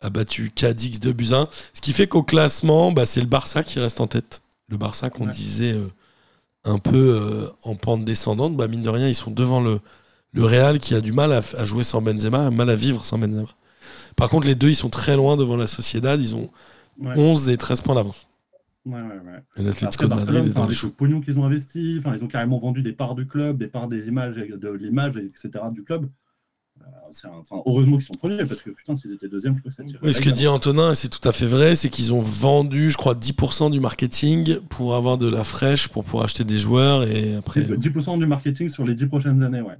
a 0.00 0.10
battu 0.10 0.50
Cadix 0.50 1.00
2 1.00 1.12
buts 1.12 1.28
à 1.32 1.36
1. 1.42 1.48
Ce 1.72 1.80
qui 1.80 1.92
fait 1.92 2.06
qu'au 2.06 2.22
classement, 2.22 2.92
bah, 2.92 3.06
c'est 3.06 3.20
le 3.20 3.26
Barça 3.26 3.62
qui 3.62 3.78
reste 3.78 4.00
en 4.00 4.06
tête. 4.06 4.42
Le 4.68 4.76
Barça 4.76 5.10
qu'on 5.10 5.26
Ouais. 5.26 5.32
disait 5.32 5.72
euh, 5.72 5.88
un 6.64 6.78
peu 6.78 6.96
euh, 6.96 7.48
en 7.62 7.74
pente 7.76 8.04
descendante, 8.04 8.56
bah, 8.56 8.68
mine 8.68 8.82
de 8.82 8.88
rien, 8.88 9.08
ils 9.08 9.14
sont 9.14 9.30
devant 9.30 9.60
le, 9.60 9.80
le 10.32 10.44
Real 10.44 10.80
qui 10.80 10.94
a 10.94 11.00
du 11.00 11.12
mal 11.12 11.32
à, 11.32 11.64
jouer 11.64 11.84
sans 11.84 12.02
Benzema, 12.02 12.50
mal 12.50 12.68
à 12.68 12.76
vivre 12.76 13.04
sans 13.04 13.18
Benzema. 13.18 13.48
Par 14.16 14.28
contre, 14.28 14.46
les 14.46 14.54
deux, 14.54 14.68
ils 14.68 14.76
sont 14.76 14.90
très 14.90 15.14
loin 15.16 15.36
devant 15.36 15.56
la 15.56 15.66
Sociedad. 15.66 16.20
Ils 16.20 16.34
ont 16.34 16.50
Ouais. 16.98 17.12
11 17.14 17.50
et 17.50 17.58
13 17.58 17.82
points 17.82 17.94
d'avance. 17.94 18.26
Ouais, 18.86 18.94
ouais, 18.94 19.00
ouais. 19.02 19.42
Et 19.58 19.62
l'Atlético 19.62 20.04
de 20.04 20.14
Madrid 20.14 20.46
est 20.46 20.50
dans 20.50 20.66
les 20.66 20.74
choux. 20.74 20.86
le 20.86 20.92
pognon 20.92 21.20
qu'ils 21.20 21.38
ont 21.38 21.44
investi, 21.44 22.00
ils 22.02 22.24
ont 22.24 22.26
carrément 22.26 22.58
vendu 22.58 22.82
des 22.82 22.94
parts 22.94 23.14
du 23.14 23.26
club, 23.26 23.58
des 23.58 23.66
parts 23.66 23.86
des 23.88 24.08
images, 24.08 24.36
de 24.36 24.70
l'image, 24.70 25.18
etc. 25.18 25.64
du 25.72 25.84
club. 25.84 26.08
Euh, 26.82 27.28
un- 27.28 27.38
enfin, 27.40 27.62
heureusement 27.66 27.96
qu'ils 27.96 28.06
sont 28.06 28.14
premiers, 28.14 28.44
parce 28.44 28.60
que 28.60 28.70
putain, 28.70 28.94
s'ils 28.96 29.12
étaient 29.12 29.28
deuxièmes, 29.28 29.54
je 29.54 29.60
crois 29.60 29.70
que 29.70 29.76
ça 29.76 29.84
tirait. 29.84 30.12
Ce 30.12 30.20
que 30.20 30.28
dit 30.30 30.46
Antonin, 30.46 30.92
et 30.92 30.94
c'est 30.94 31.08
tout 31.08 31.26
à 31.28 31.32
fait 31.32 31.46
vrai, 31.46 31.74
c'est 31.76 31.88
qu'ils 31.88 32.12
ont 32.12 32.20
vendu, 32.20 32.90
je 32.90 32.96
crois, 32.96 33.14
10% 33.14 33.70
du 33.70 33.80
marketing 33.80 34.58
pour 34.68 34.94
avoir 34.94 35.16
de 35.18 35.28
la 35.28 35.42
fraîche, 35.44 35.88
pour 35.88 36.04
pouvoir 36.04 36.24
acheter 36.24 36.44
des 36.44 36.58
joueurs 36.58 37.04
et 37.04 37.34
après. 37.36 37.62
10% 37.62 38.18
du 38.18 38.26
marketing 38.26 38.68
sur 38.70 38.84
les 38.84 38.94
10 38.94 39.06
prochaines 39.06 39.42
années, 39.42 39.62
ouais. 39.62 39.76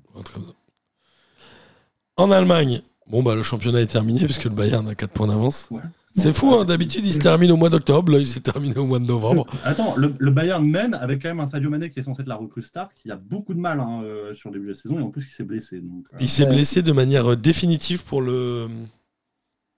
En 2.16 2.30
Allemagne, 2.30 2.80
bon, 3.09 3.23
bah, 3.23 3.35
le 3.35 3.43
championnat 3.43 3.81
est 3.81 3.87
terminé 3.87 4.25
puisque 4.25 4.45
le 4.45 4.51
Bayern 4.51 4.87
a 4.89 4.95
4 4.95 5.11
points 5.13 5.27
d'avance. 5.27 5.69
Ouais. 5.71 5.81
C'est 6.19 6.35
fou, 6.35 6.55
hein, 6.55 6.65
d'habitude 6.65 7.05
il 7.07 7.13
se 7.13 7.19
termine 7.19 7.53
au 7.53 7.57
mois 7.59 7.69
d'octobre, 7.69 8.11
là 8.13 8.19
il 8.19 8.27
s'est 8.27 8.41
terminé 8.41 8.75
au 8.79 8.87
mois 8.87 8.99
de 8.99 9.05
novembre. 9.05 9.47
Attends, 9.65 9.95
le, 9.97 10.15
le 10.19 10.31
Bayern 10.31 10.65
mène 10.66 10.95
avec 10.95 11.20
quand 11.20 11.28
même 11.28 11.41
un 11.41 11.47
Sadio 11.47 11.69
Mané 11.69 11.91
qui 11.91 12.01
est 12.01 12.03
censé 12.03 12.23
être 12.23 12.28
la 12.28 12.37
recrue 12.37 12.62
star, 12.62 12.95
qui 12.95 13.11
a 13.11 13.16
beaucoup 13.16 13.53
de 13.53 13.59
mal 13.61 13.81
hein, 13.81 14.01
euh, 14.03 14.33
sur 14.33 14.49
le 14.49 14.55
début 14.55 14.65
de 14.65 14.70
la 14.73 14.78
saison, 14.78 14.99
et 14.99 15.03
en 15.03 15.11
plus, 15.11 15.24
il 15.24 15.31
s'est 15.35 15.45
blessé. 15.45 15.78
Donc, 15.81 16.07
euh, 16.15 16.16
Il 16.19 16.28
s'est 16.31 16.47
blessé 16.47 16.81
de 16.81 16.93
manière 16.93 17.33
euh, 17.33 17.37
définitive 17.37 18.03
pour 18.03 18.23
le 18.23 18.66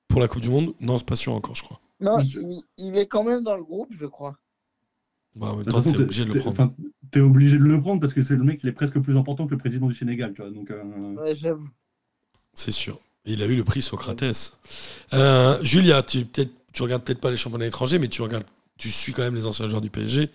pour 0.07 0.21
la 0.21 0.29
Coupe 0.29 0.43
du 0.43 0.49
Monde. 0.49 0.75
Non, 0.81 0.97
c'est 0.97 1.07
pas 1.09 1.17
sûr 1.17 1.33
encore, 1.35 1.57
je 1.57 1.65
crois. 1.65 1.81
Non, 2.01 2.21
il, 2.21 2.63
il 2.79 2.97
est 2.97 3.07
quand 3.07 3.25
même 3.25 3.43
dans 3.43 3.57
le 3.57 3.65
groupe, 3.65 3.93
je 3.99 4.07
crois. 4.07 4.37
Bah, 5.35 5.49
en 5.49 5.57
même 5.57 5.67
temps, 5.67 5.83
t'es 5.83 5.97
obligé 5.97 6.25
de 6.25 6.33
le 6.33 6.39
prendre. 6.39 6.53
enfin, 6.53 6.73
t'es 7.11 7.21
obligé 7.21 7.59
de 7.59 7.65
le 7.65 7.81
prendre 7.81 8.01
parce 8.01 8.13
que 8.13 8.23
c'est 8.23 8.37
le 8.37 8.45
mec 8.45 8.61
qui 8.61 8.69
est 8.69 8.73
presque 8.73 9.01
plus 9.01 9.17
important 9.17 9.47
que 9.47 9.53
le 9.53 9.59
président 9.59 9.89
du 9.89 9.95
Sénégal, 9.95 10.33
tu 10.35 10.43
vois. 10.43 10.53
Donc, 10.53 10.71
euh, 10.71 11.15
Ouais, 11.17 11.35
j'avoue. 11.35 11.69
C'est 12.55 12.71
sûr. 12.73 13.01
Il 13.29 13.43
a 13.43 13.47
eu 13.47 13.55
le 13.55 13.65
prix 13.65 13.83
Socrates. 13.83 14.55
Euh, 15.13 15.59
Julia, 15.63 16.03
tu, 16.03 16.27
tu 16.27 16.83
regardes 16.83 17.03
peut-être 17.03 17.21
pas 17.21 17.31
les 17.31 17.37
championnats 17.37 17.67
étrangers, 17.67 17.99
mais 17.99 18.09
tu 18.09 18.23
regardes, 18.23 18.45
tu 18.79 18.91
suis 18.91 19.13
quand 19.13 19.23
même 19.23 19.35
les 19.35 19.47
anciens 19.47 19.69
joueurs 19.69 19.83
du 19.83 19.91
PSG, 19.91 20.31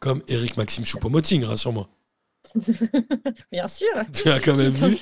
comme 0.00 0.22
Eric 0.28 0.56
Maxime 0.56 0.84
Choupo-Moting, 0.84 1.44
rassure-moi. 1.44 1.88
Bien 3.52 3.68
sûr. 3.68 3.88
Tu 4.12 4.28
as 4.28 4.40
quand 4.40 4.56
même 4.56 4.72
vu, 4.72 4.96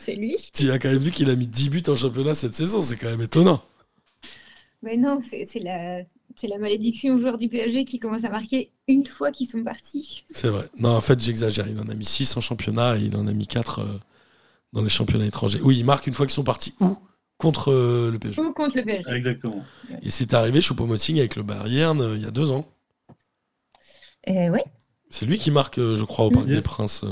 c'est 0.00 0.14
lui. 0.14 0.36
tu 0.52 0.70
as 0.70 0.78
quand 0.78 0.88
même 0.88 0.98
vu 0.98 1.10
qu'il 1.10 1.30
a 1.30 1.36
mis 1.36 1.46
10 1.46 1.70
buts 1.70 1.82
en 1.88 1.96
championnat 1.96 2.34
cette 2.34 2.54
saison, 2.54 2.82
c'est 2.82 2.96
quand 2.96 3.10
même 3.10 3.20
étonnant. 3.20 3.62
Mais 4.82 4.96
non, 4.96 5.20
c'est 5.28 5.46
c'est 5.50 5.60
la, 5.60 6.02
c'est 6.36 6.48
la 6.48 6.58
malédiction 6.58 7.14
aux 7.14 7.18
joueurs 7.18 7.38
du 7.38 7.48
PSG 7.48 7.84
qui 7.84 7.98
commence 7.98 8.24
à 8.24 8.28
marquer 8.28 8.70
une 8.88 9.06
fois 9.06 9.30
qu'ils 9.30 9.48
sont 9.48 9.62
partis. 9.62 10.24
C'est 10.30 10.48
vrai. 10.48 10.64
Non, 10.78 10.90
en 10.90 11.00
fait, 11.00 11.18
j'exagère. 11.20 11.66
Il 11.68 11.78
en 11.80 11.88
a 11.88 11.94
mis 11.94 12.04
6 12.04 12.36
en 12.36 12.40
championnat 12.40 12.96
et 12.96 13.02
il 13.02 13.16
en 13.16 13.26
a 13.26 13.32
mis 13.32 13.46
4 13.46 13.80
euh, 13.80 13.98
dans 14.72 14.82
les 14.82 14.88
championnats 14.88 15.26
étrangers. 15.26 15.60
Oui, 15.62 15.78
il 15.78 15.84
marque 15.84 16.06
une 16.06 16.14
fois 16.14 16.26
qu'ils 16.26 16.34
sont 16.34 16.44
partis 16.44 16.74
où? 16.80 16.96
Contre 17.38 17.70
euh, 17.70 18.10
le 18.10 18.18
PSG. 18.18 18.40
Ou 18.40 18.52
contre 18.52 18.76
le 18.76 18.82
PSG. 18.84 19.10
exactement. 19.10 19.62
Et 20.02 20.10
c'est 20.10 20.32
arrivé 20.34 20.60
Choupo-Moting 20.60 21.18
avec 21.18 21.36
le 21.36 21.42
Bayern 21.42 22.00
euh, 22.00 22.16
il 22.16 22.22
y 22.22 22.26
a 22.26 22.30
deux 22.30 22.50
ans. 22.50 22.66
Euh, 24.28 24.48
ouais. 24.50 24.64
C'est 25.10 25.26
lui 25.26 25.38
qui 25.38 25.50
marque, 25.50 25.78
euh, 25.78 25.96
je 25.96 26.04
crois, 26.04 26.26
au 26.26 26.30
Parc 26.30 26.46
Yes. 26.46 26.56
des 26.56 26.62
Princes. 26.62 27.04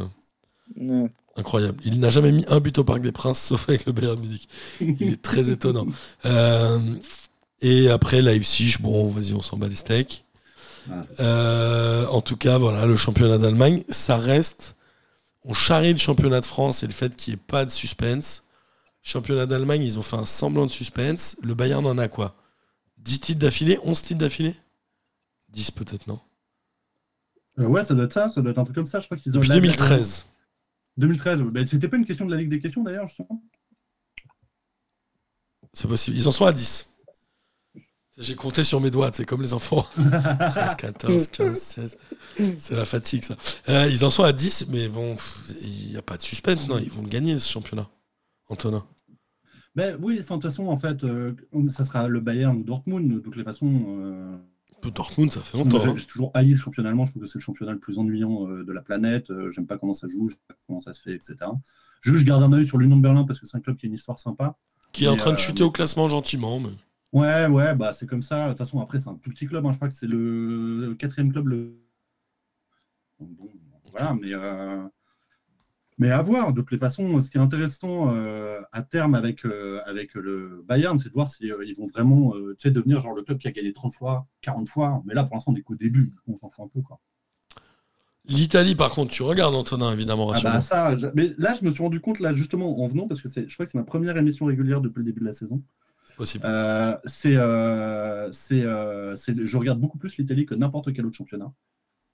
Incroyable. 1.36 1.80
Il 1.84 2.00
n'a 2.00 2.10
jamais 2.10 2.32
mis 2.32 2.44
un 2.48 2.60
but 2.60 2.78
au 2.78 2.84
Parc 2.84 3.00
des 3.02 3.12
Princes, 3.12 3.40
sauf 3.48 3.68
avec 3.68 3.86
le 3.86 3.92
Bayern 3.92 4.18
Munich. 4.18 4.48
Il 4.80 5.02
est 5.12 5.22
très 5.22 5.50
étonnant. 5.50 5.86
Euh, 6.24 6.78
et 7.60 7.88
après, 7.88 8.20
Leipzig, 8.20 8.76
bon, 8.80 9.08
vas-y, 9.08 9.32
on 9.32 9.40
s'en 9.42 9.56
bat 9.56 9.68
les 9.68 9.76
steaks. 9.76 10.24
Voilà. 10.86 11.06
Euh, 11.20 12.06
en 12.08 12.20
tout 12.20 12.36
cas, 12.36 12.58
voilà, 12.58 12.84
le 12.86 12.96
championnat 12.96 13.38
d'Allemagne, 13.38 13.84
ça 13.88 14.16
reste. 14.18 14.76
On 15.44 15.54
charrie 15.54 15.92
le 15.92 15.98
championnat 15.98 16.40
de 16.40 16.46
France 16.46 16.82
et 16.82 16.86
le 16.86 16.92
fait 16.92 17.14
qu'il 17.16 17.34
n'y 17.34 17.40
ait 17.40 17.44
pas 17.46 17.64
de 17.64 17.70
suspense. 17.70 18.44
Championnat 19.02 19.46
d'Allemagne, 19.46 19.82
ils 19.82 19.98
ont 19.98 20.02
fait 20.02 20.16
un 20.16 20.24
semblant 20.24 20.64
de 20.66 20.70
suspense. 20.70 21.36
Le 21.42 21.54
Bayern 21.54 21.86
en 21.86 21.98
a 21.98 22.08
quoi? 22.08 22.34
10 22.98 23.20
titres 23.20 23.40
d'affilée? 23.40 23.78
11 23.82 24.00
titres 24.00 24.20
d'affilée? 24.20 24.54
10 25.50 25.70
peut-être, 25.72 26.06
non? 26.06 26.18
Euh, 27.58 27.66
ouais, 27.66 27.84
ça 27.84 27.94
doit 27.94 28.04
être 28.06 28.12
ça, 28.14 28.28
ça 28.28 28.40
doit 28.40 28.50
être 28.52 28.58
un 28.58 28.64
truc 28.64 28.74
comme 28.74 28.86
ça. 28.86 29.00
Je 29.00 29.04
crois 29.06 29.18
qu'ils 29.18 29.36
ont 29.36 29.40
Depuis 29.40 29.48
la- 29.50 29.54
2013. 29.56 30.24
2013, 30.96 31.42
ouais. 31.42 31.50
Ben, 31.50 31.66
c'était 31.66 31.88
pas 31.88 31.96
une 31.98 32.06
question 32.06 32.24
de 32.24 32.30
la 32.30 32.38
Ligue 32.38 32.48
des 32.48 32.60
questions 32.60 32.82
d'ailleurs, 32.82 33.06
justement. 33.06 33.42
C'est 35.72 35.88
possible. 35.88 36.16
Ils 36.16 36.26
en 36.28 36.32
sont 36.32 36.46
à 36.46 36.52
10. 36.52 36.93
J'ai 38.16 38.36
compté 38.36 38.62
sur 38.62 38.80
mes 38.80 38.90
doigts, 38.90 39.10
c'est 39.12 39.24
comme 39.24 39.42
les 39.42 39.52
enfants. 39.52 39.86
13, 39.96 40.76
14, 40.76 41.26
15, 41.28 41.58
16. 41.58 41.98
C'est 42.58 42.76
la 42.76 42.84
fatigue, 42.84 43.24
ça. 43.24 43.36
Euh, 43.68 43.88
ils 43.90 44.04
en 44.04 44.10
sont 44.10 44.22
à 44.22 44.32
10, 44.32 44.68
mais 44.70 44.88
bon, 44.88 45.16
il 45.62 45.90
n'y 45.90 45.96
a 45.96 46.02
pas 46.02 46.16
de 46.16 46.22
suspense, 46.22 46.68
non. 46.68 46.78
Ils 46.78 46.90
vont 46.90 47.02
le 47.02 47.08
gagner, 47.08 47.38
ce 47.38 47.50
championnat. 47.50 47.88
Antonin. 48.48 48.86
Ben 49.74 49.98
oui, 50.00 50.18
de 50.18 50.22
toute 50.22 50.42
façon, 50.42 50.68
en 50.68 50.76
fait, 50.76 51.02
euh, 51.02 51.34
ça 51.68 51.84
sera 51.84 52.06
le 52.06 52.20
Bayern 52.20 52.56
ou 52.56 52.62
Dortmund, 52.62 53.12
de 53.12 53.18
toutes 53.18 53.36
les 53.36 53.42
façons. 53.42 53.84
euh, 53.98 54.36
Dortmund, 54.94 55.32
ça 55.32 55.40
fait 55.40 55.58
longtemps. 55.58 55.80
J'ai 55.80 55.88
hein. 55.88 55.96
toujours 56.06 56.30
haï 56.34 56.50
le 56.50 56.56
championnat 56.56 56.90
allemand. 56.90 57.06
Je 57.06 57.10
trouve 57.10 57.22
que 57.22 57.28
c'est 57.28 57.38
le 57.38 57.42
championnat 57.42 57.72
le 57.72 57.80
plus 57.80 57.98
ennuyant 57.98 58.44
de 58.44 58.72
la 58.72 58.82
planète. 58.82 59.32
J'aime 59.48 59.66
pas 59.66 59.78
comment 59.78 59.94
ça 59.94 60.06
joue, 60.06 60.28
j'aime 60.28 60.38
pas 60.46 60.54
comment 60.68 60.80
ça 60.80 60.92
se 60.92 61.00
fait, 61.02 61.14
etc. 61.14 61.36
Je, 62.02 62.14
je 62.14 62.24
garde 62.24 62.42
un 62.42 62.52
œil 62.52 62.66
sur 62.66 62.78
l'Union 62.78 62.96
de 62.96 63.02
Berlin 63.02 63.24
parce 63.24 63.40
que 63.40 63.46
c'est 63.46 63.56
un 63.56 63.60
club 63.60 63.76
qui 63.76 63.86
a 63.86 63.88
une 63.88 63.94
histoire 63.94 64.20
sympa. 64.20 64.56
Qui 64.92 65.06
est 65.06 65.08
en 65.08 65.16
train 65.16 65.32
de 65.32 65.38
chuter 65.38 65.64
au 65.64 65.70
classement 65.70 66.08
gentiment. 66.08 66.60
Mais... 66.60 66.68
Ouais, 67.14 67.46
ouais, 67.46 67.74
bah 67.74 67.92
c'est 67.94 68.06
comme 68.06 68.22
ça. 68.22 68.44
De 68.46 68.48
toute 68.50 68.58
façon, 68.58 68.80
après, 68.80 68.98
c'est 68.98 69.08
un 69.08 69.14
tout 69.14 69.30
petit 69.30 69.46
club. 69.46 69.64
hein. 69.64 69.70
Je 69.72 69.76
crois 69.76 69.88
que 69.88 69.94
c'est 69.94 70.06
le 70.08 70.94
quatrième 70.98 71.32
club. 71.32 71.46
Le... 71.48 71.78
Donc, 73.20 73.30
bon, 73.30 73.50
voilà, 73.92 74.14
mais, 74.20 74.34
euh, 74.34 74.82
mais 75.96 76.10
à 76.10 76.20
voir. 76.22 76.52
De 76.52 76.60
toutes 76.60 76.72
les 76.72 76.78
façons, 76.78 77.20
ce 77.20 77.30
qui 77.30 77.38
est 77.38 77.40
intéressant 77.40 78.12
euh, 78.12 78.60
à 78.72 78.82
terme 78.82 79.14
avec, 79.14 79.44
euh, 79.46 79.80
avec 79.86 80.14
le 80.14 80.64
Bayern, 80.66 80.98
c'est 80.98 81.08
de 81.08 81.14
voir 81.14 81.28
si 81.28 81.50
euh, 81.52 81.64
ils 81.64 81.74
vont 81.76 81.86
vraiment 81.86 82.34
euh, 82.34 82.56
tu 82.58 82.68
sais, 82.68 82.72
devenir 82.72 82.98
genre 83.00 83.14
le 83.14 83.22
club 83.22 83.38
qui 83.38 83.46
a 83.46 83.52
gagné 83.52 83.72
30 83.72 83.94
fois, 83.94 84.26
40 84.42 84.66
fois. 84.68 85.00
Mais 85.06 85.14
là, 85.14 85.22
pour 85.24 85.36
l'instant, 85.36 85.52
on 85.52 85.56
est 85.56 85.62
qu'au 85.62 85.76
début. 85.76 86.12
On 86.26 86.36
s'en 86.38 86.50
fout 86.50 86.64
un 86.64 86.68
peu. 86.68 86.80
Quoi. 86.82 86.98
L'Italie, 88.26 88.74
par 88.74 88.90
contre, 88.90 89.12
tu 89.12 89.22
regardes 89.22 89.54
Antonin, 89.54 89.92
évidemment, 89.92 90.32
Ah 90.32 90.40
bah 90.42 90.60
ça, 90.60 90.96
je- 90.96 91.06
mais 91.14 91.30
là, 91.38 91.54
je 91.54 91.64
me 91.64 91.70
suis 91.70 91.82
rendu 91.82 92.00
compte, 92.00 92.18
là, 92.18 92.32
justement, 92.34 92.82
en 92.82 92.86
venant, 92.88 93.06
parce 93.06 93.20
que 93.20 93.28
c'est- 93.28 93.46
je 93.48 93.54
crois 93.54 93.66
que 93.66 93.70
c'est 93.72 93.78
ma 93.78 93.84
première 93.84 94.16
émission 94.16 94.46
régulière 94.46 94.80
depuis 94.80 94.98
le 95.00 95.04
début 95.04 95.20
de 95.20 95.26
la 95.26 95.32
saison. 95.34 95.62
C'est 96.04 96.16
possible. 96.16 96.44
Euh, 96.46 96.96
c'est, 97.04 97.36
euh, 97.36 98.30
c'est, 98.32 98.62
euh, 98.62 99.16
je 99.16 99.56
regarde 99.56 99.80
beaucoup 99.80 99.98
plus 99.98 100.16
l'Italie 100.18 100.46
que 100.46 100.54
n'importe 100.54 100.92
quel 100.92 101.06
autre 101.06 101.16
championnat. 101.16 101.52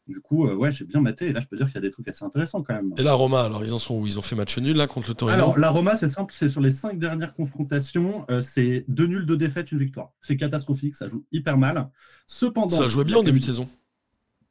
Du 0.06 0.20
coup, 0.20 0.46
euh, 0.46 0.54
ouais, 0.56 0.72
j'ai 0.72 0.84
bien 0.84 1.00
maté. 1.00 1.26
Et 1.26 1.32
là, 1.32 1.40
je 1.40 1.46
peux 1.46 1.56
dire 1.56 1.66
qu'il 1.66 1.76
y 1.76 1.78
a 1.78 1.82
des 1.82 1.90
trucs 1.90 2.08
assez 2.08 2.24
intéressants 2.24 2.62
quand 2.62 2.74
même. 2.74 2.92
Et 2.96 3.02
la 3.02 3.12
Roma, 3.12 3.42
alors, 3.44 3.64
ils 3.64 3.72
en 3.74 3.78
sont 3.78 3.96
où? 3.96 4.06
Ils 4.06 4.18
ont 4.18 4.22
fait 4.22 4.34
match 4.34 4.58
nul, 4.58 4.76
là, 4.76 4.86
contre 4.88 5.08
le 5.08 5.14
Torino? 5.14 5.36
Alors, 5.36 5.58
la 5.58 5.70
Roma, 5.70 5.96
c'est 5.96 6.08
simple, 6.08 6.34
c'est 6.36 6.48
sur 6.48 6.60
les 6.60 6.72
cinq 6.72 6.98
dernières 6.98 7.34
confrontations, 7.34 8.24
euh, 8.30 8.40
c'est 8.40 8.84
deux 8.88 9.06
nuls, 9.06 9.24
deux 9.26 9.36
défaites, 9.36 9.70
une 9.70 9.78
victoire. 9.78 10.12
C'est 10.20 10.36
catastrophique, 10.36 10.96
ça 10.96 11.06
joue 11.06 11.24
hyper 11.30 11.58
mal. 11.58 11.90
Cependant, 12.26 12.76
Ça 12.76 12.88
jouait 12.88 13.04
bien 13.04 13.18
en 13.18 13.22
début 13.22 13.38
de 13.38 13.44
saison. 13.44 13.68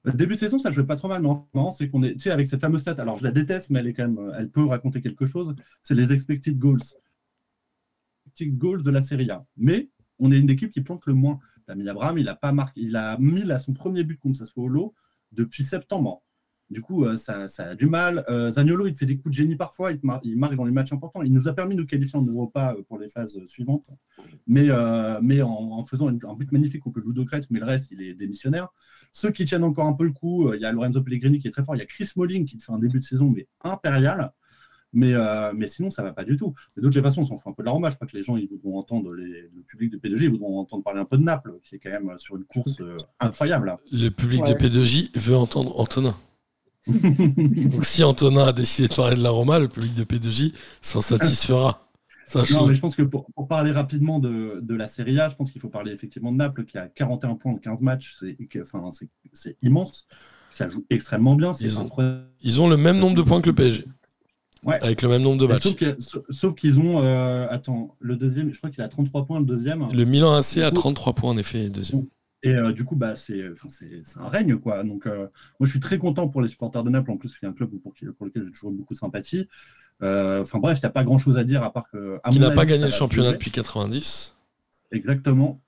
Début 0.06 0.36
de 0.36 0.40
saison, 0.40 0.60
ça 0.60 0.72
jouait 0.72 0.86
pas 0.86 0.95
trop 0.95 1.10
mal, 1.10 1.22
mais 1.22 1.30
marrant, 1.53 1.72
c'est 1.72 1.90
qu'on 1.90 2.03
est, 2.03 2.14
tu 2.14 2.20
sais, 2.20 2.32
avec 2.32 2.48
cette 2.48 2.61
fameuse 2.61 2.82
stat, 2.82 2.95
alors 2.99 3.18
je 3.18 3.24
la 3.26 3.32
déteste, 3.32 3.70
mais 3.70 3.80
elle 3.80 3.88
est 3.88 3.94
quand 3.94 4.07
même, 4.07 4.32
elle 4.38 4.49
peut 4.49 4.64
raconter 4.64 5.02
quelque 5.02 5.26
chose, 5.26 5.53
c'est 5.84 5.95
les 5.95 6.14
expected 6.14 6.57
goals. 6.57 6.80
Goals 8.41 8.84
de 8.84 8.91
la 8.91 9.01
Serie 9.01 9.30
A. 9.31 9.45
Mais 9.57 9.89
on 10.19 10.31
est 10.31 10.38
une 10.38 10.49
équipe 10.49 10.72
qui 10.72 10.81
plante 10.81 11.06
le 11.06 11.14
moins. 11.14 11.39
Tammy 11.65 11.88
Abraham, 11.88 12.18
il 12.18 12.27
a 12.27 12.35
pas 12.35 12.51
marqué, 12.51 12.81
il 12.81 12.95
a 12.95 13.18
mis 13.19 13.43
là, 13.43 13.60
son 13.60 13.73
premier 13.73 14.03
but 14.03 14.19
contre 14.19 14.39
Sassuolo 14.39 14.93
depuis 15.31 15.64
septembre. 15.64 16.23
Du 16.69 16.81
coup, 16.81 17.06
euh, 17.06 17.18
ça, 17.18 17.47
ça 17.47 17.69
a 17.69 17.76
du 17.76 17.88
mal. 17.88 18.23
Euh, 18.30 18.51
Zaniolo, 18.51 18.85
il 18.85 18.93
fait 18.93 19.07
des 19.07 19.18
coups 19.18 19.31
de 19.31 19.35
génie 19.35 19.56
parfois, 19.56 19.91
il, 19.91 20.38
marque 20.38 20.56
dans 20.56 20.65
les 20.65 20.72
matchs 20.72 20.93
importants. 20.93 21.23
Il 21.23 21.34
nous 21.34 21.47
a 21.47 21.53
permis 21.53 21.76
de 21.76 21.81
nous 21.81 21.88
qualifier 21.88 22.19
en 22.19 22.23
Europa 22.23 22.76
euh, 22.77 22.84
pour 22.84 22.99
les 22.99 23.10
phases 23.10 23.38
euh, 23.38 23.47
suivantes, 23.47 23.88
mais, 24.45 24.72
en, 24.72 25.84
faisant 25.85 26.07
un 26.10 26.34
but 26.35 26.51
magnifique 26.51 26.81
contre 26.81 26.99
Ludogorets, 26.99 27.41
mais 27.49 27.60
le 27.60 27.65
reste, 27.65 27.89
il 27.91 28.01
est 28.01 28.14
démissionnaire. 28.14 28.68
Ceux 29.14 29.31
qui 29.31 29.45
tiennent 29.45 29.64
encore 29.64 29.88
un 29.88 29.93
peu 29.93 30.06
le 30.06 30.11
coup, 30.11 30.53
il 30.53 30.61
y 30.61 30.65
a 30.65 30.72
Lorenzo 30.72 31.01
Pellegrini 31.01 31.39
qui 31.39 31.47
est 31.47 31.51
très 31.51 31.64
fort, 31.64 31.76
il 31.76 31.80
y 31.80 31.81
a 31.81 31.88
Chris 31.88 32.06
Smalling 32.06 32.45
qui 32.45 32.60
fait 32.60 32.72
un 32.72 32.77
début 32.80 32.99
de 32.99 33.06
saison, 33.06 33.31
mais 33.35 33.47
impérial. 33.64 34.31
Mais, 34.91 35.14
euh, 35.14 35.52
mais 35.56 35.68
sinon, 35.68 35.91
ça 35.91 36.02
va 36.02 36.14
pas 36.14 36.24
du 36.24 36.36
tout. 36.36 36.53
Mais 36.76 36.82
de 36.82 36.88
toutes 36.88 36.95
les 36.95 37.02
façons, 37.03 37.22
on 37.22 37.26
s'en 37.26 37.38
fout 37.38 37.48
un 37.48 37.53
peu 37.53 37.61
de 37.61 37.66
la 37.68 37.72
Roma. 37.74 37.90
Je 37.91 37.95
crois 37.95 38.07
que 38.07 38.18
les 38.18 38.24
gens, 38.24 38.38
ils 38.38 38.48
voudront 38.49 38.80
entendre, 38.80 39.14
les- 39.14 39.44
le 39.53 39.61
public 39.68 39.91
de 39.91 39.98
P2G, 39.98 40.24
ils 40.24 40.30
voudront 40.32 40.57
entendre 40.60 40.84
parler 40.84 40.99
un 40.99 41.06
peu 41.06 41.18
de 41.18 41.24
Naples, 41.24 41.53
qui 41.64 41.76
est 41.76 41.80
quand 41.80 41.91
même 41.91 42.11
sur 42.18 42.36
une 42.38 42.44
course 42.45 42.82
euh, 42.82 42.98
incroyable. 43.20 43.68
là. 43.68 43.80
Le 43.91 44.10
public 44.10 44.41
Ouais. 44.44 44.53
de 44.53 44.57
P2J 44.57 45.11
veut 45.16 45.36
entendre 45.36 45.80
Antonin. 45.80 46.16
Donc, 46.88 47.86
si 47.86 48.03
Antonin 48.03 48.48
a 48.48 48.53
décidé 48.53 48.88
de 48.88 48.95
parler 48.95 49.16
de 49.16 49.22
la 49.24 49.30
Roma, 49.30 49.60
le 49.60 49.68
public 49.68 49.94
de 49.94 50.03
P2J 50.03 50.53
s'en 50.82 51.02
satisfera. 51.02 51.86
Non, 52.52 52.68
mais 52.68 52.76
je 52.76 52.80
pense 52.80 52.95
que 52.95 53.02
pour, 53.02 53.26
pour 53.34 53.48
parler 53.48 53.72
rapidement 53.72 54.20
de, 54.20 54.60
de 54.61 54.76
la 54.76 54.88
Serie 54.88 55.20
A, 55.20 55.30
je 55.30 55.36
pense 55.36 55.49
qu'il 55.52 55.60
faut 55.60 55.70
parler 55.70 55.91
effectivement 55.91 56.32
de 56.32 56.38
Naples, 56.38 56.64
qui 56.66 56.78
a 56.78 56.88
41 56.88 57.36
points 57.36 57.53
en 57.53 57.57
15 57.57 57.82
matchs. 57.82 58.18
C'est 58.20 58.36
que- 58.48 58.60
enfin, 58.61 58.90
c'est- 58.91 59.10
c'est 59.34 59.57
immense. 59.64 60.06
Ça 60.52 60.68
joue 60.68 60.86
extrêmement 60.91 61.36
bien. 61.36 61.52
Ils 61.60 61.80
ont-. 61.82 61.90
Ils 62.41 62.61
ont 62.61 62.70
le 62.70 62.78
même 62.78 62.99
nombre 62.99 63.16
de 63.18 63.24
points 63.24 63.41
que 63.41 63.49
le 63.49 63.56
PSG. 63.56 63.86
Ouais. 64.65 64.77
Avec 64.84 65.02
le 65.02 65.10
même 65.10 65.22
nombre 65.22 65.38
de 65.40 65.48
Mais 65.48 65.53
matchs. 65.53 65.64
Sauf 65.64 65.76
que- 65.76 65.95
sauf 65.99 66.23
sauf 66.30 66.56
qu'ils 66.56 66.80
ont. 66.80 67.02
euh, 67.02 67.48
attends, 67.49 67.95
le 67.99 68.15
deuxième, 68.18 68.52
je 68.53 68.57
crois 68.57 68.69
qu'il 68.69 68.84
a 68.84 68.88
33 68.90 69.26
points, 69.26 69.40
le 69.40 69.45
deuxième. 69.45 69.88
Le 69.94 70.03
Milan 70.06 70.34
AC 70.36 70.57
a 70.57 70.69
Du 70.69 70.76
coup- 70.76 70.81
33 70.81 71.14
points, 71.14 71.31
en 71.31 71.38
effet, 71.38 71.69
deuxième. 71.69 72.06
Et 72.44 72.53
euh, 72.56 72.72
du 72.72 72.86
coup, 72.86 72.95
bah, 72.95 73.15
c'est 73.18 73.49
enfin, 73.52 73.68
c'est- 73.69 74.02
c'est 74.03 74.19
un 74.19 74.27
règne, 74.27 74.57
quoi. 74.57 74.84
Donc, 74.84 75.07
euh, 75.07 75.27
moi, 75.60 75.65
je 75.65 75.72
suis 75.72 75.80
très 75.80 75.98
content 75.98 76.27
pour 76.30 76.41
les 76.41 76.48
supporters 76.48 76.84
de 76.84 76.90
Naples. 76.90 77.11
En 77.11 77.18
plus, 77.18 77.36
c'est 77.40 77.45
un 77.48 77.53
club 77.53 77.69
pour, 77.81 77.94
qui- 77.94 78.06
pour 78.06 78.26
lequel 78.26 78.45
j'ai 78.45 78.52
toujours 78.52 78.72
beaucoup 78.72 78.94
de 78.94 78.99
sympathie. 78.99 79.48
Enfin, 80.02 80.60
bref, 80.60 80.77
il 80.77 80.81
n'y 80.81 80.86
a 80.88 80.91
pas 80.91 81.03
grand-chose 81.03 81.38
à 81.38 81.44
dire 81.44 81.64
à 81.64 81.72
part 81.73 81.90
que. 81.91 82.18
à 82.23 82.30
Qui 82.30 82.40
n'a 82.40 82.52
pas 82.52 82.65
gagné 82.65 82.86
le 82.86 82.91
championnat 82.91 83.31
depuis 83.34 83.52
90. 83.52 84.36
Exactement. 84.91 85.61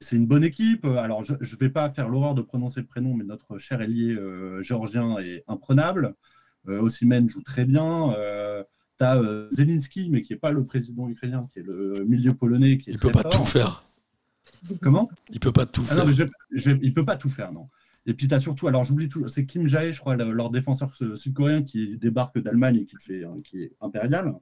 C'est 0.00 0.14
une 0.14 0.26
bonne 0.26 0.44
équipe. 0.44 0.84
Alors, 0.84 1.24
je 1.24 1.32
ne 1.34 1.58
vais 1.58 1.70
pas 1.70 1.90
faire 1.90 2.08
l'horreur 2.08 2.34
de 2.36 2.42
prononcer 2.42 2.80
le 2.80 2.86
prénom, 2.86 3.14
mais 3.14 3.24
notre 3.24 3.58
cher 3.58 3.80
ailier 3.82 4.16
géorgien 4.60 5.18
est 5.18 5.42
imprenable. 5.48 6.14
Euh, 6.68 6.80
Osimhen 6.80 7.28
joue 7.28 7.42
très 7.42 7.64
bien. 7.64 8.12
Euh, 8.14 8.62
tu 8.98 9.04
as 9.04 9.22
Zelinski, 9.50 10.10
mais 10.10 10.22
qui 10.22 10.32
n'est 10.32 10.38
pas 10.38 10.50
le 10.50 10.64
président 10.64 11.08
ukrainien, 11.08 11.46
qui 11.52 11.60
est 11.60 11.62
le 11.62 12.04
milieu 12.06 12.34
polonais. 12.34 12.78
Qui 12.78 12.90
est 12.90 12.94
Il 12.94 12.98
peut 12.98 13.10
très 13.10 13.22
pas 13.22 13.30
fort. 13.30 13.40
tout 13.40 13.46
faire. 13.46 13.84
Comment? 14.82 15.08
Il 15.30 15.40
peut 15.40 15.52
pas 15.52 15.66
tout 15.66 15.84
Ah 15.90 15.94
non, 15.96 16.10
faire. 16.12 16.26
je- 16.52 16.56
je- 16.70 16.76
il 16.82 16.92
peut 16.92 17.04
pas 17.04 17.16
tout 17.16 17.28
faire, 17.28 17.52
non. 17.52 17.68
Et 18.06 18.14
puis 18.14 18.26
tu 18.28 18.34
as 18.34 18.38
surtout, 18.38 18.66
alors 18.68 18.84
j'oublie 18.84 19.08
tout, 19.08 19.28
c'est 19.28 19.44
Kim 19.44 19.66
Jae, 19.68 19.92
je 19.92 20.00
crois, 20.00 20.16
le- 20.16 20.32
leur 20.32 20.50
défenseur 20.50 20.90
euh, 21.02 21.14
sud-coréen 21.16 21.62
qui 21.62 21.98
débarque 21.98 22.38
d'Allemagne 22.38 22.76
et 22.76 22.86
qui, 22.86 22.96
fait, 22.98 23.24
hein, 23.24 23.36
qui 23.44 23.62
est 23.64 23.72
impérial. 23.80 24.32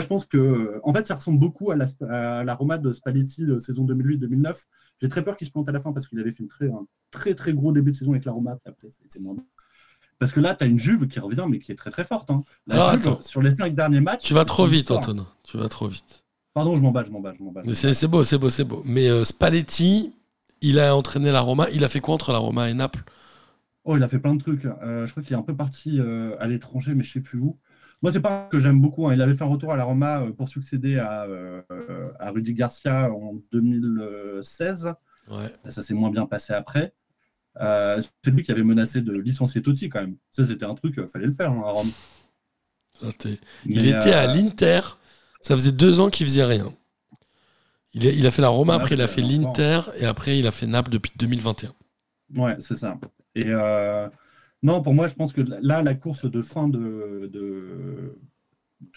Je 0.00 0.06
pense 0.06 0.24
que, 0.26 0.80
en 0.84 0.92
fait, 0.92 1.06
ça 1.06 1.14
ressemble 1.16 1.38
beaucoup 1.38 1.70
à 1.70 1.76
la, 1.76 1.86
à 2.08 2.44
la 2.44 2.54
Roma 2.54 2.78
de 2.78 2.92
Spalletti 2.92 3.44
de 3.44 3.58
saison 3.58 3.84
2008-2009. 3.84 4.64
J'ai 5.00 5.08
très 5.08 5.24
peur 5.24 5.36
qu'il 5.36 5.46
se 5.46 5.52
plante 5.52 5.68
à 5.68 5.72
la 5.72 5.80
fin 5.80 5.92
parce 5.92 6.06
qu'il 6.08 6.18
avait 6.20 6.30
fait 6.32 6.46
très, 6.46 6.66
un 6.68 6.86
très 7.10 7.34
très 7.34 7.52
gros 7.52 7.72
début 7.72 7.92
de 7.92 7.96
saison 7.96 8.12
avec 8.12 8.24
la 8.24 8.32
Roma, 8.32 8.56
puis 8.56 8.70
après 8.72 8.90
ça 8.90 8.98
a 9.02 9.06
été 9.06 9.20
moins 9.20 9.34
bien. 9.34 9.44
Parce 10.18 10.32
que 10.32 10.40
là, 10.40 10.54
tu 10.54 10.64
as 10.64 10.66
une 10.66 10.78
Juve 10.78 11.06
qui 11.06 11.20
revient, 11.20 11.44
mais 11.48 11.58
qui 11.60 11.70
est 11.72 11.76
très 11.76 11.90
très 11.90 12.04
forte. 12.04 12.30
hein. 12.30 12.42
La 12.66 12.74
Alors, 12.74 12.90
Juve, 12.92 13.00
attends. 13.08 13.22
sur 13.22 13.40
les 13.42 13.52
cinq 13.52 13.74
derniers 13.74 14.00
matchs. 14.00 14.24
Tu 14.24 14.34
vas 14.34 14.44
trop 14.44 14.66
vite. 14.66 14.90
Antonin. 14.90 15.26
Tu 15.44 15.56
vas 15.58 15.68
trop 15.68 15.86
vite. 15.88 16.24
Pardon, 16.54 16.76
je 16.76 16.80
m'en 16.82 16.90
bats, 16.90 17.04
je 17.06 17.10
m'en 17.12 17.20
bats, 17.20 17.34
je 17.38 17.42
m'en 17.44 17.52
bats. 17.52 17.62
Mais 17.64 17.74
c'est 17.74 18.08
beau, 18.08 18.24
c'est 18.24 18.38
beau, 18.38 18.50
c'est 18.50 18.64
beau. 18.64 18.82
Mais 18.84 19.08
euh, 19.08 19.24
Spalletti, 19.24 20.12
il 20.60 20.80
a 20.80 20.96
entraîné 20.96 21.30
la 21.30 21.40
Roma. 21.40 21.66
Il 21.72 21.84
a 21.84 21.88
fait 21.88 22.00
quoi 22.00 22.14
entre 22.14 22.32
la 22.32 22.38
Roma 22.38 22.68
et 22.68 22.74
Naples? 22.74 23.04
Oh, 23.84 23.96
il 23.96 24.02
a 24.02 24.08
fait 24.08 24.18
plein 24.18 24.34
de 24.34 24.42
trucs. 24.42 24.64
Euh, 24.64 25.06
je 25.06 25.10
crois 25.12 25.22
qu'il 25.22 25.34
est 25.34 25.38
un 25.38 25.42
peu 25.42 25.54
parti 25.54 26.00
euh, 26.00 26.34
à 26.40 26.48
l'étranger, 26.48 26.94
mais 26.94 27.04
je 27.04 27.12
sais 27.12 27.20
plus 27.20 27.38
où. 27.38 27.56
Moi, 28.02 28.10
c'est 28.12 28.20
pas 28.20 28.48
que 28.50 28.58
j'aime 28.58 28.80
beaucoup. 28.80 29.06
hein. 29.06 29.14
Il 29.14 29.22
avait 29.22 29.34
fait 29.34 29.44
un 29.44 29.48
retour 29.48 29.72
à 29.72 29.76
la 29.76 29.84
Roma 29.84 30.24
pour 30.36 30.48
succéder 30.48 30.98
à, 30.98 31.26
à 32.18 32.30
Rudy 32.30 32.54
Garcia 32.54 33.10
en 33.12 33.34
2016. 33.52 34.92
Ouais. 35.30 35.52
Ça 35.70 35.82
s'est 35.82 35.94
moins 35.94 36.10
bien 36.10 36.26
passé 36.26 36.52
après. 36.52 36.92
Euh, 37.60 38.00
c'est 38.24 38.30
lui 38.30 38.42
qui 38.42 38.52
avait 38.52 38.62
menacé 38.62 39.00
de 39.00 39.12
licencier 39.12 39.62
Totti 39.62 39.88
quand 39.88 40.00
même. 40.00 40.16
Ça, 40.30 40.46
c'était 40.46 40.64
un 40.64 40.74
truc, 40.74 40.94
il 40.96 41.08
fallait 41.08 41.26
le 41.26 41.34
faire 41.34 41.50
hein, 41.50 41.62
à 41.64 41.70
Rome. 41.70 41.90
Il 43.02 43.12
Mais, 43.66 43.88
était 43.88 44.12
à 44.12 44.28
euh, 44.30 44.34
l'Inter. 44.34 44.80
Ça 45.40 45.54
faisait 45.54 45.72
deux 45.72 46.00
ans 46.00 46.10
qu'il 46.10 46.26
faisait 46.26 46.44
rien. 46.44 46.72
Il 47.94 48.06
a, 48.06 48.10
il 48.10 48.26
a 48.26 48.30
fait 48.30 48.42
la 48.42 48.48
Roma, 48.48 48.74
après 48.74 48.94
il 48.94 49.00
a 49.00 49.06
fait 49.06 49.22
l'Inter 49.22 49.80
et 49.98 50.04
après 50.04 50.38
il 50.38 50.46
a 50.46 50.50
fait 50.50 50.66
Naples 50.66 50.90
depuis 50.90 51.12
2021. 51.18 51.72
Ouais, 52.36 52.56
c'est 52.58 52.76
ça. 52.76 52.98
Et 53.34 53.46
euh, 53.46 54.08
non, 54.62 54.82
pour 54.82 54.94
moi, 54.94 55.08
je 55.08 55.14
pense 55.14 55.32
que 55.32 55.40
là, 55.40 55.82
la 55.82 55.94
course 55.94 56.30
de 56.30 56.42
fin 56.42 56.68
de, 56.68 57.30
de, 57.32 58.18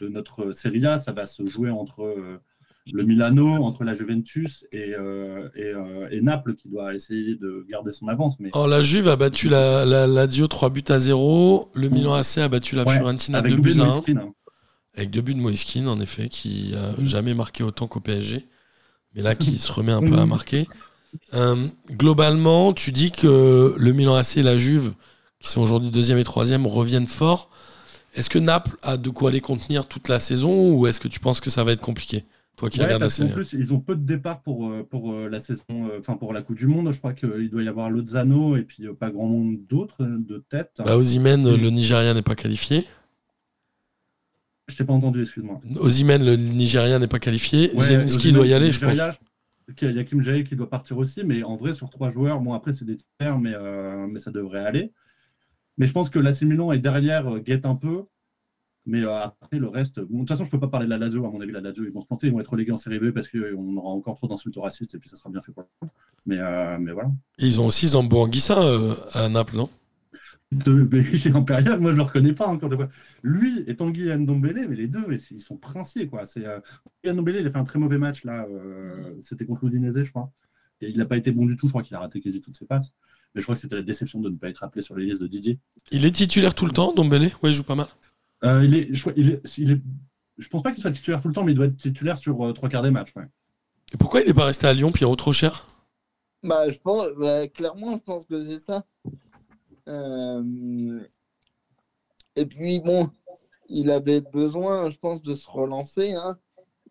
de 0.01 0.07
notre 0.07 0.51
Serie 0.51 0.85
A, 0.85 0.99
ça 0.99 1.13
va 1.13 1.25
se 1.25 1.45
jouer 1.47 1.69
entre 1.69 2.03
euh, 2.03 2.41
le 2.91 3.03
Milano, 3.03 3.47
entre 3.63 3.83
la 3.83 3.93
Juventus 3.93 4.65
et, 4.71 4.93
euh, 4.97 5.47
et, 5.55 5.65
euh, 5.65 6.07
et 6.11 6.21
Naples 6.21 6.55
qui 6.55 6.67
doit 6.69 6.93
essayer 6.95 7.35
de 7.35 7.65
garder 7.69 7.91
son 7.91 8.07
avance. 8.07 8.39
Mais 8.39 8.49
Oh, 8.53 8.65
la 8.67 8.81
Juve 8.81 9.07
a 9.07 9.15
battu 9.15 9.49
la, 9.49 9.85
la 9.85 10.07
Lazio 10.07 10.47
3 10.47 10.69
buts 10.71 10.83
à 10.89 10.99
0. 10.99 11.69
Le 11.75 11.89
Milan 11.89 12.13
AC 12.15 12.37
a 12.39 12.47
battu 12.49 12.75
la 12.75 12.83
Ouais, 12.83 12.95
Fiorentina 12.97 13.37
avec 13.39 13.51
2 13.51 13.55
doublé 13.57 13.73
buts 13.75 13.79
à 13.81 13.83
1. 13.83 13.87
Moïskine, 13.87 14.17
hein. 14.17 14.33
Avec 14.97 15.09
deux 15.09 15.21
buts 15.21 15.33
de 15.35 15.39
Moiskin, 15.39 15.87
en 15.87 15.99
effet, 16.01 16.27
qui 16.27 16.73
a 16.75 16.99
Mm. 16.99 17.05
jamais 17.05 17.33
marqué 17.33 17.63
autant 17.63 17.87
qu'au 17.87 17.99
PSG. 18.01 18.45
Mais 19.15 19.21
là, 19.21 19.35
qui 19.35 19.57
se 19.57 19.71
remet 19.71 19.91
un 19.93 20.01
peu 20.15 20.17
à 20.17 20.25
Mm. 20.25 20.29
marquer. 20.29 20.67
Euh, 21.33 21.67
globalement, 21.91 22.73
tu 22.73 22.91
dis 22.91 23.11
que 23.11 23.73
le 23.77 23.91
Milan 23.93 24.15
AC 24.15 24.37
et 24.37 24.43
la 24.43 24.57
Juve, 24.57 24.93
qui 25.39 25.49
sont 25.49 25.61
aujourd'hui 25.61 25.91
deuxième 25.91 26.17
et 26.17 26.23
troisième, 26.23 26.65
reviennent 26.67 27.07
fort. 27.07 27.49
Est-ce 28.15 28.29
que 28.29 28.39
Naples 28.39 28.75
a 28.81 28.97
de 28.97 29.09
quoi 29.09 29.31
les 29.31 29.39
contenir 29.39 29.87
toute 29.87 30.07
la 30.09 30.19
saison 30.19 30.71
ou 30.73 30.87
est-ce 30.87 30.99
que 30.99 31.07
tu 31.07 31.19
penses 31.21 31.39
que 31.39 31.49
ça 31.49 31.63
va 31.63 31.71
être 31.71 31.81
compliqué? 31.81 32.25
Toi 32.57 32.69
qui 32.69 32.79
Ouais, 32.79 32.85
regardes 32.85 33.01
la 33.01 33.05
parce 33.07 33.17
qu'en 33.17 33.23
série. 33.27 33.33
plus, 33.33 33.53
ils 33.53 33.73
ont 33.73 33.79
peu 33.79 33.95
de 33.95 34.03
départs 34.05 34.41
pour, 34.41 34.69
euh, 34.69 34.83
pour 34.83 35.13
euh, 35.13 35.29
la 35.29 35.39
saison, 35.39 35.63
euh, 35.71 35.99
enfin 35.99 36.15
pour 36.15 36.33
la 36.33 36.41
Coupe 36.41 36.57
du 36.57 36.67
Monde. 36.67 36.91
Je 36.91 36.97
crois 36.99 37.13
qu'il 37.13 37.49
doit 37.49 37.63
y 37.63 37.67
avoir 37.67 37.89
Lozano 37.89 38.55
et 38.55 38.63
puis 38.63 38.85
pas 38.99 39.09
grand 39.09 39.25
monde 39.27 39.57
d'autres 39.67 40.05
de 40.05 40.43
tête. 40.49 40.73
Bah, 40.83 40.95
Si. 41.03 41.17
le 41.19 41.69
Nigeria 41.69 42.13
n'est 42.13 42.21
pas 42.21 42.35
qualifié. 42.35 42.85
Je 44.67 44.75
t'ai 44.77 44.83
pas 44.85 44.93
entendu, 44.93 45.21
excuse-moi. 45.21 45.59
Osimhen, 45.79 46.23
le 46.23 46.35
Nigeria 46.37 46.97
n'est 46.97 47.07
pas 47.07 47.19
qualifié. 47.19 47.71
Ouais, 47.73 47.97
Osimhen, 47.97 48.33
doit 48.33 48.47
y 48.47 48.53
aller, 48.53 48.71
je 48.71 48.79
pense. 48.79 48.97
Il 49.81 49.91
y 49.95 49.99
a 49.99 50.03
Kim 50.03 50.21
Jae 50.21 50.43
qui 50.43 50.55
doit 50.55 50.69
partir 50.69 50.97
aussi, 50.97 51.23
mais 51.23 51.43
en 51.43 51.55
vrai, 51.55 51.73
sur 51.73 51.89
trois 51.89 52.09
joueurs, 52.09 52.39
bon, 52.41 52.53
après, 52.53 52.73
c'est 52.73 52.85
des 52.85 52.97
tiers, 53.19 53.39
mais, 53.39 53.53
euh, 53.53 54.05
mais 54.07 54.19
ça 54.19 54.31
devrait 54.31 54.65
aller. 54.65 54.91
Mais 55.77 55.87
je 55.87 55.93
pense 55.93 56.09
que 56.09 56.19
l'AC 56.19 56.41
Milan 56.43 56.71
est 56.71 56.79
derrière, 56.79 57.39
guette 57.39 57.65
un 57.65 57.75
peu. 57.75 58.03
Mais 58.87 59.03
euh, 59.03 59.13
après, 59.15 59.59
le 59.59 59.67
reste, 59.67 59.99
bon, 59.99 60.13
de 60.13 60.19
toute 60.19 60.29
façon, 60.29 60.43
je 60.43 60.49
peux 60.49 60.59
pas 60.59 60.67
parler 60.67 60.85
de 60.87 60.89
la 60.91 60.97
Lazio. 60.97 61.25
À 61.25 61.29
mon 61.29 61.39
avis, 61.41 61.51
la 61.51 61.61
Lazio, 61.61 61.83
ils 61.85 61.91
vont 61.91 62.01
se 62.01 62.07
planter, 62.07 62.27
ils 62.27 62.33
vont 62.33 62.39
être 62.39 62.49
relégués 62.51 62.71
en 62.71 62.77
série 62.77 62.99
B 62.99 63.11
parce 63.11 63.27
qu'on 63.27 63.77
aura 63.77 63.89
encore 63.89 64.15
trop 64.17 64.27
d'insultes 64.27 64.57
racistes 64.57 64.95
et 64.95 64.97
puis 64.97 65.09
ça 65.09 65.15
sera 65.17 65.29
bien 65.29 65.41
fait 65.41 65.51
pour 65.51 65.63
le 65.63 65.87
coup. 65.87 65.93
Mais, 66.25 66.39
euh, 66.39 66.77
mais 66.79 66.91
voilà. 66.91 67.11
Et 67.37 67.45
ils 67.47 67.61
ont 67.61 67.67
aussi 67.67 67.87
Zambo 67.87 68.21
Anguissa 68.21 68.59
euh, 68.61 68.95
à 69.13 69.29
Naples, 69.29 69.55
non? 69.55 69.69
De- 70.51 70.87
mais 70.91 71.03
chez 71.17 71.31
Impérial, 71.31 71.79
moi 71.79 71.91
je 71.91 71.97
le 71.97 72.01
reconnais 72.01 72.33
pas 72.33 72.47
encore 72.47 72.69
de 72.69 72.75
fois. 72.75 72.89
Lui 73.23 73.63
et 73.67 73.75
Tanguy 73.75 74.09
Ndombele, 74.17 74.67
mais 74.67 74.75
les 74.75 74.87
deux, 74.87 75.05
mais 75.07 75.17
ils 75.31 75.39
sont 75.39 75.55
princiers 75.57 76.07
quoi. 76.07 76.25
C'est 76.25 76.45
euh, 76.45 76.59
Ndombele, 77.05 77.37
il 77.39 77.47
a 77.47 77.51
fait 77.51 77.57
un 77.57 77.63
très 77.63 77.79
mauvais 77.79 77.97
match 77.97 78.23
là. 78.25 78.45
euh, 78.49 79.13
C'était 79.21 79.45
contre 79.45 79.65
l'Udinese, 79.65 80.03
je 80.03 80.09
crois. 80.09 80.31
Et 80.81 80.89
il 80.89 80.97
n'a 80.97 81.05
pas 81.05 81.15
été 81.17 81.31
bon 81.31 81.45
du 81.45 81.55
tout. 81.55 81.67
Je 81.67 81.71
crois 81.71 81.83
qu'il 81.83 81.95
a 81.95 81.99
raté 81.99 82.19
quasi 82.19 82.41
toutes 82.41 82.57
ses 82.57 82.65
passes. 82.65 82.91
Mais 83.33 83.41
je 83.41 83.45
crois 83.45 83.55
que 83.55 83.61
c'était 83.61 83.75
la 83.75 83.83
déception 83.83 84.19
de 84.19 84.29
ne 84.29 84.35
pas 84.35 84.49
être 84.49 84.63
appelé 84.63 84.81
sur 84.81 84.95
les 84.95 85.05
listes 85.05 85.21
de 85.21 85.27
Didier. 85.27 85.59
Il 85.91 86.05
est 86.05 86.11
titulaire 86.11 86.53
tout 86.55 86.65
le 86.65 86.71
temps, 86.71 86.91
Dombele 86.93 87.29
Ouais, 87.43 87.51
il 87.51 87.53
joue 87.53 87.63
pas 87.63 87.75
mal. 87.75 87.87
Euh, 88.43 88.63
il 88.63 88.75
est, 88.75 88.93
je, 88.93 89.09
il 89.15 89.29
est, 89.31 89.57
il 89.57 89.71
est- 89.71 89.81
je 90.37 90.47
pense 90.49 90.63
pas 90.63 90.71
qu'il 90.71 90.81
soit 90.81 90.91
titulaire 90.91 91.21
tout 91.21 91.27
le 91.27 91.33
temps, 91.33 91.43
mais 91.43 91.51
il 91.51 91.55
doit 91.55 91.65
être 91.67 91.77
titulaire 91.77 92.17
sur 92.17 92.43
euh, 92.45 92.53
trois 92.53 92.69
quarts 92.69 92.81
des 92.83 92.91
matchs. 92.91 93.13
ouais. 93.15 93.25
Et 93.93 93.97
pourquoi 93.97 94.21
il 94.21 94.27
n'est 94.27 94.33
pas 94.33 94.45
resté 94.45 94.65
à 94.67 94.73
Lyon, 94.73 94.91
Pierrot, 94.91 95.15
trop 95.15 95.33
cher? 95.33 95.67
Bah, 96.43 96.69
je 96.69 96.79
pense, 96.79 97.09
bah, 97.17 97.47
clairement, 97.47 97.95
je 97.95 98.01
pense 98.01 98.25
que 98.25 98.41
c'est 98.47 98.59
ça. 98.59 98.83
Euh, 99.87 101.01
Et 102.35 102.45
puis, 102.45 102.79
bon, 102.79 103.09
il 103.69 103.91
avait 103.91 104.21
besoin, 104.21 104.89
je 104.89 104.97
pense, 104.97 105.21
de 105.21 105.35
se 105.35 105.49
relancer. 105.49 106.13
hein. 106.13 106.37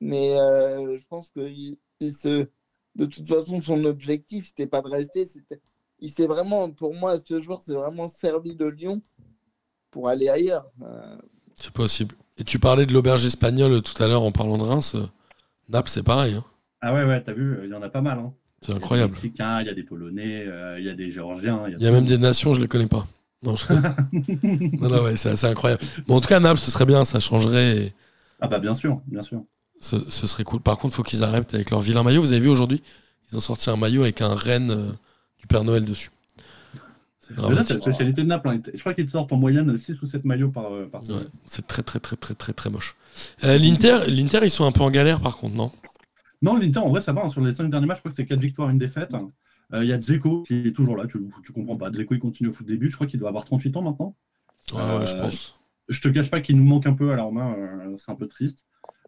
Mais 0.01 0.39
euh, 0.39 0.99
je 0.99 1.05
pense 1.09 1.31
que 1.31 1.41
il, 1.49 1.79
il 2.01 2.13
se... 2.15 2.49
de 2.95 3.07
toute 3.07 3.29
façon, 3.29 3.61
son 3.63 3.85
objectif, 3.85 4.47
c'était 4.47 4.67
pas 4.67 4.83
de 4.83 4.89
rester. 4.89 5.27
c'était- 5.27 5.61
Il 6.01 6.11
s'est 6.11 6.27
vraiment, 6.27 6.71
pour 6.71 6.95
moi, 6.95 7.19
ce 7.19 7.41
joueur 7.41 7.63
s'est 7.63 7.75
vraiment 7.75 8.09
servi 8.09 8.55
de 8.57 8.67
Lyon 8.67 9.03
pour 9.91 10.09
aller 10.09 10.29
ailleurs. 10.29 10.71
Euh, 10.83 11.19
C'est 11.61 11.73
possible. 11.73 12.15
Et 12.39 12.45
tu 12.45 12.59
parlais 12.59 12.87
de 12.87 12.93
l'auberge 12.93 13.25
espagnole 13.27 13.83
tout 13.83 14.03
à 14.03 14.07
l'heure 14.09 14.23
en 14.23 14.33
parlant 14.33 14.57
de 14.59 14.63
Reims. 14.63 14.97
Naples, 15.69 15.91
c'est 15.91 16.03
pareil. 16.03 16.35
hein. 16.35 16.45
Ah 16.81 16.95
ouais, 16.95 17.05
ouais, 17.05 17.23
t'as 17.23 17.33
vu, 17.35 17.59
il 17.65 17.71
y 17.71 17.75
en 17.75 17.83
a 17.83 17.89
pas 17.91 18.01
mal. 18.01 18.19
hein. 18.19 18.33
C'est 18.61 18.69
Il 18.69 18.73
y 18.73 18.73
a 18.73 18.79
des 18.79 18.83
incroyable. 18.85 19.13
Mexicains, 19.13 19.61
il 19.61 19.67
y 19.67 19.71
a 19.71 19.75
des 19.75 19.83
Polonais, 19.83 20.45
euh, 20.47 20.79
il 20.79 20.87
y 20.87 20.89
a 20.89 20.95
des 20.95 21.11
Géorgiens. 21.11 21.63
Il 21.69 21.83
y 21.83 21.87
a 21.87 21.91
même 21.91 22.07
des 22.07 22.19
nations, 22.19 22.55
je 22.55 22.61
les 22.61 22.67
connais 22.69 22.87
pas. 22.89 23.07
Non, 23.43 23.57
je- 23.57 23.67
non, 24.81 24.89
non, 24.89 25.03
ouais, 25.03 25.17
c'est 25.17 25.45
incroyable. 25.45 25.83
Bon, 26.07 26.17
en 26.17 26.21
tout 26.21 26.29
cas, 26.29 26.41
Naples, 26.41 26.59
ce 26.61 26.71
serait 26.71 26.87
bien, 26.87 27.05
ça 27.05 27.21
changerait. 27.21 27.77
et 27.77 27.93
Ah 28.41 28.49
bah 28.49 28.59
bien 28.59 28.75
sûr, 28.75 29.01
bien 29.07 29.23
sûr. 29.23 29.43
ce, 29.81 29.97
ce 30.11 30.27
serait 30.27 30.45
cool. 30.45 30.61
Par 30.61 30.79
contre, 30.79 30.95
faut 30.95 31.03
qu'ils 31.03 31.23
arrêtent 31.25 31.55
avec 31.55 31.71
leur 31.71 31.81
vilain 31.81 32.03
maillot. 32.03 32.21
Vous 32.23 32.33
avez 32.33 32.41
vu 32.41 32.49
aujourd'hui 32.49 32.83
Ils 33.31 33.37
ont 33.37 33.41
sorti 33.41 33.71
un 33.71 33.77
maillot 33.77 34.03
avec 34.03 34.21
un 34.23 34.35
renne 34.35 34.71
euh, 34.71 34.93
du 35.39 35.47
Père 35.47 35.65
Noël 35.65 35.85
dessus. 35.85 36.11
C'est 37.37 37.49
Mais 37.49 37.55
la 37.55 37.65
spécialité 37.65 38.23
de 38.23 38.27
Naples. 38.29 38.49
hein. 38.49 38.61
Je 38.75 38.81
crois 38.81 38.95
qu'ils 38.95 39.09
sortent 39.09 39.33
en 39.33 39.37
moyenne 39.37 39.77
6 39.77 40.01
ou 40.03 40.07
7 40.07 40.25
maillots 40.25 40.51
par, 40.51 40.73
euh, 40.73 40.87
par 40.89 41.01
Ouais, 41.03 41.07
saison. 41.09 41.25
c'est 41.45 41.67
très 41.67 41.83
très 41.83 42.01
très 42.01 42.17
très 42.17 42.35
très 42.35 42.53
très 42.53 42.71
moche. 42.71 42.97
Euh, 43.45 43.57
L'Inter, 43.59 44.41
ils 44.43 44.51
sont 44.51 44.65
un 44.65 44.73
peu 44.73 44.81
en 44.83 44.91
galère 44.91 45.21
par 45.21 45.37
contre, 45.37 45.55
non? 45.57 45.71
Non, 46.43 46.57
l'Inter, 46.57 46.79
en 46.81 46.89
vrai, 46.89 47.01
ça 47.01 47.13
va. 47.13 47.25
hein. 47.25 47.29
Sur 47.29 47.41
les 47.43 47.53
5 47.53 47.71
derniers 47.71 47.87
matchs, 47.87 47.99
je 47.99 48.03
crois 48.03 48.11
que 48.11 48.17
c'est 48.17 48.27
4 48.27 48.41
victoires, 48.41 48.71
une 48.71 48.79
défaite. 48.79 49.15
Euh, 49.73 49.85
Il 49.85 49.89
y 49.89 49.93
a 49.93 49.99
Dzeko 49.99 50.43
qui 50.43 50.67
est 50.69 50.73
toujours 50.73 50.97
là. 50.97 51.07
Tu, 51.07 51.19
tu 51.45 51.53
comprends 51.53 51.77
pas. 51.77 51.91
Dzeko, 51.91 52.15
il 52.15 52.19
continue 52.21 52.49
au 52.49 52.53
foot 52.53 52.67
début. 52.67 52.89
Je 52.89 52.95
crois 52.95 53.07
qu'il 53.07 53.21
doit 53.21 53.29
avoir 53.29 53.45
38 53.45 53.77
ans 53.77 53.83
maintenant. 53.83 54.17
Ouais, 54.73 54.81
ouais, 54.99 55.07
je 55.07 55.15
pense. 55.17 55.55
Je 55.89 56.01
te 56.01 56.09
cache 56.09 56.31
pas 56.31 56.41
qu'il 56.41 56.57
nous 56.57 56.65
manque 56.65 56.87
un 56.87 56.95
peu 56.95 57.13
à 57.13 57.17
la 57.17 57.31
main. 57.31 57.55
euh, 57.57 57.95
c'est 57.99 58.11
un 58.11 58.15
peu 58.17 58.27
triste. 58.27 58.65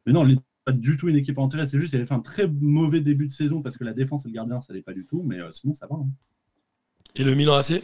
Mais 0.07 0.12
non, 0.12 0.23
l'Inter 0.23 0.36
n'est 0.36 0.65
pas 0.65 0.73
du 0.73 0.97
tout 0.97 1.09
une 1.09 1.16
équipe 1.16 1.39
enterrée. 1.39 1.66
C'est 1.66 1.78
juste 1.78 1.90
qu'il 1.90 1.99
avait 1.99 2.07
fait 2.07 2.15
un 2.15 2.20
très 2.20 2.47
mauvais 2.47 3.01
début 3.01 3.27
de 3.28 3.32
saison 3.32 3.62
parce 3.62 3.77
que 3.77 3.85
la 3.85 3.93
défense 3.93 4.24
et 4.27 4.28
le 4.28 4.35
gardien, 4.35 4.61
ça 4.61 4.73
l'est 4.73 4.82
pas 4.82 4.93
du 4.93 5.05
tout. 5.07 5.23
Mais 5.24 5.39
sinon, 5.53 5.74
ça 5.74 5.86
va. 5.86 5.97
hein. 5.97 6.07
Et 7.16 7.24
le 7.24 7.35
Milan 7.35 7.55
AC 7.55 7.82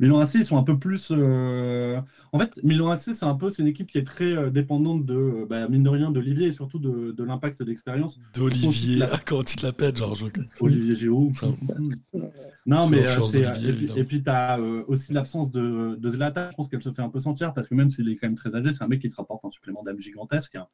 Milan 0.00 0.18
AC, 0.18 0.34
ils 0.34 0.44
sont 0.44 0.56
un 0.58 0.64
peu 0.64 0.76
plus. 0.78 1.08
euh, 1.12 2.00
En 2.32 2.38
fait, 2.40 2.50
Milan 2.64 2.88
AC, 2.90 3.14
c'est 3.14 3.24
un 3.24 3.34
peu, 3.36 3.48
c'est 3.50 3.62
une 3.62 3.68
équipe 3.68 3.88
qui 3.88 3.98
est 3.98 4.02
très 4.02 4.34
euh, 4.34 4.50
dépendante 4.50 5.06
de, 5.06 5.14
euh, 5.14 5.46
bah, 5.48 5.68
mine 5.68 5.84
de 5.84 5.88
rien, 5.88 6.10
d'Olivier 6.10 6.48
et 6.48 6.52
surtout 6.52 6.80
de, 6.80 7.12
de 7.12 7.24
l'impact 7.24 7.62
d'expérience. 7.62 8.18
D'Olivier. 8.34 8.98
La- 8.98 9.08
Ah, 9.12 9.20
comment 9.24 9.44
tu 9.44 9.54
te 9.56 9.64
la 9.64 9.72
pètes, 9.72 9.96
genre 9.98 10.16
je- 10.16 10.24
Olivier. 10.60 11.08
Enfin, 11.30 11.54
non, 12.66 12.88
mais 12.88 13.06
euh, 13.06 13.20
c'est. 13.30 13.38
Et 13.38 13.42
puis, 13.42 13.68
évidemment. 13.68 14.00
et 14.00 14.04
puis 14.04 14.22
tu 14.24 14.30
as 14.30 14.58
aussi 14.88 15.12
l'absence 15.12 15.52
de, 15.52 15.94
de 15.96 16.08
Zlatan. 16.08 16.48
Je 16.50 16.56
pense 16.56 16.68
qu'elle 16.68 16.82
se 16.82 16.90
fait 16.90 17.02
un 17.02 17.10
peu 17.10 17.20
sentir 17.20 17.54
parce 17.54 17.68
que 17.68 17.74
même 17.76 17.90
s'il 17.90 18.08
est 18.08 18.16
quand 18.16 18.26
même 18.26 18.34
très 18.36 18.52
âgé, 18.54 18.72
c'est 18.72 18.82
un 18.82 18.88
mec 18.88 19.00
qui 19.00 19.10
te 19.10 19.16
rapporte 19.16 19.44
un 19.44 19.50
supplément 19.50 19.84
d'âme 19.84 19.98
gigantesque. 20.00 20.56
hein. 20.56 20.66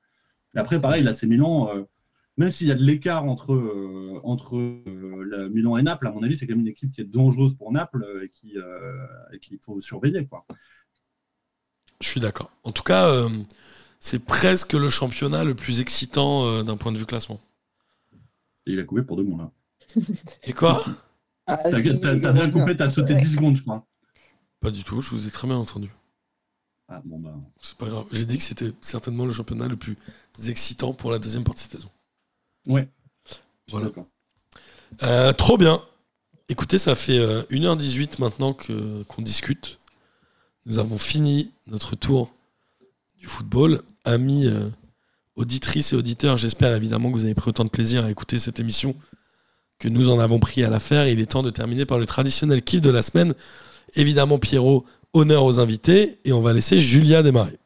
Et 0.57 0.59
après, 0.59 0.81
pareil, 0.81 1.03
là, 1.05 1.13
c'est 1.13 1.27
Milan. 1.27 1.69
Même 2.41 2.51
s'il 2.51 2.69
y 2.69 2.71
a 2.71 2.75
de 2.75 2.83
l'écart 2.83 3.27
entre, 3.27 3.53
euh, 3.53 4.19
entre 4.25 4.57
euh, 4.57 5.51
Milan 5.53 5.77
et 5.77 5.83
Naples, 5.83 6.07
à 6.07 6.11
mon 6.11 6.23
avis, 6.23 6.39
c'est 6.39 6.47
quand 6.47 6.55
même 6.55 6.61
une 6.61 6.69
équipe 6.69 6.91
qui 6.91 7.03
est 7.03 7.05
dangereuse 7.05 7.53
pour 7.53 7.71
Naples 7.71 8.03
euh, 8.03 8.25
et 8.25 8.31
qui, 8.31 8.57
euh, 8.57 8.97
et 9.35 9.39
qu'il 9.39 9.59
faut 9.63 9.79
surveiller. 9.83 10.27
Quoi. 10.27 10.47
Je 12.01 12.09
suis 12.09 12.19
d'accord. 12.19 12.51
En 12.65 12.73
tout 12.73 12.83
cas, 12.83 13.11
euh, 13.11 13.29
c'est 13.99 14.25
presque 14.25 14.73
le 14.73 14.89
championnat 14.89 15.45
le 15.45 15.55
plus 15.55 15.81
excitant 15.81 16.47
euh, 16.47 16.63
d'un 16.63 16.79
point 16.79 16.93
de 16.93 16.97
vue 16.97 17.05
classement. 17.05 17.39
Et 18.67 18.73
il 18.73 18.81
a 18.81 18.85
coupé 18.85 19.03
pour 19.03 19.19
deux 19.19 19.25
mois 19.25 19.53
là. 19.95 20.03
Et 20.45 20.55
quoi? 20.55 20.83
Ah, 21.47 21.59
T'as 21.59 22.33
bien 22.33 22.51
coupé, 22.51 22.75
t'as 22.75 22.89
sauté 22.89 23.13
Ouais. 23.13 23.21
10 23.21 23.33
secondes, 23.35 23.57
je 23.57 23.63
crois. 23.63 23.87
Pas 24.61 24.71
du 24.71 24.83
tout, 24.83 25.03
je 25.03 25.11
vous 25.11 25.27
ai 25.27 25.31
très 25.31 25.47
bien 25.47 25.59
entendu. 25.59 25.91
Ah, 26.89 27.03
bon, 27.05 27.19
bah. 27.19 27.35
C'est 27.61 27.77
pas 27.77 27.87
grave. 27.87 28.07
J'ai 28.13 28.25
dit 28.25 28.39
que 28.39 28.45
c'était 28.45 28.73
certainement 28.81 29.27
le 29.27 29.33
championnat 29.33 29.69
le 29.69 29.77
plus 29.77 29.99
excitant 30.49 30.95
pour 30.95 31.11
la 31.11 31.19
deuxième 31.19 31.45
partie 31.45 31.69
de 31.69 31.73
saison. 31.75 31.91
Ouais. 32.67 32.89
Voilà. 33.71 33.91
Euh, 35.03 35.33
trop 35.33 35.57
bien. 35.57 35.83
Écoutez, 36.49 36.79
ça 36.79 36.95
fait 36.95 37.19
euh, 37.19 37.43
1h18 37.51 38.21
maintenant 38.21 38.53
que, 38.53 39.03
qu'on 39.05 39.23
discute. 39.23 39.79
Nous 40.67 40.79
avons 40.79 40.99
fini 40.99 41.53
notre 41.67 41.97
tour 41.97 42.33
du 43.19 43.27
football. 43.27 43.81
Amis 44.05 44.47
euh, 44.47 44.69
auditrices 45.37 45.93
et 45.93 45.97
auditeurs, 45.97 46.37
j'espère 46.37 46.75
évidemment 46.75 47.11
que 47.11 47.17
vous 47.17 47.25
avez 47.25 47.35
pris 47.35 47.51
autant 47.51 47.65
de 47.65 47.71
plaisir 47.71 48.05
à 48.05 48.11
écouter 48.11 48.39
cette 48.39 48.59
émission 48.61 48.95
que 49.79 49.89
nous 49.89 50.11
en 50.11 50.19
avons 50.19 50.39
pris 50.39 50.65
à 50.65 50.71
la 50.71 50.81
faire. 50.81 51.09
Il 51.09 51.21
est 51.21 51.27
temps 51.27 51.43
de 51.43 51.51
terminer 51.51 51.87
par 51.87 51.99
le 51.99 52.07
traditionnel 52.07 52.63
kiff 52.63 52.81
de 52.81 52.91
la 52.91 53.03
semaine. 53.03 53.35
Évidemment, 53.95 54.39
Pierrot, 54.39 54.85
honneur 55.13 55.45
aux 55.45 55.59
invités. 55.59 56.19
Et 56.25 56.33
on 56.33 56.41
va 56.41 56.53
laisser 56.53 56.79
Julia 56.79 57.23
démarrer. 57.23 57.59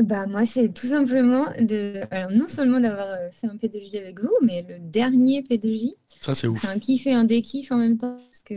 Bah, 0.00 0.26
moi, 0.26 0.44
c'est 0.44 0.72
tout 0.74 0.86
simplement 0.88 1.46
de. 1.60 2.02
Alors, 2.10 2.30
non 2.30 2.48
seulement 2.48 2.80
d'avoir 2.80 3.08
euh, 3.10 3.30
fait 3.30 3.46
un 3.46 3.56
P2J 3.56 3.98
avec 3.98 4.20
vous, 4.20 4.32
mais 4.42 4.64
le 4.68 4.78
dernier 4.80 5.42
P2J, 5.42 5.94
Ça, 6.20 6.34
c'est 6.34 6.46
ouf. 6.46 6.62
c'est 6.62 6.68
un 6.68 6.78
kiff 6.78 7.06
et 7.06 7.12
un 7.12 7.24
dékiff 7.24 7.70
en 7.70 7.76
même 7.76 7.96
temps. 7.98 8.18
Parce 8.30 8.42
que 8.42 8.54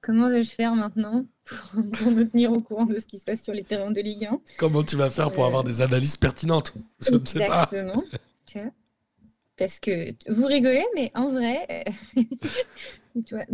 comment 0.00 0.28
vais-je 0.28 0.50
faire 0.50 0.74
maintenant 0.74 1.24
pour, 1.44 1.82
pour 1.92 2.10
me 2.12 2.24
tenir 2.24 2.52
au 2.52 2.60
courant 2.60 2.84
de 2.86 2.98
ce 2.98 3.06
qui 3.06 3.18
se 3.18 3.24
passe 3.24 3.42
sur 3.42 3.52
les 3.54 3.62
terrains 3.64 3.90
de 3.90 4.00
Ligue 4.00 4.26
1 4.26 4.38
Comment 4.58 4.82
tu 4.82 4.96
vas 4.96 5.10
faire 5.10 5.30
pour 5.32 5.44
Euh, 5.44 5.46
avoir 5.48 5.64
des 5.64 5.80
analyses 5.80 6.16
pertinentes? 6.16 6.74
Je 7.00 7.14
ne 7.14 7.24
sais 7.24 7.44
pas. 7.46 7.68
Exactement. 7.72 8.02
tu 8.46 8.58
vois? 8.60 8.70
Parce 9.56 9.78
que 9.78 10.12
vous 10.32 10.46
rigolez, 10.46 10.84
mais 10.94 11.10
en 11.14 11.28
vrai, 11.28 11.66
euh, 12.16 12.22
tu 13.26 13.34
vois, 13.34 13.44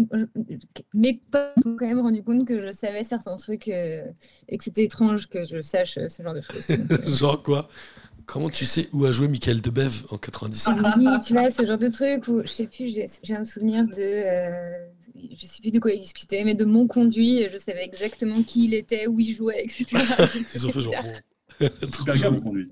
mes 0.94 1.20
potes 1.30 1.52
se 1.56 1.62
sont 1.62 1.76
quand 1.76 1.86
même 1.86 2.00
rendu 2.00 2.22
compte 2.22 2.46
que 2.46 2.58
je 2.60 2.72
savais 2.72 3.04
certains 3.04 3.36
trucs 3.36 3.68
euh, 3.68 4.04
et 4.48 4.58
que 4.58 4.64
c'était 4.64 4.84
étrange 4.84 5.26
que 5.28 5.44
je 5.44 5.60
sache 5.60 5.98
ce 6.08 6.22
genre 6.22 6.34
de 6.34 6.40
choses. 6.40 6.66
Donc, 6.68 6.92
euh, 7.06 7.08
Genre 7.08 7.42
quoi? 7.42 7.68
Comment 8.26 8.50
tu 8.50 8.66
sais 8.66 8.88
où 8.92 9.04
a 9.04 9.12
joué 9.12 9.28
Michael 9.28 9.60
Debev 9.60 10.02
en 10.10 10.18
97 10.18 10.74
oui, 10.96 11.06
tu 11.24 11.32
vois, 11.32 11.50
ce 11.50 11.64
genre 11.64 11.78
de 11.78 11.88
truc 11.88 12.26
où 12.26 12.42
je 12.42 12.48
sais 12.48 12.66
plus, 12.66 12.92
j'ai 13.22 13.36
un 13.36 13.44
souvenir 13.44 13.84
de, 13.84 13.92
euh, 14.00 14.88
je 15.14 15.46
sais 15.46 15.60
plus 15.60 15.70
de 15.70 15.78
quoi 15.78 15.92
ils 15.92 16.00
discutaient, 16.00 16.42
mais 16.44 16.54
de 16.54 16.64
mon 16.64 16.86
conduit, 16.86 17.38
et 17.38 17.48
je 17.48 17.56
savais 17.58 17.84
exactement 17.84 18.42
qui 18.42 18.64
il 18.64 18.74
était, 18.74 19.06
où 19.06 19.20
il 19.20 19.32
jouait, 19.32 19.62
etc. 19.62 19.86
Ils 20.54 20.66
ont 20.66 20.72
fait 20.72 20.80
genre. 20.80 20.94
Bon. 21.58 21.70
Super 21.90 22.14
joli. 22.14 22.40
conduit. 22.42 22.70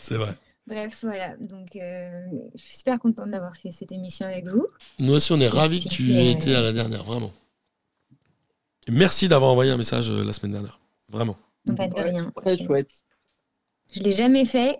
C'est 0.00 0.16
vrai. 0.16 0.32
Bref, 0.66 1.00
voilà. 1.02 1.36
Donc, 1.36 1.76
euh, 1.76 2.10
je 2.56 2.60
suis 2.62 2.78
super 2.78 2.98
contente 2.98 3.30
d'avoir 3.30 3.56
fait 3.56 3.70
cette 3.70 3.92
émission 3.92 4.26
avec 4.26 4.48
vous. 4.48 4.66
Nous 4.98 5.12
aussi, 5.12 5.32
on 5.32 5.40
est 5.40 5.46
ravis 5.48 5.82
que 5.84 5.88
tu 5.88 6.12
aies 6.14 6.32
été 6.32 6.54
à 6.54 6.60
la 6.60 6.72
dernière, 6.72 7.04
vraiment. 7.04 7.32
Et 8.88 8.92
merci 8.92 9.28
d'avoir 9.28 9.50
envoyé 9.52 9.70
un 9.70 9.76
message 9.76 10.10
euh, 10.10 10.24
la 10.24 10.32
semaine 10.32 10.52
dernière. 10.52 10.80
Vraiment. 11.08 11.36
Pas 11.76 11.86
de 11.88 11.94
Ouais, 11.94 12.02
rien. 12.10 12.32
Très 12.36 12.58
chouette. 12.58 12.90
Je 13.94 14.00
l'ai 14.00 14.12
jamais 14.12 14.44
fait. 14.44 14.78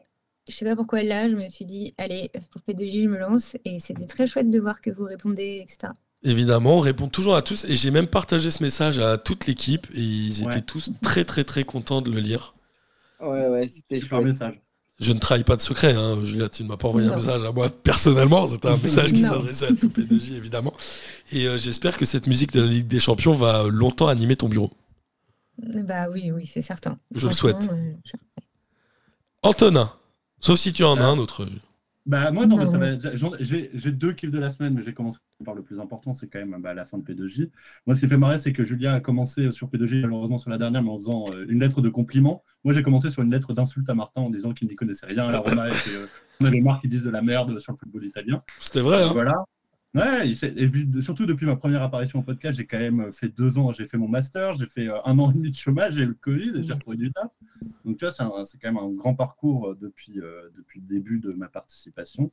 Je 0.48 0.54
sais 0.54 0.64
pas 0.64 0.76
pourquoi 0.76 1.02
là, 1.02 1.28
je 1.28 1.34
me 1.34 1.48
suis 1.48 1.64
dit, 1.64 1.94
allez, 1.98 2.30
pour 2.50 2.60
P2J, 2.62 3.04
je 3.04 3.08
me 3.08 3.18
lance. 3.18 3.56
Et 3.64 3.78
c'était 3.80 4.06
très 4.06 4.26
chouette 4.26 4.50
de 4.50 4.60
voir 4.60 4.80
que 4.80 4.90
vous 4.90 5.04
répondez, 5.04 5.60
etc. 5.62 5.92
évidemment, 6.22 6.78
répond 6.80 7.08
toujours 7.08 7.34
à 7.36 7.42
tous. 7.42 7.64
Et 7.64 7.74
j'ai 7.76 7.90
même 7.92 8.06
partagé 8.08 8.50
ce 8.52 8.62
message 8.62 8.98
à 8.98 9.18
toute 9.18 9.46
l'équipe 9.46 9.86
et 9.94 10.00
ils 10.00 10.42
étaient 10.42 10.56
Ouais. 10.56 10.60
tous 10.62 10.90
très 11.02 11.24
très 11.24 11.42
très 11.44 11.64
contents 11.64 12.00
de 12.00 12.10
le 12.12 12.20
lire. 12.20 12.54
Ouais, 13.20 13.46
ouais, 13.48 13.66
c'était 13.68 14.00
chouette. 14.00 14.24
message. 14.24 14.60
Je 14.98 15.12
ne 15.12 15.18
trahis 15.18 15.44
pas 15.44 15.56
de 15.56 15.60
secret, 15.60 15.92
hein. 15.94 16.24
Julia, 16.24 16.48
tu 16.48 16.62
ne 16.62 16.68
m'as 16.68 16.78
pas 16.78 16.88
envoyé 16.88 17.06
un 17.08 17.16
message 17.16 17.44
à 17.44 17.52
moi 17.52 17.68
personnellement, 17.68 18.46
c'était 18.48 18.68
un 18.68 18.76
message 18.82 19.12
qui 19.12 19.18
s'adressait 19.22 19.66
à 19.66 19.72
tout 19.74 19.88
P2J 19.90 20.34
évidemment. 20.36 20.72
Et 21.32 21.46
euh, 21.46 21.58
j'espère 21.58 21.96
que 21.98 22.06
cette 22.06 22.26
musique 22.26 22.52
de 22.52 22.62
la 22.62 22.66
Ligue 22.66 22.86
des 22.86 23.00
Champions 23.00 23.32
va 23.32 23.64
longtemps 23.68 24.08
animer 24.08 24.36
ton 24.36 24.48
bureau. 24.48 24.70
Bah 25.58 26.06
oui, 26.10 26.30
oui, 26.32 26.46
c'est 26.46 26.62
certain. 26.62 26.98
Je 27.14 27.26
le 27.26 27.32
souhaite. 27.34 27.68
euh, 27.70 27.92
je- 28.04 28.12
Antonin, 29.42 29.92
sauf 30.40 30.58
si 30.58 30.72
tu 30.72 30.82
en 30.84 30.96
as 30.98 31.04
un 31.04 31.18
autre. 31.18 31.46
Bah 32.06 32.30
moi 32.30 32.46
non, 32.46 32.56
ça 32.66 32.78
va- 32.78 33.36
j'ai 33.40 33.92
deux 33.92 34.12
kiffs 34.12 34.30
de 34.30 34.38
la 34.38 34.50
semaine, 34.52 34.74
mais 34.74 34.82
j'ai 34.82 34.94
commencé 34.94 35.18
par 35.44 35.54
le 35.54 35.62
plus 35.62 35.80
important, 35.80 36.14
c'est 36.14 36.28
quand 36.28 36.38
même 36.38 36.56
bah, 36.62 36.72
la 36.72 36.84
fin 36.84 36.98
de 36.98 37.02
P2J. 37.02 37.50
Moi, 37.84 37.96
ce 37.96 38.00
qui 38.00 38.08
fait 38.08 38.16
marrer, 38.16 38.38
c'est 38.38 38.52
que 38.52 38.62
Julia 38.62 38.94
a 38.94 39.00
commencé 39.00 39.50
sur 39.50 39.68
P2J, 39.68 40.02
malheureusement 40.02 40.38
sur 40.38 40.50
la 40.50 40.58
dernière, 40.58 40.82
mais 40.84 40.90
en 40.90 40.98
faisant 40.98 41.24
euh, 41.32 41.44
une 41.48 41.58
lettre 41.58 41.80
de 41.82 41.88
compliment. 41.88 42.44
Moi, 42.64 42.72
j'ai 42.74 42.82
commencé 42.84 43.10
sur 43.10 43.22
une 43.22 43.30
lettre 43.32 43.52
d'insulte 43.52 43.90
à 43.90 43.94
Martin 43.94 44.20
en 44.20 44.30
disant 44.30 44.52
qu'il 44.52 44.68
n'y 44.68 44.76
connaissait 44.76 45.06
rien 45.06 45.26
à 45.26 45.32
la 45.32 45.38
Roma 45.40 45.68
et 45.68 45.72
qu'on 46.38 46.44
avait 46.44 46.60
marre 46.60 46.80
qu'ils 46.80 46.90
disent 46.90 47.02
de 47.02 47.10
la 47.10 47.22
merde 47.22 47.58
sur 47.58 47.72
le 47.72 47.76
football 47.78 48.04
italien. 48.04 48.40
C'était 48.58 48.80
vrai, 48.80 49.02
hein 49.02 49.10
Voilà. 49.12 49.34
Ouais, 49.94 50.30
et 50.30 50.68
puis, 50.68 50.86
surtout 51.00 51.24
depuis 51.24 51.46
ma 51.46 51.56
première 51.56 51.82
apparition 51.82 52.18
au 52.18 52.22
podcast, 52.22 52.58
j'ai 52.58 52.66
quand 52.66 52.78
même 52.78 53.10
fait 53.12 53.30
deux 53.30 53.56
ans, 53.58 53.72
j'ai 53.72 53.86
fait 53.86 53.96
mon 53.96 54.08
master, 54.08 54.52
j'ai 54.52 54.66
fait 54.66 54.88
euh, 54.88 54.98
un 55.06 55.18
an 55.18 55.30
et 55.30 55.34
demi 55.34 55.50
de 55.50 55.56
chômage, 55.56 55.94
j'ai 55.94 56.02
eu 56.02 56.06
le 56.08 56.14
Covid 56.14 56.52
et 56.54 56.62
j'ai 56.62 56.74
retrouvé 56.74 56.98
du 56.98 57.10
taf. 57.12 57.30
Donc 57.86 57.96
tu 57.96 58.04
vois, 58.04 58.12
c'est 58.44 58.58
quand 58.58 58.72
même 58.72 58.76
un 58.76 58.90
grand 58.90 59.14
parcours 59.14 59.68
euh, 59.70 59.78
depuis, 59.80 60.20
euh, 60.20 60.50
depuis 60.54 60.80
le 60.80 60.86
début 60.86 61.18
de 61.18 61.32
ma 61.32 61.48
participation. 61.48 62.30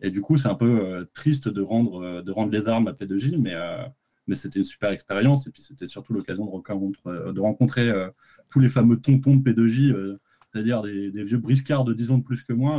Et 0.00 0.10
du 0.10 0.20
coup, 0.20 0.36
c'est 0.36 0.46
un 0.48 0.54
peu 0.54 0.80
euh, 0.86 1.04
triste 1.12 1.48
de 1.48 1.60
rendre, 1.60 2.00
euh, 2.00 2.22
de 2.22 2.30
rendre 2.30 2.52
les 2.52 2.68
armes 2.68 2.86
à 2.86 2.92
P2J, 2.92 3.38
mais, 3.38 3.54
euh, 3.54 3.82
mais 4.28 4.36
c'était 4.36 4.60
une 4.60 4.64
super 4.64 4.90
expérience. 4.90 5.48
Et 5.48 5.50
puis 5.50 5.62
c'était 5.62 5.86
surtout 5.86 6.12
l'occasion 6.12 6.44
de, 6.46 6.50
rencontre- 6.50 7.06
euh, 7.08 7.32
de 7.32 7.40
rencontrer 7.40 7.90
euh, 7.90 8.08
tous 8.50 8.60
les 8.60 8.68
fameux 8.68 9.00
tontons 9.00 9.34
de 9.34 9.42
P2J, 9.42 9.92
euh, 9.92 10.20
c'est-à-dire 10.52 10.82
des, 10.82 11.10
des 11.10 11.24
vieux 11.24 11.38
briscards 11.38 11.84
de 11.84 11.92
10 11.92 12.12
ans 12.12 12.18
de 12.18 12.22
plus 12.24 12.44
que 12.44 12.52
moi. 12.52 12.76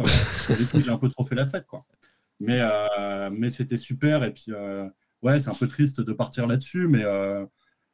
euh, 0.50 0.56
j'ai 0.80 0.90
un 0.90 0.98
peu 0.98 1.10
trop 1.10 1.26
fait 1.26 1.36
la 1.36 1.46
fête. 1.46 1.68
Quoi. 1.68 1.86
Mais, 2.48 2.60
euh, 2.62 3.30
mais 3.32 3.52
c'était 3.52 3.78
super. 3.78 4.24
Et 4.24 4.32
puis, 4.32 4.46
euh, 4.50 4.88
ouais, 5.22 5.40
c'est 5.40 5.50
un 5.50 5.54
peu 5.54 5.68
triste 5.68 6.02
de 6.02 6.14
partir 6.14 6.48
là-dessus, 6.48 6.88
mais 6.88 7.04
euh, 7.04 7.46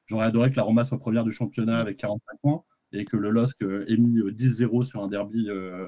j'aurais 0.05 0.25
adoré 0.25 0.51
que 0.51 0.55
la 0.55 0.63
Roma 0.63 0.83
soit 0.85 0.99
première 0.99 1.23
du 1.23 1.31
championnat 1.31 1.77
avec 1.79 1.97
45 1.97 2.37
points 2.41 2.63
et 2.93 3.03
que 3.05 3.17
le 3.17 3.29
LOSC 3.29 3.61
ait 3.61 3.97
mis 3.97 4.19
euh, 4.19 4.31
10-0 4.31 4.83
sur 4.83 5.03
un 5.03 5.07
derby 5.07 5.47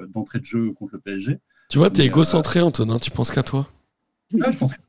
d'entrée 0.10 0.40
de 0.40 0.46
jeu 0.46 0.74
contre 0.74 0.96
le 0.96 1.00
PSG. 1.02 1.40
Tu 1.70 1.78
vois, 1.78 1.90
t'es 1.90 2.06
égocentré, 2.06 2.62
Antonin, 2.62 2.98
tu 2.98 3.12
penses 3.12 3.32
qu'à 3.32 3.44
toi? 3.44 3.68
Ah, 4.42 4.52
je 4.52 4.58
pense 4.58 4.74
que- 4.74 4.80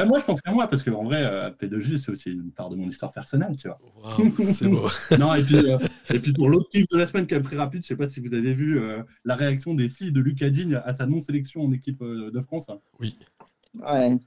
ah, 0.00 0.04
moi, 0.04 0.18
je 0.18 0.24
pense 0.24 0.40
qu'à 0.40 0.52
moi, 0.52 0.68
parce 0.68 0.82
qu'en 0.82 1.04
vrai, 1.04 1.22
euh, 1.22 1.50
P2J, 1.50 1.98
c'est 1.98 2.10
aussi 2.10 2.30
une 2.30 2.52
part 2.52 2.70
de 2.70 2.76
mon 2.76 2.88
histoire 2.88 3.12
personnelle, 3.12 3.56
tu 3.56 3.68
vois. 3.68 3.78
C'est 4.42 4.68
beau. 4.68 4.88
Non, 5.18 5.34
et 5.34 5.42
puis, 5.42 5.56
euh, 5.56 5.78
et 6.10 6.18
puis 6.18 6.32
pour 6.32 6.48
l'autre 6.48 6.68
kiff 6.70 6.86
de 6.88 6.96
la 6.98 7.06
semaine, 7.06 7.26
qui 7.26 7.34
est 7.34 7.40
très 7.40 7.56
rapide, 7.56 7.82
je 7.82 7.88
sais 7.88 7.96
pas 7.96 8.08
si 8.08 8.20
vous 8.20 8.34
avez 8.34 8.54
vu 8.54 8.80
euh, 8.80 9.02
la 9.24 9.36
réaction 9.36 9.74
des 9.74 9.88
filles 9.88 10.12
de 10.12 10.20
Lucas 10.20 10.50
Digne 10.50 10.80
à 10.84 10.94
sa 10.94 11.06
non-sélection 11.06 11.64
en 11.64 11.72
équipe 11.72 12.02
euh, 12.02 12.30
de 12.30 12.40
France. 12.40 12.70
Oui. 12.98 13.18
Ouais. 13.78 14.18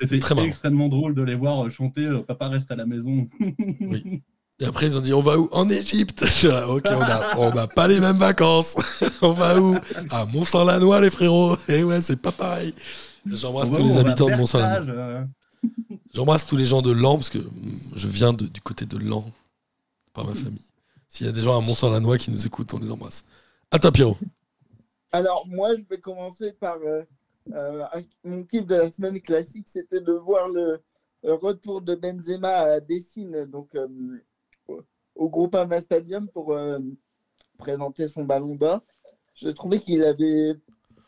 C'était 0.00 0.16
extrêmement 0.44 0.88
drôle 0.88 1.14
de 1.14 1.22
les 1.22 1.34
voir 1.34 1.64
euh, 1.64 1.68
chanter 1.70 2.04
euh, 2.04 2.22
Papa 2.22 2.48
reste 2.48 2.70
à 2.70 2.76
la 2.76 2.86
maison. 2.86 3.26
Oui. 3.80 4.22
Et 4.58 4.64
après, 4.64 4.86
ils 4.86 4.96
ont 4.96 5.00
dit 5.00 5.12
On 5.12 5.20
va 5.20 5.38
où? 5.38 5.48
En 5.52 5.68
Égypte 5.68 6.24
Ok, 6.68 6.84
on 6.90 7.00
n'a 7.00 7.38
on 7.38 7.50
n'a 7.52 7.66
pas 7.66 7.88
les 7.88 8.00
mêmes 8.00 8.16
vacances. 8.16 8.76
on 9.22 9.32
va 9.32 9.60
où? 9.60 9.76
À 10.10 10.24
Mont-Saint-Lanois, 10.26 11.00
les 11.00 11.10
frérots. 11.10 11.56
Et 11.68 11.82
ouais, 11.82 12.00
c'est 12.00 12.20
pas 12.20 12.32
pareil. 12.32 12.74
J'embrasse 13.26 13.70
tous 13.70 13.84
les 13.84 13.96
habitants 13.96 14.26
de. 14.26 14.34
Vertage, 14.34 14.86
euh, 14.88 15.24
J'embrasse 16.12 16.46
tous 16.46 16.56
les 16.56 16.64
gens 16.64 16.82
de 16.82 16.92
Lan, 16.92 17.16
parce 17.16 17.30
que 17.30 17.38
je 17.94 18.08
viens 18.08 18.32
de- 18.32 18.46
du 18.46 18.60
côté 18.60 18.86
de 18.86 18.96
Lan, 18.98 19.24
par 20.12 20.24
ma 20.26 20.34
famille. 20.34 20.62
S'il 21.08 21.26
y 21.26 21.28
a 21.28 21.32
des 21.32 21.40
gens 21.40 21.56
à 21.58 21.60
Mont-Saint-Lanois 21.64 22.18
qui 22.18 22.30
nous 22.30 22.46
écoutent, 22.46 22.72
on 22.74 22.78
les 22.78 22.90
embrasse. 22.90 23.24
À 23.70 23.78
toi, 23.78 23.90
Pierrot. 23.92 24.16
Alors, 25.12 25.46
moi, 25.48 25.74
je 25.76 25.82
vais 25.88 25.98
commencer 26.00 26.52
par 26.52 26.76
euh, 26.84 27.02
euh, 27.52 27.84
mon 28.24 28.44
kiff 28.44 28.66
de 28.66 28.74
la 28.74 28.92
semaine 28.92 29.20
classique, 29.20 29.66
c'était 29.72 30.00
de 30.00 30.12
voir 30.12 30.48
le 30.48 30.80
retour 31.22 31.80
de 31.82 31.94
Benzema 31.94 32.50
à 32.50 32.80
Dessine, 32.80 33.44
donc 33.46 33.70
au- 34.68 35.28
Groupama 35.28 35.80
Stadium 35.80 36.28
pour 36.28 36.54
présenter 37.58 38.08
son 38.08 38.24
ballon 38.24 38.54
d'or. 38.54 38.80
Je 39.34 39.48
trouvais 39.48 39.78
qu'il 39.80 40.02
avait 40.02 40.54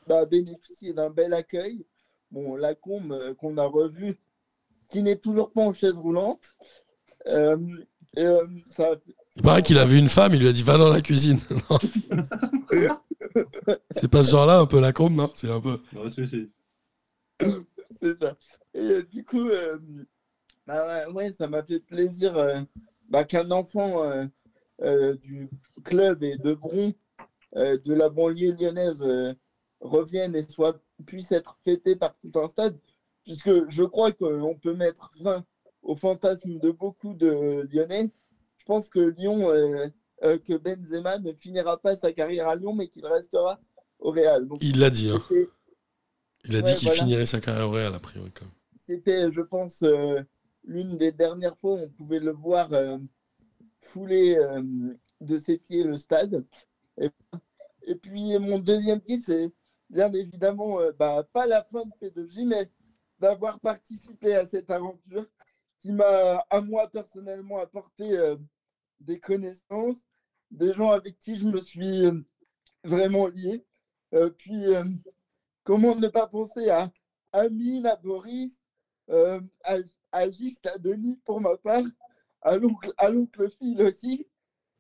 bah, 0.07 0.25
bénéficié 0.25 0.93
d'un 0.95 1.11
bel 1.11 1.33
accueil. 1.35 1.85
Bon, 2.31 2.57
la 2.57 2.75
combe 2.75 3.13
euh, 3.13 3.35
qu'on 3.35 3.57
a 3.57 3.65
revue, 3.65 4.19
qui 4.89 5.03
n'est 5.03 5.17
toujours 5.17 5.51
pas 5.51 5.63
en 5.63 5.73
chaise 5.73 5.97
roulante. 5.99 6.55
Euh, 7.29 7.57
euh, 8.19 8.47
ça, 8.69 8.91
Il 9.37 9.43
paraît 9.43 9.63
qu'il 9.63 9.79
a 9.79 9.85
vu 9.85 9.99
une 9.99 10.09
femme, 10.09 10.35
il 10.35 10.41
lui 10.41 10.49
a 10.49 10.53
dit 10.53 10.63
Va 10.63 10.79
dans 10.79 10.89
la 10.89 11.01
cuisine. 11.01 11.39
Non. 12.71 12.89
c'est 13.91 14.11
pas 14.11 14.23
ce 14.23 14.31
genre-là, 14.31 14.61
un 14.61 14.67
peu 14.67 14.81
la 14.81 14.93
combe, 14.93 15.15
non? 15.15 15.31
C'est 15.35 15.51
un 15.51 15.61
peu. 15.61 15.79
si, 16.11 16.27
si. 16.27 16.51
c'est 18.01 18.17
ça. 18.19 18.37
Et 18.75 18.81
euh, 18.81 19.03
du 19.03 19.25
coup, 19.25 19.49
euh, 19.49 19.79
bah, 20.67 21.07
ouais, 21.07 21.13
ouais, 21.13 21.33
ça 21.33 21.49
m'a 21.49 21.63
fait 21.63 21.81
plaisir 21.81 22.37
euh, 22.37 22.61
bah, 23.09 23.25
qu'un 23.25 23.51
enfant 23.51 24.05
euh, 24.05 24.27
euh, 24.83 25.15
du 25.17 25.49
club 25.85 26.23
et 26.23 26.37
de 26.37 26.55
Bron, 26.55 26.93
euh, 27.57 27.79
de 27.85 27.95
la 27.95 28.09
banlieue 28.09 28.53
lyonnaise, 28.53 29.03
euh, 29.03 29.35
revienne 29.81 30.37
et 30.37 30.45
soit, 30.49 30.81
puisse 31.05 31.33
être 31.33 31.59
fêté 31.65 31.97
par 31.97 32.17
tout 32.17 32.39
un 32.39 32.49
stade, 32.49 32.79
puisque 33.25 33.71
je 33.71 33.83
crois 33.83 34.13
qu'on 34.13 34.57
peut 34.57 34.75
mettre 34.75 35.11
fin 35.23 35.45
au 35.83 35.97
fantasme 35.97 36.59
de 36.59 36.71
beaucoup 36.71 37.15
de 37.15 37.67
Lyonnais. 37.71 38.11
Je 38.59 38.65
pense 38.65 38.91
que 38.91 39.01
Lyon, 39.01 39.49
euh, 39.49 39.87
euh, 40.25 40.39
que 40.39 40.55
Benzema 40.55 41.19
ne 41.19 41.33
finira 41.33 41.79
pas 41.79 41.97
sa 41.97 42.13
carrière 42.13 42.49
à 42.49 42.57
Lyon, 42.57 42.75
mais 42.75 42.89
qu'il 42.89 43.07
restera 43.07 43.61
au 43.99 44.11
Real. 44.11 44.47
Donc, 44.47 44.63
Il 44.63 44.79
l'a 44.79 44.91
dit, 44.91 45.11
hein. 45.11 45.23
Il 46.45 46.57
a 46.57 46.63
dit 46.63 46.75
qu'il 46.75 46.89
voilà. 46.89 47.03
finirait 47.03 47.27
sa 47.27 47.41
carrière 47.41 47.69
au 47.69 47.73
Real, 47.73 47.95
a 47.95 48.01
priori, 48.01 48.31
c'était, 48.87 49.31
je 49.31 49.43
pense, 49.43 49.83
euh, 49.83 50.23
l'une 50.65 50.97
des 50.97 51.13
dernières 51.13 51.59
fois 51.59 51.75
où 51.75 51.79
on 51.79 51.89
pouvait 51.91 52.21
le 52.21 52.33
voir 52.33 52.71
fouler 53.83 54.39
de 55.21 55.39
ses 55.39 55.59
pieds 55.59 55.85
le 55.85 55.97
stade. 55.97 56.45
Et, 56.99 57.11
et 57.87 57.95
puis, 57.95 58.39
mon 58.39 58.59
deuxième 58.59 59.03
titre, 59.03 59.25
c'est 59.27 59.53
bien 59.91 60.13
évidemment 60.13 60.81
euh, 60.81 60.93
bah, 60.93 61.25
pas 61.33 61.47
la 61.47 61.63
fin 61.65 61.85
de 61.85 61.93
P2J, 62.01 62.47
mais 62.47 62.71
d'avoir 63.19 63.59
participé 63.61 64.35
à 64.35 64.47
cette 64.47 64.71
aventure 64.71 65.27
qui 65.81 65.93
m'a, 65.93 66.45
à 66.51 66.61
moi 66.61 66.89
personnellement, 66.91 67.59
apporté 67.59 68.17
euh, 68.17 68.37
des 69.01 69.21
connaissances, 69.21 69.99
des 70.51 70.73
gens 70.73 70.91
avec 70.91 71.19
qui 71.19 71.39
je 71.39 71.47
me 71.47 71.61
suis 71.61 72.07
euh, 72.07 72.21
vraiment 72.85 73.27
lié. 73.29 73.65
Puis, 74.39 74.65
comment 75.65 75.95
ne 75.95 76.09
pas 76.09 76.27
penser 76.27 76.71
à 76.71 76.91
Amine, 77.33 77.85
à 77.85 77.97
Boris, 77.97 78.59
à, 79.11 79.39
à 79.65 79.77
à 80.13 80.79
Denis 80.79 81.21
pour 81.27 81.43
ma 81.43 81.59
part, 81.59 81.85
à 82.41 82.57
l'oncle, 82.57 82.91
à 82.97 83.11
l'oncle 83.11 83.51
Phil 83.51 83.83
aussi. 83.83 84.27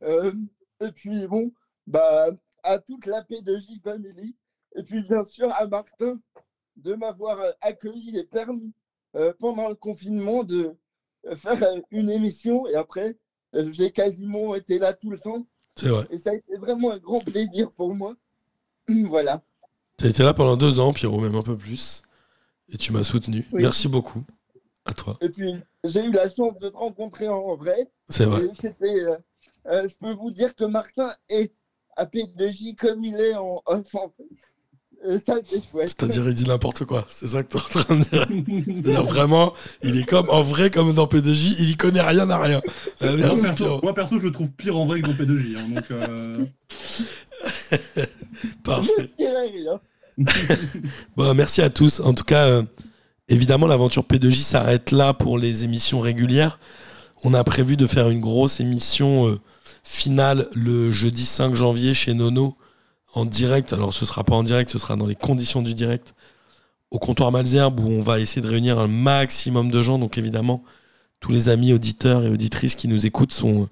Et 0.00 0.92
puis 0.94 1.26
bon, 1.26 1.52
bah, 1.86 2.30
à 2.62 2.78
toute 2.78 3.04
la 3.04 3.22
P2J 3.22 3.82
Family. 3.82 4.34
Et 4.78 4.82
puis 4.82 5.02
bien 5.02 5.24
sûr 5.24 5.52
à 5.52 5.66
Martin 5.66 6.18
de 6.76 6.94
m'avoir 6.94 7.40
euh, 7.40 7.50
accueilli 7.60 8.16
et 8.16 8.24
permis 8.24 8.72
euh, 9.16 9.32
pendant 9.38 9.68
le 9.68 9.74
confinement 9.74 10.44
de 10.44 10.76
euh, 11.26 11.36
faire 11.36 11.62
une 11.90 12.08
émission. 12.08 12.66
Et 12.68 12.76
après, 12.76 13.16
j'ai 13.52 13.90
quasiment 13.90 14.54
été 14.54 14.78
là 14.78 14.92
tout 14.92 15.10
le 15.10 15.18
temps. 15.18 15.46
C'est 15.74 15.88
vrai. 15.88 16.04
Et 16.10 16.18
ça 16.18 16.30
a 16.30 16.34
été 16.34 16.56
vraiment 16.56 16.92
un 16.92 16.98
grand 16.98 17.18
plaisir 17.20 17.72
pour 17.72 17.94
moi. 17.94 18.14
voilà. 18.88 19.42
T'as 19.96 20.08
été 20.08 20.22
là 20.22 20.32
pendant 20.32 20.56
deux 20.56 20.78
ans, 20.78 20.92
Pierrot, 20.92 21.20
même 21.20 21.34
un 21.34 21.42
peu 21.42 21.56
plus. 21.56 22.02
Et 22.68 22.76
tu 22.76 22.92
m'as 22.92 23.02
soutenu. 23.02 23.46
Oui. 23.52 23.62
Merci 23.62 23.88
beaucoup. 23.88 24.22
À 24.84 24.92
toi. 24.92 25.16
Et 25.20 25.28
puis, 25.28 25.54
j'ai 25.84 26.04
eu 26.04 26.12
la 26.12 26.30
chance 26.30 26.58
de 26.60 26.68
te 26.68 26.76
rencontrer 26.76 27.28
en 27.28 27.56
vrai. 27.56 27.90
C'est 28.08 28.24
vrai. 28.24 28.44
Euh, 28.82 29.18
euh, 29.66 29.88
je 29.88 29.94
peux 29.96 30.12
vous 30.12 30.30
dire 30.30 30.54
que 30.54 30.64
Martin 30.64 31.14
est 31.28 31.52
à 31.96 32.06
P2J 32.06 32.76
comme 32.76 33.04
il 33.04 33.16
est 33.16 33.34
en 33.34 33.62
off. 33.66 33.94
en 33.94 34.08
fait. 34.16 34.24
Et 35.06 35.18
ça, 35.26 35.34
c'est 35.48 35.62
chouette. 35.70 35.88
C'est-à-dire, 35.88 36.26
il 36.28 36.34
dit 36.34 36.44
n'importe 36.44 36.84
quoi. 36.84 37.06
C'est 37.08 37.28
ça 37.28 37.42
que 37.42 37.48
t'es 37.52 37.58
en 37.58 37.82
train 37.82 37.96
de 37.96 38.02
dire. 38.04 38.26
C'est-à-dire, 38.28 39.04
vraiment, 39.04 39.54
il 39.82 39.96
est 39.98 40.04
comme, 40.04 40.28
en 40.28 40.42
vrai, 40.42 40.70
comme 40.70 40.92
dans 40.92 41.06
P2J, 41.06 41.56
il 41.60 41.70
y 41.70 41.76
connaît 41.76 42.00
rien 42.00 42.28
à 42.28 42.38
rien. 42.38 42.60
Euh, 43.02 43.16
moi, 43.16 43.28
perso, 43.28 43.52
Pierrot. 43.54 43.80
moi, 43.82 43.94
perso, 43.94 44.18
je 44.18 44.24
le 44.24 44.32
trouve 44.32 44.50
pire 44.50 44.76
en 44.76 44.86
vrai 44.86 45.00
que 45.00 45.06
dans 45.06 45.12
P2J. 45.14 45.56
hein, 45.56 45.68
donc, 45.72 45.90
euh, 45.92 46.44
Parfait. 48.64 49.12
Bon, 51.16 51.32
merci 51.34 51.62
à 51.62 51.70
tous. 51.70 52.00
En 52.00 52.12
tout 52.12 52.24
cas, 52.24 52.46
euh, 52.46 52.62
évidemment, 53.28 53.66
l'aventure 53.66 54.02
P2J 54.02 54.42
s'arrête 54.42 54.90
là 54.90 55.14
pour 55.14 55.38
les 55.38 55.64
émissions 55.64 56.00
régulières. 56.00 56.58
On 57.24 57.34
a 57.34 57.44
prévu 57.44 57.76
de 57.76 57.86
faire 57.86 58.08
une 58.08 58.20
grosse 58.20 58.58
émission 58.60 59.28
euh, 59.28 59.38
finale 59.84 60.48
le 60.54 60.90
jeudi 60.92 61.24
5 61.24 61.54
janvier 61.54 61.94
chez 61.94 62.14
Nono 62.14 62.56
en 63.14 63.24
direct. 63.24 63.72
Alors, 63.72 63.92
ce 63.92 64.04
sera 64.04 64.24
pas 64.24 64.34
en 64.34 64.42
direct, 64.42 64.70
ce 64.70 64.78
sera 64.78 64.96
dans 64.96 65.06
les 65.06 65.14
conditions 65.14 65.62
du 65.62 65.74
direct 65.74 66.14
au 66.90 66.98
comptoir 66.98 67.32
Malzerbe 67.32 67.80
où 67.80 67.88
on 67.90 68.00
va 68.00 68.18
essayer 68.18 68.42
de 68.42 68.48
réunir 68.48 68.78
un 68.78 68.88
maximum 68.88 69.70
de 69.70 69.82
gens. 69.82 69.98
Donc 69.98 70.18
évidemment, 70.18 70.62
tous 71.20 71.32
les 71.32 71.48
amis 71.48 71.72
auditeurs 71.72 72.24
et 72.24 72.30
auditrices 72.30 72.74
qui 72.74 72.88
nous 72.88 73.06
écoutent 73.06 73.32
sont 73.32 73.68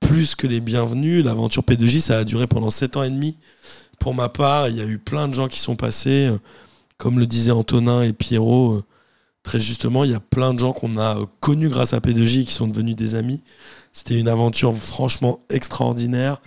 plus 0.00 0.34
que 0.34 0.46
les 0.46 0.60
bienvenus. 0.60 1.24
L'aventure 1.24 1.62
P2J, 1.62 2.00
ça 2.00 2.18
a 2.18 2.24
duré 2.24 2.46
pendant 2.46 2.70
7 2.70 2.96
ans 2.96 3.02
et 3.02 3.10
demi. 3.10 3.36
Pour 3.98 4.14
ma 4.14 4.28
part, 4.28 4.68
il 4.68 4.76
y 4.76 4.80
a 4.80 4.86
eu 4.86 4.98
plein 4.98 5.28
de 5.28 5.34
gens 5.34 5.48
qui 5.48 5.58
sont 5.58 5.76
passés. 5.76 6.30
Comme 6.98 7.18
le 7.18 7.26
disaient 7.26 7.50
Antonin 7.50 8.02
et 8.02 8.12
Pierrot, 8.12 8.82
très 9.42 9.60
justement, 9.60 10.04
il 10.04 10.12
y 10.12 10.14
a 10.14 10.20
plein 10.20 10.54
de 10.54 10.58
gens 10.58 10.72
qu'on 10.72 10.98
a 10.98 11.18
connus 11.40 11.68
grâce 11.68 11.92
à 11.92 11.98
P2J 11.98 12.40
et 12.40 12.44
qui 12.44 12.52
sont 12.52 12.68
devenus 12.68 12.96
des 12.96 13.14
amis. 13.14 13.42
C'était 13.92 14.18
une 14.18 14.28
aventure 14.28 14.74
franchement 14.74 15.40
extraordinaire. 15.50 16.40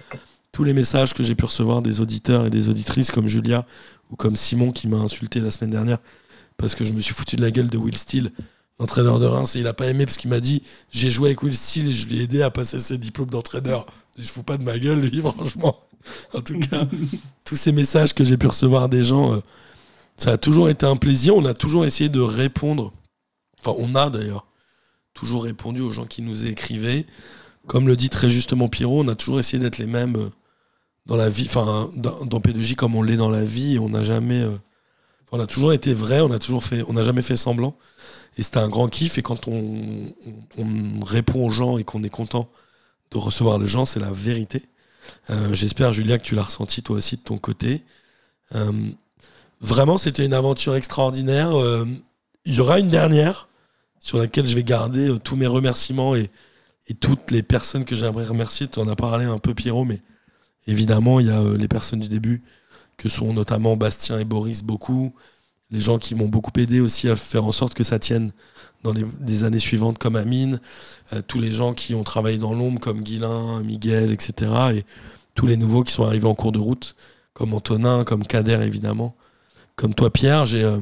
Tous 0.60 0.65
les 0.65 0.73
messages 0.73 1.14
que 1.14 1.23
j'ai 1.23 1.36
pu 1.36 1.45
recevoir 1.45 1.81
des 1.81 2.02
auditeurs 2.02 2.45
et 2.45 2.49
des 2.49 2.68
auditrices 2.68 3.11
comme 3.11 3.27
Julia 3.27 3.65
ou 4.11 4.18
comme 4.18 4.36
Simon 4.36 4.73
qui 4.73 4.90
m'a 4.90 4.98
insulté 4.98 5.40
la 5.40 5.52
semaine 5.52 5.69
dernière 5.69 5.99
parce 6.57 6.76
que 6.76 6.84
je 6.84 6.91
me 6.91 6.99
suis 6.99 7.14
foutu 7.14 7.38
de 7.38 7.41
la 7.41 7.49
gueule 7.49 7.69
de 7.69 7.77
Will 7.77 7.95
Steele, 7.95 8.34
l'entraîneur 8.77 9.19
de 9.19 9.26
Reims, 9.26 9.56
et 9.56 9.61
il 9.61 9.68
a 9.68 9.73
pas 9.73 9.88
aimé 9.88 10.03
parce 10.06 10.18
qu'il 10.18 10.30
m'a 10.30 10.41
dit 10.41 10.61
j'ai 10.91 11.10
joué 11.10 11.30
avec 11.30 11.44
Will 11.44 11.56
Steele 11.56 11.88
et 11.88 11.94
je 11.94 12.07
l'ai 12.07 12.23
aidé 12.23 12.41
à 12.41 12.52
passer 12.52 12.81
ses 12.81 12.98
diplômes 12.98 13.30
d'entraîneur. 13.30 13.86
Il 14.18 14.26
se 14.26 14.34
fout 14.34 14.44
pas 14.44 14.57
de 14.57 14.64
ma 14.65 14.77
gueule, 14.77 14.99
lui, 14.99 15.22
franchement. 15.22 15.77
En 16.34 16.41
tout 16.41 16.60
cas, 16.60 16.86
tous 17.45 17.56
ces 17.56 17.72
messages 17.72 18.14
que 18.14 18.26
j'ai 18.26 18.36
pu 18.36 18.48
recevoir 18.48 18.90
des 18.90 19.06
gens, 19.06 19.36
euh, 19.36 19.40
ça 20.18 20.31
a 20.31 20.38
toujours 20.38 20.68
été 20.68 20.86
un 20.86 20.98
plaisir. 20.98 21.38
On 21.38 21.45
a 21.45 21.53
toujours 21.53 21.86
essayé 21.86 22.10
de 22.10 22.19
répondre. 22.19 22.91
Enfin, 23.61 23.77
on 23.80 23.95
a 23.95 24.10
d'ailleurs 24.10 24.45
toujours 25.14 25.45
répondu 25.45 25.80
aux 25.80 25.91
gens 25.91 26.06
qui 26.06 26.22
nous 26.22 26.48
écrivaient. 26.48 27.06
Comme 27.65 27.88
le 27.88 27.95
dit 27.95 28.10
très 28.10 28.30
justement 28.30 28.68
Pierrot, 28.68 29.06
on 29.06 29.07
a 29.07 29.15
toujours 29.15 29.40
essayé 29.40 29.64
d'être 29.64 29.77
les 29.77 29.88
mêmes 29.88 30.18
euh, 30.18 30.30
dans 31.05 31.15
la 31.15 31.30
vie, 31.30 31.45
enfin 31.45 31.89
dans, 31.95 32.26
dans 32.26 32.39
P2J 32.39 32.76
comme 32.76 32.95
on 32.95 33.01
l'est 33.03 33.17
dans 33.17 33.30
la 33.30 33.43
vie. 33.45 33.80
On 33.80 33.89
n'a 33.89 34.03
jamais, 34.03 34.41
euh, 34.41 34.57
on 35.31 35.39
a 35.39 35.47
toujours 35.47 35.73
été 35.73 35.93
vrai, 35.93 36.21
on 36.21 36.31
a 36.31 36.39
toujours 36.39 36.63
fait, 36.63 36.84
on 36.88 36.93
n'a 36.93 37.03
jamais 37.03 37.21
fait 37.21 37.38
semblant. 37.38 37.76
Et 38.38 38.43
c'était 38.43 38.59
un 38.59 38.69
grand 38.69 38.88
kiff. 38.89 39.17
Et 39.17 39.21
quand 39.21 39.47
on, 39.47 40.13
on- 40.57 40.63
on 41.01 41.03
répond 41.05 41.45
aux 41.45 41.49
gens 41.51 41.77
et 41.77 41.84
qu'on 41.84 42.03
est 42.03 42.09
content 42.09 42.49
de 43.11 43.17
recevoir 43.17 43.57
les 43.57 43.67
gens, 43.67 43.85
c'est 43.85 43.99
la 43.99 44.11
vérité. 44.11 44.63
Euh, 45.30 45.53
J'espère, 45.53 45.91
Julia, 45.93 46.17
que 46.19 46.23
tu 46.23 46.35
l'as 46.35 46.43
ressenti 46.43 46.84
toi 46.84 46.97
aussi 46.97 47.17
de 47.17 47.21
ton 47.23 47.38
côté. 47.38 47.84
Euh, 48.55 48.71
vraiment, 49.61 49.97
c'était 49.97 50.26
une 50.26 50.34
aventure 50.34 50.76
extraordinaire. 50.76 51.51
Il 52.45 52.55
y 52.55 52.59
aura 52.61 52.80
une 52.80 52.89
dernière 52.89 53.47
sur 53.99 54.17
laquelle 54.17 54.47
je 54.47 54.55
vais 54.55 54.63
garder 54.63 55.13
tous 55.23 55.35
mes 55.35 55.47
remerciements 55.47 56.15
et, 56.15 56.30
et 56.88 56.93
toutes 56.93 57.31
les 57.31 57.43
personnes 57.43 57.84
que 57.85 57.95
j'aimerais 57.95 58.26
remercier. 58.26 58.67
Tu 58.67 58.80
en 58.80 58.88
as 58.88 58.95
parlé 58.95 59.26
un 59.26 59.38
peu, 59.39 59.53
Pierrot, 59.53 59.85
mais 59.85 60.01
évidemment, 60.68 61.19
il 61.19 61.27
y 61.27 61.31
a 61.31 61.40
euh, 61.40 61.57
les 61.57 61.68
personnes 61.68 61.99
du 61.99 62.10
début, 62.10 62.44
que 62.98 63.10
sont 63.10 63.34
notamment 63.34 63.77
Bastien 63.77 64.19
et 64.19 64.26
Boris, 64.26 64.64
beaucoup. 64.64 65.14
Les 65.72 65.80
gens 65.80 65.99
qui 65.99 66.15
m'ont 66.15 66.27
beaucoup 66.27 66.52
aidé 66.57 66.80
aussi 66.80 67.10
à 67.10 67.15
faire 67.15 67.45
en 67.45 67.52
sorte 67.52 67.73
que 67.73 67.84
ça 67.84 67.99
tienne 67.99 68.31
dans 68.84 68.94
les, 68.94 69.44
années 69.44 69.60
suivantes, 69.60 69.98
comme 69.98 70.15
Amine. 70.15 70.60
Euh, 71.14 71.22
tous 71.26 71.40
les 71.40 71.52
gens 71.52 71.73
qui 71.73 71.95
ont 71.95 72.03
travaillé 72.03 72.38
dans 72.38 72.53
l'ombre, 72.53 72.80
comme 72.80 73.02
Guilain, 73.02 73.61
Miguel, 73.64 74.11
etc. 74.11 74.52
Et 74.73 74.86
tous 75.36 75.48
les 75.48 75.57
nouveaux 75.57 75.84
qui 75.84 75.94
sont 75.94 76.06
arrivés 76.06 76.27
en 76.27 76.36
cours 76.36 76.52
de 76.52 76.60
route, 76.60 76.95
comme 77.34 77.53
Antonin, 77.53 78.03
comme 78.03 78.26
Kader, 78.26 78.61
évidemment. 78.64 79.15
Comme 79.76 79.94
toi, 79.94 80.11
Pierre, 80.11 80.45
j'ai 80.45 80.64
euh, 80.64 80.80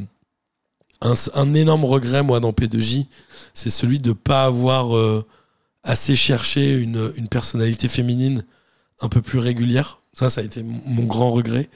un, 1.02 1.54
énorme 1.54 1.86
regret, 1.86 2.24
moi, 2.24 2.40
dans 2.40 2.52
P2J. 2.52 3.08
C'est 3.54 3.70
celui 3.70 4.00
de 4.00 4.10
ne 4.10 4.14
pas 4.14 4.46
avoir 4.46 5.24
assez 5.84 6.16
cherché 6.16 6.76
une 6.76 7.28
personnalité 7.30 7.88
féminine 7.88 8.44
un 9.02 9.10
peu 9.10 9.22
plus 9.22 9.40
régulière. 9.40 10.00
Ça, 10.14 10.30
ça 10.30 10.42
a 10.42 10.44
été 10.44 10.64
mon 10.64 11.04
grand 11.04 11.32
regret. 11.32 11.70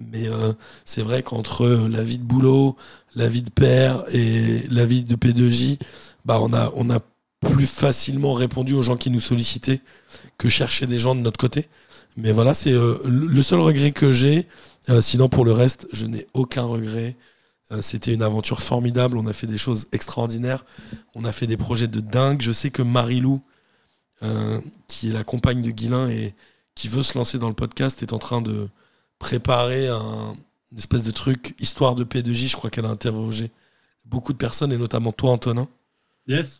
Mais 0.00 0.28
euh, 0.28 0.52
c'est 0.84 1.02
vrai 1.02 1.22
qu'entre 1.22 1.64
euh, 1.64 1.88
la 1.88 2.02
vie 2.04 2.18
de 2.18 2.24
boulot, 2.24 2.76
la 3.14 3.28
vie 3.28 3.42
de 3.42 3.50
père 3.50 4.04
et 4.12 4.62
la 4.68 4.84
vie 4.84 5.02
de 5.02 5.16
P2J, 5.16 5.78
bah 6.24 6.38
on 6.42 6.52
a, 6.52 6.70
on 6.74 6.90
a 6.90 7.00
plus 7.40 7.66
facilement 7.66 8.34
répondu 8.34 8.74
aux 8.74 8.82
gens 8.82 8.96
qui 8.96 9.10
nous 9.10 9.20
sollicitaient 9.20 9.80
que 10.36 10.48
chercher 10.48 10.86
des 10.86 10.98
gens 10.98 11.14
de 11.14 11.20
notre 11.20 11.38
côté. 11.38 11.68
Mais 12.16 12.32
voilà, 12.32 12.52
c'est 12.52 12.72
euh, 12.72 12.98
le 13.06 13.42
seul 13.42 13.60
regret 13.60 13.92
que 13.92 14.12
j'ai. 14.12 14.46
Euh, 14.88 15.00
sinon, 15.00 15.28
pour 15.28 15.44
le 15.44 15.52
reste, 15.52 15.86
je 15.92 16.06
n'ai 16.06 16.26
aucun 16.34 16.62
regret. 16.62 17.16
C'était 17.80 18.14
une 18.14 18.22
aventure 18.22 18.60
formidable. 18.60 19.18
On 19.18 19.26
a 19.26 19.32
fait 19.32 19.48
des 19.48 19.58
choses 19.58 19.86
extraordinaires. 19.90 20.64
On 21.16 21.24
a 21.24 21.32
fait 21.32 21.48
des 21.48 21.56
projets 21.56 21.88
de 21.88 21.98
dingue. 21.98 22.40
Je 22.40 22.52
sais 22.52 22.70
que 22.70 22.80
Marilou, 22.80 23.42
qui 24.86 25.08
est 25.08 25.12
la 25.12 25.24
compagne 25.24 25.62
de 25.62 25.70
Guilin 25.70 26.08
et 26.08 26.32
qui 26.76 26.86
veut 26.88 27.02
se 27.02 27.18
lancer 27.18 27.38
dans 27.38 27.48
le 27.48 27.54
podcast, 27.54 28.02
est 28.04 28.12
en 28.12 28.18
train 28.20 28.40
de 28.40 28.68
préparer 29.18 29.88
un 29.88 30.36
une 30.72 30.78
espèce 30.78 31.04
de 31.04 31.12
truc, 31.12 31.54
histoire 31.60 31.94
de 31.94 32.02
P2J. 32.04 32.48
Je 32.48 32.56
crois 32.56 32.70
qu'elle 32.70 32.86
a 32.86 32.90
interrogé 32.90 33.50
beaucoup 34.04 34.32
de 34.32 34.38
personnes 34.38 34.72
et 34.72 34.76
notamment 34.76 35.12
toi, 35.12 35.30
Antonin. 35.30 35.68
Yes. 36.26 36.58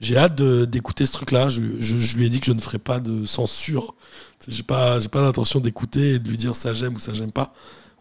J'ai 0.00 0.16
hâte 0.16 0.40
d'écouter 0.40 1.06
ce 1.06 1.12
truc-là. 1.12 1.48
Je, 1.48 1.60
je- 1.80 1.98
je 1.98 2.16
lui 2.16 2.26
ai 2.26 2.28
dit 2.28 2.38
que 2.38 2.46
je 2.46 2.52
ne 2.52 2.60
ferai 2.60 2.78
pas 2.78 3.00
de 3.00 3.26
censure. 3.26 3.94
J'ai 4.46 4.62
pas, 4.62 5.00
pas 5.08 5.20
l'intention 5.22 5.58
d'écouter 5.58 6.14
et 6.14 6.18
de 6.20 6.28
lui 6.28 6.36
dire 6.36 6.54
ça 6.54 6.72
j'aime 6.72 6.94
ou 6.94 6.98
ça 7.00 7.14
j'aime 7.14 7.32
pas. 7.32 7.52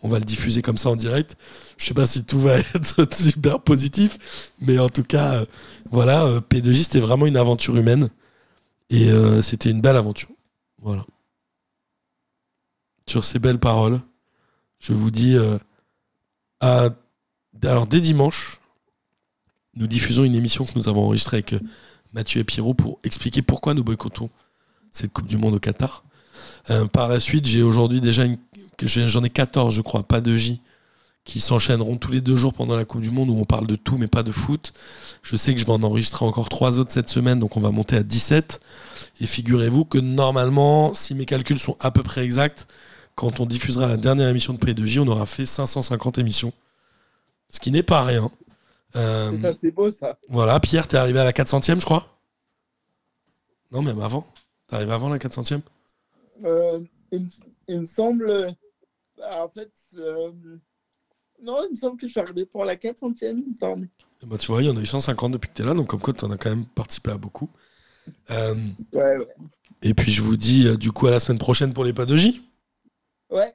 On 0.04 0.10
va 0.10 0.20
le 0.20 0.26
diffuser 0.26 0.62
comme 0.62 0.78
ça 0.78 0.90
en 0.92 0.96
direct. 0.96 1.36
Je 1.78 1.86
sais 1.86 1.96
pas 1.96 2.06
si 2.06 2.24
tout 2.24 2.38
va 2.40 2.60
être 2.76 3.12
super 3.14 3.60
positif, 3.60 4.52
mais 4.62 4.78
en 4.78 4.90
tout 4.90 5.04
cas, 5.04 5.34
euh, 5.42 5.46
voilà, 5.90 6.24
euh, 6.26 6.40
P2J 6.40 6.84
c'était 6.84 7.00
vraiment 7.00 7.26
une 7.26 7.36
aventure 7.38 7.76
humaine 7.76 8.10
et 8.92 9.10
euh, 9.10 9.42
c'était 9.42 9.72
une 9.72 9.82
belle 9.82 9.98
aventure. 9.98 10.30
Voilà. 10.84 11.04
Sur 13.10 13.24
ces 13.24 13.40
belles 13.40 13.60
paroles, 13.60 14.02
je 14.80 14.94
vous 14.94 15.12
dis 15.12 15.36
euh, 15.38 15.58
à 16.60 16.90
alors 17.64 17.88
dès 17.88 18.02
dimanche, 18.02 18.60
nous 19.76 19.88
diffusons 19.88 20.24
une 20.24 20.36
émission 20.36 20.66
que 20.66 20.72
nous 20.76 20.90
avons 20.90 21.06
enregistrée 21.06 21.38
avec 21.38 21.54
euh, 21.54 21.60
Mathieu 22.14 22.42
et 22.42 22.44
Pierrot 22.44 22.74
pour 22.74 23.00
expliquer 23.04 23.42
pourquoi 23.42 23.74
nous 23.74 23.84
boycottons 23.84 24.30
cette 24.92 25.14
Coupe 25.14 25.28
du 25.28 25.38
Monde 25.38 25.56
au 25.56 25.60
Qatar. 25.60 26.04
Euh, 26.70 26.86
par 26.88 27.08
la 27.08 27.20
suite, 27.20 27.46
j'ai 27.48 27.64
aujourd'hui 27.64 28.02
déjà 28.02 28.26
une, 28.26 28.38
j'en 28.82 29.24
ai 29.24 29.30
14, 29.30 29.74
je 29.74 29.82
crois, 29.82 30.04
pas 30.04 30.22
de 30.22 30.36
J, 30.36 30.62
qui 31.24 31.40
s'enchaîneront 31.40 31.98
tous 31.98 32.12
les 32.12 32.22
deux 32.22 32.36
jours 32.36 32.54
pendant 32.54 32.76
la 32.76 32.86
Coupe 32.86 33.02
du 33.02 33.12
Monde 33.12 33.30
où 33.30 33.38
on 33.38 33.46
parle 33.46 33.68
de 33.68 33.76
tout 33.76 33.98
mais 33.98 34.08
pas 34.08 34.24
de 34.24 34.32
foot. 34.32 34.74
Je 35.24 35.36
sais 35.38 35.54
que 35.54 35.60
je 35.60 35.66
vais 35.66 35.74
en 35.74 35.84
enregistrer 35.84 36.26
encore 36.26 36.50
trois 36.50 36.80
autres 36.80 36.92
cette 36.92 37.10
semaine, 37.10 37.40
donc 37.40 37.58
on 37.58 37.62
va 37.62 37.72
monter 37.72 37.96
à 37.96 38.04
17. 38.04 38.60
Et 39.22 39.26
figurez-vous 39.26 39.86
que 39.86 39.98
normalement, 39.98 40.94
si 40.94 41.16
mes 41.16 41.26
calculs 41.26 41.60
sont 41.60 41.78
à 41.80 41.92
peu 41.92 42.04
près 42.04 42.24
exacts, 42.24 42.68
quand 43.18 43.40
on 43.40 43.48
diffusera 43.48 43.88
la 43.88 43.98
dernière 43.98 44.30
émission 44.30 44.54
de 44.54 44.60
P2J, 44.60 45.00
on 45.00 45.08
aura 45.08 45.26
fait 45.26 45.48
550 45.48 46.20
émissions. 46.20 46.54
Ce 47.50 47.60
qui 47.60 47.72
n'est 47.72 47.82
pas 47.84 48.04
rien. 48.04 48.30
Euh, 48.96 49.32
C'est 49.32 49.42
ça, 49.42 49.54
c'est 49.60 49.72
beau 49.72 49.90
ça. 49.90 50.20
voilà, 50.30 50.60
Pierre, 50.60 50.88
t'es 50.88 50.98
arrivé 50.98 51.18
à 51.20 51.24
la 51.24 51.34
400e, 51.34 51.80
je 51.80 51.86
crois? 51.86 52.06
Non, 53.72 53.82
même 53.82 54.00
avant. 54.00 54.28
T'es 54.68 54.76
arrivé 54.76 54.92
avant 54.92 55.10
la 55.10 55.18
400e 55.18 55.62
Euh, 56.46 56.80
il, 57.12 57.22
me- 57.22 57.30
il 57.68 57.80
me 57.82 57.86
semble. 57.88 58.56
bah, 59.18 59.44
en 59.46 59.50
fait, 59.50 59.72
euh, 59.98 60.32
non, 61.42 61.64
il 61.68 61.72
me 61.72 61.76
semble 61.76 62.00
que 62.00 62.06
je 62.06 62.12
suis 62.12 62.20
arrivé 62.22 62.46
pour 62.46 62.66
la 62.66 62.76
400e, 62.76 63.40
il 63.46 63.50
me 63.54 63.58
semble. 63.60 63.90
Eh 64.22 64.28
ben, 64.28 64.38
Tu 64.38 64.48
vois, 64.48 64.62
il 64.62 64.68
y 64.68 64.70
en 64.70 64.78
a 64.78 64.82
eu 64.82 64.86
150 64.86 65.32
depuis 65.34 65.50
que 65.50 65.54
t'es 65.56 65.64
là, 65.64 65.74
donc 65.74 65.88
comme 65.88 66.00
quoi 66.02 66.14
t'en 66.14 66.30
as 66.30 66.38
quand 66.38 66.52
même 66.52 66.68
participé 66.68 67.10
à 67.12 67.18
beaucoup. 67.18 67.50
Ouais, 68.30 68.54
ouais. 68.94 69.28
et 69.82 69.94
puis 69.94 70.12
je 70.12 70.22
vous 70.22 70.38
dis 70.38 70.78
du 70.78 70.92
coup 70.92 71.08
à 71.08 71.12
la 71.12 71.20
semaine 71.20 71.40
prochaine 71.40 71.74
pour 71.74 71.84
les 71.84 71.94
pas 71.94 72.06
de 72.06 72.16
J. 72.16 72.42
Ouais. 73.30 73.54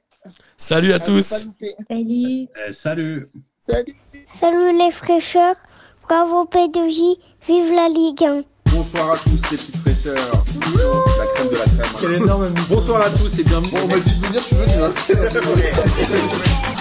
Salut 0.57 0.93
à 0.93 0.95
à 0.95 0.99
ne 0.99 1.05
tous. 1.05 1.21
Salut 1.25 2.47
Eh, 2.67 2.71
salut. 2.73 3.29
Salut. 3.59 3.95
Salut 4.39 4.77
les 4.77 4.91
fraîcheurs, 4.91 5.55
bravo 6.07 6.45
P2J, 6.45 7.17
vive 7.47 7.73
la 7.73 7.89
Ligue 7.89 8.23
1. 8.23 8.43
Bonsoir 8.71 9.13
à 9.13 9.17
tous 9.17 9.29
les 9.51 9.57
petites 9.57 9.77
fraîcheurs. 9.77 10.43
La 11.17 11.25
crème 11.25 11.49
de 11.49 11.57
la 11.57 11.65
crème. 11.65 11.91
Quel 11.99 12.13
énorme 12.13 12.53
Bonsoir 12.69 13.01
à 13.01 13.09
tous 13.09 13.39
et 13.39 13.43
bienvenue. 13.43 13.71
Bon, 13.71 13.79
on 13.83 13.87
m'a 13.87 13.99
dit 13.99 14.19
de 14.19 14.25
venir, 14.27 14.41
je 14.41 14.45
suis 14.45 14.55
venu. 14.55 14.73
Hein. 14.83 16.69